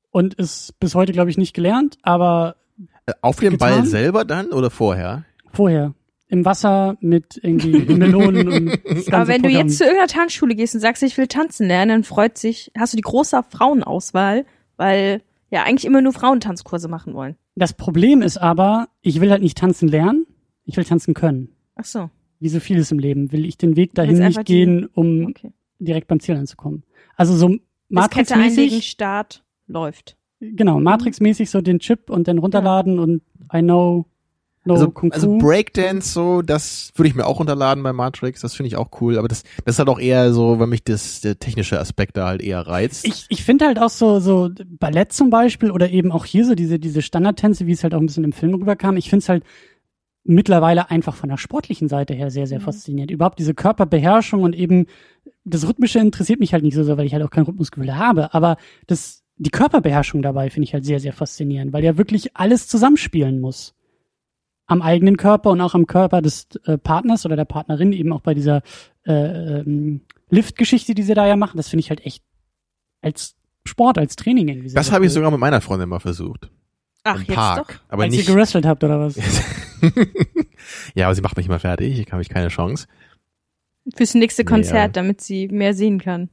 und 0.09 0.38
es 0.38 0.73
bis 0.79 0.95
heute 0.95 1.13
glaube 1.13 1.29
ich 1.29 1.38
nicht 1.38 1.53
gelernt, 1.53 1.97
aber 2.01 2.57
Äh, 3.05 3.13
Auf 3.21 3.39
dem 3.39 3.53
Getan? 3.53 3.69
Ball 3.69 3.86
selber 3.86 4.25
dann 4.25 4.51
oder 4.51 4.69
vorher? 4.69 5.23
vorher 5.53 5.93
im 6.32 6.45
Wasser 6.45 6.97
mit 7.01 7.39
irgendwie 7.43 7.93
Melonen 7.93 8.47
und 8.47 8.69
Aber 9.13 9.27
wenn 9.27 9.41
du 9.43 9.49
Programm. 9.49 9.67
jetzt 9.67 9.77
zu 9.77 9.84
irgendeiner 9.84 10.07
Tanzschule 10.07 10.55
gehst 10.55 10.73
und 10.73 10.79
sagst, 10.79 11.03
ich 11.03 11.17
will 11.17 11.27
tanzen 11.27 11.67
lernen, 11.67 11.89
dann 11.89 12.03
freut 12.05 12.38
sich, 12.38 12.71
hast 12.75 12.93
du 12.93 12.95
die 12.95 13.03
große 13.03 13.43
Frauenauswahl, 13.49 14.45
weil 14.77 15.21
ja 15.49 15.63
eigentlich 15.63 15.84
immer 15.84 16.01
nur 16.01 16.13
Frauen 16.13 16.39
Tanzkurse 16.39 16.88
machen 16.88 17.13
wollen. 17.13 17.36
das 17.55 17.73
Problem 17.73 18.21
ist 18.21 18.38
aber, 18.38 18.88
ich 19.01 19.19
will 19.19 19.29
halt 19.29 19.41
nicht 19.41 19.57
tanzen 19.57 19.89
lernen, 19.89 20.25
ich 20.63 20.77
will 20.77 20.86
tanzen 20.86 21.13
können. 21.13 21.49
Ach 21.75 21.84
so, 21.84 22.09
Wie 22.39 22.47
so 22.47 22.61
vieles 22.61 22.91
im 22.93 22.99
Leben 22.99 23.34
will 23.34 23.45
ich 23.45 23.57
den 23.57 23.75
Weg 23.75 23.93
dahin 23.93 24.19
nicht 24.19 24.45
gehen, 24.45 24.86
um 24.86 25.25
okay. 25.27 25.51
direkt 25.79 26.07
beim 26.07 26.21
Ziel 26.21 26.38
anzukommen. 26.38 26.84
Also 27.17 27.36
so 27.36 27.57
Matrix-mäßig, 27.89 28.89
Start, 28.89 29.43
läuft. 29.67 30.15
genau, 30.39 30.79
Matrix-mäßig 30.79 31.49
so 31.49 31.59
den 31.59 31.79
Chip 31.79 32.09
und 32.09 32.29
dann 32.29 32.38
runterladen 32.38 32.99
und 32.99 33.21
I 33.53 33.59
know, 33.59 34.05
no 34.66 34.74
Also, 34.76 34.91
Kung 34.91 35.12
Fu. 35.12 35.16
also 35.16 35.38
Breakdance 35.38 36.12
so, 36.14 36.41
das 36.41 36.91
würde 36.95 37.09
ich 37.09 37.16
mir 37.16 37.26
auch 37.26 37.39
runterladen 37.39 37.84
bei 37.84 37.93
Matrix, 37.93 38.41
das 38.41 38.53
finde 38.55 38.68
ich 38.68 38.76
auch 38.78 38.89
cool, 39.01 39.18
aber 39.18 39.28
das 39.28 39.43
das 39.66 39.76
ist 39.76 39.80
halt 39.80 39.89
auch 39.89 39.99
eher 39.99 40.34
so, 40.34 40.59
weil 40.59 40.68
mich 40.68 40.84
das 40.84 41.22
der 41.22 41.39
technische 41.39 41.80
Aspekt 41.80 42.18
da 42.18 42.28
halt 42.28 42.41
eher 42.41 42.59
reizt. 42.68 43.05
ich, 43.05 43.26
ich 43.30 43.43
finde 43.43 43.66
halt 43.66 43.80
auch 43.80 43.89
so, 43.89 44.20
so 44.20 44.49
Ballett 44.68 45.14
zum 45.14 45.30
Beispiel 45.30 45.72
oder 45.72 45.89
eben 45.89 46.12
auch 46.12 46.26
hier 46.26 46.45
so 46.45 46.55
diese, 46.55 46.80
diese 46.80 47.01
Standardtänze, 47.01 47.66
wie 47.68 47.72
es 47.72 47.84
halt 47.84 47.93
auch 47.95 47.99
ein 47.99 48.05
bisschen 48.05 48.24
im 48.24 48.34
Film 48.34 48.53
rüberkam. 48.53 48.97
Ich 48.97 49.09
finde 49.09 49.24
es 49.24 49.30
halt 49.30 49.43
mittlerweile 50.24 50.91
einfach 50.91 51.16
von 51.16 51.30
der 51.30 51.38
sportlichen 51.38 51.88
Seite 51.88 52.14
her 52.14 52.30
sehr, 52.30 52.45
sehr 52.45 52.59
Mhm. 52.59 52.64
faszinierend. 52.64 53.12
Überhaupt 53.12 53.39
diese 53.39 53.55
Körperbeherrschung 53.55 54.43
und 54.43 54.55
eben 54.55 54.86
das 55.43 55.68
Rhythmische 55.68 55.97
interessiert 55.99 56.39
mich 56.39 56.53
halt 56.53 56.64
nicht 56.64 56.76
so 56.76 56.84
sehr, 56.84 56.97
weil 56.97 57.07
ich 57.07 57.14
halt 57.14 57.24
auch 57.24 57.32
kein 57.32 57.43
Rhythmusgefühl 57.45 57.95
habe. 57.97 58.34
Aber 58.36 58.57
das, 58.86 59.24
die 59.38 59.49
Körperbeherrschung 59.49 60.22
dabei 60.22 60.51
finde 60.51 60.66
ich 60.66 60.74
halt 60.76 60.86
sehr, 60.86 60.99
sehr 60.99 61.14
faszinierend, 61.14 61.74
weil 61.74 61.84
ja 61.84 61.97
wirklich 61.97 62.38
alles 62.38 62.68
zusammenspielen 62.68 63.39
muss. 63.41 63.74
Am 64.72 64.82
eigenen 64.82 65.17
Körper 65.17 65.49
und 65.51 65.59
auch 65.59 65.76
am 65.76 65.86
Körper 65.86 66.22
des 66.22 66.47
äh, 66.65 66.78
Partners 66.78 67.26
oder 67.26 67.36
der 67.36 67.45
Partnerin, 67.45 67.91
eben 67.91 68.13
auch 68.13 68.22
bei 68.22 68.34
dieser 68.34 68.61
äh, 69.05 69.11
ähm, 69.59 70.01
Lift-Geschichte, 70.30 70.95
die 70.95 71.03
sie 71.03 71.13
da 71.13 71.28
ja 71.28 71.36
machen. 71.36 71.57
Das 71.57 71.67
finde 71.67 71.82
ich 71.82 71.89
halt 71.89 72.05
echt 72.05 72.24
als 73.01 73.36
Sport, 73.65 73.97
als 73.97 74.15
Training 74.15 74.47
irgendwie. 74.47 74.69
sehr, 74.69 74.80
Das 74.80 74.91
habe 74.93 75.05
ich 75.05 75.11
sogar 75.11 75.30
mit 75.30 75.39
meiner 75.41 75.59
Freundin 75.59 75.89
mal 75.89 75.99
versucht. 75.99 76.49
Ach, 77.03 77.15
Im 77.15 77.22
jetzt 77.24 77.36
Park. 77.36 77.67
doch. 77.67 77.76
Aber 77.89 78.03
Als 78.03 78.15
nicht. 78.15 78.28
ihr 78.28 78.34
gerestelt 78.34 78.65
habt 78.65 78.84
oder 78.84 78.99
was? 78.99 79.17
ja, 80.95 81.05
aber 81.07 81.15
sie 81.15 81.22
macht 81.22 81.36
mich 81.38 81.49
mal 81.49 81.59
fertig. 81.59 81.99
Ich 81.99 82.11
habe 82.11 82.22
ich 82.22 82.30
keine 82.30 82.47
Chance. 82.47 82.88
Fürs 83.95 84.13
nächste 84.13 84.45
Konzert, 84.45 84.84
aber- 84.86 84.93
damit 84.93 85.22
sie 85.22 85.47
mehr 85.47 85.74
sehen 85.74 85.99
kann. 85.99 86.30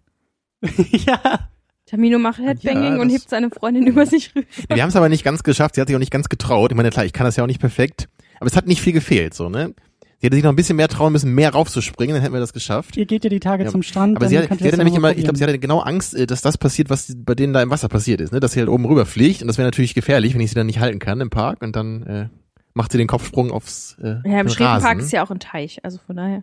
ja. 0.90 1.48
Tamino 1.86 2.18
macht 2.18 2.38
Headbanging 2.38 2.96
Ja, 2.96 3.00
und 3.00 3.08
hebt 3.08 3.30
seine 3.30 3.48
Freundin 3.50 3.86
über 3.86 4.04
sich 4.04 4.34
rüber. 4.36 4.46
Wir 4.68 4.82
haben 4.82 4.90
es 4.90 4.96
aber 4.96 5.08
nicht 5.08 5.24
ganz 5.24 5.42
geschafft. 5.42 5.74
Sie 5.74 5.80
hat 5.80 5.88
sich 5.88 5.96
auch 5.96 6.00
nicht 6.00 6.12
ganz 6.12 6.28
getraut. 6.28 6.70
Ich 6.70 6.76
meine, 6.76 6.90
klar, 6.90 7.06
ich 7.06 7.14
kann 7.14 7.24
das 7.24 7.36
ja 7.36 7.42
auch 7.44 7.46
nicht 7.48 7.60
perfekt. 7.60 8.10
Aber 8.40 8.46
es 8.46 8.56
hat 8.56 8.66
nicht 8.66 8.80
viel 8.80 8.92
gefehlt, 8.92 9.34
so, 9.34 9.48
ne? 9.48 9.74
Sie 10.20 10.26
hätte 10.26 10.34
sich 10.34 10.42
noch 10.42 10.50
ein 10.50 10.56
bisschen 10.56 10.74
mehr 10.74 10.88
trauen 10.88 11.12
müssen, 11.12 11.32
mehr 11.32 11.50
raufzuspringen, 11.50 12.14
dann 12.14 12.22
hätten 12.22 12.34
wir 12.34 12.40
das 12.40 12.52
geschafft. 12.52 12.96
Ihr 12.96 13.06
geht 13.06 13.22
ja 13.22 13.30
die 13.30 13.38
Tage 13.38 13.62
Ja, 13.64 13.70
zum 13.70 13.82
Strand. 13.84 14.16
Aber 14.16 14.24
dann 14.24 14.30
sie, 14.30 14.38
hat, 14.38 14.58
sie 14.58 14.64
hatte 14.64 14.76
nämlich 14.76 14.96
immer, 14.96 15.12
ich 15.16 15.22
glaube, 15.22 15.38
sie 15.38 15.44
hatte 15.44 15.58
genau 15.60 15.78
Angst, 15.78 16.14
äh, 16.14 16.26
dass 16.26 16.42
das 16.42 16.58
passiert, 16.58 16.90
was 16.90 17.14
bei 17.16 17.36
denen 17.36 17.52
da 17.52 17.62
im 17.62 17.70
Wasser 17.70 17.88
passiert 17.88 18.20
ist, 18.20 18.32
ne? 18.32 18.40
Dass 18.40 18.52
sie 18.52 18.58
halt 18.58 18.68
oben 18.68 18.84
rüberfliegt 18.84 19.42
und 19.42 19.46
das 19.48 19.58
wäre 19.58 19.68
natürlich 19.68 19.94
gefährlich, 19.94 20.34
wenn 20.34 20.40
ich 20.40 20.50
sie 20.50 20.56
dann 20.56 20.66
nicht 20.66 20.80
halten 20.80 20.98
kann 20.98 21.20
im 21.20 21.30
Park 21.30 21.62
und 21.62 21.76
dann 21.76 22.02
äh, 22.02 22.28
macht 22.74 22.90
sie 22.90 22.98
den 22.98 23.06
Kopfsprung 23.06 23.52
aufs 23.52 23.96
äh, 24.02 24.16
Ja, 24.28 24.40
im 24.40 24.48
Rasen. 24.48 24.98
ist 24.98 25.12
ja 25.12 25.22
auch 25.24 25.30
ein 25.30 25.38
Teich, 25.40 25.84
also 25.84 25.98
von 26.04 26.16
daher. 26.16 26.42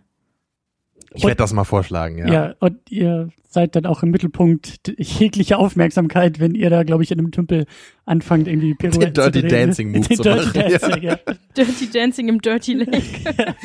Ich 1.15 1.23
werde 1.23 1.37
das 1.37 1.53
mal 1.53 1.63
vorschlagen, 1.63 2.17
ja. 2.17 2.27
Ja. 2.27 2.55
und 2.59 2.77
ihr 2.89 3.29
seid 3.47 3.75
dann 3.75 3.85
auch 3.85 4.03
im 4.03 4.11
Mittelpunkt 4.11 4.81
jeglicher 4.97 5.59
Aufmerksamkeit, 5.59 6.39
wenn 6.39 6.55
ihr 6.55 6.69
da, 6.69 6.83
glaube 6.83 7.03
ich, 7.03 7.11
in 7.11 7.19
einem 7.19 7.31
Tümpel 7.31 7.65
anfangt, 8.05 8.47
irgendwie 8.47 8.73
Pirouetten 8.79 9.15
zu 9.15 9.21
Dirty 9.21 9.41
drehen. 9.41 9.49
Dancing 9.49 9.91
Move 9.91 10.07
Den 10.07 10.17
zu 10.17 10.23
Dirty 10.23 10.59
machen, 10.59 10.71
Dancing, 10.71 11.03
ja. 11.03 11.19
Dirty 11.57 11.89
Dancing 11.91 12.27
im 12.27 12.41
Dirty 12.41 12.73
Lake. 12.73 13.55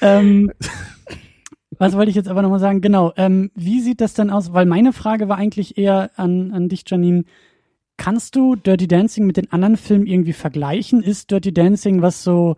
ähm, 0.00 0.50
was 1.78 1.96
wollte 1.96 2.10
ich 2.10 2.16
jetzt 2.16 2.28
aber 2.28 2.42
nochmal 2.42 2.58
sagen? 2.60 2.80
Genau, 2.80 3.12
ähm, 3.16 3.50
wie 3.54 3.80
sieht 3.80 4.00
das 4.00 4.14
denn 4.14 4.30
aus? 4.30 4.52
Weil 4.52 4.66
meine 4.66 4.92
Frage 4.92 5.28
war 5.28 5.38
eigentlich 5.38 5.78
eher 5.78 6.10
an, 6.16 6.52
an 6.52 6.68
dich, 6.68 6.84
Janine. 6.86 7.24
Kannst 7.96 8.34
du 8.34 8.56
Dirty 8.56 8.88
Dancing 8.88 9.26
mit 9.26 9.36
den 9.36 9.52
anderen 9.52 9.76
Filmen 9.76 10.06
irgendwie 10.06 10.32
vergleichen? 10.32 11.02
Ist 11.02 11.30
Dirty 11.30 11.52
Dancing 11.54 12.02
was 12.02 12.24
so, 12.24 12.56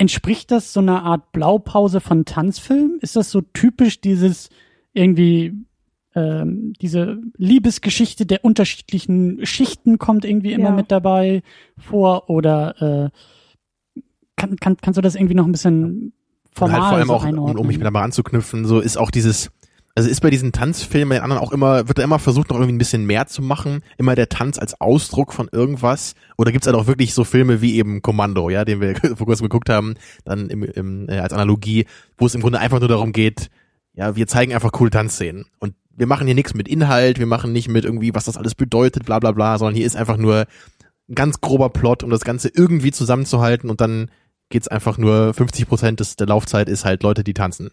entspricht 0.00 0.50
das 0.50 0.72
so 0.72 0.80
einer 0.80 1.02
Art 1.02 1.30
Blaupause 1.32 2.00
von 2.00 2.24
Tanzfilm? 2.24 2.98
Ist 3.02 3.16
das 3.16 3.30
so 3.30 3.42
typisch 3.42 4.00
dieses 4.00 4.48
irgendwie, 4.94 5.52
ähm, 6.14 6.72
diese 6.80 7.20
Liebesgeschichte 7.36 8.24
der 8.24 8.42
unterschiedlichen 8.44 9.44
Schichten 9.44 9.98
kommt 9.98 10.24
irgendwie 10.24 10.52
immer 10.54 10.70
Ja. 10.70 10.74
mit 10.74 10.90
dabei 10.90 11.42
vor? 11.76 12.30
Oder 12.30 13.10
äh, 13.94 14.00
kann, 14.36 14.56
kann, 14.56 14.78
kannst 14.78 14.96
du 14.96 15.02
das 15.02 15.16
irgendwie 15.16 15.34
noch 15.34 15.44
ein 15.44 15.52
bisschen 15.52 15.84
Und 15.84 16.12
formal 16.54 16.80
halt 16.80 16.88
vor 16.88 16.98
allem 16.98 17.08
so 17.08 17.14
auch, 17.14 17.22
um, 17.22 17.28
einordnen? 17.28 17.58
um 17.58 17.66
mich 17.66 17.78
da 17.78 17.90
mal 17.90 18.02
anzuknüpfen, 18.02 18.64
so 18.64 18.80
ist 18.80 18.96
auch 18.96 19.10
dieses, 19.10 19.50
also 20.00 20.08
ist 20.08 20.22
bei 20.22 20.30
diesen 20.30 20.52
Tanzfilmen, 20.52 21.10
bei 21.10 21.16
den 21.16 21.24
anderen 21.24 21.42
auch 21.42 21.52
immer, 21.52 21.86
wird 21.86 21.98
da 21.98 22.02
immer 22.02 22.18
versucht, 22.18 22.48
noch 22.48 22.56
irgendwie 22.56 22.72
ein 22.72 22.78
bisschen 22.78 23.04
mehr 23.04 23.26
zu 23.26 23.42
machen. 23.42 23.82
Immer 23.98 24.14
der 24.14 24.30
Tanz 24.30 24.58
als 24.58 24.80
Ausdruck 24.80 25.34
von 25.34 25.50
irgendwas. 25.52 26.14
Oder 26.38 26.52
gibt's 26.52 26.66
halt 26.66 26.74
auch 26.74 26.86
wirklich 26.86 27.12
so 27.12 27.22
Filme 27.22 27.60
wie 27.60 27.76
eben 27.76 28.00
Kommando, 28.00 28.48
ja, 28.48 28.64
den 28.64 28.80
wir 28.80 28.96
vor 29.16 29.26
kurzem 29.26 29.44
geguckt 29.44 29.68
haben, 29.68 29.96
dann 30.24 30.48
im, 30.48 30.62
im, 30.62 31.06
äh, 31.10 31.18
als 31.18 31.34
Analogie, 31.34 31.84
wo 32.16 32.24
es 32.24 32.34
im 32.34 32.40
Grunde 32.40 32.60
einfach 32.60 32.80
nur 32.80 32.88
darum 32.88 33.12
geht, 33.12 33.50
ja, 33.92 34.16
wir 34.16 34.26
zeigen 34.26 34.54
einfach 34.54 34.72
coole 34.72 34.88
Tanzszenen. 34.88 35.44
Und 35.58 35.74
wir 35.94 36.06
machen 36.06 36.26
hier 36.26 36.34
nichts 36.34 36.54
mit 36.54 36.66
Inhalt, 36.66 37.18
wir 37.18 37.26
machen 37.26 37.52
nicht 37.52 37.68
mit 37.68 37.84
irgendwie, 37.84 38.14
was 38.14 38.24
das 38.24 38.38
alles 38.38 38.54
bedeutet, 38.54 39.04
bla 39.04 39.18
bla 39.18 39.32
bla, 39.32 39.58
sondern 39.58 39.74
hier 39.74 39.84
ist 39.84 39.96
einfach 39.96 40.16
nur 40.16 40.46
ein 41.10 41.14
ganz 41.14 41.42
grober 41.42 41.68
Plot, 41.68 42.04
um 42.04 42.08
das 42.08 42.24
Ganze 42.24 42.48
irgendwie 42.48 42.90
zusammenzuhalten 42.90 43.68
und 43.68 43.82
dann 43.82 44.10
geht's 44.48 44.66
einfach 44.66 44.96
nur 44.96 45.34
50 45.34 45.68
Prozent 45.68 46.18
der 46.18 46.26
Laufzeit 46.26 46.70
ist 46.70 46.86
halt 46.86 47.02
Leute, 47.02 47.22
die 47.22 47.34
tanzen. 47.34 47.70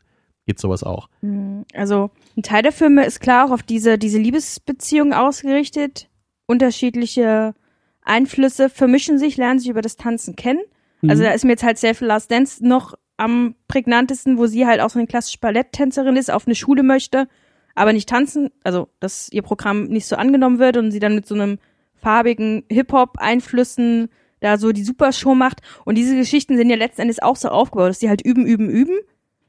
Gibt 0.48 0.60
sowas 0.60 0.82
auch. 0.82 1.10
Hm, 1.20 1.66
Also 1.74 2.10
ein 2.36 2.42
Teil 2.42 2.64
der 2.64 2.72
Filme 2.72 3.06
ist 3.06 3.20
klar 3.20 3.46
auch 3.46 3.52
auf 3.52 3.64
diese, 3.64 3.98
diese 3.98 4.18
Liebesbeziehung 4.18 5.14
ausgerichtet. 5.14 6.10
Unterschiedliche 6.48 7.54
Einflüsse 8.02 8.70
vermischen 8.70 9.20
sich, 9.20 9.36
lernen 9.36 9.60
sich 9.60 9.70
über 9.70 9.82
das 9.82 9.98
Tanzen 9.98 10.38
kennen. 10.38 10.62
Mhm. 11.02 11.10
Also 11.10 11.24
da 11.24 11.32
ist 11.32 11.44
mir 11.44 11.52
jetzt 11.52 11.64
halt 11.64 11.78
Self 11.78 12.00
Last 12.00 12.32
Dance 12.32 12.66
noch 12.66 12.96
am 13.18 13.56
prägnantesten, 13.68 14.38
wo 14.38 14.48
sie 14.48 14.66
halt 14.66 14.80
auch 14.80 14.90
so 14.90 15.00
eine 15.00 15.08
klassische 15.08 15.40
Balletttänzerin 15.40 16.16
ist, 16.16 16.32
auf 16.32 16.48
eine 16.48 16.56
Schule 16.56 16.82
möchte, 16.84 17.28
aber 17.76 17.92
nicht 17.92 18.08
tanzen, 18.08 18.50
also 18.64 18.88
dass 19.02 19.30
ihr 19.32 19.42
Programm 19.42 19.86
nicht 19.86 20.06
so 20.06 20.16
angenommen 20.16 20.60
wird 20.60 20.78
und 20.78 20.92
sie 20.92 21.00
dann 21.00 21.16
mit 21.16 21.26
so 21.26 21.36
einem 21.36 21.60
farbigen 21.96 22.64
Hip-Hop-Einflüssen 22.70 24.10
da 24.40 24.58
so 24.58 24.72
die 24.72 24.84
Supershow 24.84 25.36
macht. 25.36 25.62
Und 25.84 25.96
diese 25.96 26.16
Geschichten 26.16 26.56
sind 26.58 26.70
ja 26.70 26.78
letzten 26.78 27.02
Endes 27.02 27.22
auch 27.22 27.36
so 27.36 27.50
aufgebaut, 27.50 27.90
dass 27.90 28.00
die 28.00 28.08
halt 28.08 28.22
üben, 28.22 28.46
üben, 28.46 28.70
üben, 28.70 28.98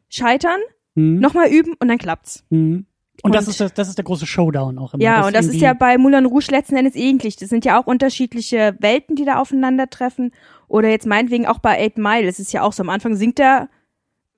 scheitern, 0.09 0.61
Mhm. 0.99 1.21
nochmal 1.21 1.49
üben 1.49 1.75
und 1.79 1.89
dann 1.89 1.99
klappt's. 1.99 2.45
Mhm. 2.51 2.87
Und, 3.23 3.35
das 3.35 3.47
Und- 3.47 3.51
ist 3.51 3.61
das, 3.61 3.75
das 3.75 3.89
ist 3.89 3.99
der 3.99 4.05
große 4.05 4.27
Showdown 4.27 4.79
auch 4.79 4.95
immer. 4.95 5.03
Ja, 5.03 5.19
dass 5.19 5.27
und 5.27 5.35
das 5.37 5.47
ist 5.47 5.61
ja 5.61 5.73
bei 5.75 5.99
Moulin 5.99 6.27
Rouge 6.27 6.49
letzten 6.51 6.77
Endes 6.77 6.95
ähnlich. 6.95 7.37
Das 7.37 7.49
sind 7.49 7.65
ja 7.65 7.81
auch 7.81 7.87
unterschiedliche 7.87 8.77
Welten, 8.79 9.17
die 9.17 9.25
da 9.25 9.39
aufeinandertreffen. 9.39 10.33
Oder 10.69 10.89
jetzt 10.89 11.07
meinetwegen 11.07 11.47
auch 11.47 11.59
bei 11.59 11.79
Eight 11.81 11.99
Mile. 11.99 12.29
Es 12.29 12.39
ist 12.39 12.53
ja 12.53 12.63
auch 12.63 12.73
so, 12.73 12.83
am 12.83 12.91
Anfang 12.91 13.17
singt 13.17 13.41
er, 13.41 13.69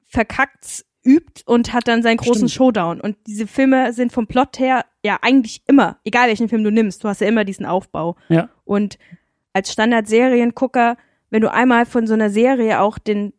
verkackt's, 0.06 0.86
übt 1.02 1.42
und 1.46 1.72
hat 1.72 1.88
dann 1.88 2.02
seinen 2.02 2.18
großen 2.18 2.48
Stimmt. 2.48 2.52
Showdown. 2.52 3.00
Und 3.00 3.16
diese 3.26 3.46
Filme 3.46 3.92
sind 3.94 4.12
vom 4.12 4.26
Plot 4.26 4.58
her 4.58 4.84
ja 5.02 5.18
eigentlich 5.22 5.62
immer, 5.66 5.96
egal 6.04 6.28
welchen 6.28 6.48
Film 6.50 6.62
du 6.62 6.70
nimmst, 6.70 7.02
du 7.02 7.08
hast 7.08 7.22
ja 7.22 7.26
immer 7.26 7.44
diesen 7.46 7.64
Aufbau. 7.64 8.16
Ja. 8.28 8.50
Und 8.64 8.98
als 9.54 9.72
Standard-Seriengucker, 9.72 10.96
wenn 11.30 11.40
du 11.40 11.50
einmal 11.50 11.86
von 11.86 12.06
so 12.06 12.12
einer 12.12 12.28
Serie 12.28 12.80
auch 12.80 12.98
den 12.98 13.32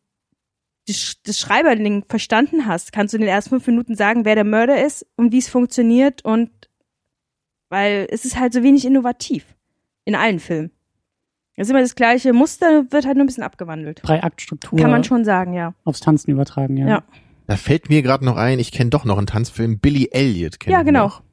das 0.87 1.15
das 1.23 1.39
Schreiberling 1.39 2.05
verstanden 2.07 2.65
hast, 2.65 2.91
kannst 2.91 3.13
du 3.13 3.17
in 3.17 3.21
den 3.21 3.29
ersten 3.29 3.49
fünf 3.51 3.67
Minuten 3.67 3.95
sagen, 3.95 4.25
wer 4.25 4.35
der 4.35 4.43
Mörder 4.43 4.83
ist 4.85 5.05
und 5.15 5.31
wie 5.31 5.37
es 5.37 5.47
funktioniert 5.49 6.23
und 6.25 6.49
weil 7.69 8.07
es 8.09 8.25
ist 8.25 8.39
halt 8.39 8.53
so 8.53 8.63
wenig 8.63 8.85
innovativ 8.85 9.45
in 10.05 10.15
allen 10.15 10.39
Filmen. 10.39 10.71
Es 11.55 11.67
ist 11.67 11.71
immer 11.71 11.81
das 11.81 11.95
gleiche 11.95 12.33
Muster, 12.33 12.91
wird 12.91 13.05
halt 13.05 13.17
nur 13.17 13.23
ein 13.23 13.27
bisschen 13.27 13.43
abgewandelt. 13.43 13.99
Drei-Akt-Struktur 14.03 14.79
Kann 14.79 14.89
man 14.89 15.03
schon 15.03 15.23
sagen, 15.25 15.53
ja. 15.53 15.73
aufs 15.83 15.99
Tanzen 15.99 16.31
übertragen, 16.31 16.77
ja. 16.77 16.87
Ja. 16.87 17.03
Da 17.47 17.57
fällt 17.57 17.89
mir 17.89 18.01
gerade 18.01 18.25
noch 18.25 18.37
ein, 18.37 18.57
ich 18.59 18.71
kenne 18.71 18.89
doch 18.89 19.05
noch 19.05 19.17
einen 19.17 19.27
Tanzfilm, 19.27 19.79
Billy 19.79 20.09
Elliot 20.11 20.59
kenn 20.59 20.71
Ja, 20.71 20.81
genau. 20.83 21.05
noch. 21.05 21.23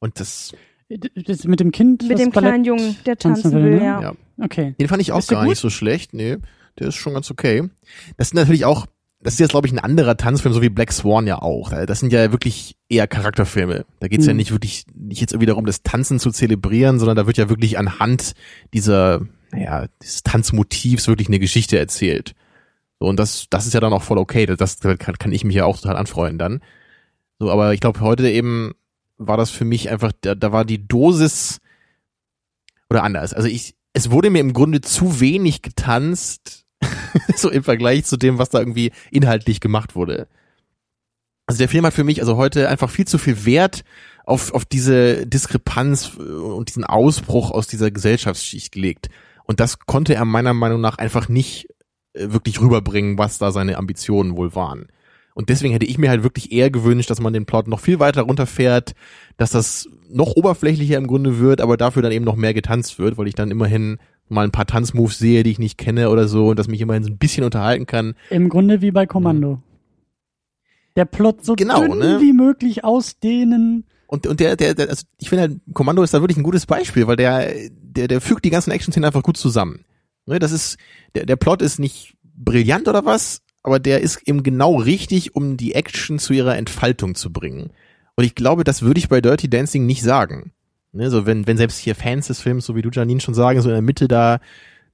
Und 0.00 0.18
das, 0.18 0.54
Das 0.88 1.44
mit 1.44 1.60
dem 1.60 1.70
Kind, 1.70 2.02
Mit 2.08 2.18
dem 2.18 2.30
Ballett 2.30 2.48
kleinen 2.50 2.64
Jungen, 2.64 2.96
der 3.06 3.16
tanzen 3.16 3.42
tanzen 3.52 3.56
will, 3.58 3.72
will, 3.72 3.78
ne? 3.78 3.84
ja. 3.84 4.00
ja, 4.02 4.12
Okay. 4.42 4.74
den 4.80 4.88
fand 4.88 5.00
ich 5.02 5.12
auch 5.12 5.24
gar 5.26 5.42
gut? 5.42 5.50
nicht 5.50 5.60
so 5.60 5.70
schlecht. 5.70 6.14
Nee, 6.14 6.38
der 6.78 6.88
ist 6.88 6.96
schon 6.96 7.14
ganz 7.14 7.30
okay. 7.30 7.68
Das 8.16 8.30
sind 8.30 8.36
natürlich 8.36 8.64
auch, 8.64 8.86
das 9.20 9.34
ist 9.34 9.40
jetzt 9.40 9.50
glaube 9.50 9.66
ich 9.66 9.72
ein 9.72 9.78
anderer 9.78 10.16
Tanzfilm, 10.16 10.54
so 10.54 10.62
wie 10.62 10.68
Black 10.68 10.92
Swan 10.92 11.26
ja 11.26 11.40
auch. 11.40 11.70
Das 11.86 12.00
sind 12.00 12.12
ja 12.12 12.32
wirklich 12.32 12.76
eher 12.88 13.06
Charakterfilme. 13.06 13.84
Da 14.00 14.08
geht's 14.08 14.26
ja 14.26 14.32
Mhm. 14.32 14.38
nicht 14.38 14.50
wirklich, 14.52 14.84
nicht 14.94 15.20
jetzt 15.20 15.32
irgendwie 15.32 15.46
darum, 15.46 15.66
das 15.66 15.82
Tanzen 15.82 16.18
zu 16.18 16.30
zelebrieren, 16.30 16.98
sondern 16.98 17.16
da 17.16 17.26
wird 17.26 17.36
ja 17.38 17.48
wirklich 17.48 17.78
anhand 17.78 18.32
dieser, 18.74 19.22
naja, 19.52 19.86
des 20.02 20.22
Tanzmotivs 20.22 21.06
wirklich 21.08 21.28
eine 21.28 21.38
Geschichte 21.38 21.78
erzählt. 21.78 22.34
So, 22.98 23.06
und 23.06 23.16
das, 23.18 23.46
das 23.50 23.66
ist 23.66 23.74
ja 23.74 23.80
dann 23.80 23.92
auch 23.92 24.02
voll 24.02 24.18
okay. 24.18 24.46
Das, 24.46 24.56
das 24.78 24.98
kann, 24.98 25.18
kann 25.18 25.32
ich 25.32 25.44
mich 25.44 25.56
ja 25.56 25.64
auch 25.64 25.78
total 25.78 25.96
anfreuen 25.96 26.38
dann. 26.38 26.60
So, 27.38 27.50
aber 27.50 27.74
ich 27.74 27.80
glaube, 27.80 28.00
heute 28.00 28.28
eben 28.30 28.72
war 29.18 29.36
das 29.36 29.50
für 29.50 29.64
mich 29.64 29.88
einfach, 29.90 30.12
da, 30.20 30.34
da 30.34 30.52
war 30.52 30.64
die 30.64 30.86
Dosis 30.86 31.58
oder 32.90 33.02
anders. 33.04 33.34
Also 33.34 33.48
ich, 33.48 33.74
es 33.92 34.10
wurde 34.10 34.30
mir 34.30 34.40
im 34.40 34.52
Grunde 34.52 34.80
zu 34.80 35.20
wenig 35.20 35.62
getanzt, 35.62 36.61
so 37.36 37.50
im 37.50 37.64
Vergleich 37.64 38.04
zu 38.04 38.16
dem, 38.16 38.38
was 38.38 38.50
da 38.50 38.58
irgendwie 38.58 38.92
inhaltlich 39.10 39.60
gemacht 39.60 39.94
wurde. 39.94 40.26
Also 41.46 41.58
der 41.58 41.68
Film 41.68 41.84
hat 41.84 41.94
für 41.94 42.04
mich 42.04 42.20
also 42.20 42.36
heute 42.36 42.68
einfach 42.68 42.90
viel 42.90 43.06
zu 43.06 43.18
viel 43.18 43.44
Wert 43.44 43.84
auf, 44.24 44.54
auf 44.54 44.64
diese 44.64 45.26
Diskrepanz 45.26 46.12
äh, 46.18 46.22
und 46.22 46.68
diesen 46.68 46.84
Ausbruch 46.84 47.50
aus 47.50 47.66
dieser 47.66 47.90
Gesellschaftsschicht 47.90 48.72
gelegt. 48.72 49.08
Und 49.44 49.60
das 49.60 49.80
konnte 49.80 50.14
er 50.14 50.24
meiner 50.24 50.54
Meinung 50.54 50.80
nach 50.80 50.98
einfach 50.98 51.28
nicht 51.28 51.68
äh, 52.14 52.32
wirklich 52.32 52.60
rüberbringen, 52.60 53.18
was 53.18 53.38
da 53.38 53.50
seine 53.50 53.76
Ambitionen 53.76 54.36
wohl 54.36 54.54
waren. 54.54 54.86
Und 55.34 55.48
deswegen 55.48 55.72
hätte 55.72 55.86
ich 55.86 55.98
mir 55.98 56.10
halt 56.10 56.22
wirklich 56.22 56.52
eher 56.52 56.70
gewünscht, 56.70 57.10
dass 57.10 57.20
man 57.20 57.32
den 57.32 57.46
Plot 57.46 57.66
noch 57.66 57.80
viel 57.80 57.98
weiter 57.98 58.22
runterfährt, 58.22 58.92
dass 59.38 59.50
das 59.50 59.88
noch 60.10 60.36
oberflächlicher 60.36 60.98
im 60.98 61.06
Grunde 61.06 61.38
wird, 61.38 61.62
aber 61.62 61.78
dafür 61.78 62.02
dann 62.02 62.12
eben 62.12 62.24
noch 62.24 62.36
mehr 62.36 62.52
getanzt 62.52 62.98
wird, 62.98 63.16
weil 63.16 63.28
ich 63.28 63.34
dann 63.34 63.50
immerhin 63.50 63.98
mal 64.32 64.44
ein 64.44 64.50
paar 64.50 64.66
Tanzmoves 64.66 65.18
sehe, 65.18 65.42
die 65.42 65.50
ich 65.50 65.58
nicht 65.58 65.78
kenne 65.78 66.10
oder 66.10 66.26
so 66.28 66.48
und 66.48 66.58
das 66.58 66.68
mich 66.68 66.80
immerhin 66.80 67.04
so 67.04 67.10
ein 67.10 67.18
bisschen 67.18 67.44
unterhalten 67.44 67.86
kann. 67.86 68.14
Im 68.30 68.48
Grunde 68.48 68.82
wie 68.82 68.90
bei 68.90 69.06
Kommando. 69.06 69.62
Der 70.96 71.04
Plot 71.04 71.44
so 71.44 71.54
Genau, 71.54 71.86
dünn 71.86 71.98
ne? 71.98 72.18
wie 72.20 72.32
möglich 72.32 72.84
ausdehnen. 72.84 73.84
Und, 74.06 74.26
und 74.26 74.40
der, 74.40 74.56
der, 74.56 74.74
der 74.74 74.90
also 74.90 75.06
ich 75.18 75.28
finde 75.28 75.42
halt, 75.42 75.60
Kommando 75.72 76.02
ist 76.02 76.12
da 76.12 76.20
wirklich 76.20 76.36
ein 76.36 76.42
gutes 76.42 76.66
Beispiel, 76.66 77.06
weil 77.06 77.16
der, 77.16 77.52
der, 77.70 78.08
der 78.08 78.20
fügt 78.20 78.44
die 78.44 78.50
ganzen 78.50 78.70
Action-Szenen 78.70 79.06
einfach 79.06 79.22
gut 79.22 79.36
zusammen. 79.36 79.84
Ne, 80.26 80.38
das 80.38 80.52
ist, 80.52 80.76
der, 81.14 81.26
der 81.26 81.36
Plot 81.36 81.62
ist 81.62 81.78
nicht 81.78 82.14
brillant 82.34 82.88
oder 82.88 83.04
was, 83.04 83.40
aber 83.62 83.78
der 83.78 84.00
ist 84.00 84.26
eben 84.26 84.42
genau 84.42 84.76
richtig, 84.76 85.34
um 85.34 85.56
die 85.56 85.74
Action 85.74 86.18
zu 86.18 86.32
ihrer 86.32 86.56
Entfaltung 86.56 87.14
zu 87.14 87.32
bringen. 87.32 87.70
Und 88.16 88.24
ich 88.24 88.34
glaube, 88.34 88.64
das 88.64 88.82
würde 88.82 88.98
ich 88.98 89.08
bei 89.08 89.20
Dirty 89.20 89.48
Dancing 89.48 89.86
nicht 89.86 90.02
sagen. 90.02 90.52
Ne, 90.92 91.10
so 91.10 91.24
wenn, 91.26 91.46
wenn 91.46 91.56
selbst 91.56 91.78
hier 91.78 91.94
Fans 91.94 92.26
des 92.26 92.40
Films, 92.40 92.66
so 92.66 92.76
wie 92.76 92.82
du 92.82 92.90
Janine 92.90 93.20
schon 93.20 93.34
sagen, 93.34 93.60
so 93.62 93.68
in 93.68 93.74
der 93.74 93.82
Mitte 93.82 94.08
da 94.08 94.40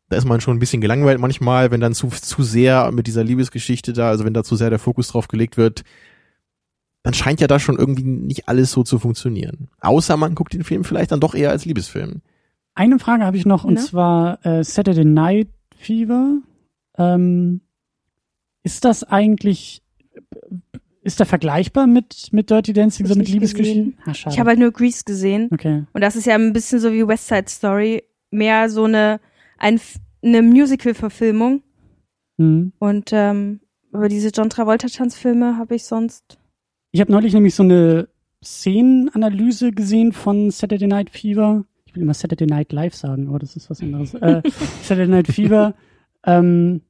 da 0.09 0.17
ist 0.17 0.25
man 0.25 0.41
schon 0.41 0.57
ein 0.57 0.59
bisschen 0.61 0.81
gelangweilt 0.81 1.21
manchmal, 1.21 1.71
wenn 1.71 1.81
dann 1.81 1.95
zu, 1.95 2.09
zu 2.09 2.43
sehr 2.43 2.91
mit 2.93 3.07
dieser 3.07 3.25
Liebesgeschichte 3.25 3.93
da, 3.93 4.09
also 4.09 4.25
wenn 4.25 4.33
da 4.35 4.43
zu 4.43 4.57
sehr 4.57 4.71
der 4.71 4.79
Fokus 4.79 5.09
drauf 5.09 5.29
gelegt 5.29 5.57
wird, 5.57 5.85
dann 7.03 7.15
scheint 7.15 7.41
ja 7.41 7.47
da 7.47 7.59
schon 7.59 7.77
irgendwie 7.79 8.05
nicht 8.05 8.49
alles 8.49 8.73
so 8.73 8.83
zu 8.83 8.99
funktionieren. 8.99 9.69
Außer 9.81 10.17
man 10.17 10.35
guckt 10.35 10.55
den 10.55 10.65
Film 10.65 10.85
vielleicht 10.85 11.13
dann 11.13 11.21
doch 11.21 11.35
eher 11.35 11.51
als 11.51 11.65
Liebesfilm. 11.65 12.23
Eine 12.75 12.99
Frage 12.99 13.25
habe 13.25 13.37
ich 13.37 13.45
noch, 13.45 13.65
und 13.65 13.75
Ne? 13.75 13.81
zwar 13.81 14.45
äh, 14.47 14.65
Saturday 14.65 15.05
Night 15.05 15.49
Fever. 15.77 16.39
Ähm, 16.97 17.61
ist 18.63 18.85
das 18.85 19.05
eigentlich, 19.05 19.83
ist 21.09 21.19
der 21.19 21.27
vergleichbar 21.27 21.87
mit, 21.87 22.29
mit 22.33 22.51
Dirty 22.51 22.73
Dancing, 22.73 23.07
so 23.07 23.15
mit 23.15 23.29
Liebesgeschichten? 23.29 23.97
Ah, 24.05 24.15
schade. 24.15 24.35
Ich 24.35 24.39
habe 24.39 24.51
halt 24.51 24.59
nur 24.59 24.71
Grease 24.71 25.03
gesehen. 25.05 25.49
okay. 25.53 25.85
Und 25.93 26.01
das 26.03 26.15
ist 26.17 26.27
ja 26.27 26.35
ein 26.35 26.53
bisschen 26.53 26.79
so 26.79 26.93
wie 26.93 27.07
West 27.09 27.27
Side 27.27 27.49
Story. 27.49 28.05
Mehr 28.31 28.69
so 28.69 28.85
eine, 28.85 29.21
ein, 29.57 29.81
eine 30.23 30.43
Musical-Verfilmung. 30.43 31.63
Hm. 32.39 32.73
Und 32.79 33.11
ähm, 33.13 33.61
über 33.93 34.09
diese 34.09 34.29
John 34.29 34.51
Travolta-Tanzfilme 34.51 35.57
habe 35.57 35.75
ich 35.75 35.85
sonst. 35.85 36.39
Ich 36.93 37.01
habe 37.01 37.11
neulich 37.11 37.33
nämlich 37.33 37.55
so 37.55 37.63
eine 37.63 38.09
Szenenanalyse 38.45 39.73
gesehen 39.73 40.13
von 40.13 40.51
Saturday 40.51 40.87
Night 40.87 41.11
Fever. 41.11 41.65
Ich 41.87 41.95
will 41.95 42.03
immer 42.03 42.15
Saturday 42.15 42.47
Night 42.47 42.73
Live 42.73 42.95
sagen, 42.95 43.29
aber 43.29 43.39
das 43.39 43.57
ist 43.57 43.71
was 43.71 43.81
anderes. 43.81 44.15
äh, 44.15 44.43
Saturday 44.83 45.09
Night 45.09 45.29
Fever, 45.29 45.75
ähm, 46.25 46.83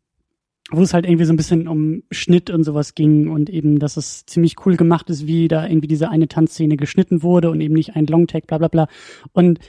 wo 0.70 0.82
es 0.82 0.92
halt 0.92 1.06
irgendwie 1.06 1.24
so 1.24 1.32
ein 1.32 1.36
bisschen 1.36 1.66
um 1.66 2.02
Schnitt 2.10 2.50
und 2.50 2.64
sowas 2.64 2.94
ging 2.94 3.28
und 3.28 3.48
eben, 3.48 3.78
dass 3.78 3.96
es 3.96 4.26
ziemlich 4.26 4.56
cool 4.66 4.76
gemacht 4.76 5.08
ist, 5.08 5.26
wie 5.26 5.48
da 5.48 5.66
irgendwie 5.66 5.88
diese 5.88 6.10
eine 6.10 6.28
Tanzszene 6.28 6.76
geschnitten 6.76 7.22
wurde 7.22 7.50
und 7.50 7.60
eben 7.60 7.74
nicht 7.74 7.96
ein 7.96 8.06
Longtake, 8.06 8.46
bla 8.46 8.58
bla 8.58 8.68
bla. 8.68 8.88
Und 9.32 9.60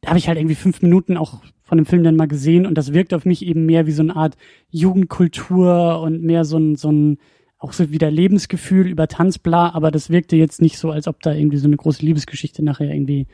da 0.00 0.10
habe 0.10 0.18
ich 0.18 0.28
halt 0.28 0.38
irgendwie 0.38 0.54
fünf 0.54 0.82
Minuten 0.82 1.16
auch 1.16 1.42
von 1.62 1.78
dem 1.78 1.86
Film 1.86 2.04
dann 2.04 2.16
mal 2.16 2.28
gesehen 2.28 2.66
und 2.66 2.76
das 2.76 2.92
wirkt 2.92 3.14
auf 3.14 3.24
mich 3.24 3.44
eben 3.44 3.66
mehr 3.66 3.86
wie 3.86 3.92
so 3.92 4.02
eine 4.02 4.14
Art 4.14 4.36
Jugendkultur 4.70 6.00
und 6.00 6.22
mehr 6.22 6.44
so 6.44 6.58
ein, 6.58 6.76
so 6.76 6.90
ein 6.90 7.18
auch 7.58 7.72
so 7.72 7.90
wieder 7.92 8.10
Lebensgefühl 8.10 8.88
über 8.88 9.06
Tanz, 9.06 9.38
bla, 9.38 9.70
aber 9.70 9.92
das 9.92 10.10
wirkte 10.10 10.34
jetzt 10.34 10.60
nicht 10.60 10.78
so, 10.78 10.90
als 10.90 11.06
ob 11.06 11.22
da 11.22 11.32
irgendwie 11.32 11.58
so 11.58 11.68
eine 11.68 11.76
große 11.76 12.04
Liebesgeschichte 12.04 12.64
nachher 12.64 12.92
irgendwie 12.92 13.28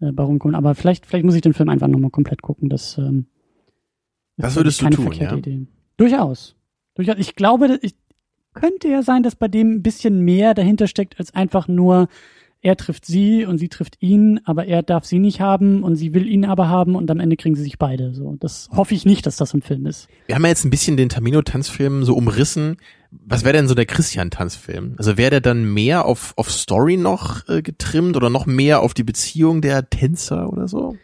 äh, 0.00 0.10
bei 0.10 0.22
rumkommt. 0.22 0.54
Aber 0.54 0.74
vielleicht, 0.74 1.04
vielleicht 1.04 1.26
muss 1.26 1.34
ich 1.34 1.42
den 1.42 1.52
Film 1.52 1.68
einfach 1.68 1.88
nochmal 1.88 2.10
komplett 2.10 2.40
gucken. 2.40 2.70
Das, 2.70 2.96
ähm, 2.96 3.26
Das 4.38 4.52
ist, 4.52 4.56
würdest 4.56 4.80
du 4.80 4.88
tun, 4.88 5.12
ja? 5.12 5.36
Idee. 5.36 5.66
Durchaus. 5.96 6.56
Durchaus. 6.94 7.16
Ich 7.18 7.34
glaube, 7.34 7.78
ich, 7.82 7.94
könnte 8.54 8.88
ja 8.88 9.02
sein, 9.02 9.22
dass 9.22 9.36
bei 9.36 9.48
dem 9.48 9.72
ein 9.72 9.82
bisschen 9.82 10.20
mehr 10.20 10.54
dahinter 10.54 10.86
steckt, 10.86 11.18
als 11.18 11.34
einfach 11.34 11.68
nur, 11.68 12.08
er 12.62 12.76
trifft 12.76 13.04
sie 13.04 13.44
und 13.44 13.58
sie 13.58 13.68
trifft 13.68 13.96
ihn, 14.00 14.40
aber 14.44 14.64
er 14.64 14.82
darf 14.82 15.04
sie 15.04 15.18
nicht 15.18 15.40
haben 15.40 15.82
und 15.82 15.96
sie 15.96 16.14
will 16.14 16.26
ihn 16.26 16.46
aber 16.46 16.68
haben 16.68 16.94
und 16.94 17.10
am 17.10 17.20
Ende 17.20 17.36
kriegen 17.36 17.56
sie 17.56 17.62
sich 17.62 17.78
beide. 17.78 18.14
So, 18.14 18.36
das 18.40 18.70
hoffe 18.74 18.94
ich 18.94 19.04
nicht, 19.04 19.26
dass 19.26 19.36
das 19.36 19.52
ein 19.52 19.60
Film 19.60 19.84
ist. 19.84 20.08
Wir 20.26 20.34
haben 20.34 20.44
ja 20.44 20.48
jetzt 20.48 20.64
ein 20.64 20.70
bisschen 20.70 20.96
den 20.96 21.10
Tamino-Tanzfilm 21.10 22.04
so 22.04 22.14
umrissen. 22.14 22.78
Was 23.10 23.44
wäre 23.44 23.52
denn 23.52 23.68
so 23.68 23.74
der 23.74 23.84
Christian-Tanzfilm? 23.84 24.94
Also 24.96 25.18
wäre 25.18 25.30
der 25.30 25.40
dann 25.42 25.74
mehr 25.74 26.06
auf, 26.06 26.32
auf 26.36 26.50
Story 26.50 26.96
noch 26.96 27.46
äh, 27.48 27.60
getrimmt 27.60 28.16
oder 28.16 28.30
noch 28.30 28.46
mehr 28.46 28.80
auf 28.80 28.94
die 28.94 29.04
Beziehung 29.04 29.60
der 29.60 29.90
Tänzer 29.90 30.50
oder 30.50 30.66
so? 30.66 30.96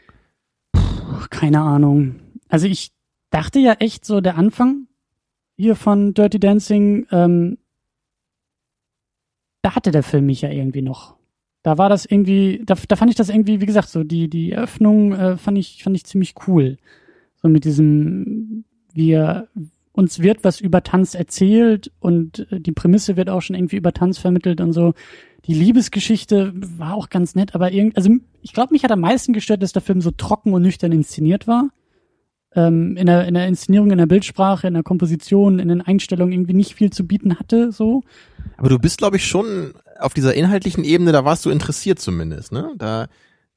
Keine 1.28 1.61
Ahnung. 1.61 2.16
Also 2.49 2.66
ich 2.66 2.93
dachte 3.31 3.59
ja 3.59 3.74
echt 3.74 4.05
so, 4.05 4.20
der 4.20 4.37
Anfang 4.37 4.87
hier 5.57 5.76
von 5.76 6.14
Dirty 6.14 6.41
Dancing, 6.41 7.07
ähm, 7.11 7.59
da 9.62 9.74
hatte 9.74 9.91
der 9.91 10.03
Film 10.03 10.26
mich 10.26 10.41
ja 10.41 10.51
irgendwie 10.51 10.83
noch. 10.83 11.16
Da 11.62 11.76
war 11.76 11.91
das 11.91 12.07
irgendwie, 12.07 12.62
da, 12.64 12.74
da 12.89 12.97
fand 12.97 13.11
ich 13.11 13.16
das 13.16 13.28
irgendwie, 13.28 13.61
wie 13.61 13.66
gesagt, 13.66 13.91
so 13.91 14.03
die, 14.03 14.31
die 14.31 14.53
Eröffnung 14.53 15.12
äh, 15.12 15.37
fand 15.37 15.59
ich, 15.59 15.83
fand 15.83 15.97
ich 15.97 16.05
ziemlich 16.05 16.35
cool. 16.47 16.78
So 17.37 17.49
mit 17.49 17.64
diesem, 17.64 18.64
wir, 18.93 19.49
uns 19.93 20.20
wird 20.20 20.45
was 20.45 20.61
über 20.61 20.83
Tanz 20.83 21.14
erzählt 21.14 21.93
und 22.01 22.51
äh, 22.51 22.61
die 22.61 22.72
Prämisse 22.72 23.16
wird 23.16 23.28
auch 23.28 23.43
schon 23.43 23.57
irgendwie 23.57 23.76
über 23.76 23.93
Tanz 23.93 24.18
vermittelt 24.18 24.61
und 24.61 24.72
so. 24.72 24.95
Die 25.45 25.55
Liebesgeschichte 25.55 26.53
war 26.55 26.95
auch 26.95 27.11
ganz 27.11 27.35
nett, 27.35 27.55
aber 27.55 27.72
irgendwie, 27.72 27.97
also 27.97 28.11
ich 28.41 28.53
glaube, 28.55 28.72
mich 28.72 28.85
hat 28.85 28.93
am 28.93 29.01
meisten 29.01 29.35
gestört, 29.35 29.62
dass 29.62 29.72
der 29.72 29.83
Film 29.83 30.01
so 30.01 30.11
trocken 30.11 30.55
und 30.55 30.62
nüchtern 30.62 30.93
inszeniert 30.93 31.47
war. 31.47 31.68
Ähm, 32.57 32.96
in, 32.96 33.07
der, 33.07 33.28
in 33.28 33.34
der 33.34 33.46
Inszenierung, 33.46 33.90
in 33.92 33.98
der 33.98 34.07
Bildsprache, 34.07 34.66
in 34.66 34.74
der 34.74 34.82
Komposition, 34.82 35.59
in 35.61 35.68
den 35.68 35.80
Einstellungen 35.82 36.32
irgendwie 36.32 36.55
nicht 36.55 36.74
viel 36.74 36.90
zu 36.90 37.07
bieten 37.07 37.38
hatte, 37.38 37.70
so. 37.70 38.03
Aber 38.57 38.68
du 38.68 38.78
bist, 38.78 38.98
glaube 38.98 39.16
ich, 39.16 39.26
schon 39.26 39.72
auf 40.01 40.14
dieser 40.14 40.34
inhaltlichen 40.34 40.82
Ebene, 40.82 41.12
da 41.12 41.24
warst 41.24 41.44
du 41.46 41.51
interessiert 41.51 42.01
zumindest, 42.01 42.51
ne? 42.53 42.72
Da 42.76 43.07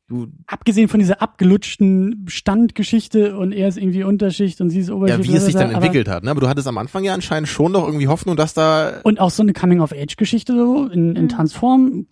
du 0.07 0.27
Abgesehen 0.47 0.89
von 0.89 0.99
dieser 0.99 1.21
abgelutschten 1.23 2.25
Standgeschichte 2.27 3.35
und 3.37 3.51
er 3.51 3.67
ist 3.69 3.77
irgendwie 3.77 4.03
Unterschicht 4.03 4.61
und 4.61 4.69
sie 4.69 4.79
ist 4.81 4.91
Oberschicht. 4.91 5.25
ja, 5.25 5.33
wie 5.33 5.37
es 5.37 5.45
sich 5.45 5.55
dann 5.55 5.71
entwickelt 5.71 6.07
hat, 6.07 6.23
ne? 6.23 6.29
Aber 6.31 6.41
du 6.41 6.47
hattest 6.49 6.67
am 6.67 6.77
Anfang 6.77 7.03
ja 7.03 7.13
anscheinend 7.15 7.49
schon 7.49 7.71
noch 7.71 7.85
irgendwie 7.87 8.07
Hoffnung, 8.07 8.35
dass 8.35 8.53
da 8.53 8.99
Und 9.03 9.19
auch 9.19 9.31
so 9.31 9.41
eine 9.41 9.53
Coming-of-Age-Geschichte 9.53 10.53
so 10.53 10.85
in, 10.87 11.15
in 11.15 11.23
Mhm. 11.23 11.29
Tanzform, 11.29 12.07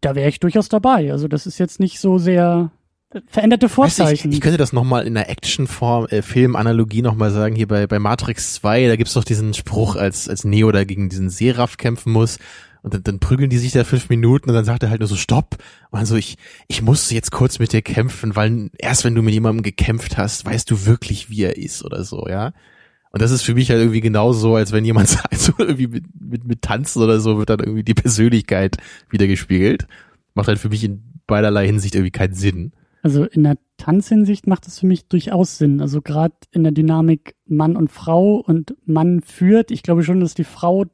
da 0.00 0.14
wäre 0.16 0.28
ich 0.30 0.40
durchaus 0.40 0.68
dabei. 0.68 1.12
Also 1.12 1.28
das 1.28 1.46
ist 1.46 1.58
jetzt 1.58 1.78
nicht 1.78 2.00
so 2.00 2.18
sehr 2.18 2.72
veränderte 3.26 3.66
Weißt 3.66 3.76
du, 3.76 3.82
ich, 3.82 3.94
Vorzeichen. 3.94 4.32
ich 4.32 4.40
könnte 4.40 4.58
das 4.58 4.72
nochmal 4.72 5.06
in 5.06 5.14
der 5.14 5.30
Actionform, 5.30 6.06
äh, 6.06 6.22
Filmanalogie 6.22 7.02
nochmal 7.02 7.30
sagen, 7.30 7.54
hier 7.54 7.68
bei, 7.68 7.86
bei 7.86 7.98
Matrix 7.98 8.54
2, 8.54 8.88
da 8.88 8.96
gibt's 8.96 9.14
doch 9.14 9.24
diesen 9.24 9.54
Spruch, 9.54 9.96
als, 9.96 10.28
als 10.28 10.44
Neo 10.44 10.72
da 10.72 10.84
gegen 10.84 11.08
diesen 11.08 11.30
Seraph 11.30 11.76
kämpfen 11.76 12.12
muss. 12.12 12.38
Und 12.82 12.94
dann, 12.94 13.02
dann 13.02 13.18
prügeln 13.18 13.50
die 13.50 13.58
sich 13.58 13.72
da 13.72 13.84
fünf 13.84 14.08
Minuten 14.08 14.48
und 14.48 14.54
dann 14.54 14.64
sagt 14.64 14.82
er 14.82 14.90
halt 14.90 15.00
nur 15.00 15.08
so 15.08 15.16
Stopp. 15.16 15.56
Und 15.90 15.98
dann 15.98 16.06
so, 16.06 16.16
ich, 16.16 16.36
ich 16.68 16.82
muss 16.82 17.10
jetzt 17.10 17.32
kurz 17.32 17.58
mit 17.58 17.72
dir 17.72 17.82
kämpfen, 17.82 18.36
weil 18.36 18.70
erst 18.78 19.04
wenn 19.04 19.14
du 19.14 19.22
mit 19.22 19.34
jemandem 19.34 19.62
gekämpft 19.62 20.18
hast, 20.18 20.44
weißt 20.44 20.70
du 20.70 20.86
wirklich, 20.86 21.30
wie 21.30 21.42
er 21.42 21.56
ist 21.56 21.84
oder 21.84 22.04
so, 22.04 22.26
ja. 22.28 22.52
Und 23.10 23.22
das 23.22 23.30
ist 23.30 23.42
für 23.42 23.54
mich 23.54 23.70
halt 23.70 23.80
irgendwie 23.80 24.02
genauso, 24.02 24.56
als 24.56 24.72
wenn 24.72 24.84
jemand 24.84 25.08
sagt, 25.08 25.38
so 25.38 25.52
irgendwie 25.58 25.86
mit, 25.86 26.04
mit, 26.20 26.44
mit 26.44 26.62
Tanzen 26.62 27.02
oder 27.02 27.18
so 27.18 27.38
wird 27.38 27.50
dann 27.50 27.60
irgendwie 27.60 27.82
die 27.82 27.94
Persönlichkeit 27.94 28.76
wieder 29.10 29.26
gespiegelt. 29.26 29.86
Macht 30.34 30.48
halt 30.48 30.58
für 30.58 30.68
mich 30.68 30.84
in 30.84 31.02
beiderlei 31.26 31.66
Hinsicht 31.66 31.94
irgendwie 31.94 32.10
keinen 32.10 32.34
Sinn. 32.34 32.72
Also 33.06 33.22
in 33.22 33.44
der 33.44 33.56
Tanzhinsicht 33.76 34.48
macht 34.48 34.66
das 34.66 34.80
für 34.80 34.86
mich 34.88 35.06
durchaus 35.06 35.58
Sinn. 35.58 35.80
Also 35.80 36.02
gerade 36.02 36.34
in 36.50 36.64
der 36.64 36.72
Dynamik 36.72 37.36
Mann 37.46 37.76
und 37.76 37.88
Frau 37.88 38.38
und 38.38 38.74
Mann 38.84 39.20
führt. 39.20 39.70
Ich 39.70 39.84
glaube 39.84 40.02
schon, 40.02 40.18
dass 40.18 40.34
die 40.34 40.42
Frau, 40.42 40.86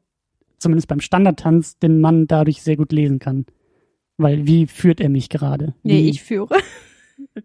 zumindest 0.58 0.88
beim 0.88 1.00
Standardtanz, 1.00 1.78
den 1.78 2.02
Mann 2.02 2.26
dadurch 2.26 2.60
sehr 2.60 2.76
gut 2.76 2.92
lesen 2.92 3.18
kann. 3.18 3.46
Weil 4.18 4.46
wie 4.46 4.66
führt 4.66 5.00
er 5.00 5.08
mich 5.08 5.30
gerade? 5.30 5.74
Nee, 5.84 6.02
Wie- 6.02 6.10
ich 6.10 6.22
führe. 6.22 6.54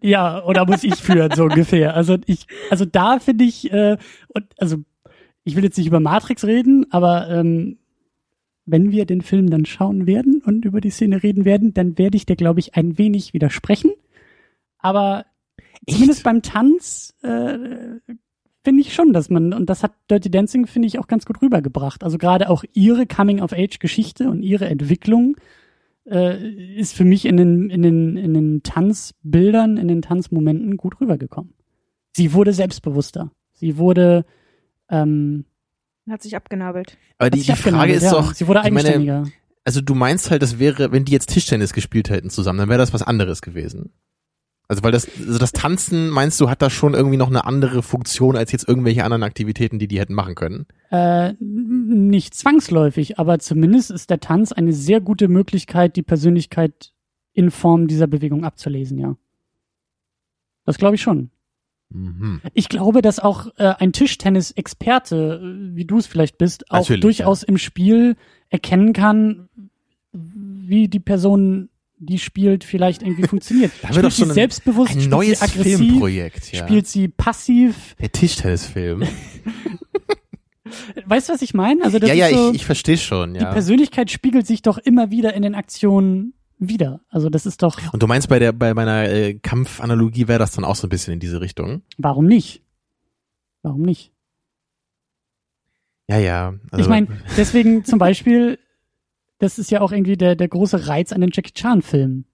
Ja, 0.02 0.44
oder 0.44 0.66
muss 0.66 0.84
ich 0.84 0.96
führen, 0.96 1.30
so 1.34 1.44
ungefähr. 1.44 1.94
Also 1.94 2.18
ich, 2.26 2.46
also 2.68 2.84
da 2.84 3.20
finde 3.20 3.44
ich, 3.44 3.72
äh, 3.72 3.96
und 4.34 4.44
also 4.58 4.76
ich 5.44 5.56
will 5.56 5.64
jetzt 5.64 5.78
nicht 5.78 5.86
über 5.86 6.00
Matrix 6.00 6.44
reden, 6.44 6.84
aber 6.90 7.30
ähm, 7.30 7.78
wenn 8.66 8.90
wir 8.90 9.06
den 9.06 9.22
Film 9.22 9.48
dann 9.48 9.64
schauen 9.64 10.06
werden 10.06 10.42
und 10.44 10.66
über 10.66 10.82
die 10.82 10.90
Szene 10.90 11.22
reden 11.22 11.46
werden, 11.46 11.72
dann 11.72 11.96
werde 11.96 12.18
ich 12.18 12.26
dir, 12.26 12.36
glaube 12.36 12.60
ich, 12.60 12.74
ein 12.74 12.98
wenig 12.98 13.32
widersprechen. 13.32 13.92
Aber 14.78 15.26
zumindest 15.88 16.22
beim 16.24 16.42
Tanz 16.42 17.14
äh, 17.22 17.58
finde 18.64 18.80
ich 18.80 18.94
schon, 18.94 19.12
dass 19.12 19.30
man, 19.30 19.52
und 19.52 19.70
das 19.70 19.82
hat 19.82 19.92
Dirty 20.10 20.30
Dancing, 20.30 20.66
finde 20.66 20.88
ich, 20.88 20.98
auch 20.98 21.06
ganz 21.06 21.24
gut 21.24 21.40
rübergebracht. 21.42 22.04
Also 22.04 22.18
gerade 22.18 22.50
auch 22.50 22.64
ihre 22.74 23.06
Coming-of-Age-Geschichte 23.06 24.28
und 24.28 24.42
ihre 24.42 24.66
Entwicklung 24.66 25.36
äh, 26.06 26.76
ist 26.76 26.94
für 26.94 27.04
mich 27.04 27.24
in 27.24 27.36
den, 27.36 27.70
in, 27.70 27.82
den, 27.82 28.16
in 28.16 28.34
den 28.34 28.62
Tanzbildern, 28.62 29.76
in 29.76 29.88
den 29.88 30.02
Tanzmomenten 30.02 30.76
gut 30.76 31.00
rübergekommen. 31.00 31.54
Sie 32.12 32.32
wurde 32.32 32.52
selbstbewusster. 32.52 33.30
Sie 33.54 33.76
wurde, 33.76 34.24
ähm, 34.90 35.44
Hat 36.08 36.22
sich 36.22 36.36
abgenabelt. 36.36 36.96
Aber 37.18 37.30
die, 37.30 37.42
die 37.42 37.52
Frage 37.52 37.92
ist 37.92 38.04
ja. 38.04 38.12
doch, 38.12 38.34
sie 38.34 38.46
wurde 38.46 38.60
ich 38.60 38.64
meine, 38.66 38.88
eigenständiger. 38.88 39.24
also 39.64 39.80
du 39.80 39.94
meinst 39.94 40.30
halt, 40.30 40.42
das 40.42 40.58
wäre, 40.58 40.92
wenn 40.92 41.04
die 41.04 41.12
jetzt 41.12 41.30
Tischtennis 41.30 41.72
gespielt 41.72 42.10
hätten 42.10 42.30
zusammen, 42.30 42.58
dann 42.58 42.68
wäre 42.68 42.78
das 42.78 42.92
was 42.92 43.02
anderes 43.02 43.42
gewesen. 43.42 43.92
Also 44.68 44.82
weil 44.82 44.92
das, 44.92 45.08
also 45.18 45.38
das 45.38 45.52
Tanzen, 45.52 46.10
meinst 46.10 46.38
du, 46.40 46.50
hat 46.50 46.60
da 46.60 46.68
schon 46.68 46.92
irgendwie 46.92 47.16
noch 47.16 47.28
eine 47.28 47.46
andere 47.46 47.82
Funktion 47.82 48.36
als 48.36 48.52
jetzt 48.52 48.68
irgendwelche 48.68 49.02
anderen 49.02 49.22
Aktivitäten, 49.22 49.78
die 49.78 49.88
die 49.88 49.98
hätten 49.98 50.12
machen 50.12 50.34
können? 50.34 50.66
Äh, 50.90 51.32
nicht 51.40 52.34
zwangsläufig, 52.34 53.18
aber 53.18 53.38
zumindest 53.38 53.90
ist 53.90 54.10
der 54.10 54.20
Tanz 54.20 54.52
eine 54.52 54.74
sehr 54.74 55.00
gute 55.00 55.28
Möglichkeit, 55.28 55.96
die 55.96 56.02
Persönlichkeit 56.02 56.92
in 57.32 57.50
Form 57.50 57.88
dieser 57.88 58.06
Bewegung 58.06 58.44
abzulesen, 58.44 58.98
ja. 58.98 59.16
Das 60.66 60.76
glaube 60.76 60.96
ich 60.96 61.02
schon. 61.02 61.30
Mhm. 61.88 62.42
Ich 62.52 62.68
glaube, 62.68 63.00
dass 63.00 63.20
auch 63.20 63.46
äh, 63.56 63.74
ein 63.78 63.92
Tischtennis-Experte, 63.92 65.40
äh, 65.42 65.76
wie 65.76 65.86
du 65.86 65.96
es 65.96 66.06
vielleicht 66.06 66.36
bist, 66.36 66.70
auch 66.70 66.80
Natürlich, 66.80 67.00
durchaus 67.00 67.42
im 67.42 67.56
Spiel 67.56 68.16
erkennen 68.50 68.92
kann, 68.92 69.48
wie 70.12 70.88
die 70.88 71.00
Person, 71.00 71.70
die 72.00 72.18
spielt, 72.18 72.64
vielleicht 72.64 73.02
irgendwie 73.02 73.26
funktioniert. 73.26 73.72
Da 73.82 73.94
wir 73.94 74.02
doch 74.02 74.10
spielt 74.10 74.12
sie 74.12 74.22
so 74.24 74.30
ein- 74.30 74.34
selbstbewusst, 74.34 74.90
Ein 74.92 75.00
spielt 75.00 75.10
neues 75.10 75.40
sie 75.40 75.44
aggressiv, 75.44 75.78
Filmprojekt, 75.78 76.52
ja. 76.52 76.64
spielt 76.64 76.86
sie 76.86 77.08
passiv. 77.08 77.96
Der 78.00 78.12
Tischtennisfilm. 78.12 79.02
Weißt 81.06 81.28
du, 81.28 81.32
was 81.32 81.42
ich 81.42 81.54
meine? 81.54 81.82
Also 81.82 81.98
das 81.98 82.08
ja, 82.10 82.14
ja, 82.14 82.26
ist 82.28 82.34
so, 82.34 82.50
ich, 82.50 82.56
ich 82.56 82.66
verstehe 82.66 82.98
schon, 82.98 83.34
die 83.34 83.40
ja. 83.40 83.52
Persönlichkeit 83.52 84.10
spiegelt 84.10 84.46
sich 84.46 84.62
doch 84.62 84.78
immer 84.78 85.10
wieder 85.10 85.34
in 85.34 85.42
den 85.42 85.54
Aktionen 85.54 86.34
wieder. 86.58 87.00
Also 87.08 87.30
das 87.30 87.46
ist 87.46 87.62
doch, 87.62 87.78
Und 87.92 88.02
du 88.02 88.06
meinst, 88.06 88.28
bei 88.28 88.38
der, 88.38 88.52
bei 88.52 88.74
meiner 88.74 89.08
äh, 89.08 89.34
Kampfanalogie 89.34 90.28
wäre 90.28 90.38
das 90.38 90.52
dann 90.52 90.64
auch 90.64 90.76
so 90.76 90.86
ein 90.86 90.90
bisschen 90.90 91.14
in 91.14 91.20
diese 91.20 91.40
Richtung? 91.40 91.82
warum 91.96 92.26
nicht? 92.26 92.62
Warum 93.62 93.82
nicht? 93.82 94.12
Ja, 96.08 96.18
ja. 96.18 96.54
Also, 96.70 96.84
ich 96.84 96.88
meine, 96.88 97.08
deswegen 97.36 97.84
zum 97.84 97.98
Beispiel, 97.98 98.58
das 99.38 99.58
ist 99.58 99.70
ja 99.70 99.80
auch 99.80 99.92
irgendwie 99.92 100.16
der, 100.16 100.36
der 100.36 100.48
große 100.48 100.88
Reiz 100.88 101.12
an 101.12 101.20
den 101.20 101.30
Jackie 101.32 101.52
Chan-Filmen. 101.52 102.26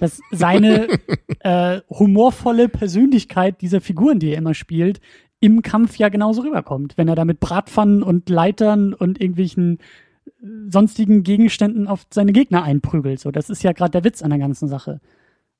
Dass 0.00 0.20
seine 0.30 0.88
äh, 1.40 1.80
humorvolle 1.90 2.68
Persönlichkeit 2.68 3.60
dieser 3.60 3.80
Figuren, 3.80 4.18
die 4.18 4.30
er 4.30 4.38
immer 4.38 4.54
spielt, 4.54 5.00
im 5.40 5.62
Kampf 5.62 5.96
ja 5.96 6.08
genauso 6.08 6.42
rüberkommt. 6.42 6.96
Wenn 6.96 7.08
er 7.08 7.14
da 7.14 7.24
mit 7.24 7.40
Bratpfannen 7.40 8.02
und 8.02 8.28
Leitern 8.30 8.94
und 8.94 9.20
irgendwelchen 9.20 9.78
äh, 10.26 10.46
sonstigen 10.70 11.22
Gegenständen 11.22 11.86
auf 11.86 12.06
seine 12.10 12.32
Gegner 12.32 12.62
einprügelt. 12.62 13.20
So, 13.20 13.30
das 13.30 13.50
ist 13.50 13.62
ja 13.62 13.72
gerade 13.72 13.90
der 13.90 14.04
Witz 14.04 14.22
an 14.22 14.30
der 14.30 14.38
ganzen 14.38 14.68
Sache. 14.68 15.00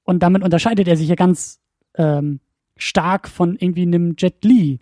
Und 0.05 0.23
damit 0.23 0.43
unterscheidet 0.43 0.89
er 0.89 0.97
sich 0.97 1.09
ja 1.09 1.15
ganz 1.15 1.61
ähm, 1.97 2.41
stark 2.77 3.29
von 3.29 3.57
irgendwie 3.57 3.83
einem 3.83 4.15
Jet 4.19 4.45
Li 4.45 4.81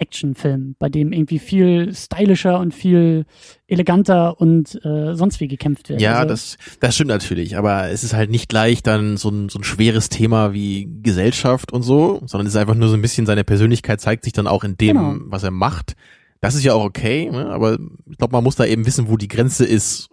Actionfilm, 0.00 0.76
bei 0.78 0.88
dem 0.88 1.12
irgendwie 1.12 1.38
viel 1.38 1.94
stylischer 1.94 2.58
und 2.58 2.74
viel 2.74 3.26
eleganter 3.66 4.40
und 4.40 4.74
äh, 4.84 5.14
sonst 5.14 5.40
wie 5.40 5.48
gekämpft 5.48 5.88
wird. 5.88 6.00
Ja, 6.00 6.14
also, 6.14 6.28
das, 6.28 6.58
das 6.80 6.94
stimmt 6.94 7.08
natürlich, 7.10 7.56
aber 7.56 7.88
es 7.90 8.02
ist 8.02 8.14
halt 8.14 8.30
nicht 8.30 8.48
gleich 8.48 8.82
dann 8.82 9.16
so 9.16 9.28
ein, 9.28 9.48
so 9.48 9.58
ein 9.58 9.64
schweres 9.64 10.08
Thema 10.08 10.52
wie 10.52 10.88
Gesellschaft 11.02 11.72
und 11.72 11.82
so, 11.82 12.20
sondern 12.26 12.46
es 12.46 12.54
ist 12.54 12.60
einfach 12.60 12.74
nur 12.74 12.88
so 12.88 12.94
ein 12.94 13.02
bisschen 13.02 13.26
seine 13.26 13.44
Persönlichkeit 13.44 14.00
zeigt 14.00 14.24
sich 14.24 14.32
dann 14.32 14.46
auch 14.46 14.64
in 14.64 14.76
dem, 14.76 14.96
Genau. 14.96 15.14
was 15.26 15.42
er 15.42 15.50
macht. 15.50 15.94
Das 16.40 16.54
ist 16.54 16.64
ja 16.64 16.72
auch 16.72 16.84
okay, 16.84 17.30
ne? 17.30 17.46
aber 17.50 17.78
ich 18.10 18.16
glaube, 18.16 18.32
man 18.32 18.42
muss 18.42 18.56
da 18.56 18.64
eben 18.64 18.86
wissen, 18.86 19.08
wo 19.08 19.16
die 19.18 19.28
Grenze 19.28 19.66
ist, 19.66 20.08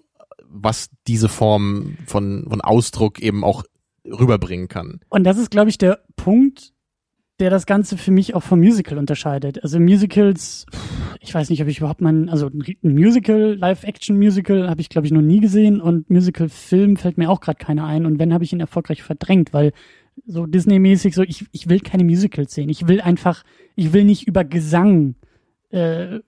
was 0.49 0.89
diese 1.07 1.29
Form 1.29 1.97
von, 2.05 2.45
von 2.49 2.61
Ausdruck 2.61 3.19
eben 3.19 3.43
auch 3.43 3.63
rüberbringen 4.05 4.67
kann. 4.67 4.99
Und 5.09 5.23
das 5.23 5.37
ist, 5.37 5.51
glaube 5.51 5.69
ich, 5.69 5.77
der 5.77 5.99
Punkt, 6.15 6.73
der 7.39 7.49
das 7.49 7.65
Ganze 7.65 7.97
für 7.97 8.11
mich 8.11 8.33
auch 8.33 8.43
vom 8.43 8.59
Musical 8.59 8.97
unterscheidet. 8.97 9.63
Also 9.63 9.79
Musicals, 9.79 10.65
ich 11.19 11.33
weiß 11.33 11.49
nicht, 11.49 11.61
ob 11.61 11.67
ich 11.67 11.79
überhaupt 11.79 12.01
mal, 12.01 12.29
also 12.29 12.47
ein 12.47 12.93
Musical, 12.93 13.55
Live-Action-Musical 13.55 14.69
habe 14.69 14.81
ich, 14.81 14.89
glaube 14.89 15.05
ich, 15.05 15.13
noch 15.13 15.21
nie 15.21 15.39
gesehen 15.39 15.79
und 15.79 16.09
Musical-Film 16.09 16.97
fällt 16.97 17.17
mir 17.17 17.29
auch 17.29 17.39
gerade 17.39 17.63
keiner 17.63 17.85
ein 17.85 18.05
und 18.05 18.17
wenn, 18.17 18.33
habe 18.33 18.43
ich 18.43 18.53
ihn 18.53 18.59
erfolgreich 18.59 19.03
verdrängt, 19.03 19.53
weil 19.53 19.71
so 20.25 20.47
Disney-mäßig 20.47 21.13
so, 21.13 21.21
ich, 21.21 21.45
ich 21.51 21.69
will 21.69 21.79
keine 21.79 22.03
Musicals 22.03 22.53
sehen. 22.53 22.69
Ich 22.69 22.87
will 22.87 23.01
einfach, 23.01 23.43
ich 23.75 23.93
will 23.93 24.03
nicht 24.03 24.27
über 24.27 24.43
Gesang 24.43 25.13
äh, 25.69 26.21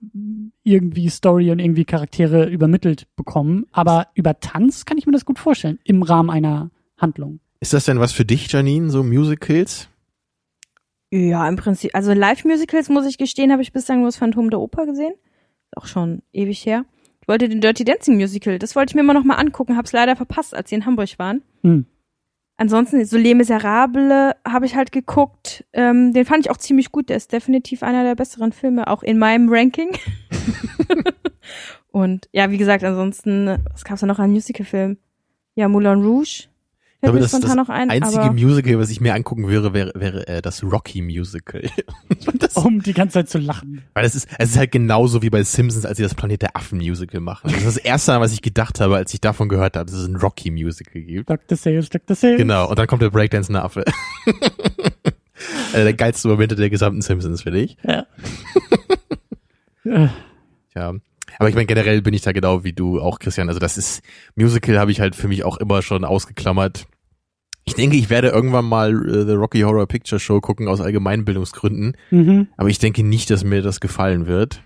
irgendwie 0.62 1.08
Story 1.08 1.50
und 1.50 1.58
irgendwie 1.58 1.84
Charaktere 1.84 2.48
übermittelt 2.48 3.08
bekommen, 3.16 3.66
aber 3.72 4.08
über 4.14 4.38
Tanz 4.38 4.84
kann 4.84 4.98
ich 4.98 5.06
mir 5.06 5.12
das 5.12 5.24
gut 5.24 5.40
vorstellen, 5.40 5.80
im 5.82 6.02
Rahmen 6.02 6.30
einer 6.30 6.70
Handlung. 6.98 7.40
Ist 7.58 7.72
das 7.72 7.84
denn 7.84 7.98
was 7.98 8.12
für 8.12 8.24
dich, 8.24 8.50
Janine, 8.52 8.90
so 8.90 9.02
Musicals? 9.02 9.88
Ja, 11.10 11.48
im 11.48 11.56
Prinzip. 11.56 11.90
Also 11.94 12.12
Live-Musicals, 12.12 12.88
muss 12.88 13.06
ich 13.06 13.18
gestehen, 13.18 13.52
habe 13.52 13.62
ich 13.62 13.72
bislang 13.72 13.98
nur 13.98 14.08
das 14.08 14.16
Phantom 14.16 14.50
der 14.50 14.60
Oper 14.60 14.86
gesehen. 14.86 15.14
Auch 15.74 15.86
schon 15.86 16.22
ewig 16.32 16.64
her. 16.64 16.84
Ich 17.20 17.28
wollte 17.28 17.48
den 17.48 17.60
Dirty 17.60 17.84
Dancing 17.84 18.16
Musical, 18.16 18.58
das 18.58 18.74
wollte 18.76 18.92
ich 18.92 18.94
mir 18.94 19.02
immer 19.02 19.14
noch 19.14 19.24
mal 19.24 19.36
angucken, 19.36 19.76
hab's 19.76 19.92
leider 19.92 20.16
verpasst, 20.16 20.54
als 20.54 20.70
sie 20.70 20.76
in 20.76 20.86
Hamburg 20.86 21.18
waren. 21.18 21.42
Hm. 21.62 21.86
Ansonsten, 22.60 23.02
so 23.06 23.16
Les 23.16 23.34
Miserables 23.34 24.34
habe 24.46 24.66
ich 24.66 24.76
halt 24.76 24.92
geguckt. 24.92 25.64
Ähm, 25.72 26.12
den 26.12 26.26
fand 26.26 26.44
ich 26.44 26.50
auch 26.50 26.58
ziemlich 26.58 26.92
gut. 26.92 27.08
Der 27.08 27.16
ist 27.16 27.32
definitiv 27.32 27.82
einer 27.82 28.04
der 28.04 28.14
besseren 28.14 28.52
Filme, 28.52 28.86
auch 28.88 29.02
in 29.02 29.18
meinem 29.18 29.48
Ranking. 29.48 29.96
Und 31.90 32.28
ja, 32.32 32.50
wie 32.50 32.58
gesagt, 32.58 32.84
ansonsten, 32.84 33.64
was 33.72 33.84
gab's 33.84 34.02
da 34.02 34.06
noch 34.06 34.18
an 34.18 34.32
Musicalfilm? 34.32 34.98
Ja, 35.54 35.68
Moulin 35.68 36.04
Rouge. 36.04 36.48
Ich 37.02 37.06
glaube, 37.06 37.18
Fällt 37.18 37.32
mir 37.32 37.38
das, 37.40 37.48
das 37.48 37.56
noch 37.56 37.70
ein, 37.70 37.88
einzige 37.88 38.20
aber 38.20 38.34
Musical, 38.34 38.78
was 38.78 38.90
ich 38.90 39.00
mir 39.00 39.14
angucken 39.14 39.48
würde, 39.48 39.72
wäre, 39.72 39.90
wäre 39.94 40.28
äh, 40.28 40.42
das 40.42 40.62
Rocky 40.62 41.00
Musical. 41.00 41.62
Das, 42.34 42.56
Um 42.56 42.82
die 42.82 42.92
ganze 42.92 43.14
Zeit 43.14 43.30
zu 43.30 43.38
lachen. 43.38 43.82
weil 43.94 44.04
es 44.04 44.14
ist, 44.14 44.28
es 44.38 44.50
ist 44.50 44.58
halt 44.58 44.70
genauso 44.72 45.22
wie 45.22 45.30
bei 45.30 45.42
Simpsons, 45.42 45.86
als 45.86 45.96
sie 45.96 46.02
das 46.02 46.14
Planet 46.14 46.42
der 46.42 46.56
Affen 46.56 46.78
Musical 46.78 47.20
machen. 47.20 47.50
Das 47.50 47.56
ist 47.56 47.64
das 47.66 47.76
erste, 47.78 48.20
was 48.20 48.32
ich 48.32 48.42
gedacht 48.42 48.80
habe, 48.80 48.96
als 48.96 49.14
ich 49.14 49.20
davon 49.22 49.48
gehört 49.48 49.76
habe, 49.76 49.90
dass 49.90 49.98
es 49.98 50.06
ein 50.06 50.16
Rocky 50.16 50.50
Musical 50.50 51.00
gibt. 51.00 51.30
Dr. 51.30 51.56
Sales, 51.56 51.88
Dr. 51.88 52.14
Sales. 52.14 52.36
Genau. 52.36 52.68
Und 52.68 52.78
dann 52.78 52.86
kommt 52.86 53.00
der 53.00 53.08
Breakdancende 53.10 53.62
Affe. 53.62 53.84
also 55.72 55.84
der 55.84 55.94
geilste 55.94 56.28
Moment 56.28 56.58
der 56.58 56.68
gesamten 56.68 57.00
Simpsons, 57.00 57.42
finde 57.42 57.60
ich. 57.60 57.76
Ja. 57.82 58.06
Ja. 60.74 60.94
Aber 61.40 61.48
ich 61.48 61.54
meine, 61.54 61.64
generell 61.64 62.02
bin 62.02 62.12
ich 62.12 62.20
da 62.20 62.32
genau 62.32 62.64
wie 62.64 62.74
du 62.74 63.00
auch, 63.00 63.18
Christian. 63.18 63.48
Also 63.48 63.60
das 63.60 63.78
ist, 63.78 64.02
Musical 64.34 64.78
habe 64.78 64.90
ich 64.90 65.00
halt 65.00 65.16
für 65.16 65.26
mich 65.26 65.42
auch 65.42 65.56
immer 65.56 65.80
schon 65.80 66.04
ausgeklammert. 66.04 66.86
Ich 67.64 67.72
denke, 67.72 67.96
ich 67.96 68.10
werde 68.10 68.28
irgendwann 68.28 68.66
mal 68.66 68.92
äh, 69.08 69.24
The 69.24 69.32
Rocky 69.32 69.60
Horror 69.62 69.86
Picture 69.86 70.20
Show 70.20 70.42
gucken 70.42 70.68
aus 70.68 70.82
Allgemeinbildungsgründen. 70.82 71.96
mhm. 72.10 72.48
Aber 72.58 72.68
ich 72.68 72.78
denke 72.78 73.02
nicht, 73.02 73.30
dass 73.30 73.42
mir 73.42 73.62
das 73.62 73.80
gefallen 73.80 74.26
wird. 74.26 74.60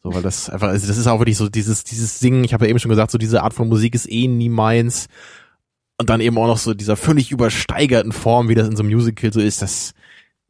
So, 0.00 0.14
weil 0.14 0.22
das 0.22 0.48
einfach, 0.48 0.68
also 0.68 0.86
das 0.86 0.96
ist 0.96 1.08
auch 1.08 1.18
wirklich 1.18 1.36
so 1.36 1.48
dieses, 1.48 1.82
dieses 1.82 2.20
Singen, 2.20 2.44
ich 2.44 2.54
habe 2.54 2.66
ja 2.66 2.70
eben 2.70 2.78
schon 2.78 2.90
gesagt, 2.90 3.10
so 3.10 3.18
diese 3.18 3.42
Art 3.42 3.52
von 3.52 3.68
Musik 3.68 3.96
ist 3.96 4.08
eh 4.08 4.28
nie 4.28 4.48
meins. 4.48 5.08
Und 5.98 6.08
dann 6.08 6.20
eben 6.20 6.38
auch 6.38 6.46
noch 6.46 6.58
so 6.58 6.72
dieser 6.72 6.94
völlig 6.94 7.32
übersteigerten 7.32 8.12
Form, 8.12 8.48
wie 8.48 8.54
das 8.54 8.68
in 8.68 8.76
so 8.76 8.84
einem 8.84 8.92
Musical 8.92 9.32
so 9.32 9.40
ist, 9.40 9.60
das 9.60 9.92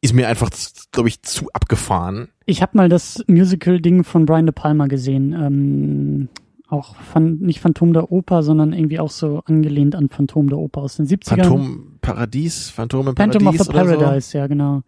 ist 0.03 0.13
mir 0.13 0.27
einfach, 0.27 0.49
glaube 0.91 1.07
ich, 1.07 1.21
zu 1.21 1.49
abgefahren. 1.53 2.27
Ich 2.45 2.61
habe 2.61 2.75
mal 2.75 2.89
das 2.89 3.23
Musical-Ding 3.27 4.03
von 4.03 4.25
Brian 4.25 4.45
De 4.45 4.53
Palma 4.53 4.87
gesehen. 4.87 5.31
Ähm, 5.31 6.29
auch 6.67 6.95
von, 6.97 7.39
nicht 7.39 7.61
Phantom 7.61 7.93
der 7.93 8.11
Oper, 8.11 8.43
sondern 8.43 8.73
irgendwie 8.73 8.99
auch 8.99 9.09
so 9.09 9.43
angelehnt 9.45 9.95
an 9.95 10.09
Phantom 10.09 10.49
der 10.49 10.57
Oper 10.57 10.81
aus 10.81 10.97
den 10.97 11.07
70ern. 11.07 11.37
Phantom 11.37 11.97
Paradies, 12.01 12.69
Phantom 12.69 13.07
im 13.07 13.15
Paradies 13.15 13.41
Phantom 13.41 13.47
of 13.47 13.65
the 13.65 13.69
oder 13.69 13.85
so. 13.85 13.97
Paradise, 13.97 14.37
ja, 14.37 14.47
genau. 14.47 14.81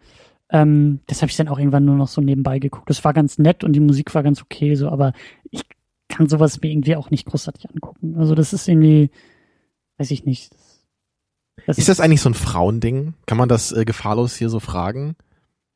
Ähm, 0.50 1.00
das 1.06 1.22
habe 1.22 1.30
ich 1.30 1.36
dann 1.36 1.48
auch 1.48 1.58
irgendwann 1.58 1.86
nur 1.86 1.96
noch 1.96 2.08
so 2.08 2.20
nebenbei 2.20 2.58
geguckt. 2.58 2.90
Das 2.90 3.02
war 3.02 3.14
ganz 3.14 3.38
nett 3.38 3.64
und 3.64 3.72
die 3.72 3.80
Musik 3.80 4.14
war 4.14 4.22
ganz 4.22 4.42
okay, 4.42 4.74
so, 4.74 4.90
aber 4.90 5.14
ich 5.50 5.62
kann 6.08 6.28
sowas 6.28 6.60
mir 6.60 6.70
irgendwie 6.70 6.96
auch 6.96 7.10
nicht 7.10 7.26
großartig 7.26 7.70
angucken. 7.70 8.16
Also 8.18 8.34
das 8.34 8.52
ist 8.52 8.68
irgendwie, 8.68 9.10
weiß 9.96 10.10
ich 10.10 10.26
nicht. 10.26 10.52
Das, 11.64 11.78
Ist 11.78 11.88
das 11.88 12.00
eigentlich 12.00 12.20
so 12.20 12.28
ein 12.28 12.34
Frauending? 12.34 13.14
Kann 13.26 13.38
man 13.38 13.48
das 13.48 13.72
äh, 13.72 13.84
gefahrlos 13.84 14.36
hier 14.36 14.50
so 14.50 14.60
fragen? 14.60 15.16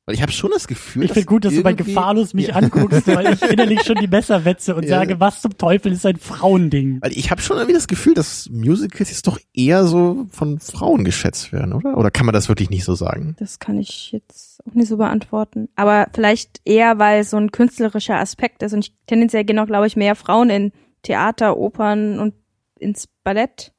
Weil 0.07 0.15
ich 0.15 0.23
habe 0.23 0.33
schon 0.33 0.51
das 0.53 0.67
Gefühl, 0.67 1.05
Ich 1.05 1.13
finde 1.13 1.27
gut, 1.27 1.45
dass 1.45 1.55
du 1.55 1.63
bei 1.63 1.73
Gefahrlos 1.73 2.35
mich 2.35 2.49
Ja. 2.49 2.55
anguckst, 2.57 3.07
weil 3.07 3.33
ich 3.33 3.43
innerlich 3.43 3.83
schon 3.85 3.99
die 3.99 4.09
Messer 4.09 4.45
wetze 4.45 4.75
und 4.75 4.83
Ja. 4.85 4.99
sage, 4.99 5.21
was 5.21 5.41
zum 5.41 5.57
Teufel 5.57 5.93
ist 5.93 6.05
ein 6.05 6.17
Frauending? 6.17 7.01
Weil 7.01 7.13
ich 7.13 7.31
habe 7.31 7.41
schon 7.41 7.57
irgendwie 7.59 7.75
das 7.75 7.87
Gefühl, 7.87 8.15
dass 8.15 8.49
Musicals 8.51 9.11
jetzt 9.11 9.27
doch 9.27 9.39
eher 9.55 9.85
so 9.87 10.27
von 10.31 10.59
Frauen 10.59 11.05
geschätzt 11.05 11.53
werden, 11.53 11.73
oder? 11.73 11.97
Oder 11.97 12.11
kann 12.11 12.27
man 12.27 12.33
das 12.33 12.49
wirklich 12.49 12.71
nicht 12.71 12.85
so 12.85 12.95
sagen? 12.95 13.37
das 13.39 13.59
kann 13.59 13.79
ich 13.79 14.11
jetzt 14.13 14.61
auch 14.69 14.75
nicht 14.75 14.89
so 14.89 14.97
beantworten. 14.97 15.69
Aber 15.77 16.09
vielleicht 16.13 16.61
eher, 16.65 16.99
weil 16.99 17.21
es 17.21 17.31
so 17.31 17.37
ein 17.37 17.53
künstlerischer 17.53 18.19
Aspekt 18.19 18.63
ist. 18.63 18.73
Und 18.73 18.87
ich 18.87 18.95
tendenziell 19.07 19.45
gehen 19.45 19.59
auch, 19.59 19.67
glaube 19.67 19.87
ich, 19.87 19.97
mehr 19.97 20.15
Frauen 20.17 20.51
in 20.51 20.73
Theater, 21.03 21.57
Opern 21.57 22.19
und 22.19 22.35
ins 22.79 23.07
Ballett. 23.23 23.73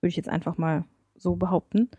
Würde 0.00 0.10
ich 0.10 0.16
jetzt 0.16 0.28
einfach 0.28 0.58
mal 0.58 0.84
so 1.22 1.36
behaupten. 1.36 1.90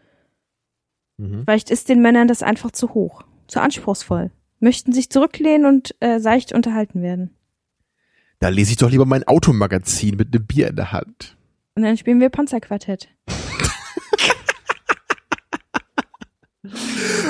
Mhm. 1.17 1.43
Vielleicht 1.45 1.69
ist 1.69 1.89
den 1.89 2.01
Männern 2.01 2.27
das 2.27 2.43
einfach 2.43 2.71
zu 2.71 2.93
hoch, 2.93 3.23
zu 3.47 3.61
anspruchsvoll. 3.61 4.31
Möchten 4.59 4.93
sich 4.93 5.09
zurücklehnen 5.09 5.65
und 5.65 5.95
äh, 5.99 6.19
seicht 6.19 6.53
unterhalten 6.53 7.01
werden. 7.01 7.35
Da 8.39 8.49
lese 8.49 8.71
ich 8.71 8.77
doch 8.77 8.89
lieber 8.89 9.05
mein 9.05 9.25
Automagazin 9.25 10.15
mit 10.15 10.33
einem 10.33 10.45
Bier 10.45 10.67
in 10.67 10.75
der 10.75 10.91
Hand. 10.91 11.37
Und 11.75 11.83
dann 11.83 11.97
spielen 11.97 12.19
wir 12.19 12.29
Panzerquartett. 12.29 13.09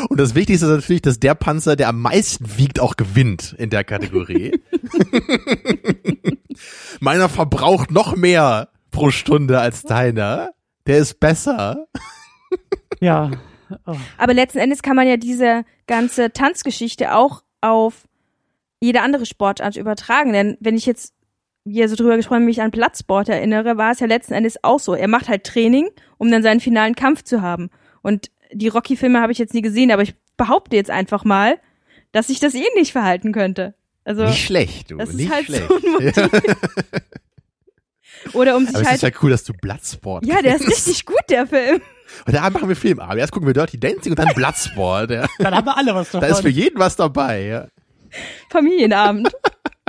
Und 0.09 0.19
das 0.19 0.35
Wichtigste 0.35 0.67
ist 0.67 0.71
natürlich, 0.71 1.01
dass 1.01 1.19
der 1.19 1.33
Panzer, 1.33 1.75
der 1.75 1.89
am 1.89 2.01
meisten 2.01 2.57
wiegt, 2.57 2.79
auch 2.79 2.97
gewinnt 2.97 3.55
in 3.57 3.71
der 3.71 3.83
Kategorie. 3.83 4.61
Meiner 6.99 7.29
verbraucht 7.29 7.89
noch 7.89 8.15
mehr 8.15 8.69
pro 8.91 9.09
Stunde 9.09 9.59
als 9.59 9.81
deiner. 9.81 10.51
Der 10.87 10.97
ist 10.99 11.19
besser. 11.19 11.87
Ja. 13.01 13.31
Oh. 13.85 13.95
Aber 14.17 14.33
letzten 14.33 14.59
Endes 14.59 14.81
kann 14.81 14.95
man 14.95 15.07
ja 15.07 15.17
diese 15.17 15.65
ganze 15.87 16.31
Tanzgeschichte 16.31 17.15
auch 17.15 17.43
auf 17.61 18.03
jede 18.79 19.01
andere 19.01 19.25
Sportart 19.25 19.77
übertragen. 19.77 20.33
Denn 20.33 20.57
wenn 20.59 20.75
ich 20.75 20.85
jetzt, 20.85 21.13
wie 21.63 21.77
ihr 21.79 21.89
so 21.89 21.95
drüber 21.95 22.17
gesprochen 22.17 22.39
habt, 22.41 22.45
mich 22.45 22.61
an 22.61 22.71
Platzsport 22.71 23.29
erinnere, 23.29 23.77
war 23.77 23.91
es 23.91 23.99
ja 23.99 24.07
letzten 24.07 24.33
Endes 24.33 24.63
auch 24.63 24.79
so. 24.79 24.93
Er 24.93 25.07
macht 25.07 25.29
halt 25.29 25.45
Training, 25.45 25.89
um 26.17 26.29
dann 26.29 26.43
seinen 26.43 26.59
finalen 26.59 26.95
Kampf 26.95 27.23
zu 27.23 27.41
haben. 27.41 27.69
Und 28.01 28.29
die 28.51 28.67
Rocky-Filme 28.67 29.21
habe 29.21 29.31
ich 29.31 29.37
jetzt 29.37 29.53
nie 29.53 29.61
gesehen, 29.61 29.91
aber 29.91 30.03
ich 30.03 30.15
behaupte 30.37 30.75
jetzt 30.75 30.91
einfach 30.91 31.23
mal, 31.23 31.57
dass 32.11 32.27
sich 32.27 32.39
das 32.39 32.53
ähnlich 32.53 32.91
verhalten 32.91 33.31
könnte. 33.31 33.73
Also, 34.03 34.25
Nicht 34.25 34.45
schlecht, 34.45 34.91
du. 34.91 34.97
das 34.97 35.09
ist 35.09 35.15
nicht 35.15 35.31
halt 35.31 35.45
schlecht. 35.45 35.67
so 35.67 35.75
ein 35.75 35.91
Motiv. 35.93 36.29
oder 38.33 38.55
um 38.55 38.65
sich 38.65 38.75
Aber 38.75 38.81
es 38.83 38.87
halt, 38.87 38.95
ist 38.97 39.01
ja 39.03 39.09
cool, 39.21 39.31
dass 39.31 39.43
du 39.43 39.53
Bloodsport 39.53 40.25
ja, 40.25 40.41
der 40.41 40.55
ist 40.55 40.67
richtig 40.67 41.05
gut, 41.05 41.21
der 41.29 41.45
Film. 41.47 41.81
Und 42.25 42.35
da 42.35 42.49
machen 42.49 42.69
wir 42.69 42.75
Filmabend. 42.75 43.19
Erst 43.19 43.31
gucken 43.33 43.47
wir 43.47 43.53
Dirty 43.53 43.79
Dancing 43.79 44.11
und 44.13 44.19
dann 44.19 44.33
Bloodsport. 44.35 45.09
Ja. 45.11 45.25
Dann 45.39 45.55
haben 45.55 45.65
wir 45.65 45.75
alle 45.77 45.95
was 45.95 46.11
davon. 46.11 46.21
Da 46.29 46.35
ist 46.35 46.41
für 46.41 46.49
jeden 46.49 46.77
was 46.79 46.95
dabei. 46.95 47.43
Ja. 47.45 47.67
Familienabend. 48.49 49.29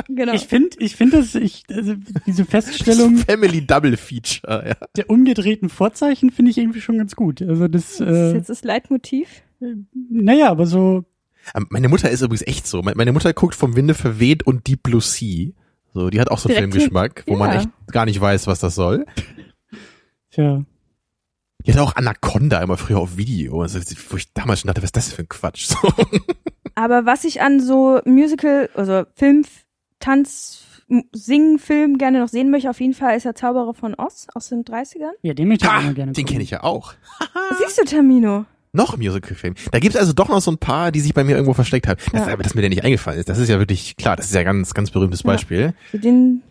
Genau. 0.09 0.33
ich 0.35 0.49
finde, 0.49 0.77
ich 0.81 0.97
finde 0.97 1.19
das, 1.19 1.37
ich, 1.37 1.63
also 1.71 1.95
diese 2.27 2.45
Feststellung 2.45 3.17
Family 3.17 3.65
Double 3.65 3.97
Feature. 3.97 4.69
Ja. 4.71 4.75
der 4.97 5.09
umgedrehten 5.09 5.69
Vorzeichen 5.69 6.31
finde 6.31 6.51
ich 6.51 6.59
irgendwie 6.59 6.81
schon 6.81 6.99
ganz 6.99 7.15
gut. 7.15 7.41
Also 7.41 7.69
das, 7.69 7.99
das 7.99 8.01
ist 8.01 8.07
äh, 8.13 8.35
jetzt 8.35 8.51
das 8.51 8.65
Leitmotiv. 8.65 9.29
naja, 10.11 10.51
aber 10.51 10.67
so, 10.67 11.05
Ähm, 11.55 11.69
Meine 11.71 11.89
Mutter 11.89 12.11
ist 12.11 12.23
übrigens 12.23 12.43
echt 12.47 12.67
so. 12.67 12.83
Me- 12.83 12.93
Meine 12.97 13.13
Mutter 13.13 13.33
guckt 13.33 13.55
vom 13.55 13.77
Winde 13.77 13.95
verweht 13.95 14.43
und 14.45 14.67
Deep 14.67 14.83
Blue 14.83 15.01
Sea. 15.01 15.53
So, 15.95 16.11
die 16.11 16.21
hat 16.21 16.31
auch 16.31 16.39
so 16.39 16.49
einen 16.49 16.59
Filmgeschmack, 16.59 17.23
wo 17.27 17.37
man 17.37 17.53
ja. 17.53 17.61
echt 17.61 17.69
gar 17.93 18.05
nicht 18.05 18.21
weiß, 18.21 18.47
was 18.49 18.59
das 18.59 18.75
soll. 18.75 19.07
Tja. 20.31 20.65
Die 21.65 21.73
hatte 21.73 21.83
auch 21.83 21.97
Anaconda 21.97 22.61
immer 22.61 22.77
früher 22.77 22.99
auf 22.99 23.17
Video. 23.17 23.63
Also, 23.63 23.79
wo 24.11 24.17
ich 24.17 24.33
damals 24.35 24.61
schon 24.61 24.69
dachte, 24.69 24.83
was 24.83 24.89
ist 24.89 24.97
das 24.97 25.13
für 25.13 25.23
ein 25.23 25.29
Quatsch? 25.29 25.67
So. 25.67 25.79
Aber 26.75 27.07
was 27.07 27.25
ich 27.25 27.41
an 27.41 27.61
so 27.61 28.01
Musical, 28.05 28.69
also 28.75 29.05
Film, 29.15 29.47
Tanz, 30.01 30.65
Singen, 31.13 31.59
Film 31.59 31.97
gerne 31.97 32.19
noch 32.19 32.29
sehen 32.29 32.51
möchte, 32.51 32.69
auf 32.69 32.81
jeden 32.81 32.93
Fall 32.93 33.17
ist 33.17 33.25
der 33.25 33.35
Zauberer 33.37 33.73
von 33.73 33.95
Oz 33.95 34.27
aus 34.35 34.49
den 34.49 34.65
30ern. 34.65 35.13
Ja, 35.23 35.33
den 35.33 35.49
möchte 35.49 35.65
ich 35.65 35.71
auch 35.71 35.77
Ha, 35.77 35.81
gerne 35.93 36.13
den 36.13 36.25
gucken. 36.25 36.27
kenne 36.27 36.43
ich 36.43 36.51
ja 36.51 36.63
auch. 36.65 36.93
Siehst 37.59 37.79
du, 37.79 37.85
Tamino? 37.85 38.45
Noch 38.75 38.97
Musicalfilm. 38.97 39.55
Da 39.71 39.79
gibt's 39.79 39.97
also 39.97 40.13
doch 40.13 40.29
noch 40.29 40.41
so 40.41 40.51
ein 40.51 40.59
paar, 40.59 40.91
die 40.91 40.99
sich 40.99 41.15
bei 41.15 41.23
mir 41.23 41.37
irgendwo 41.37 41.55
versteckt 41.55 41.87
haben. 41.87 42.01
Das, 42.13 42.27
Ja. 42.27 42.33
Aber 42.33 42.43
dass 42.43 42.57
mir 42.57 42.61
der 42.61 42.71
nicht 42.71 42.85
eingefallen 42.85 43.21
ist, 43.21 43.29
das 43.29 43.39
ist 43.39 43.49
ja 43.49 43.61
wirklich 43.61 43.97
klar. 43.97 44.17
Das 44.17 44.27
ist 44.27 44.35
ja 44.35 44.43
ganz, 44.43 44.75
ganz 44.75 44.91
berühmtes 44.91 45.23
Ja. 45.23 45.29
Beispiel, 45.29 45.75
So 45.93 45.99
den, 45.99 46.43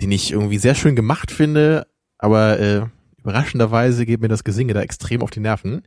den 0.00 0.12
ich 0.12 0.30
irgendwie 0.30 0.58
sehr 0.58 0.76
schön 0.76 0.94
gemacht 0.94 1.32
finde, 1.32 1.88
aber 2.18 2.60
äh, 2.60 2.82
überraschenderweise 3.18 4.06
geht 4.06 4.20
mir 4.20 4.28
das 4.28 4.44
Gesinge 4.44 4.74
da 4.74 4.80
extrem 4.80 5.22
auf 5.22 5.30
die 5.30 5.40
Nerven. 5.40 5.82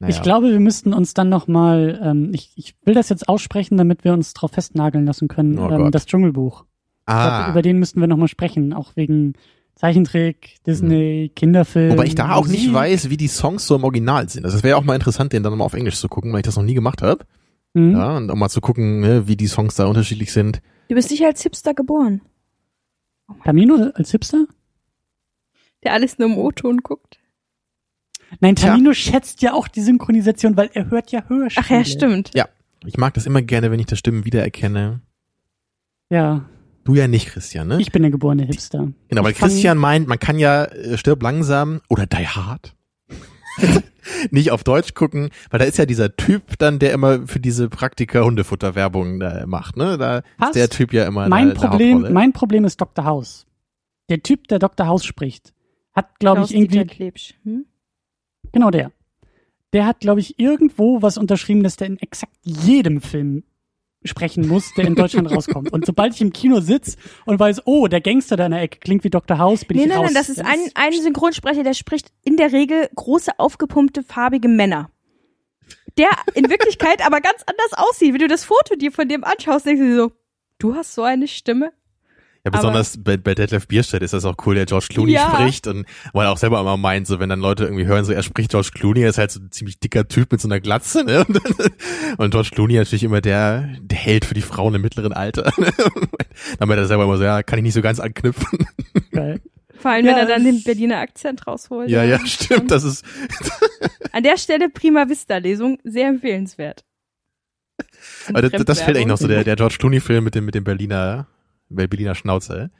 Naja. 0.00 0.14
Ich 0.14 0.22
glaube, 0.22 0.50
wir 0.50 0.60
müssten 0.60 0.92
uns 0.92 1.14
dann 1.14 1.30
nochmal, 1.30 1.98
ähm, 2.02 2.30
ich, 2.34 2.52
ich 2.56 2.76
will 2.84 2.94
das 2.94 3.08
jetzt 3.08 3.26
aussprechen, 3.28 3.78
damit 3.78 4.04
wir 4.04 4.12
uns 4.12 4.34
drauf 4.34 4.52
festnageln 4.52 5.06
lassen 5.06 5.28
können, 5.28 5.58
Oh 5.58 5.70
ähm, 5.70 5.90
das 5.90 6.04
Dschungelbuch. 6.06 6.66
Ich 7.00 7.06
glaub, 7.06 7.16
ah, 7.16 7.50
über 7.50 7.62
den 7.62 7.78
müssten 7.78 8.00
wir 8.00 8.06
nochmal 8.06 8.28
sprechen, 8.28 8.74
auch 8.74 8.92
wegen 8.94 9.32
Zeichentrick, 9.78 10.56
Disney, 10.66 11.30
Kinderfilm. 11.36 11.92
wobei 11.92 12.04
ich 12.06 12.16
da 12.16 12.34
auch 12.34 12.48
nicht 12.48 12.66
Musik. 12.66 12.74
weiß, 12.74 13.10
wie 13.10 13.16
die 13.16 13.28
Songs 13.28 13.64
so 13.66 13.76
im 13.76 13.84
Original 13.84 14.28
sind. 14.28 14.44
Also 14.44 14.56
es 14.56 14.64
wäre 14.64 14.76
auch 14.76 14.82
mal 14.82 14.94
interessant, 14.96 15.32
den 15.32 15.44
dann 15.44 15.56
mal 15.56 15.64
auf 15.64 15.74
Englisch 15.74 15.98
zu 15.98 16.08
gucken, 16.08 16.32
weil 16.32 16.40
ich 16.40 16.46
das 16.46 16.56
noch 16.56 16.64
nie 16.64 16.74
gemacht 16.74 17.00
habe. 17.00 17.24
Mhm. 17.74 17.92
Ja, 17.92 18.16
und 18.16 18.28
um 18.28 18.38
mal 18.38 18.48
zu 18.48 18.60
gucken, 18.60 19.00
ne, 19.00 19.28
wie 19.28 19.36
die 19.36 19.46
Songs 19.46 19.76
da 19.76 19.86
unterschiedlich 19.86 20.32
sind. 20.32 20.60
du 20.88 20.96
bist 20.96 21.08
sicher 21.10 21.26
als 21.26 21.42
Hipster 21.42 21.74
geboren, 21.74 22.22
Tamino 23.44 23.90
als 23.94 24.10
Hipster? 24.10 24.46
der 25.84 25.92
alles 25.92 26.18
nur 26.18 26.28
im 26.28 26.36
O-Ton 26.38 26.78
guckt. 26.78 27.20
Nein. 28.40 28.56
Tamino 28.56 28.92
schätzt 28.94 29.42
ja 29.42 29.52
auch 29.52 29.68
die 29.68 29.80
Synchronisation, 29.80 30.56
weil 30.56 30.70
er 30.74 30.90
hört 30.90 31.12
ja 31.12 31.22
Hörspiele. 31.28 31.64
Ach 31.64 31.70
ja, 31.70 31.84
stimmt. 31.84 32.32
Ich 32.84 32.98
mag 32.98 33.14
das 33.14 33.26
immer 33.26 33.42
gerne, 33.42 33.70
wenn 33.70 33.78
ich 33.80 33.86
das 33.86 34.00
Stimmen 34.00 34.24
wiedererkenne. 34.24 35.00
Ja, 36.10 36.48
Du 36.88 36.94
ja 36.94 37.06
nicht, 37.06 37.26
Christian, 37.26 37.68
ne? 37.68 37.78
ich 37.82 37.92
bin 37.92 38.00
der 38.00 38.10
geborene 38.10 38.46
Hipster. 38.46 38.90
Genau, 39.08 39.22
weil 39.22 39.32
Ich 39.32 39.36
Christian 39.36 39.76
meint, 39.76 40.08
man 40.08 40.18
kann 40.18 40.38
ja 40.38 40.64
äh, 40.64 40.96
Stirb 40.96 41.22
langsam 41.22 41.82
oder 41.90 42.06
Die 42.06 42.26
Hard 42.26 42.74
nicht 44.30 44.52
auf 44.52 44.64
Deutsch 44.64 44.94
gucken, 44.94 45.28
weil 45.50 45.58
da 45.58 45.66
ist 45.66 45.76
ja 45.76 45.84
dieser 45.84 46.16
Typ 46.16 46.56
dann, 46.56 46.78
der 46.78 46.94
immer 46.94 47.26
für 47.26 47.40
diese 47.40 47.68
Praktika 47.68 48.24
Hundefutter-Werbung 48.24 49.20
äh, 49.20 49.44
macht, 49.44 49.76
ne? 49.76 49.98
Da 49.98 50.22
Passt. 50.38 50.56
ist 50.56 50.62
der 50.62 50.70
Typ 50.70 50.94
ja 50.94 51.06
immer 51.06 51.28
Mein 51.28 51.50
in 51.50 51.54
der, 51.54 51.68
Problem, 51.68 52.02
der 52.04 52.10
mein 52.10 52.32
Problem 52.32 52.64
ist 52.64 52.80
Dr. 52.80 53.04
House. 53.04 53.46
Der 54.08 54.22
Typ, 54.22 54.48
der 54.48 54.58
Dr. 54.58 54.86
House 54.86 55.04
spricht, 55.04 55.52
hat, 55.92 56.18
glaube 56.18 56.40
ich, 56.44 56.54
irgendwie. 56.54 57.12
Hm? 57.44 57.66
genau 58.50 58.70
der. 58.70 58.92
Der 59.74 59.84
hat, 59.84 60.00
glaube 60.00 60.20
ich, 60.20 60.38
irgendwo 60.38 61.02
was 61.02 61.18
unterschrieben, 61.18 61.62
dass 61.62 61.76
der 61.76 61.88
in 61.88 61.98
exakt 61.98 62.32
jedem 62.44 63.02
Film 63.02 63.42
sprechen 64.04 64.46
muss, 64.46 64.72
der 64.74 64.86
in 64.86 64.94
Deutschland 64.94 65.30
rauskommt. 65.34 65.72
Und 65.72 65.84
sobald 65.86 66.14
ich 66.14 66.20
im 66.20 66.32
Kino 66.32 66.60
sitz 66.60 66.96
und 67.26 67.38
weiß, 67.40 67.62
oh, 67.66 67.88
der 67.88 68.00
Gangster 68.00 68.36
da 68.36 68.46
in 68.46 68.52
der 68.52 68.62
Ecke 68.62 68.78
klingt 68.78 69.04
wie 69.04 69.10
Dr. 69.10 69.38
House, 69.38 69.64
bin 69.64 69.76
Nee, 69.76 69.84
ich 69.84 69.88
nein, 69.88 69.98
raus. 69.98 70.06
nein, 70.06 70.14
das 70.14 70.28
ist 70.28 70.40
ein, 70.40 70.58
ein 70.74 70.92
Synchronsprecher, 70.92 71.62
der 71.64 71.74
spricht 71.74 72.12
in 72.24 72.36
der 72.36 72.52
Regel 72.52 72.88
große, 72.94 73.38
aufgepumpte, 73.38 74.02
farbige 74.02 74.48
Männer. 74.48 74.90
Der 75.96 76.08
in 76.34 76.48
Wirklichkeit 76.48 77.02
aber 77.06 77.20
ganz 77.20 77.42
anders 77.46 77.72
aussieht. 77.88 78.12
Wenn 78.12 78.20
du 78.20 78.28
das 78.28 78.44
Foto 78.44 78.76
dir 78.76 78.92
von 78.92 79.08
dem 79.08 79.24
anschaust, 79.24 79.66
denkst 79.66 79.80
du 79.80 79.86
dir 79.86 79.96
so, 79.96 80.12
du 80.58 80.74
hast 80.74 80.94
so 80.94 81.02
eine 81.02 81.26
Stimme. 81.28 81.72
Ja, 82.48 82.58
besonders 82.58 83.02
bei, 83.02 83.16
bei 83.16 83.34
Detlef 83.34 83.66
Bierstedt 83.68 84.02
ist 84.02 84.12
das 84.12 84.24
auch 84.24 84.36
cool, 84.46 84.54
der 84.54 84.66
George 84.66 84.86
Clooney 84.90 85.12
Ja. 85.12 85.30
spricht 85.32 85.66
und 85.66 85.86
weil 86.12 86.26
er 86.26 86.32
auch 86.32 86.36
selber 86.38 86.60
immer 86.60 86.76
meint, 86.76 87.06
so 87.06 87.20
wenn 87.20 87.28
dann 87.28 87.40
Leute 87.40 87.64
irgendwie 87.64 87.86
hören, 87.86 88.04
so 88.04 88.12
er 88.12 88.22
spricht 88.22 88.50
George 88.50 88.70
Clooney, 88.74 89.00
er 89.02 89.10
ist 89.10 89.18
halt 89.18 89.30
so 89.30 89.40
ein 89.40 89.50
ziemlich 89.50 89.78
dicker 89.80 90.06
Typ 90.08 90.32
mit 90.32 90.40
so 90.40 90.48
einer 90.48 90.60
Glatze, 90.60 91.04
ne? 91.04 91.24
Und, 91.26 91.40
und 92.18 92.30
George 92.30 92.50
Clooney 92.52 92.74
natürlich 92.74 93.04
immer 93.04 93.20
der, 93.20 93.68
der 93.80 93.98
Held 93.98 94.24
für 94.24 94.34
die 94.34 94.42
Frauen 94.42 94.74
im 94.74 94.82
mittleren 94.82 95.12
Alter. 95.12 95.52
Ne? 95.58 95.70
Dann 96.58 96.68
meint 96.68 96.78
er 96.80 96.86
selber 96.86 97.04
immer 97.04 97.16
so, 97.16 97.24
ja, 97.24 97.42
kann 97.42 97.58
ich 97.58 97.62
nicht 97.64 97.74
so 97.74 97.82
ganz 97.82 98.00
anknüpfen. 98.00 98.66
geil. 99.12 99.40
Vor 99.80 99.92
allem, 99.92 100.06
Ja, 100.06 100.12
wenn 100.12 100.18
er 100.18 100.26
dann 100.26 100.42
den 100.42 100.62
Berliner 100.64 100.98
Akzent 100.98 101.46
rausholt. 101.46 101.88
Ja, 101.88 102.02
ja, 102.02 102.18
stimmt, 102.26 102.72
das 102.72 102.82
ist, 102.82 103.04
An 104.10 104.24
der 104.24 104.36
Stelle 104.36 104.68
Prima 104.70 105.08
Vista 105.08 105.36
Lesung, 105.36 105.78
sehr 105.84 106.08
empfehlenswert. 106.08 106.84
aber 108.28 108.42
das, 108.42 108.64
das 108.64 108.80
fällt 108.82 108.96
eigentlich 108.96 109.06
noch 109.06 109.18
so, 109.18 109.28
der, 109.28 109.44
der 109.44 109.54
George 109.54 109.76
Clooney 109.78 110.00
Film 110.00 110.24
mit 110.24 110.34
dem, 110.34 110.46
mit 110.46 110.56
dem 110.56 110.64
Berliner, 110.64 111.28
Berliner 111.68 112.14
Schnauze. 112.14 112.70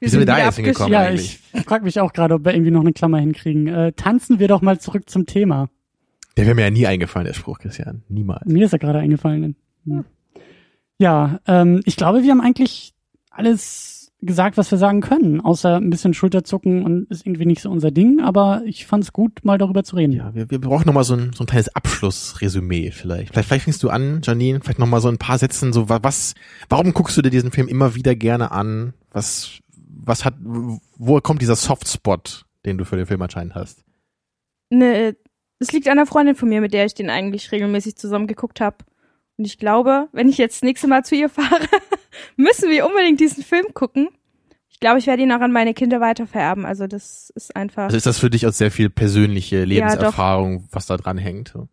Wie 0.00 0.08
sind 0.08 0.20
wir 0.20 0.26
da 0.26 0.38
jetzt 0.38 0.56
hingekommen? 0.56 0.92
Ja, 0.92 1.00
eigentlich? 1.00 1.40
ich 1.52 1.62
frage 1.62 1.84
mich 1.84 2.00
auch 2.00 2.12
gerade, 2.12 2.34
ob 2.34 2.44
wir 2.44 2.54
irgendwie 2.54 2.70
noch 2.70 2.80
eine 2.80 2.92
Klammer 2.92 3.18
hinkriegen. 3.18 3.68
Äh, 3.68 3.92
tanzen 3.92 4.38
wir 4.38 4.48
doch 4.48 4.62
mal 4.62 4.78
zurück 4.78 5.08
zum 5.08 5.26
Thema. 5.26 5.68
Der 6.36 6.44
wäre 6.44 6.54
mir 6.54 6.62
ja 6.62 6.70
nie 6.70 6.86
eingefallen, 6.86 7.26
der 7.26 7.34
Spruch, 7.34 7.58
Christian. 7.58 8.02
Niemals. 8.08 8.44
Mir 8.46 8.66
ist 8.66 8.72
er 8.72 8.78
gerade 8.78 8.98
eingefallen. 8.98 9.56
Hm. 9.86 10.04
Ja, 10.98 11.40
ähm, 11.46 11.80
ich 11.84 11.96
glaube, 11.96 12.22
wir 12.22 12.30
haben 12.30 12.40
eigentlich 12.40 12.94
alles 13.30 13.95
gesagt, 14.22 14.56
was 14.56 14.70
wir 14.70 14.78
sagen 14.78 15.02
können, 15.02 15.40
außer 15.40 15.76
ein 15.76 15.90
bisschen 15.90 16.14
Schulterzucken 16.14 16.84
und 16.84 17.10
ist 17.10 17.26
irgendwie 17.26 17.44
nicht 17.46 17.60
so 17.60 17.70
unser 17.70 17.90
Ding, 17.90 18.20
aber 18.20 18.62
ich 18.64 18.86
fand 18.86 19.04
es 19.04 19.12
gut, 19.12 19.44
mal 19.44 19.58
darüber 19.58 19.84
zu 19.84 19.94
reden. 19.96 20.12
Ja, 20.14 20.34
wir, 20.34 20.50
wir 20.50 20.60
brauchen 20.60 20.86
noch 20.86 20.94
mal 20.94 21.04
so 21.04 21.14
ein, 21.14 21.32
so 21.34 21.44
ein 21.44 21.46
kleines 21.46 21.74
Abschlussresümee 21.74 22.90
vielleicht. 22.92 23.30
vielleicht. 23.30 23.46
Vielleicht 23.48 23.64
fängst 23.64 23.82
du 23.82 23.90
an, 23.90 24.20
Janine, 24.24 24.60
vielleicht 24.60 24.78
noch 24.78 24.86
mal 24.86 25.00
so 25.00 25.08
ein 25.08 25.18
paar 25.18 25.38
Sätzen, 25.38 25.72
so 25.72 25.88
wa- 25.88 26.00
was, 26.02 26.34
warum 26.68 26.92
guckst 26.94 27.16
du 27.16 27.22
dir 27.22 27.30
diesen 27.30 27.50
Film 27.52 27.68
immer 27.68 27.94
wieder 27.94 28.14
gerne 28.14 28.52
an? 28.52 28.94
Was, 29.12 29.58
was 29.76 30.24
hat, 30.24 30.34
woher 30.40 31.20
kommt 31.20 31.42
dieser 31.42 31.56
Softspot, 31.56 32.46
den 32.64 32.78
du 32.78 32.84
für 32.84 32.96
den 32.96 33.06
Film 33.06 33.20
anscheinend 33.22 33.54
hast? 33.54 33.84
Ne, 34.70 35.14
es 35.58 35.72
liegt 35.72 35.86
an 35.88 35.92
einer 35.98 36.06
Freundin 36.06 36.34
von 36.36 36.48
mir, 36.48 36.60
mit 36.60 36.72
der 36.72 36.86
ich 36.86 36.94
den 36.94 37.10
eigentlich 37.10 37.52
regelmäßig 37.52 37.96
zusammen 37.96 38.26
geguckt 38.26 38.60
habe. 38.60 38.78
Und 39.36 39.44
ich 39.46 39.58
glaube, 39.58 40.08
wenn 40.12 40.28
ich 40.28 40.38
jetzt 40.38 40.56
das 40.56 40.62
nächste 40.62 40.86
Mal 40.88 41.04
zu 41.04 41.14
ihr 41.14 41.28
fahre, 41.28 41.60
müssen 42.36 42.70
wir 42.70 42.86
unbedingt 42.86 43.20
diesen 43.20 43.42
Film 43.42 43.66
gucken. 43.74 44.08
Ich 44.68 44.80
glaube, 44.80 44.98
ich 44.98 45.06
werde 45.06 45.22
ihn 45.22 45.32
auch 45.32 45.40
an 45.40 45.52
meine 45.52 45.72
Kinder 45.72 46.00
weitervererben. 46.00 46.66
Also 46.66 46.86
das 46.86 47.30
ist 47.34 47.56
einfach. 47.56 47.84
Also 47.84 47.96
ist 47.96 48.06
das 48.06 48.18
für 48.18 48.30
dich 48.30 48.46
auch 48.46 48.52
sehr 48.52 48.70
viel 48.70 48.90
persönliche 48.90 49.64
Lebenserfahrung, 49.64 50.68
was 50.70 50.86
da 50.86 50.96
dran 50.96 51.18
hängt? 51.18 51.48
so? 51.48 51.68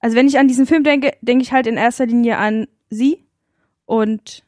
Also 0.00 0.16
wenn 0.16 0.28
ich 0.28 0.38
an 0.38 0.48
diesen 0.48 0.66
Film 0.66 0.84
denke, 0.84 1.14
denke 1.20 1.42
ich 1.42 1.52
halt 1.52 1.66
in 1.66 1.76
erster 1.76 2.06
Linie 2.06 2.38
an 2.38 2.66
sie 2.90 3.24
und 3.84 4.42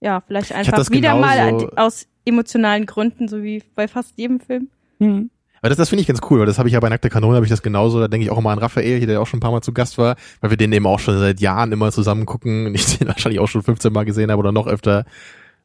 ja, 0.00 0.22
vielleicht 0.26 0.52
einfach 0.52 0.90
wieder 0.90 1.14
mal 1.16 1.68
aus 1.76 2.06
emotionalen 2.24 2.86
Gründen, 2.86 3.28
so 3.28 3.42
wie 3.42 3.62
bei 3.74 3.88
fast 3.88 4.16
jedem 4.16 4.40
Film. 4.40 4.68
Hm. 4.98 5.30
Aber 5.60 5.68
das, 5.68 5.76
das 5.76 5.88
finde 5.90 6.00
ich 6.00 6.08
ganz 6.08 6.20
cool, 6.30 6.40
weil 6.40 6.46
das 6.46 6.58
habe 6.58 6.68
ich 6.68 6.72
ja 6.72 6.80
bei 6.80 6.88
Nackte 6.88 7.10
Kanone, 7.10 7.36
habe 7.36 7.44
ich 7.44 7.50
das 7.50 7.62
genauso, 7.62 8.00
da 8.00 8.08
denke 8.08 8.24
ich 8.24 8.30
auch 8.30 8.38
immer 8.38 8.50
an 8.50 8.58
Raphael, 8.58 8.98
hier, 8.98 9.06
der 9.06 9.14
ja 9.14 9.20
auch 9.20 9.26
schon 9.26 9.38
ein 9.38 9.42
paar 9.42 9.50
Mal 9.50 9.60
zu 9.60 9.72
Gast 9.72 9.98
war, 9.98 10.16
weil 10.40 10.50
wir 10.50 10.56
den 10.56 10.72
eben 10.72 10.86
auch 10.86 10.98
schon 10.98 11.18
seit 11.18 11.40
Jahren 11.40 11.72
immer 11.72 11.92
zusammen 11.92 12.26
gucken 12.26 12.66
und 12.66 12.74
ich 12.74 12.86
den 12.98 13.08
wahrscheinlich 13.08 13.40
auch 13.40 13.48
schon 13.48 13.62
15 13.62 13.92
Mal 13.92 14.04
gesehen 14.04 14.30
habe 14.30 14.40
oder 14.40 14.52
noch 14.52 14.66
öfter. 14.66 15.04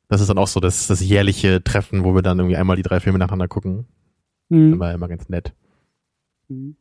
Das 0.08 0.22
ist 0.22 0.28
dann 0.28 0.38
auch 0.38 0.48
so 0.48 0.60
das, 0.60 0.88
das 0.88 1.02
jährliche 1.02 1.64
Treffen, 1.64 2.04
wo 2.04 2.14
wir 2.14 2.22
dann 2.22 2.40
irgendwie 2.40 2.58
einmal 2.58 2.76
die 2.76 2.84
drei 2.84 3.00
Filme 3.00 3.18
nacheinander 3.18 3.48
gucken. 3.48 3.86
Hm. 4.50 4.74
Immer, 4.74 4.94
immer 4.94 5.08
ganz 5.08 5.30
nett. 5.30 5.54
Hm. 6.50 6.76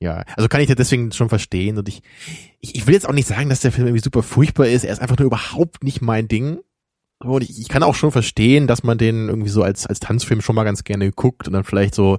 Ja, 0.00 0.24
also 0.36 0.48
kann 0.48 0.60
ich 0.60 0.68
das 0.68 0.76
deswegen 0.76 1.10
schon 1.10 1.28
verstehen 1.28 1.76
und 1.76 1.88
ich, 1.88 2.02
ich, 2.60 2.76
ich 2.76 2.86
will 2.86 2.94
jetzt 2.94 3.08
auch 3.08 3.12
nicht 3.12 3.26
sagen, 3.26 3.48
dass 3.48 3.60
der 3.60 3.72
Film 3.72 3.88
irgendwie 3.88 4.04
super 4.04 4.22
furchtbar 4.22 4.68
ist, 4.68 4.84
er 4.84 4.92
ist 4.92 5.00
einfach 5.00 5.18
nur 5.18 5.26
überhaupt 5.26 5.82
nicht 5.82 6.00
mein 6.02 6.28
Ding. 6.28 6.60
Und 7.20 7.42
ich, 7.42 7.58
ich 7.60 7.68
kann 7.68 7.82
auch 7.82 7.94
schon 7.94 8.12
verstehen, 8.12 8.66
dass 8.66 8.84
man 8.84 8.98
den 8.98 9.28
irgendwie 9.28 9.50
so 9.50 9.62
als, 9.62 9.86
als 9.86 10.00
Tanzfilm 10.00 10.40
schon 10.40 10.54
mal 10.54 10.64
ganz 10.64 10.84
gerne 10.84 11.10
guckt 11.10 11.48
und 11.48 11.52
dann 11.52 11.64
vielleicht 11.64 11.94
so 11.94 12.18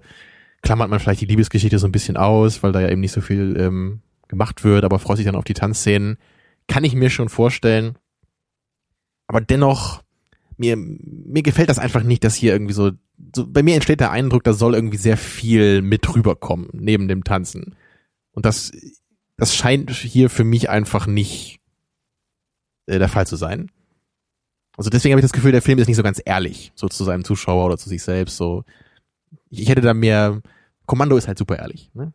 klammert 0.61 0.89
man 0.89 0.99
vielleicht 0.99 1.21
die 1.21 1.25
Liebesgeschichte 1.25 1.79
so 1.79 1.87
ein 1.87 1.91
bisschen 1.91 2.17
aus, 2.17 2.63
weil 2.63 2.71
da 2.71 2.81
ja 2.81 2.89
eben 2.89 3.01
nicht 3.01 3.13
so 3.13 3.21
viel 3.21 3.55
ähm, 3.57 4.01
gemacht 4.27 4.63
wird, 4.63 4.83
aber 4.83 4.99
freut 4.99 5.17
sich 5.17 5.25
dann 5.25 5.35
auf 5.35 5.45
die 5.45 5.53
Tanzszenen. 5.53 6.17
Kann 6.67 6.83
ich 6.83 6.95
mir 6.95 7.09
schon 7.09 7.29
vorstellen. 7.29 7.97
Aber 9.27 9.41
dennoch, 9.41 10.03
mir, 10.57 10.75
mir 10.75 11.43
gefällt 11.43 11.69
das 11.69 11.79
einfach 11.79 12.03
nicht, 12.03 12.23
dass 12.23 12.35
hier 12.35 12.51
irgendwie 12.51 12.73
so, 12.73 12.91
so, 13.35 13.47
bei 13.47 13.63
mir 13.63 13.75
entsteht 13.75 14.01
der 14.01 14.11
Eindruck, 14.11 14.43
da 14.43 14.53
soll 14.53 14.75
irgendwie 14.75 14.97
sehr 14.97 15.17
viel 15.17 15.81
mit 15.81 16.13
rüberkommen, 16.13 16.69
neben 16.73 17.07
dem 17.07 17.23
Tanzen. 17.23 17.75
Und 18.31 18.45
das, 18.45 18.71
das 19.37 19.55
scheint 19.55 19.91
hier 19.91 20.29
für 20.29 20.43
mich 20.43 20.69
einfach 20.69 21.07
nicht 21.07 21.59
äh, 22.87 22.99
der 22.99 23.09
Fall 23.09 23.27
zu 23.27 23.35
sein. 23.35 23.71
Also 24.79 24.89
deswegen 24.89 25.11
habe 25.11 25.19
ich 25.19 25.25
das 25.25 25.33
Gefühl, 25.33 25.51
der 25.51 25.61
Film 25.61 25.77
ist 25.77 25.87
nicht 25.87 25.97
so 25.97 26.03
ganz 26.03 26.21
ehrlich, 26.23 26.71
so 26.73 26.87
zu 26.87 27.03
seinem 27.03 27.25
Zuschauer 27.25 27.65
oder 27.65 27.77
zu 27.77 27.89
sich 27.89 28.01
selbst. 28.01 28.37
So, 28.37 28.63
ich, 29.49 29.67
hätte 29.67 29.81
da 29.81 29.93
mehr. 29.93 30.41
Kommando 30.85 31.17
ist 31.17 31.27
halt 31.27 31.37
super 31.37 31.59
ehrlich. 31.59 31.91
Ne? 31.93 32.13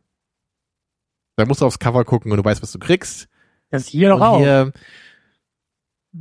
Da 1.36 1.44
musst 1.44 1.60
du 1.60 1.66
aufs 1.66 1.78
Cover 1.78 2.06
gucken 2.06 2.32
und 2.32 2.38
du 2.38 2.44
weißt, 2.44 2.62
was 2.62 2.72
du 2.72 2.78
kriegst. 2.78 3.28
Das 3.68 3.86
hier 3.86 4.08
doch 4.08 4.20
auch. 4.22 4.38
hier, 4.38 4.72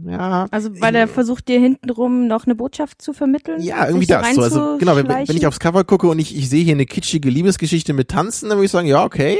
ja, 0.06 0.48
Also 0.52 0.82
weil 0.82 0.94
er 0.96 1.08
versucht 1.08 1.48
dir 1.48 1.62
hintenrum 1.62 2.28
noch 2.28 2.46
eine 2.46 2.56
Botschaft 2.56 3.02
zu 3.02 3.14
vermitteln. 3.14 3.64
Ja, 3.64 3.88
irgendwie 3.88 4.08
das. 4.08 4.36
So, 4.36 4.42
also 4.42 4.78
genau, 4.80 4.98
wenn, 4.98 5.08
wenn 5.08 5.38
ich 5.38 5.48
aufs 5.48 5.62
Cover 5.62 5.86
gucke 5.86 6.10
und 6.10 6.20
ich, 6.20 6.36
ich 6.36 6.50
sehe 6.50 6.66
hier 6.66 6.74
eine 6.74 6.86
kitschige 6.86 7.30
Liebesgeschichte 7.30 7.94
mit 7.94 8.10
Tanzen, 8.10 8.50
dann 8.50 8.58
würde 8.58 8.66
ich 8.66 8.72
sagen, 8.72 8.88
ja, 8.90 9.06
okay. 9.06 9.40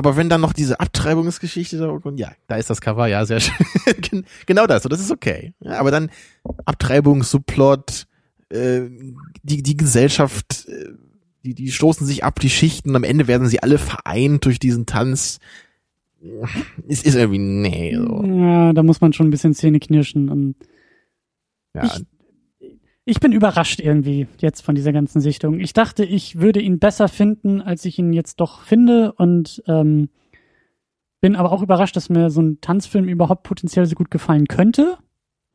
Aber 0.00 0.16
wenn 0.16 0.28
dann 0.28 0.40
noch 0.40 0.52
diese 0.52 0.78
Abtreibungsgeschichte 0.78 1.76
da 1.76 1.88
kommt, 1.98 2.20
ja, 2.20 2.30
da 2.46 2.54
ist 2.54 2.70
das 2.70 2.80
Cover, 2.80 3.08
ja, 3.08 3.26
sehr 3.26 3.40
schön. 3.40 3.56
Gen- 4.00 4.24
genau 4.46 4.68
das, 4.68 4.84
und 4.84 4.92
das 4.92 5.00
ist 5.00 5.10
okay. 5.10 5.54
Ja, 5.58 5.80
aber 5.80 5.90
dann 5.90 6.08
Abtreibungssubplot, 6.66 8.06
äh, 8.50 8.82
die, 9.42 9.62
die 9.64 9.76
Gesellschaft, 9.76 10.66
äh, 10.68 10.92
die, 11.44 11.54
die 11.54 11.72
stoßen 11.72 12.06
sich 12.06 12.22
ab, 12.22 12.38
die 12.40 12.48
Schichten, 12.50 12.94
am 12.94 13.02
Ende 13.04 13.26
werden 13.26 13.48
sie 13.48 13.60
alle 13.62 13.78
vereint 13.78 14.44
durch 14.44 14.60
diesen 14.60 14.86
Tanz. 14.86 15.40
Es 16.88 17.02
ist 17.02 17.14
irgendwie, 17.16 17.38
nee, 17.38 17.96
so. 17.96 18.24
Ja, 18.24 18.72
da 18.72 18.82
muss 18.84 19.00
man 19.00 19.12
schon 19.12 19.26
ein 19.28 19.30
bisschen 19.30 19.54
Zähne 19.54 19.80
knirschen. 19.80 20.28
Und 20.28 20.54
Ja, 21.74 21.84
Ich- 21.86 22.04
ich 23.08 23.20
bin 23.20 23.32
überrascht 23.32 23.80
irgendwie 23.80 24.26
jetzt 24.38 24.60
von 24.60 24.74
dieser 24.74 24.92
ganzen 24.92 25.22
Sichtung. 25.22 25.60
Ich 25.60 25.72
dachte, 25.72 26.04
ich 26.04 26.40
würde 26.40 26.60
ihn 26.60 26.78
besser 26.78 27.08
finden, 27.08 27.62
als 27.62 27.86
ich 27.86 27.98
ihn 27.98 28.12
jetzt 28.12 28.36
doch 28.36 28.60
finde 28.60 29.12
und 29.14 29.62
ähm, 29.66 30.10
bin 31.22 31.34
aber 31.34 31.50
auch 31.50 31.62
überrascht, 31.62 31.96
dass 31.96 32.10
mir 32.10 32.28
so 32.28 32.42
ein 32.42 32.60
Tanzfilm 32.60 33.08
überhaupt 33.08 33.44
potenziell 33.44 33.86
so 33.86 33.94
gut 33.94 34.10
gefallen 34.10 34.46
könnte. 34.46 34.98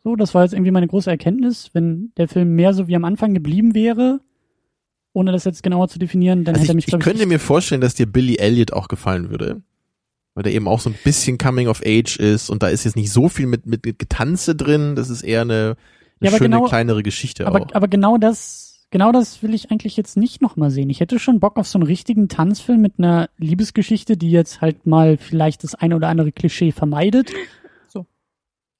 So, 0.03 0.15
das 0.15 0.33
war 0.33 0.41
jetzt 0.41 0.53
irgendwie 0.53 0.71
meine 0.71 0.87
große 0.87 1.11
Erkenntnis. 1.11 1.69
Wenn 1.73 2.11
der 2.17 2.27
Film 2.27 2.55
mehr 2.55 2.73
so 2.73 2.87
wie 2.87 2.95
am 2.95 3.05
Anfang 3.05 3.35
geblieben 3.35 3.75
wäre, 3.75 4.19
ohne 5.13 5.31
das 5.31 5.45
jetzt 5.45 5.61
genauer 5.61 5.89
zu 5.89 5.99
definieren, 5.99 6.45
dann 6.45 6.55
Also 6.55 6.63
hätte 6.63 6.73
er 6.73 6.75
mich, 6.75 6.87
ich, 6.87 6.93
ich 6.95 6.99
könnte 7.01 7.27
mir 7.27 7.39
vorstellen, 7.39 7.81
dass 7.81 7.93
dir 7.93 8.07
Billy 8.07 8.37
Elliot 8.37 8.73
auch 8.73 8.87
gefallen 8.87 9.29
würde. 9.29 9.61
Weil 10.33 10.41
der 10.41 10.53
eben 10.53 10.67
auch 10.67 10.79
so 10.79 10.89
ein 10.89 10.95
bisschen 11.03 11.37
Coming 11.37 11.67
of 11.67 11.83
Age 11.85 12.17
ist 12.17 12.49
und 12.49 12.63
da 12.63 12.69
ist 12.69 12.83
jetzt 12.83 12.95
nicht 12.95 13.11
so 13.11 13.29
viel 13.29 13.45
mit, 13.45 13.67
mit, 13.67 13.85
mit 13.85 13.99
Getanze 13.99 14.55
drin, 14.55 14.95
das 14.95 15.11
ist 15.11 15.21
eher 15.21 15.41
eine 15.41 15.77
Ja, 16.23 16.29
aber 16.29 16.37
schöne 16.37 16.55
genau- 16.57 16.67
kleinere 16.67 17.03
Geschichte 17.03 17.45
aber, 17.47 17.61
auch. 17.61 17.73
aber 17.73 17.87
genau 17.87 18.17
das, 18.17 18.87
genau 18.91 19.11
das 19.11 19.43
will 19.43 19.53
ich 19.53 19.71
eigentlich 19.71 19.97
jetzt 19.97 20.17
nicht 20.17 20.41
nochmal 20.41 20.71
sehen. 20.71 20.89
Ich 20.89 20.99
hätte 20.99 21.19
schon 21.19 21.39
Bock 21.39 21.57
auf 21.57 21.67
so 21.67 21.77
einen 21.77 21.85
richtigen 21.87 22.27
Tanzfilm 22.29 22.81
mit 22.81 22.93
einer 22.97 23.29
Liebesgeschichte, 23.37 24.17
die 24.17 24.31
jetzt 24.31 24.61
halt 24.61 24.85
mal 24.85 25.17
vielleicht 25.17 25.63
das 25.63 25.75
eine 25.75 25.95
oder 25.95 26.07
andere 26.07 26.31
Klischee 26.31 26.71
vermeidet. 26.71 27.31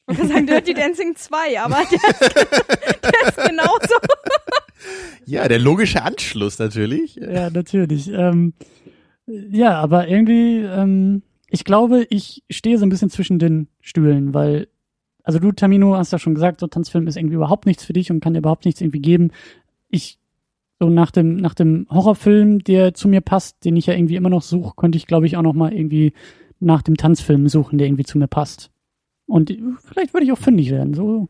Ich 0.05 0.17
wollte 0.19 0.27
sagen 0.33 0.47
Dirty 0.47 0.73
Dancing 0.73 1.15
2, 1.15 1.61
aber 1.61 1.77
der 1.89 2.09
ist, 2.09 2.35
der 3.05 3.27
ist 3.29 3.49
genauso. 3.49 3.95
Ja, 5.25 5.47
der 5.47 5.59
logische 5.59 6.03
Anschluss 6.03 6.59
natürlich. 6.59 7.15
Ja, 7.15 7.49
natürlich. 7.49 8.09
Ähm, 8.09 8.53
ja, 9.25 9.79
aber 9.79 10.09
irgendwie, 10.09 10.57
ähm, 10.57 11.23
ich 11.47 11.63
glaube, 11.63 12.05
ich 12.09 12.43
stehe 12.51 12.77
so 12.77 12.85
ein 12.85 12.89
bisschen 12.89 13.09
zwischen 13.09 13.39
den 13.39 13.69
Stühlen, 13.79 14.33
weil, 14.33 14.67
also 15.23 15.39
du, 15.39 15.51
Tamino, 15.51 15.95
hast 15.95 16.11
ja 16.11 16.19
schon 16.19 16.35
gesagt, 16.35 16.59
so 16.59 16.67
Tanzfilm 16.67 17.07
ist 17.07 17.17
irgendwie 17.17 17.35
überhaupt 17.35 17.65
nichts 17.65 17.83
für 17.83 17.93
dich 17.93 18.11
und 18.11 18.19
kann 18.19 18.33
dir 18.33 18.39
überhaupt 18.39 18.65
nichts 18.65 18.81
irgendwie 18.81 18.99
geben. 19.01 19.31
Ich, 19.89 20.19
so 20.79 20.89
nach 20.89 21.11
dem, 21.11 21.37
nach 21.37 21.53
dem 21.53 21.87
Horrorfilm, 21.89 22.59
der 22.59 22.93
zu 22.93 23.07
mir 23.07 23.21
passt, 23.21 23.63
den 23.63 23.75
ich 23.77 23.85
ja 23.85 23.93
irgendwie 23.93 24.17
immer 24.17 24.29
noch 24.29 24.41
suche, 24.41 24.73
könnte 24.75 24.97
ich, 24.97 25.07
glaube 25.07 25.25
ich, 25.25 25.37
auch 25.37 25.41
noch 25.41 25.53
mal 25.53 25.73
irgendwie 25.73 26.13
nach 26.59 26.81
dem 26.81 26.97
Tanzfilm 26.97 27.47
suchen, 27.47 27.77
der 27.77 27.87
irgendwie 27.87 28.03
zu 28.03 28.17
mir 28.17 28.27
passt. 28.27 28.69
Und 29.25 29.55
vielleicht 29.85 30.13
würde 30.13 30.25
ich 30.25 30.31
auch 30.33 30.37
fündig 30.37 30.69
werden, 30.71 30.93
so. 30.93 31.29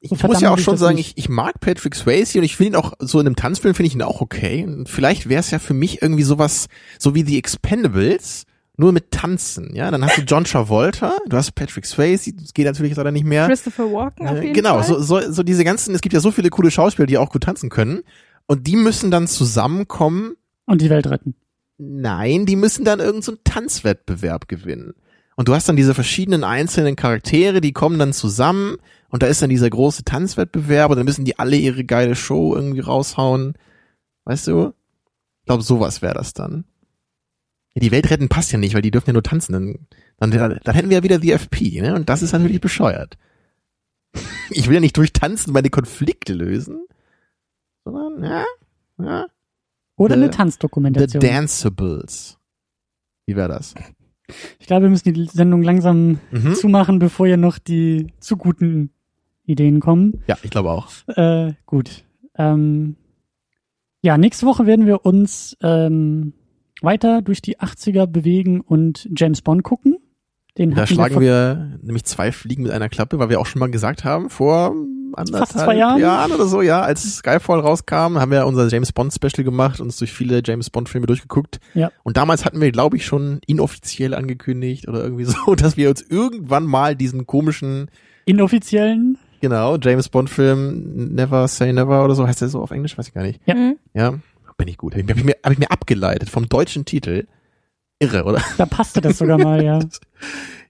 Ich 0.00 0.08
So 0.08 0.16
muss 0.16 0.20
verdammt 0.20 0.42
ja 0.42 0.50
auch 0.52 0.58
ich 0.58 0.64
schon 0.64 0.76
sagen, 0.76 0.96
nicht. 0.96 1.16
ich, 1.16 1.24
ich 1.24 1.28
mag 1.28 1.60
Patrick 1.60 1.94
Swayze 1.94 2.38
und 2.38 2.44
ich 2.44 2.56
finde 2.56 2.72
ihn 2.72 2.76
auch, 2.76 2.94
so 2.98 3.20
in 3.20 3.26
einem 3.26 3.36
Tanzfilm 3.36 3.74
finde 3.76 3.86
ich 3.86 3.94
ihn 3.94 4.02
auch 4.02 4.20
okay. 4.20 4.64
Und 4.64 4.88
vielleicht 4.88 5.28
wäre 5.28 5.38
es 5.38 5.52
ja 5.52 5.60
für 5.60 5.74
mich 5.74 6.02
irgendwie 6.02 6.24
sowas, 6.24 6.66
so 6.98 7.14
wie 7.14 7.22
The 7.24 7.38
Expendables, 7.38 8.44
nur 8.82 8.92
mit 8.92 9.12
Tanzen, 9.12 9.74
ja. 9.74 9.90
Dann 9.90 10.04
hast 10.04 10.18
du 10.18 10.22
John 10.22 10.44
Travolta, 10.44 11.16
du 11.28 11.36
hast 11.36 11.52
Patrick 11.52 11.86
Swayze, 11.86 12.32
das 12.34 12.52
geht 12.52 12.66
natürlich 12.66 12.96
leider 12.96 13.12
nicht 13.12 13.24
mehr. 13.24 13.46
Christopher 13.46 13.92
Walken 13.92 14.26
auf 14.26 14.36
Äh, 14.38 14.42
jeden 14.42 14.54
genau, 14.54 14.82
Fall. 14.82 14.84
so, 14.84 15.00
so, 15.00 15.32
so 15.32 15.42
diese 15.42 15.64
ganzen, 15.64 15.94
es 15.94 16.00
gibt 16.00 16.12
ja 16.12 16.20
so 16.20 16.32
viele 16.32 16.50
coole 16.50 16.70
Schauspieler, 16.70 17.06
die 17.06 17.16
auch 17.18 17.30
gut 17.30 17.44
tanzen 17.44 17.70
können. 17.70 18.00
Und 18.46 18.66
die 18.66 18.74
müssen 18.76 19.10
dann 19.12 19.28
zusammenkommen. 19.28 20.34
Und 20.66 20.80
die 20.82 20.90
Welt 20.90 21.06
retten. 21.06 21.34
Nein, 21.78 22.44
die 22.44 22.56
müssen 22.56 22.84
dann 22.84 22.98
irgendeinen 22.98 23.22
so 23.22 23.32
einen 23.32 23.44
Tanzwettbewerb 23.44 24.48
gewinnen. 24.48 24.94
Und 25.36 25.48
du 25.48 25.54
hast 25.54 25.68
dann 25.68 25.76
diese 25.76 25.94
verschiedenen 25.94 26.44
einzelnen 26.44 26.96
Charaktere, 26.96 27.60
die 27.60 27.72
kommen 27.72 27.98
dann 27.98 28.12
zusammen 28.12 28.76
und 29.08 29.22
da 29.22 29.26
ist 29.28 29.40
dann 29.42 29.48
dieser 29.50 29.70
große 29.70 30.04
Tanzwettbewerb 30.04 30.90
und 30.90 30.96
dann 30.96 31.06
müssen 31.06 31.24
die 31.24 31.38
alle 31.38 31.56
ihre 31.56 31.84
geile 31.84 32.14
Show 32.14 32.54
irgendwie 32.54 32.80
raushauen. 32.80 33.54
Weißt 34.24 34.48
du? 34.48 34.74
Ich 35.40 35.46
glaube, 35.46 35.62
sowas 35.62 36.02
wäre 36.02 36.14
das 36.14 36.34
dann. 36.34 36.64
Ja, 37.74 37.80
die 37.80 37.90
Welt 37.90 38.10
retten 38.10 38.28
passt 38.28 38.52
ja 38.52 38.58
nicht, 38.58 38.74
weil 38.74 38.82
die 38.82 38.90
dürfen 38.90 39.08
ja 39.08 39.12
nur 39.14 39.22
tanzen. 39.22 39.52
Dann, 39.52 39.86
dann, 40.18 40.60
dann 40.62 40.74
hätten 40.74 40.90
wir 40.90 40.98
ja 40.98 41.02
wieder 41.02 41.18
die 41.18 41.32
FP, 41.32 41.80
ne? 41.80 41.94
Und 41.94 42.08
das 42.08 42.22
ist 42.22 42.32
natürlich 42.32 42.60
bescheuert. 42.60 43.16
Ich 44.50 44.66
will 44.68 44.74
ja 44.74 44.80
nicht 44.80 44.96
durch 44.98 45.14
Tanzen 45.14 45.54
meine 45.54 45.70
Konflikte 45.70 46.34
lösen, 46.34 46.84
sondern, 47.84 48.22
ja, 48.22 48.44
ja, 48.98 49.26
Oder 49.96 50.14
The- 50.16 50.20
eine 50.22 50.30
The 50.30 50.36
Tanzdokumentation. 50.36 51.20
Danceables. 51.22 52.38
Wie 53.24 53.34
wäre 53.34 53.48
das? 53.48 53.74
Ich 54.58 54.66
glaube, 54.66 54.82
wir 54.82 54.90
müssen 54.90 55.14
die 55.14 55.26
Sendung 55.26 55.62
langsam 55.62 56.18
Mhm. 56.32 56.54
zumachen, 56.54 56.98
bevor 56.98 57.26
hier 57.26 57.38
noch 57.38 57.58
die 57.58 58.08
zu 58.20 58.36
guten 58.36 58.90
Ideen 59.46 59.80
kommen. 59.80 60.22
Ja, 60.26 60.36
ich 60.42 60.50
glaube 60.50 60.70
auch. 60.70 60.88
Äh, 61.08 61.54
gut. 61.64 62.04
Ähm, 62.36 62.96
ja, 64.02 64.18
nächste 64.18 64.44
Woche 64.46 64.66
werden 64.66 64.84
wir 64.84 65.06
uns 65.06 65.56
ähm, 65.62 66.34
weiter 66.82 67.22
durch 67.22 67.42
die 67.42 67.58
80er 67.58 68.06
bewegen 68.06 68.60
und 68.60 69.08
James 69.16 69.42
Bond 69.42 69.62
gucken. 69.62 69.96
Den 70.58 70.74
Da 70.74 70.86
schlagen 70.86 71.18
wir 71.20 71.78
nämlich 71.82 72.04
zwei 72.04 72.30
Fliegen 72.30 72.64
mit 72.64 72.72
einer 72.72 72.90
Klappe, 72.90 73.18
weil 73.18 73.30
wir 73.30 73.40
auch 73.40 73.46
schon 73.46 73.60
mal 73.60 73.70
gesagt 73.70 74.04
haben, 74.04 74.28
vor 74.28 74.74
anderthalb 75.14 75.48
zwei 75.48 75.76
Jahren? 75.76 76.32
oder 76.32 76.46
so, 76.46 76.62
ja, 76.62 76.82
als 76.82 77.02
Skyfall 77.16 77.60
rauskam, 77.60 78.18
haben 78.18 78.30
wir 78.30 78.46
unser 78.46 78.68
James 78.68 78.92
Bond 78.92 79.12
Special 79.14 79.44
gemacht, 79.44 79.80
uns 79.80 79.96
durch 79.96 80.12
viele 80.12 80.42
James 80.44 80.70
Bond 80.70 80.88
Filme 80.88 81.06
durchgeguckt. 81.06 81.58
Ja. 81.74 81.90
Und 82.02 82.16
damals 82.16 82.44
hatten 82.44 82.60
wir, 82.60 82.70
glaube 82.70 82.96
ich, 82.96 83.06
schon 83.06 83.40
inoffiziell 83.46 84.14
angekündigt 84.14 84.88
oder 84.88 85.02
irgendwie 85.02 85.24
so, 85.46 85.54
dass 85.54 85.76
wir 85.76 85.88
uns 85.88 86.02
irgendwann 86.02 86.64
mal 86.64 86.96
diesen 86.96 87.26
komischen, 87.26 87.90
inoffiziellen. 88.26 89.18
genau, 89.40 89.76
James 89.76 90.08
Bond 90.08 90.30
Film 90.30 91.14
Never 91.14 91.48
Say 91.48 91.72
Never 91.72 92.04
oder 92.04 92.14
so, 92.14 92.26
heißt 92.26 92.40
der 92.42 92.48
so 92.48 92.60
auf 92.60 92.70
Englisch, 92.70 92.96
weiß 92.96 93.08
ich 93.08 93.14
gar 93.14 93.22
nicht. 93.22 93.40
Ja. 93.46 93.54
Mhm. 93.54 93.76
Ja, 93.94 94.14
bin 94.56 94.68
ich 94.68 94.78
gut. 94.78 94.94
Habe 94.94 95.12
ich, 95.12 95.24
mir, 95.24 95.36
hab 95.42 95.52
ich 95.52 95.58
mir 95.58 95.70
abgeleitet 95.70 96.30
vom 96.30 96.48
deutschen 96.48 96.84
Titel. 96.84 97.26
Irre, 97.98 98.24
oder? 98.24 98.42
Da 98.58 98.66
passte 98.66 99.00
das 99.00 99.18
sogar 99.18 99.38
mal, 99.38 99.62
ja. 99.62 99.78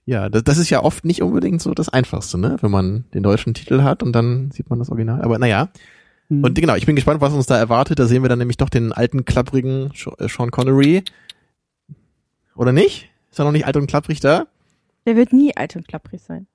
Ja, 0.05 0.27
das, 0.27 0.43
das 0.43 0.57
ist 0.57 0.69
ja 0.69 0.83
oft 0.83 1.05
nicht 1.05 1.21
unbedingt 1.21 1.61
so 1.61 1.73
das 1.73 1.87
Einfachste, 1.87 2.37
ne? 2.37 2.57
Wenn 2.59 2.71
man 2.71 3.05
den 3.13 3.23
deutschen 3.23 3.53
Titel 3.53 3.83
hat 3.83 4.03
und 4.03 4.11
dann 4.11 4.51
sieht 4.51 4.69
man 4.69 4.77
das 4.79 4.89
Original. 4.89 5.21
Aber 5.21 5.39
naja. 5.39 5.69
Hm. 6.27 6.43
Und 6.43 6.55
genau, 6.55 6.75
ich 6.75 6.85
bin 6.85 6.97
gespannt, 6.97 7.21
was 7.21 7.31
uns 7.31 7.45
da 7.45 7.57
erwartet. 7.57 7.99
Da 7.99 8.05
sehen 8.05 8.21
wir 8.21 8.27
dann 8.27 8.39
nämlich 8.39 8.57
doch 8.57 8.69
den 8.69 8.91
alten, 8.91 9.23
klapprigen 9.23 9.91
äh, 10.17 10.27
Sean 10.27 10.51
Connery. 10.51 11.03
Oder 12.55 12.73
nicht? 12.73 13.09
Ist 13.31 13.39
er 13.39 13.45
noch 13.45 13.53
nicht 13.53 13.65
alt 13.65 13.77
und 13.77 13.87
klapprig 13.87 14.19
da? 14.19 14.47
Der 15.05 15.15
wird 15.15 15.31
nie 15.31 15.55
alt 15.55 15.75
und 15.75 15.87
klapprig 15.87 16.21
sein. 16.21 16.47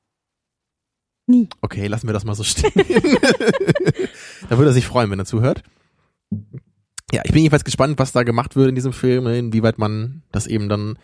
Nie. 1.26 1.48
Okay, 1.60 1.86
lassen 1.86 2.06
wir 2.06 2.14
das 2.14 2.24
mal 2.24 2.34
so 2.34 2.44
stehen. 2.44 2.72
da 4.48 4.56
würde 4.56 4.70
er 4.70 4.72
sich 4.72 4.86
freuen, 4.86 5.10
wenn 5.10 5.18
er 5.18 5.26
zuhört. 5.26 5.62
Ja, 7.12 7.22
ich 7.24 7.32
bin 7.32 7.42
jedenfalls 7.42 7.64
gespannt, 7.64 7.98
was 7.98 8.12
da 8.12 8.22
gemacht 8.22 8.54
wird 8.56 8.68
in 8.68 8.74
diesem 8.74 8.92
Film, 8.92 9.26
inwieweit 9.26 9.78
man 9.78 10.22
das 10.30 10.46
eben 10.46 10.68
dann 10.68 10.98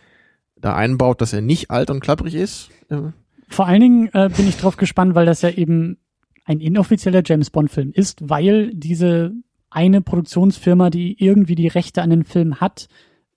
da 0.56 0.74
einbaut, 0.74 1.20
dass 1.20 1.32
er 1.32 1.40
nicht 1.40 1.70
alt 1.70 1.90
und 1.90 2.00
klapprig 2.00 2.34
ist. 2.34 2.70
Äh, 2.90 3.12
Vor 3.48 3.66
allen 3.66 3.80
Dingen 3.80 4.08
äh, 4.12 4.28
bin 4.34 4.48
ich 4.48 4.56
drauf 4.56 4.76
gespannt, 4.76 5.14
weil 5.14 5.26
das 5.26 5.42
ja 5.42 5.50
eben 5.50 5.98
ein 6.44 6.60
inoffizieller 6.60 7.22
James 7.24 7.50
Bond-Film 7.50 7.92
ist, 7.92 8.28
weil 8.28 8.70
diese 8.74 9.32
eine 9.70 10.02
Produktionsfirma, 10.02 10.90
die 10.90 11.22
irgendwie 11.22 11.54
die 11.54 11.68
Rechte 11.68 12.02
an 12.02 12.10
den 12.10 12.24
Film 12.24 12.60
hat, 12.60 12.88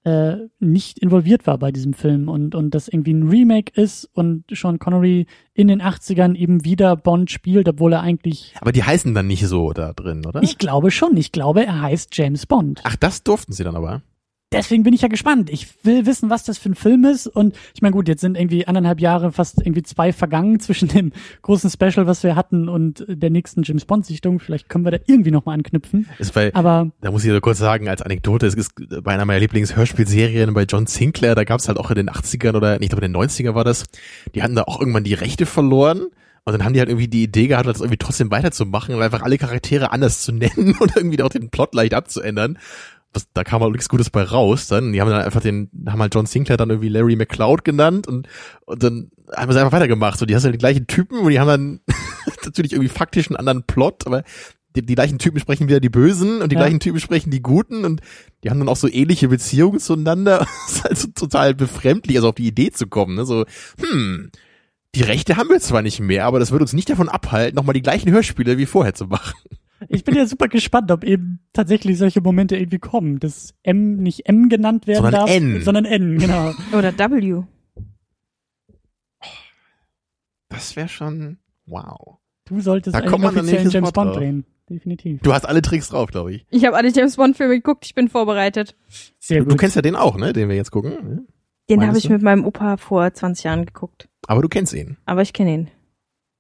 äh, 0.08 0.48
nicht 0.60 1.00
involviert 1.00 1.46
war 1.48 1.58
bei 1.58 1.74
diesem 1.74 1.92
Film 1.94 2.30
und, 2.30 2.56
und 2.56 2.74
das 2.74 2.88
irgendwie 2.88 3.14
ein 3.14 3.28
Remake 3.28 3.74
ist 3.80 4.10
und 4.14 4.46
Sean 4.50 4.80
Connery 4.80 5.28
in 5.54 5.68
den 5.68 5.82
80ern 5.82 6.34
eben 6.36 6.64
wieder 6.64 6.96
Bond 6.96 7.30
spielt, 7.30 7.68
obwohl 7.68 7.92
er 7.92 8.02
eigentlich, 8.02 8.54
Aber 8.62 8.72
die 8.72 8.84
heißen 8.84 9.14
dann 9.14 9.28
nicht 9.28 9.46
so 9.46 9.74
da 9.74 9.92
drin, 9.92 10.26
oder? 10.26 10.42
ich 10.44 10.58
glaube 10.58 10.92
schon, 10.92 11.18
ich 11.18 11.34
glaube, 11.34 11.66
er 11.66 11.82
heißt 11.82 12.16
James 12.16 12.46
Bond. 12.46 12.80
Ach, 12.86 12.96
das 12.96 13.24
durften 13.24 13.52
sie 13.52 13.66
dann 13.66 13.76
aber. 13.76 14.02
Deswegen 14.52 14.84
bin 14.84 14.94
ich 14.94 15.02
ja 15.02 15.08
gespannt. 15.08 15.50
Ich 15.50 15.68
will 15.84 16.06
wissen, 16.06 16.30
was 16.30 16.44
das 16.44 16.58
für 16.58 16.70
ein 16.70 16.76
Film 16.76 17.06
ist. 17.06 17.28
Und 17.28 17.56
ich 17.74 17.82
meine, 17.82 17.94
gut, 17.94 18.08
jetzt 18.08 18.22
sind 18.22 18.38
irgendwie 18.38 18.68
anderthalb 18.68 19.00
Jahre, 19.00 19.32
fast 19.32 19.60
irgendwie 19.60 19.84
zwei 19.84 20.14
vergangen 20.14 20.60
zwischen 20.60 20.88
dem 20.88 21.12
großen 21.42 21.70
Special, 21.70 22.08
was 22.08 22.24
wir 22.24 22.36
hatten, 22.36 22.70
und 22.70 23.06
der 23.08 23.30
nächsten 23.30 23.64
James 23.64 23.86
Bond-Sichtung. 23.86 24.40
Vielleicht 24.40 24.70
können 24.70 24.86
wir 24.86 24.92
da 24.92 24.98
irgendwie 25.06 25.32
nochmal 25.32 25.56
anknüpfen. 25.56 26.08
Ist 26.20 26.34
bei, 26.34 26.54
Aber 26.54 26.92
da 27.02 27.12
muss 27.12 27.24
ich 27.26 27.32
so 27.32 27.42
kurz 27.42 27.58
sagen, 27.58 27.90
als 27.90 28.02
Anekdote, 28.02 28.48
es 28.48 28.56
ist 28.56 28.72
bei 29.04 29.14
einer 29.14 29.26
meiner 29.26 29.40
Lieblingshörspielserien 29.40 30.54
bei 30.54 30.64
John 30.64 30.88
Sinclair, 30.88 31.36
da 31.36 31.44
gab 31.44 31.60
es 31.60 31.68
halt 31.68 31.78
auch 31.78 31.90
in 31.92 31.96
den 31.96 32.10
80ern 32.10 32.56
oder 32.56 32.80
nicht, 32.80 32.94
aber 32.94 33.04
in 33.04 33.14
den 33.14 33.22
90er 33.22 33.54
war 33.54 33.64
das, 33.64 33.86
die 34.34 34.44
hatten 34.44 34.56
da 34.56 34.64
auch 34.64 34.80
irgendwann 34.80 35.04
die 35.04 35.14
Rechte 35.14 35.46
verloren. 35.46 36.08
Und 36.48 36.54
dann 36.54 36.64
haben 36.64 36.72
die 36.72 36.80
halt 36.80 36.88
irgendwie 36.88 37.10
die 37.10 37.24
Idee 37.24 37.48
gehabt, 37.48 37.68
das 37.68 37.82
irgendwie 37.82 37.98
trotzdem 37.98 38.32
weiterzumachen 38.32 38.96
und 38.96 39.02
einfach 39.02 39.22
alle 39.22 39.38
Charaktere 39.38 39.92
anders 39.92 40.22
zu 40.22 40.32
nennen 40.34 40.78
und 40.80 40.96
irgendwie 40.96 41.22
auch 41.22 41.28
den 41.28 41.50
Plot 41.50 41.76
leicht 41.76 41.94
abzuändern. 41.94 42.58
Was, 43.18 43.28
da 43.34 43.44
kam 43.44 43.62
auch 43.64 43.70
nichts 43.72 43.90
Gutes 43.90 44.10
bei 44.10 44.24
raus. 44.24 44.68
Dann, 44.68 44.94
die 44.94 45.02
haben 45.02 45.10
dann 45.10 45.22
einfach 45.22 45.42
den, 45.42 45.70
haben 45.88 46.00
halt 46.02 46.14
John 46.14 46.26
Sinclair 46.28 46.58
dann 46.58 46.70
irgendwie 46.70 46.90
Larry 46.90 47.16
McCloud 47.16 47.64
genannt 47.64 48.08
und, 48.08 48.28
und 48.66 48.84
dann 48.84 49.10
haben 49.36 49.52
sie 49.52 49.60
einfach 49.60 49.74
weitergemacht. 49.74 50.20
So, 50.20 50.26
die 50.26 50.36
hast 50.36 50.44
halt 50.44 50.54
die 50.54 50.60
gleichen 50.60 50.88
Typen 50.88 51.20
und 51.20 51.32
die 51.32 51.40
haben 51.40 51.48
dann 51.48 51.80
natürlich 52.46 52.74
irgendwie 52.74 52.90
faktisch 52.90 53.28
einen 53.28 53.38
anderen 53.38 53.64
Plot, 53.64 54.06
aber 54.06 54.24
die, 54.76 54.86
die 54.86 54.96
gleichen 54.96 55.18
Typen 55.18 55.40
sprechen 55.40 55.68
wieder 55.68 55.80
die 55.80 55.90
Bösen 55.90 56.42
und 56.42 56.52
die 56.52 56.56
Ja. 56.56 56.62
gleichen 56.62 56.80
Typen 56.80 57.00
sprechen 57.00 57.32
die 57.32 57.42
Guten 57.42 57.84
und 57.84 58.02
die 58.44 58.50
haben 58.52 58.60
dann 58.60 58.70
auch 58.70 58.76
so 58.76 58.88
ähnliche 58.88 59.28
Beziehungen 59.30 59.80
zueinander. 59.80 60.46
Das 60.68 60.76
ist 60.76 60.84
halt 60.84 60.98
so 60.98 61.08
total 61.16 61.56
befremdlich, 61.56 62.18
also 62.18 62.30
auf 62.30 62.36
die 62.36 62.48
Idee 62.48 62.72
zu 62.72 62.88
kommen, 62.88 63.16
ne? 63.16 63.26
So, 63.26 63.46
hm, 63.80 64.30
die 64.96 65.02
Rechte 65.02 65.36
haben 65.38 65.50
wir 65.50 65.60
zwar 65.60 65.82
nicht 65.82 66.00
mehr, 66.00 66.26
aber 66.26 66.40
das 66.40 66.52
wird 66.52 66.62
uns 66.62 66.74
nicht 66.74 66.90
davon 66.90 67.10
abhalten, 67.10 67.56
nochmal 67.56 67.74
die 67.74 67.82
gleichen 67.82 68.12
Hörspiele 68.12 68.58
wie 68.58 68.66
vorher 68.66 68.94
zu 68.94 69.06
machen. 69.06 69.34
Ich 69.90 70.04
bin 70.04 70.16
ja 70.16 70.26
super 70.26 70.48
gespannt, 70.48 70.92
ob 70.92 71.04
eben 71.04 71.40
tatsächlich 71.54 71.98
solche 71.98 72.22
Momente 72.22 72.58
irgendwie 72.58 72.80
kommen, 72.80 73.20
dass 73.20 73.54
M 73.64 73.98
nicht 73.98 74.28
M 74.28 74.50
genannt 74.50 74.86
werden 74.88 75.04
Sondern 75.04 75.22
darf, 75.22 75.30
N. 75.30 75.62
sondern 75.62 75.86
N, 75.86 76.18
genau. 76.18 76.54
Oder 76.74 76.98
W. 76.98 77.44
Das 80.50 80.76
wäre 80.76 80.88
schon, 80.88 81.38
wow. 81.66 82.18
Du 82.46 82.62
solltest 82.62 82.96
Da 82.96 83.00
einen 83.00 83.14
offiziellen 83.26 83.70
James 83.70 83.92
Bond 83.92 84.10
drauf. 84.10 84.18
drehen. 84.18 84.46
Definitiv. 84.70 85.22
Du 85.22 85.34
hast 85.34 85.46
alle 85.46 85.62
Tricks 85.62 85.90
drauf, 85.90 86.10
glaube 86.12 86.34
ich. 86.34 86.46
Ich 86.50 86.66
habe 86.66 86.76
alle 86.76 86.90
James 86.90 87.16
Bond 87.16 87.38
Filme 87.38 87.56
geguckt, 87.56 87.86
ich 87.86 87.96
bin 87.96 88.10
vorbereitet. 88.10 88.76
Sehr 89.20 89.40
Du, 89.40 89.44
gut. 89.46 89.54
du 89.54 89.58
kennst 89.58 89.76
ja 89.78 89.82
den 89.82 89.96
auch, 89.96 90.18
ne, 90.18 90.34
den 90.34 90.50
wir 90.50 90.56
jetzt 90.56 90.72
gucken. 90.72 90.92
ne? 90.92 91.26
Den 91.70 91.86
habe 91.86 91.98
ich 91.98 92.10
mit 92.10 92.22
meinem 92.22 92.46
Opa 92.46 92.78
vor 92.78 93.14
20 93.14 93.44
Jahren 93.46 93.66
geguckt. 93.66 94.10
Aber 94.28 94.42
du 94.42 94.48
kennst 94.50 94.74
ihn. 94.74 94.98
Aber 95.06 95.22
ich 95.22 95.34
kenne 95.34 95.54
ihn. 95.54 95.72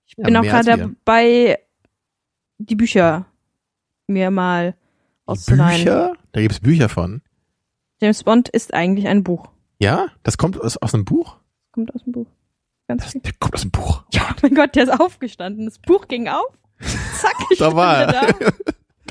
Ich 0.06 0.16
Ja, 0.18 0.26
bin 0.26 0.38
auch 0.38 0.44
gerade 0.44 0.78
dabei, 1.06 1.60
die 2.60 2.76
Bücher 2.76 3.26
mir 4.08 4.32
mal 4.32 4.76
auszuleihen. 5.26 5.84
Bücher? 5.84 6.14
Da 6.32 6.42
gibt's 6.42 6.60
Bücher 6.60 6.90
von. 6.90 7.22
James 8.02 8.24
Bond 8.24 8.50
ist 8.50 8.74
eigentlich 8.74 9.08
ein 9.08 9.24
Buch. 9.24 9.50
Ja? 9.80 10.08
Das 10.24 10.38
kommt 10.38 10.60
aus, 10.60 10.78
aus 10.78 10.94
einem 10.94 11.06
Buch? 11.06 11.38
Kommt 11.72 11.94
aus 11.94 12.04
dem 12.04 12.14
Buch. 12.14 12.28
Ganz 12.88 13.04
Das, 13.04 13.14
der 13.22 13.34
kommt 13.40 13.56
aus 13.56 13.64
einem 13.64 13.72
Buch. 13.72 14.04
Ja, 14.14 14.36
mein 14.42 14.56
Gott, 14.56 14.76
der 14.76 14.84
ist 14.84 15.00
aufgestanden. 15.00 15.66
Das 15.66 15.80
Buch 15.80 16.08
ging 16.08 16.28
auf. 16.28 16.58
Zack, 16.80 17.36
ich 17.52 17.60
Da 17.60 17.70
bin 17.70 17.78
war 17.78 18.08
wieder 18.08 18.34
da. 18.34 18.50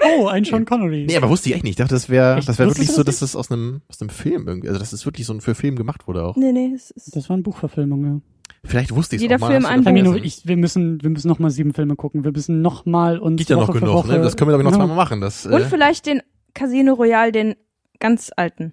Oh, 0.04 0.26
ein 0.26 0.44
Sean 0.44 0.64
Connery. 0.64 1.06
Nee, 1.06 1.16
aber 1.16 1.28
wusste 1.28 1.48
ich 1.48 1.54
echt 1.54 1.64
nicht. 1.64 1.72
Ich 1.72 1.76
dachte, 1.76 1.94
das 1.94 2.08
wäre, 2.08 2.36
das 2.36 2.48
Wusstest 2.48 2.58
wirklich 2.58 2.88
du 2.88 2.94
so, 2.94 3.02
das 3.02 3.20
dass 3.20 3.32
das 3.32 3.36
aus 3.36 3.50
einem, 3.50 3.80
aus 3.88 4.00
einem 4.00 4.10
Film 4.10 4.46
irgendwie, 4.46 4.68
also 4.68 4.78
dass 4.78 4.90
das 4.90 5.04
wirklich 5.06 5.26
so 5.26 5.32
ein 5.32 5.40
für 5.40 5.54
Film 5.54 5.76
gemacht 5.76 6.06
wurde 6.06 6.24
auch. 6.24 6.36
Nee, 6.36 6.52
nee, 6.52 6.72
es 6.74 6.90
ist. 6.90 7.16
Das 7.16 7.28
war 7.28 7.34
eine 7.34 7.42
Buchverfilmung, 7.42 8.04
ja. 8.04 8.20
Vielleicht 8.64 8.94
wusste 8.94 9.16
ich 9.16 9.20
es 9.20 9.22
Jeder 9.22 9.36
auch 9.36 9.40
mal. 9.40 9.50
Film 9.60 9.82
vergessen. 9.82 10.24
ich, 10.24 10.46
wir 10.46 10.56
müssen, 10.56 11.02
wir 11.02 11.10
müssen 11.10 11.28
noch 11.28 11.38
mal 11.38 11.50
sieben 11.50 11.72
Filme 11.72 11.94
gucken. 11.96 12.24
Wir 12.24 12.32
müssen 12.32 12.62
noch 12.62 12.84
mal 12.84 13.18
uns 13.18 13.38
Geht 13.38 13.48
ja 13.50 13.56
noch 13.56 13.68
Woche 13.68 13.80
genug, 13.80 13.94
Woche, 13.94 14.12
ne? 14.12 14.22
Das 14.22 14.36
können 14.36 14.50
wir, 14.50 14.58
glaube 14.58 14.62
ich, 14.62 14.64
noch 14.64 14.72
Ja. 14.72 14.78
zweimal 14.78 14.96
machen. 14.96 15.20
Das, 15.20 15.46
Und 15.46 15.52
äh, 15.52 15.60
vielleicht 15.64 16.06
den 16.06 16.22
Casino 16.54 16.94
Royale, 16.94 17.32
den 17.32 17.54
ganz 18.00 18.30
alten. 18.36 18.72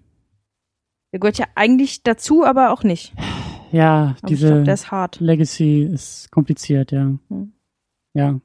Der 1.12 1.20
gehört 1.20 1.38
ja 1.38 1.46
eigentlich 1.56 2.02
dazu, 2.04 2.44
aber 2.44 2.72
auch 2.72 2.84
nicht. 2.84 3.14
Ja, 3.72 4.16
Aber 4.20 4.28
diese 4.28 4.64
der 4.64 4.74
ist 4.74 4.92
hart. 4.92 5.20
Legacy 5.20 5.84
ist 5.84 6.32
kompliziert, 6.32 6.92
ja. 6.92 7.12
Hm. 7.30 7.54
Ja. 8.14 8.40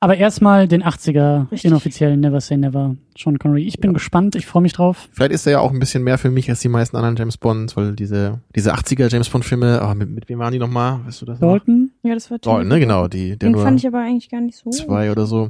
Aber 0.00 0.16
erstmal 0.16 0.68
den 0.68 0.82
80er 0.84 1.50
Richtig. 1.50 1.64
inoffiziellen 1.70 2.20
Never 2.20 2.40
Say 2.40 2.56
Never, 2.56 2.96
Sean 3.18 3.38
Connery. 3.38 3.62
Ich 3.64 3.78
bin 3.78 3.90
Ja. 3.90 3.94
gespannt, 3.94 4.34
ich 4.36 4.46
freue 4.46 4.62
mich 4.62 4.72
drauf. 4.74 5.08
vielleicht 5.12 5.32
ist 5.32 5.46
er 5.46 5.52
ja 5.52 5.60
auch 5.60 5.72
ein 5.72 5.78
bisschen 5.78 6.02
mehr 6.02 6.18
für 6.18 6.30
mich 6.30 6.48
als 6.50 6.60
die 6.60 6.68
meisten 6.68 6.96
anderen 6.96 7.16
James 7.16 7.36
Bonds, 7.38 7.76
weil 7.76 7.94
diese, 7.96 8.40
diese 8.54 8.74
80er 8.74 9.08
James 9.10 9.28
Bond 9.30 9.44
Filme, 9.44 9.80
ah, 9.82 9.94
mit, 9.94 10.10
mit 10.10 10.28
wem 10.28 10.38
waren 10.38 10.52
die 10.52 10.58
nochmal? 10.58 11.00
Weißt 11.06 11.22
du 11.22 11.26
das 11.26 11.40
noch? 11.40 11.48
Dalton? 11.48 11.92
Ja, 12.02 12.14
das 12.14 12.30
war 12.30 12.38
Dalton, 12.38 12.68
ne, 12.68 12.78
genau, 12.80 13.08
die, 13.08 13.30
der 13.30 13.36
Den 13.36 13.52
nur 13.52 13.62
fand 13.62 13.78
ich 13.80 13.86
aber 13.86 14.00
eigentlich 14.00 14.28
gar 14.30 14.40
nicht 14.40 14.56
so. 14.58 14.70
zwei 14.70 15.10
oder 15.10 15.26
so. 15.26 15.48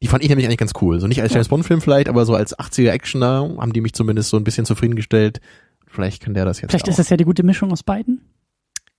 Die 0.00 0.06
fand 0.06 0.22
ich 0.22 0.28
nämlich 0.28 0.46
eigentlich 0.46 0.58
ganz 0.58 0.72
cool. 0.80 1.00
So 1.00 1.08
nicht 1.08 1.20
als 1.20 1.32
Ja. 1.32 1.36
James 1.38 1.48
Bond 1.48 1.64
Film 1.64 1.80
vielleicht, 1.80 2.08
aber 2.08 2.24
so 2.24 2.34
als 2.34 2.56
80er 2.56 2.90
Actioner 2.90 3.56
haben 3.58 3.72
die 3.72 3.80
mich 3.80 3.94
zumindest 3.94 4.30
so 4.30 4.36
ein 4.36 4.44
bisschen 4.44 4.64
zufriedengestellt. 4.64 5.40
Vielleicht 5.88 6.22
kann 6.22 6.34
der 6.34 6.44
das 6.44 6.60
jetzt 6.60 6.70
Vielleicht 6.70 6.84
auch. 6.84 6.90
ist 6.90 6.98
das 7.00 7.08
ja 7.08 7.16
die 7.16 7.24
gute 7.24 7.42
Mischung 7.42 7.72
aus 7.72 7.82
beiden. 7.82 8.20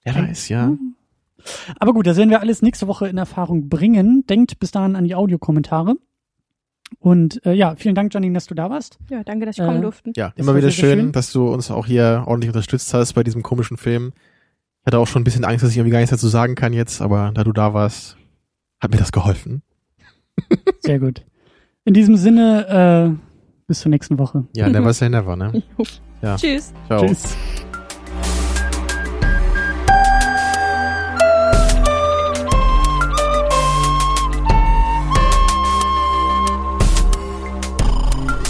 Wer 0.03 0.15
weiß, 0.15 0.49
ja. 0.49 0.73
Aber 1.79 1.93
gut, 1.93 2.07
das 2.07 2.17
werden 2.17 2.29
wir 2.29 2.41
alles 2.41 2.61
nächste 2.61 2.87
Woche 2.87 3.07
in 3.07 3.17
Erfahrung 3.17 3.69
bringen. 3.69 4.25
Denkt 4.27 4.59
bis 4.59 4.71
dahin 4.71 4.95
an 4.95 5.03
die 5.03 5.15
Audiokommentare. 5.15 5.95
Und 6.97 7.45
äh, 7.45 7.53
ja, 7.53 7.75
vielen 7.75 7.93
Dank, 7.95 8.13
Janine, 8.13 8.33
dass 8.33 8.47
du 8.47 8.55
da 8.55 8.69
warst. 8.69 8.97
Ja, 9.09 9.23
danke, 9.23 9.45
dass 9.45 9.57
ich 9.57 9.63
kommen 9.63 9.77
Äh, 9.77 9.81
durfte. 9.81 10.11
Ja, 10.15 10.33
Das 10.35 10.45
immer 10.45 10.55
wieder 10.55 10.71
sehr, 10.71 10.81
sehr 10.81 10.89
schön, 10.95 10.99
schön. 11.05 11.11
dass 11.11 11.31
du 11.31 11.47
uns 11.47 11.69
auch 11.69 11.85
hier 11.85 12.23
ordentlich 12.25 12.49
unterstützt 12.49 12.93
hast 12.93 13.13
bei 13.13 13.23
diesem 13.23 13.43
komischen 13.43 13.77
Film. 13.77 14.11
Ich 14.81 14.85
hatte 14.87 14.97
auch 14.97 15.05
schon 15.07 15.21
ein 15.21 15.25
bisschen 15.25 15.45
Angst, 15.45 15.63
dass 15.63 15.71
ich 15.71 15.77
irgendwie 15.77 15.91
gar 15.91 15.99
nichts 15.99 16.11
dazu 16.11 16.27
sagen 16.27 16.55
kann 16.55 16.73
jetzt, 16.73 17.01
aber 17.01 17.31
da 17.35 17.43
du 17.43 17.51
da 17.51 17.73
warst, 17.75 18.17
hat 18.79 18.91
mir 18.91 18.97
das 18.97 19.11
geholfen. 19.11 19.61
Sehr 20.79 20.99
gut. 20.99 21.23
In 21.85 21.93
diesem 21.93 22.15
Sinne, 22.15 23.17
äh, 23.17 23.63
bis 23.67 23.81
zur 23.81 23.89
nächsten 23.91 24.17
Woche. 24.17 24.45
Ja, 24.55 24.67
never 24.69 24.91
say 24.93 25.09
never, 25.09 25.35
ne? 25.35 25.61
Ja. 26.21 26.35
Tschüss. 26.35 26.73
Ciao. 26.87 27.05
Tschüss. 27.05 27.37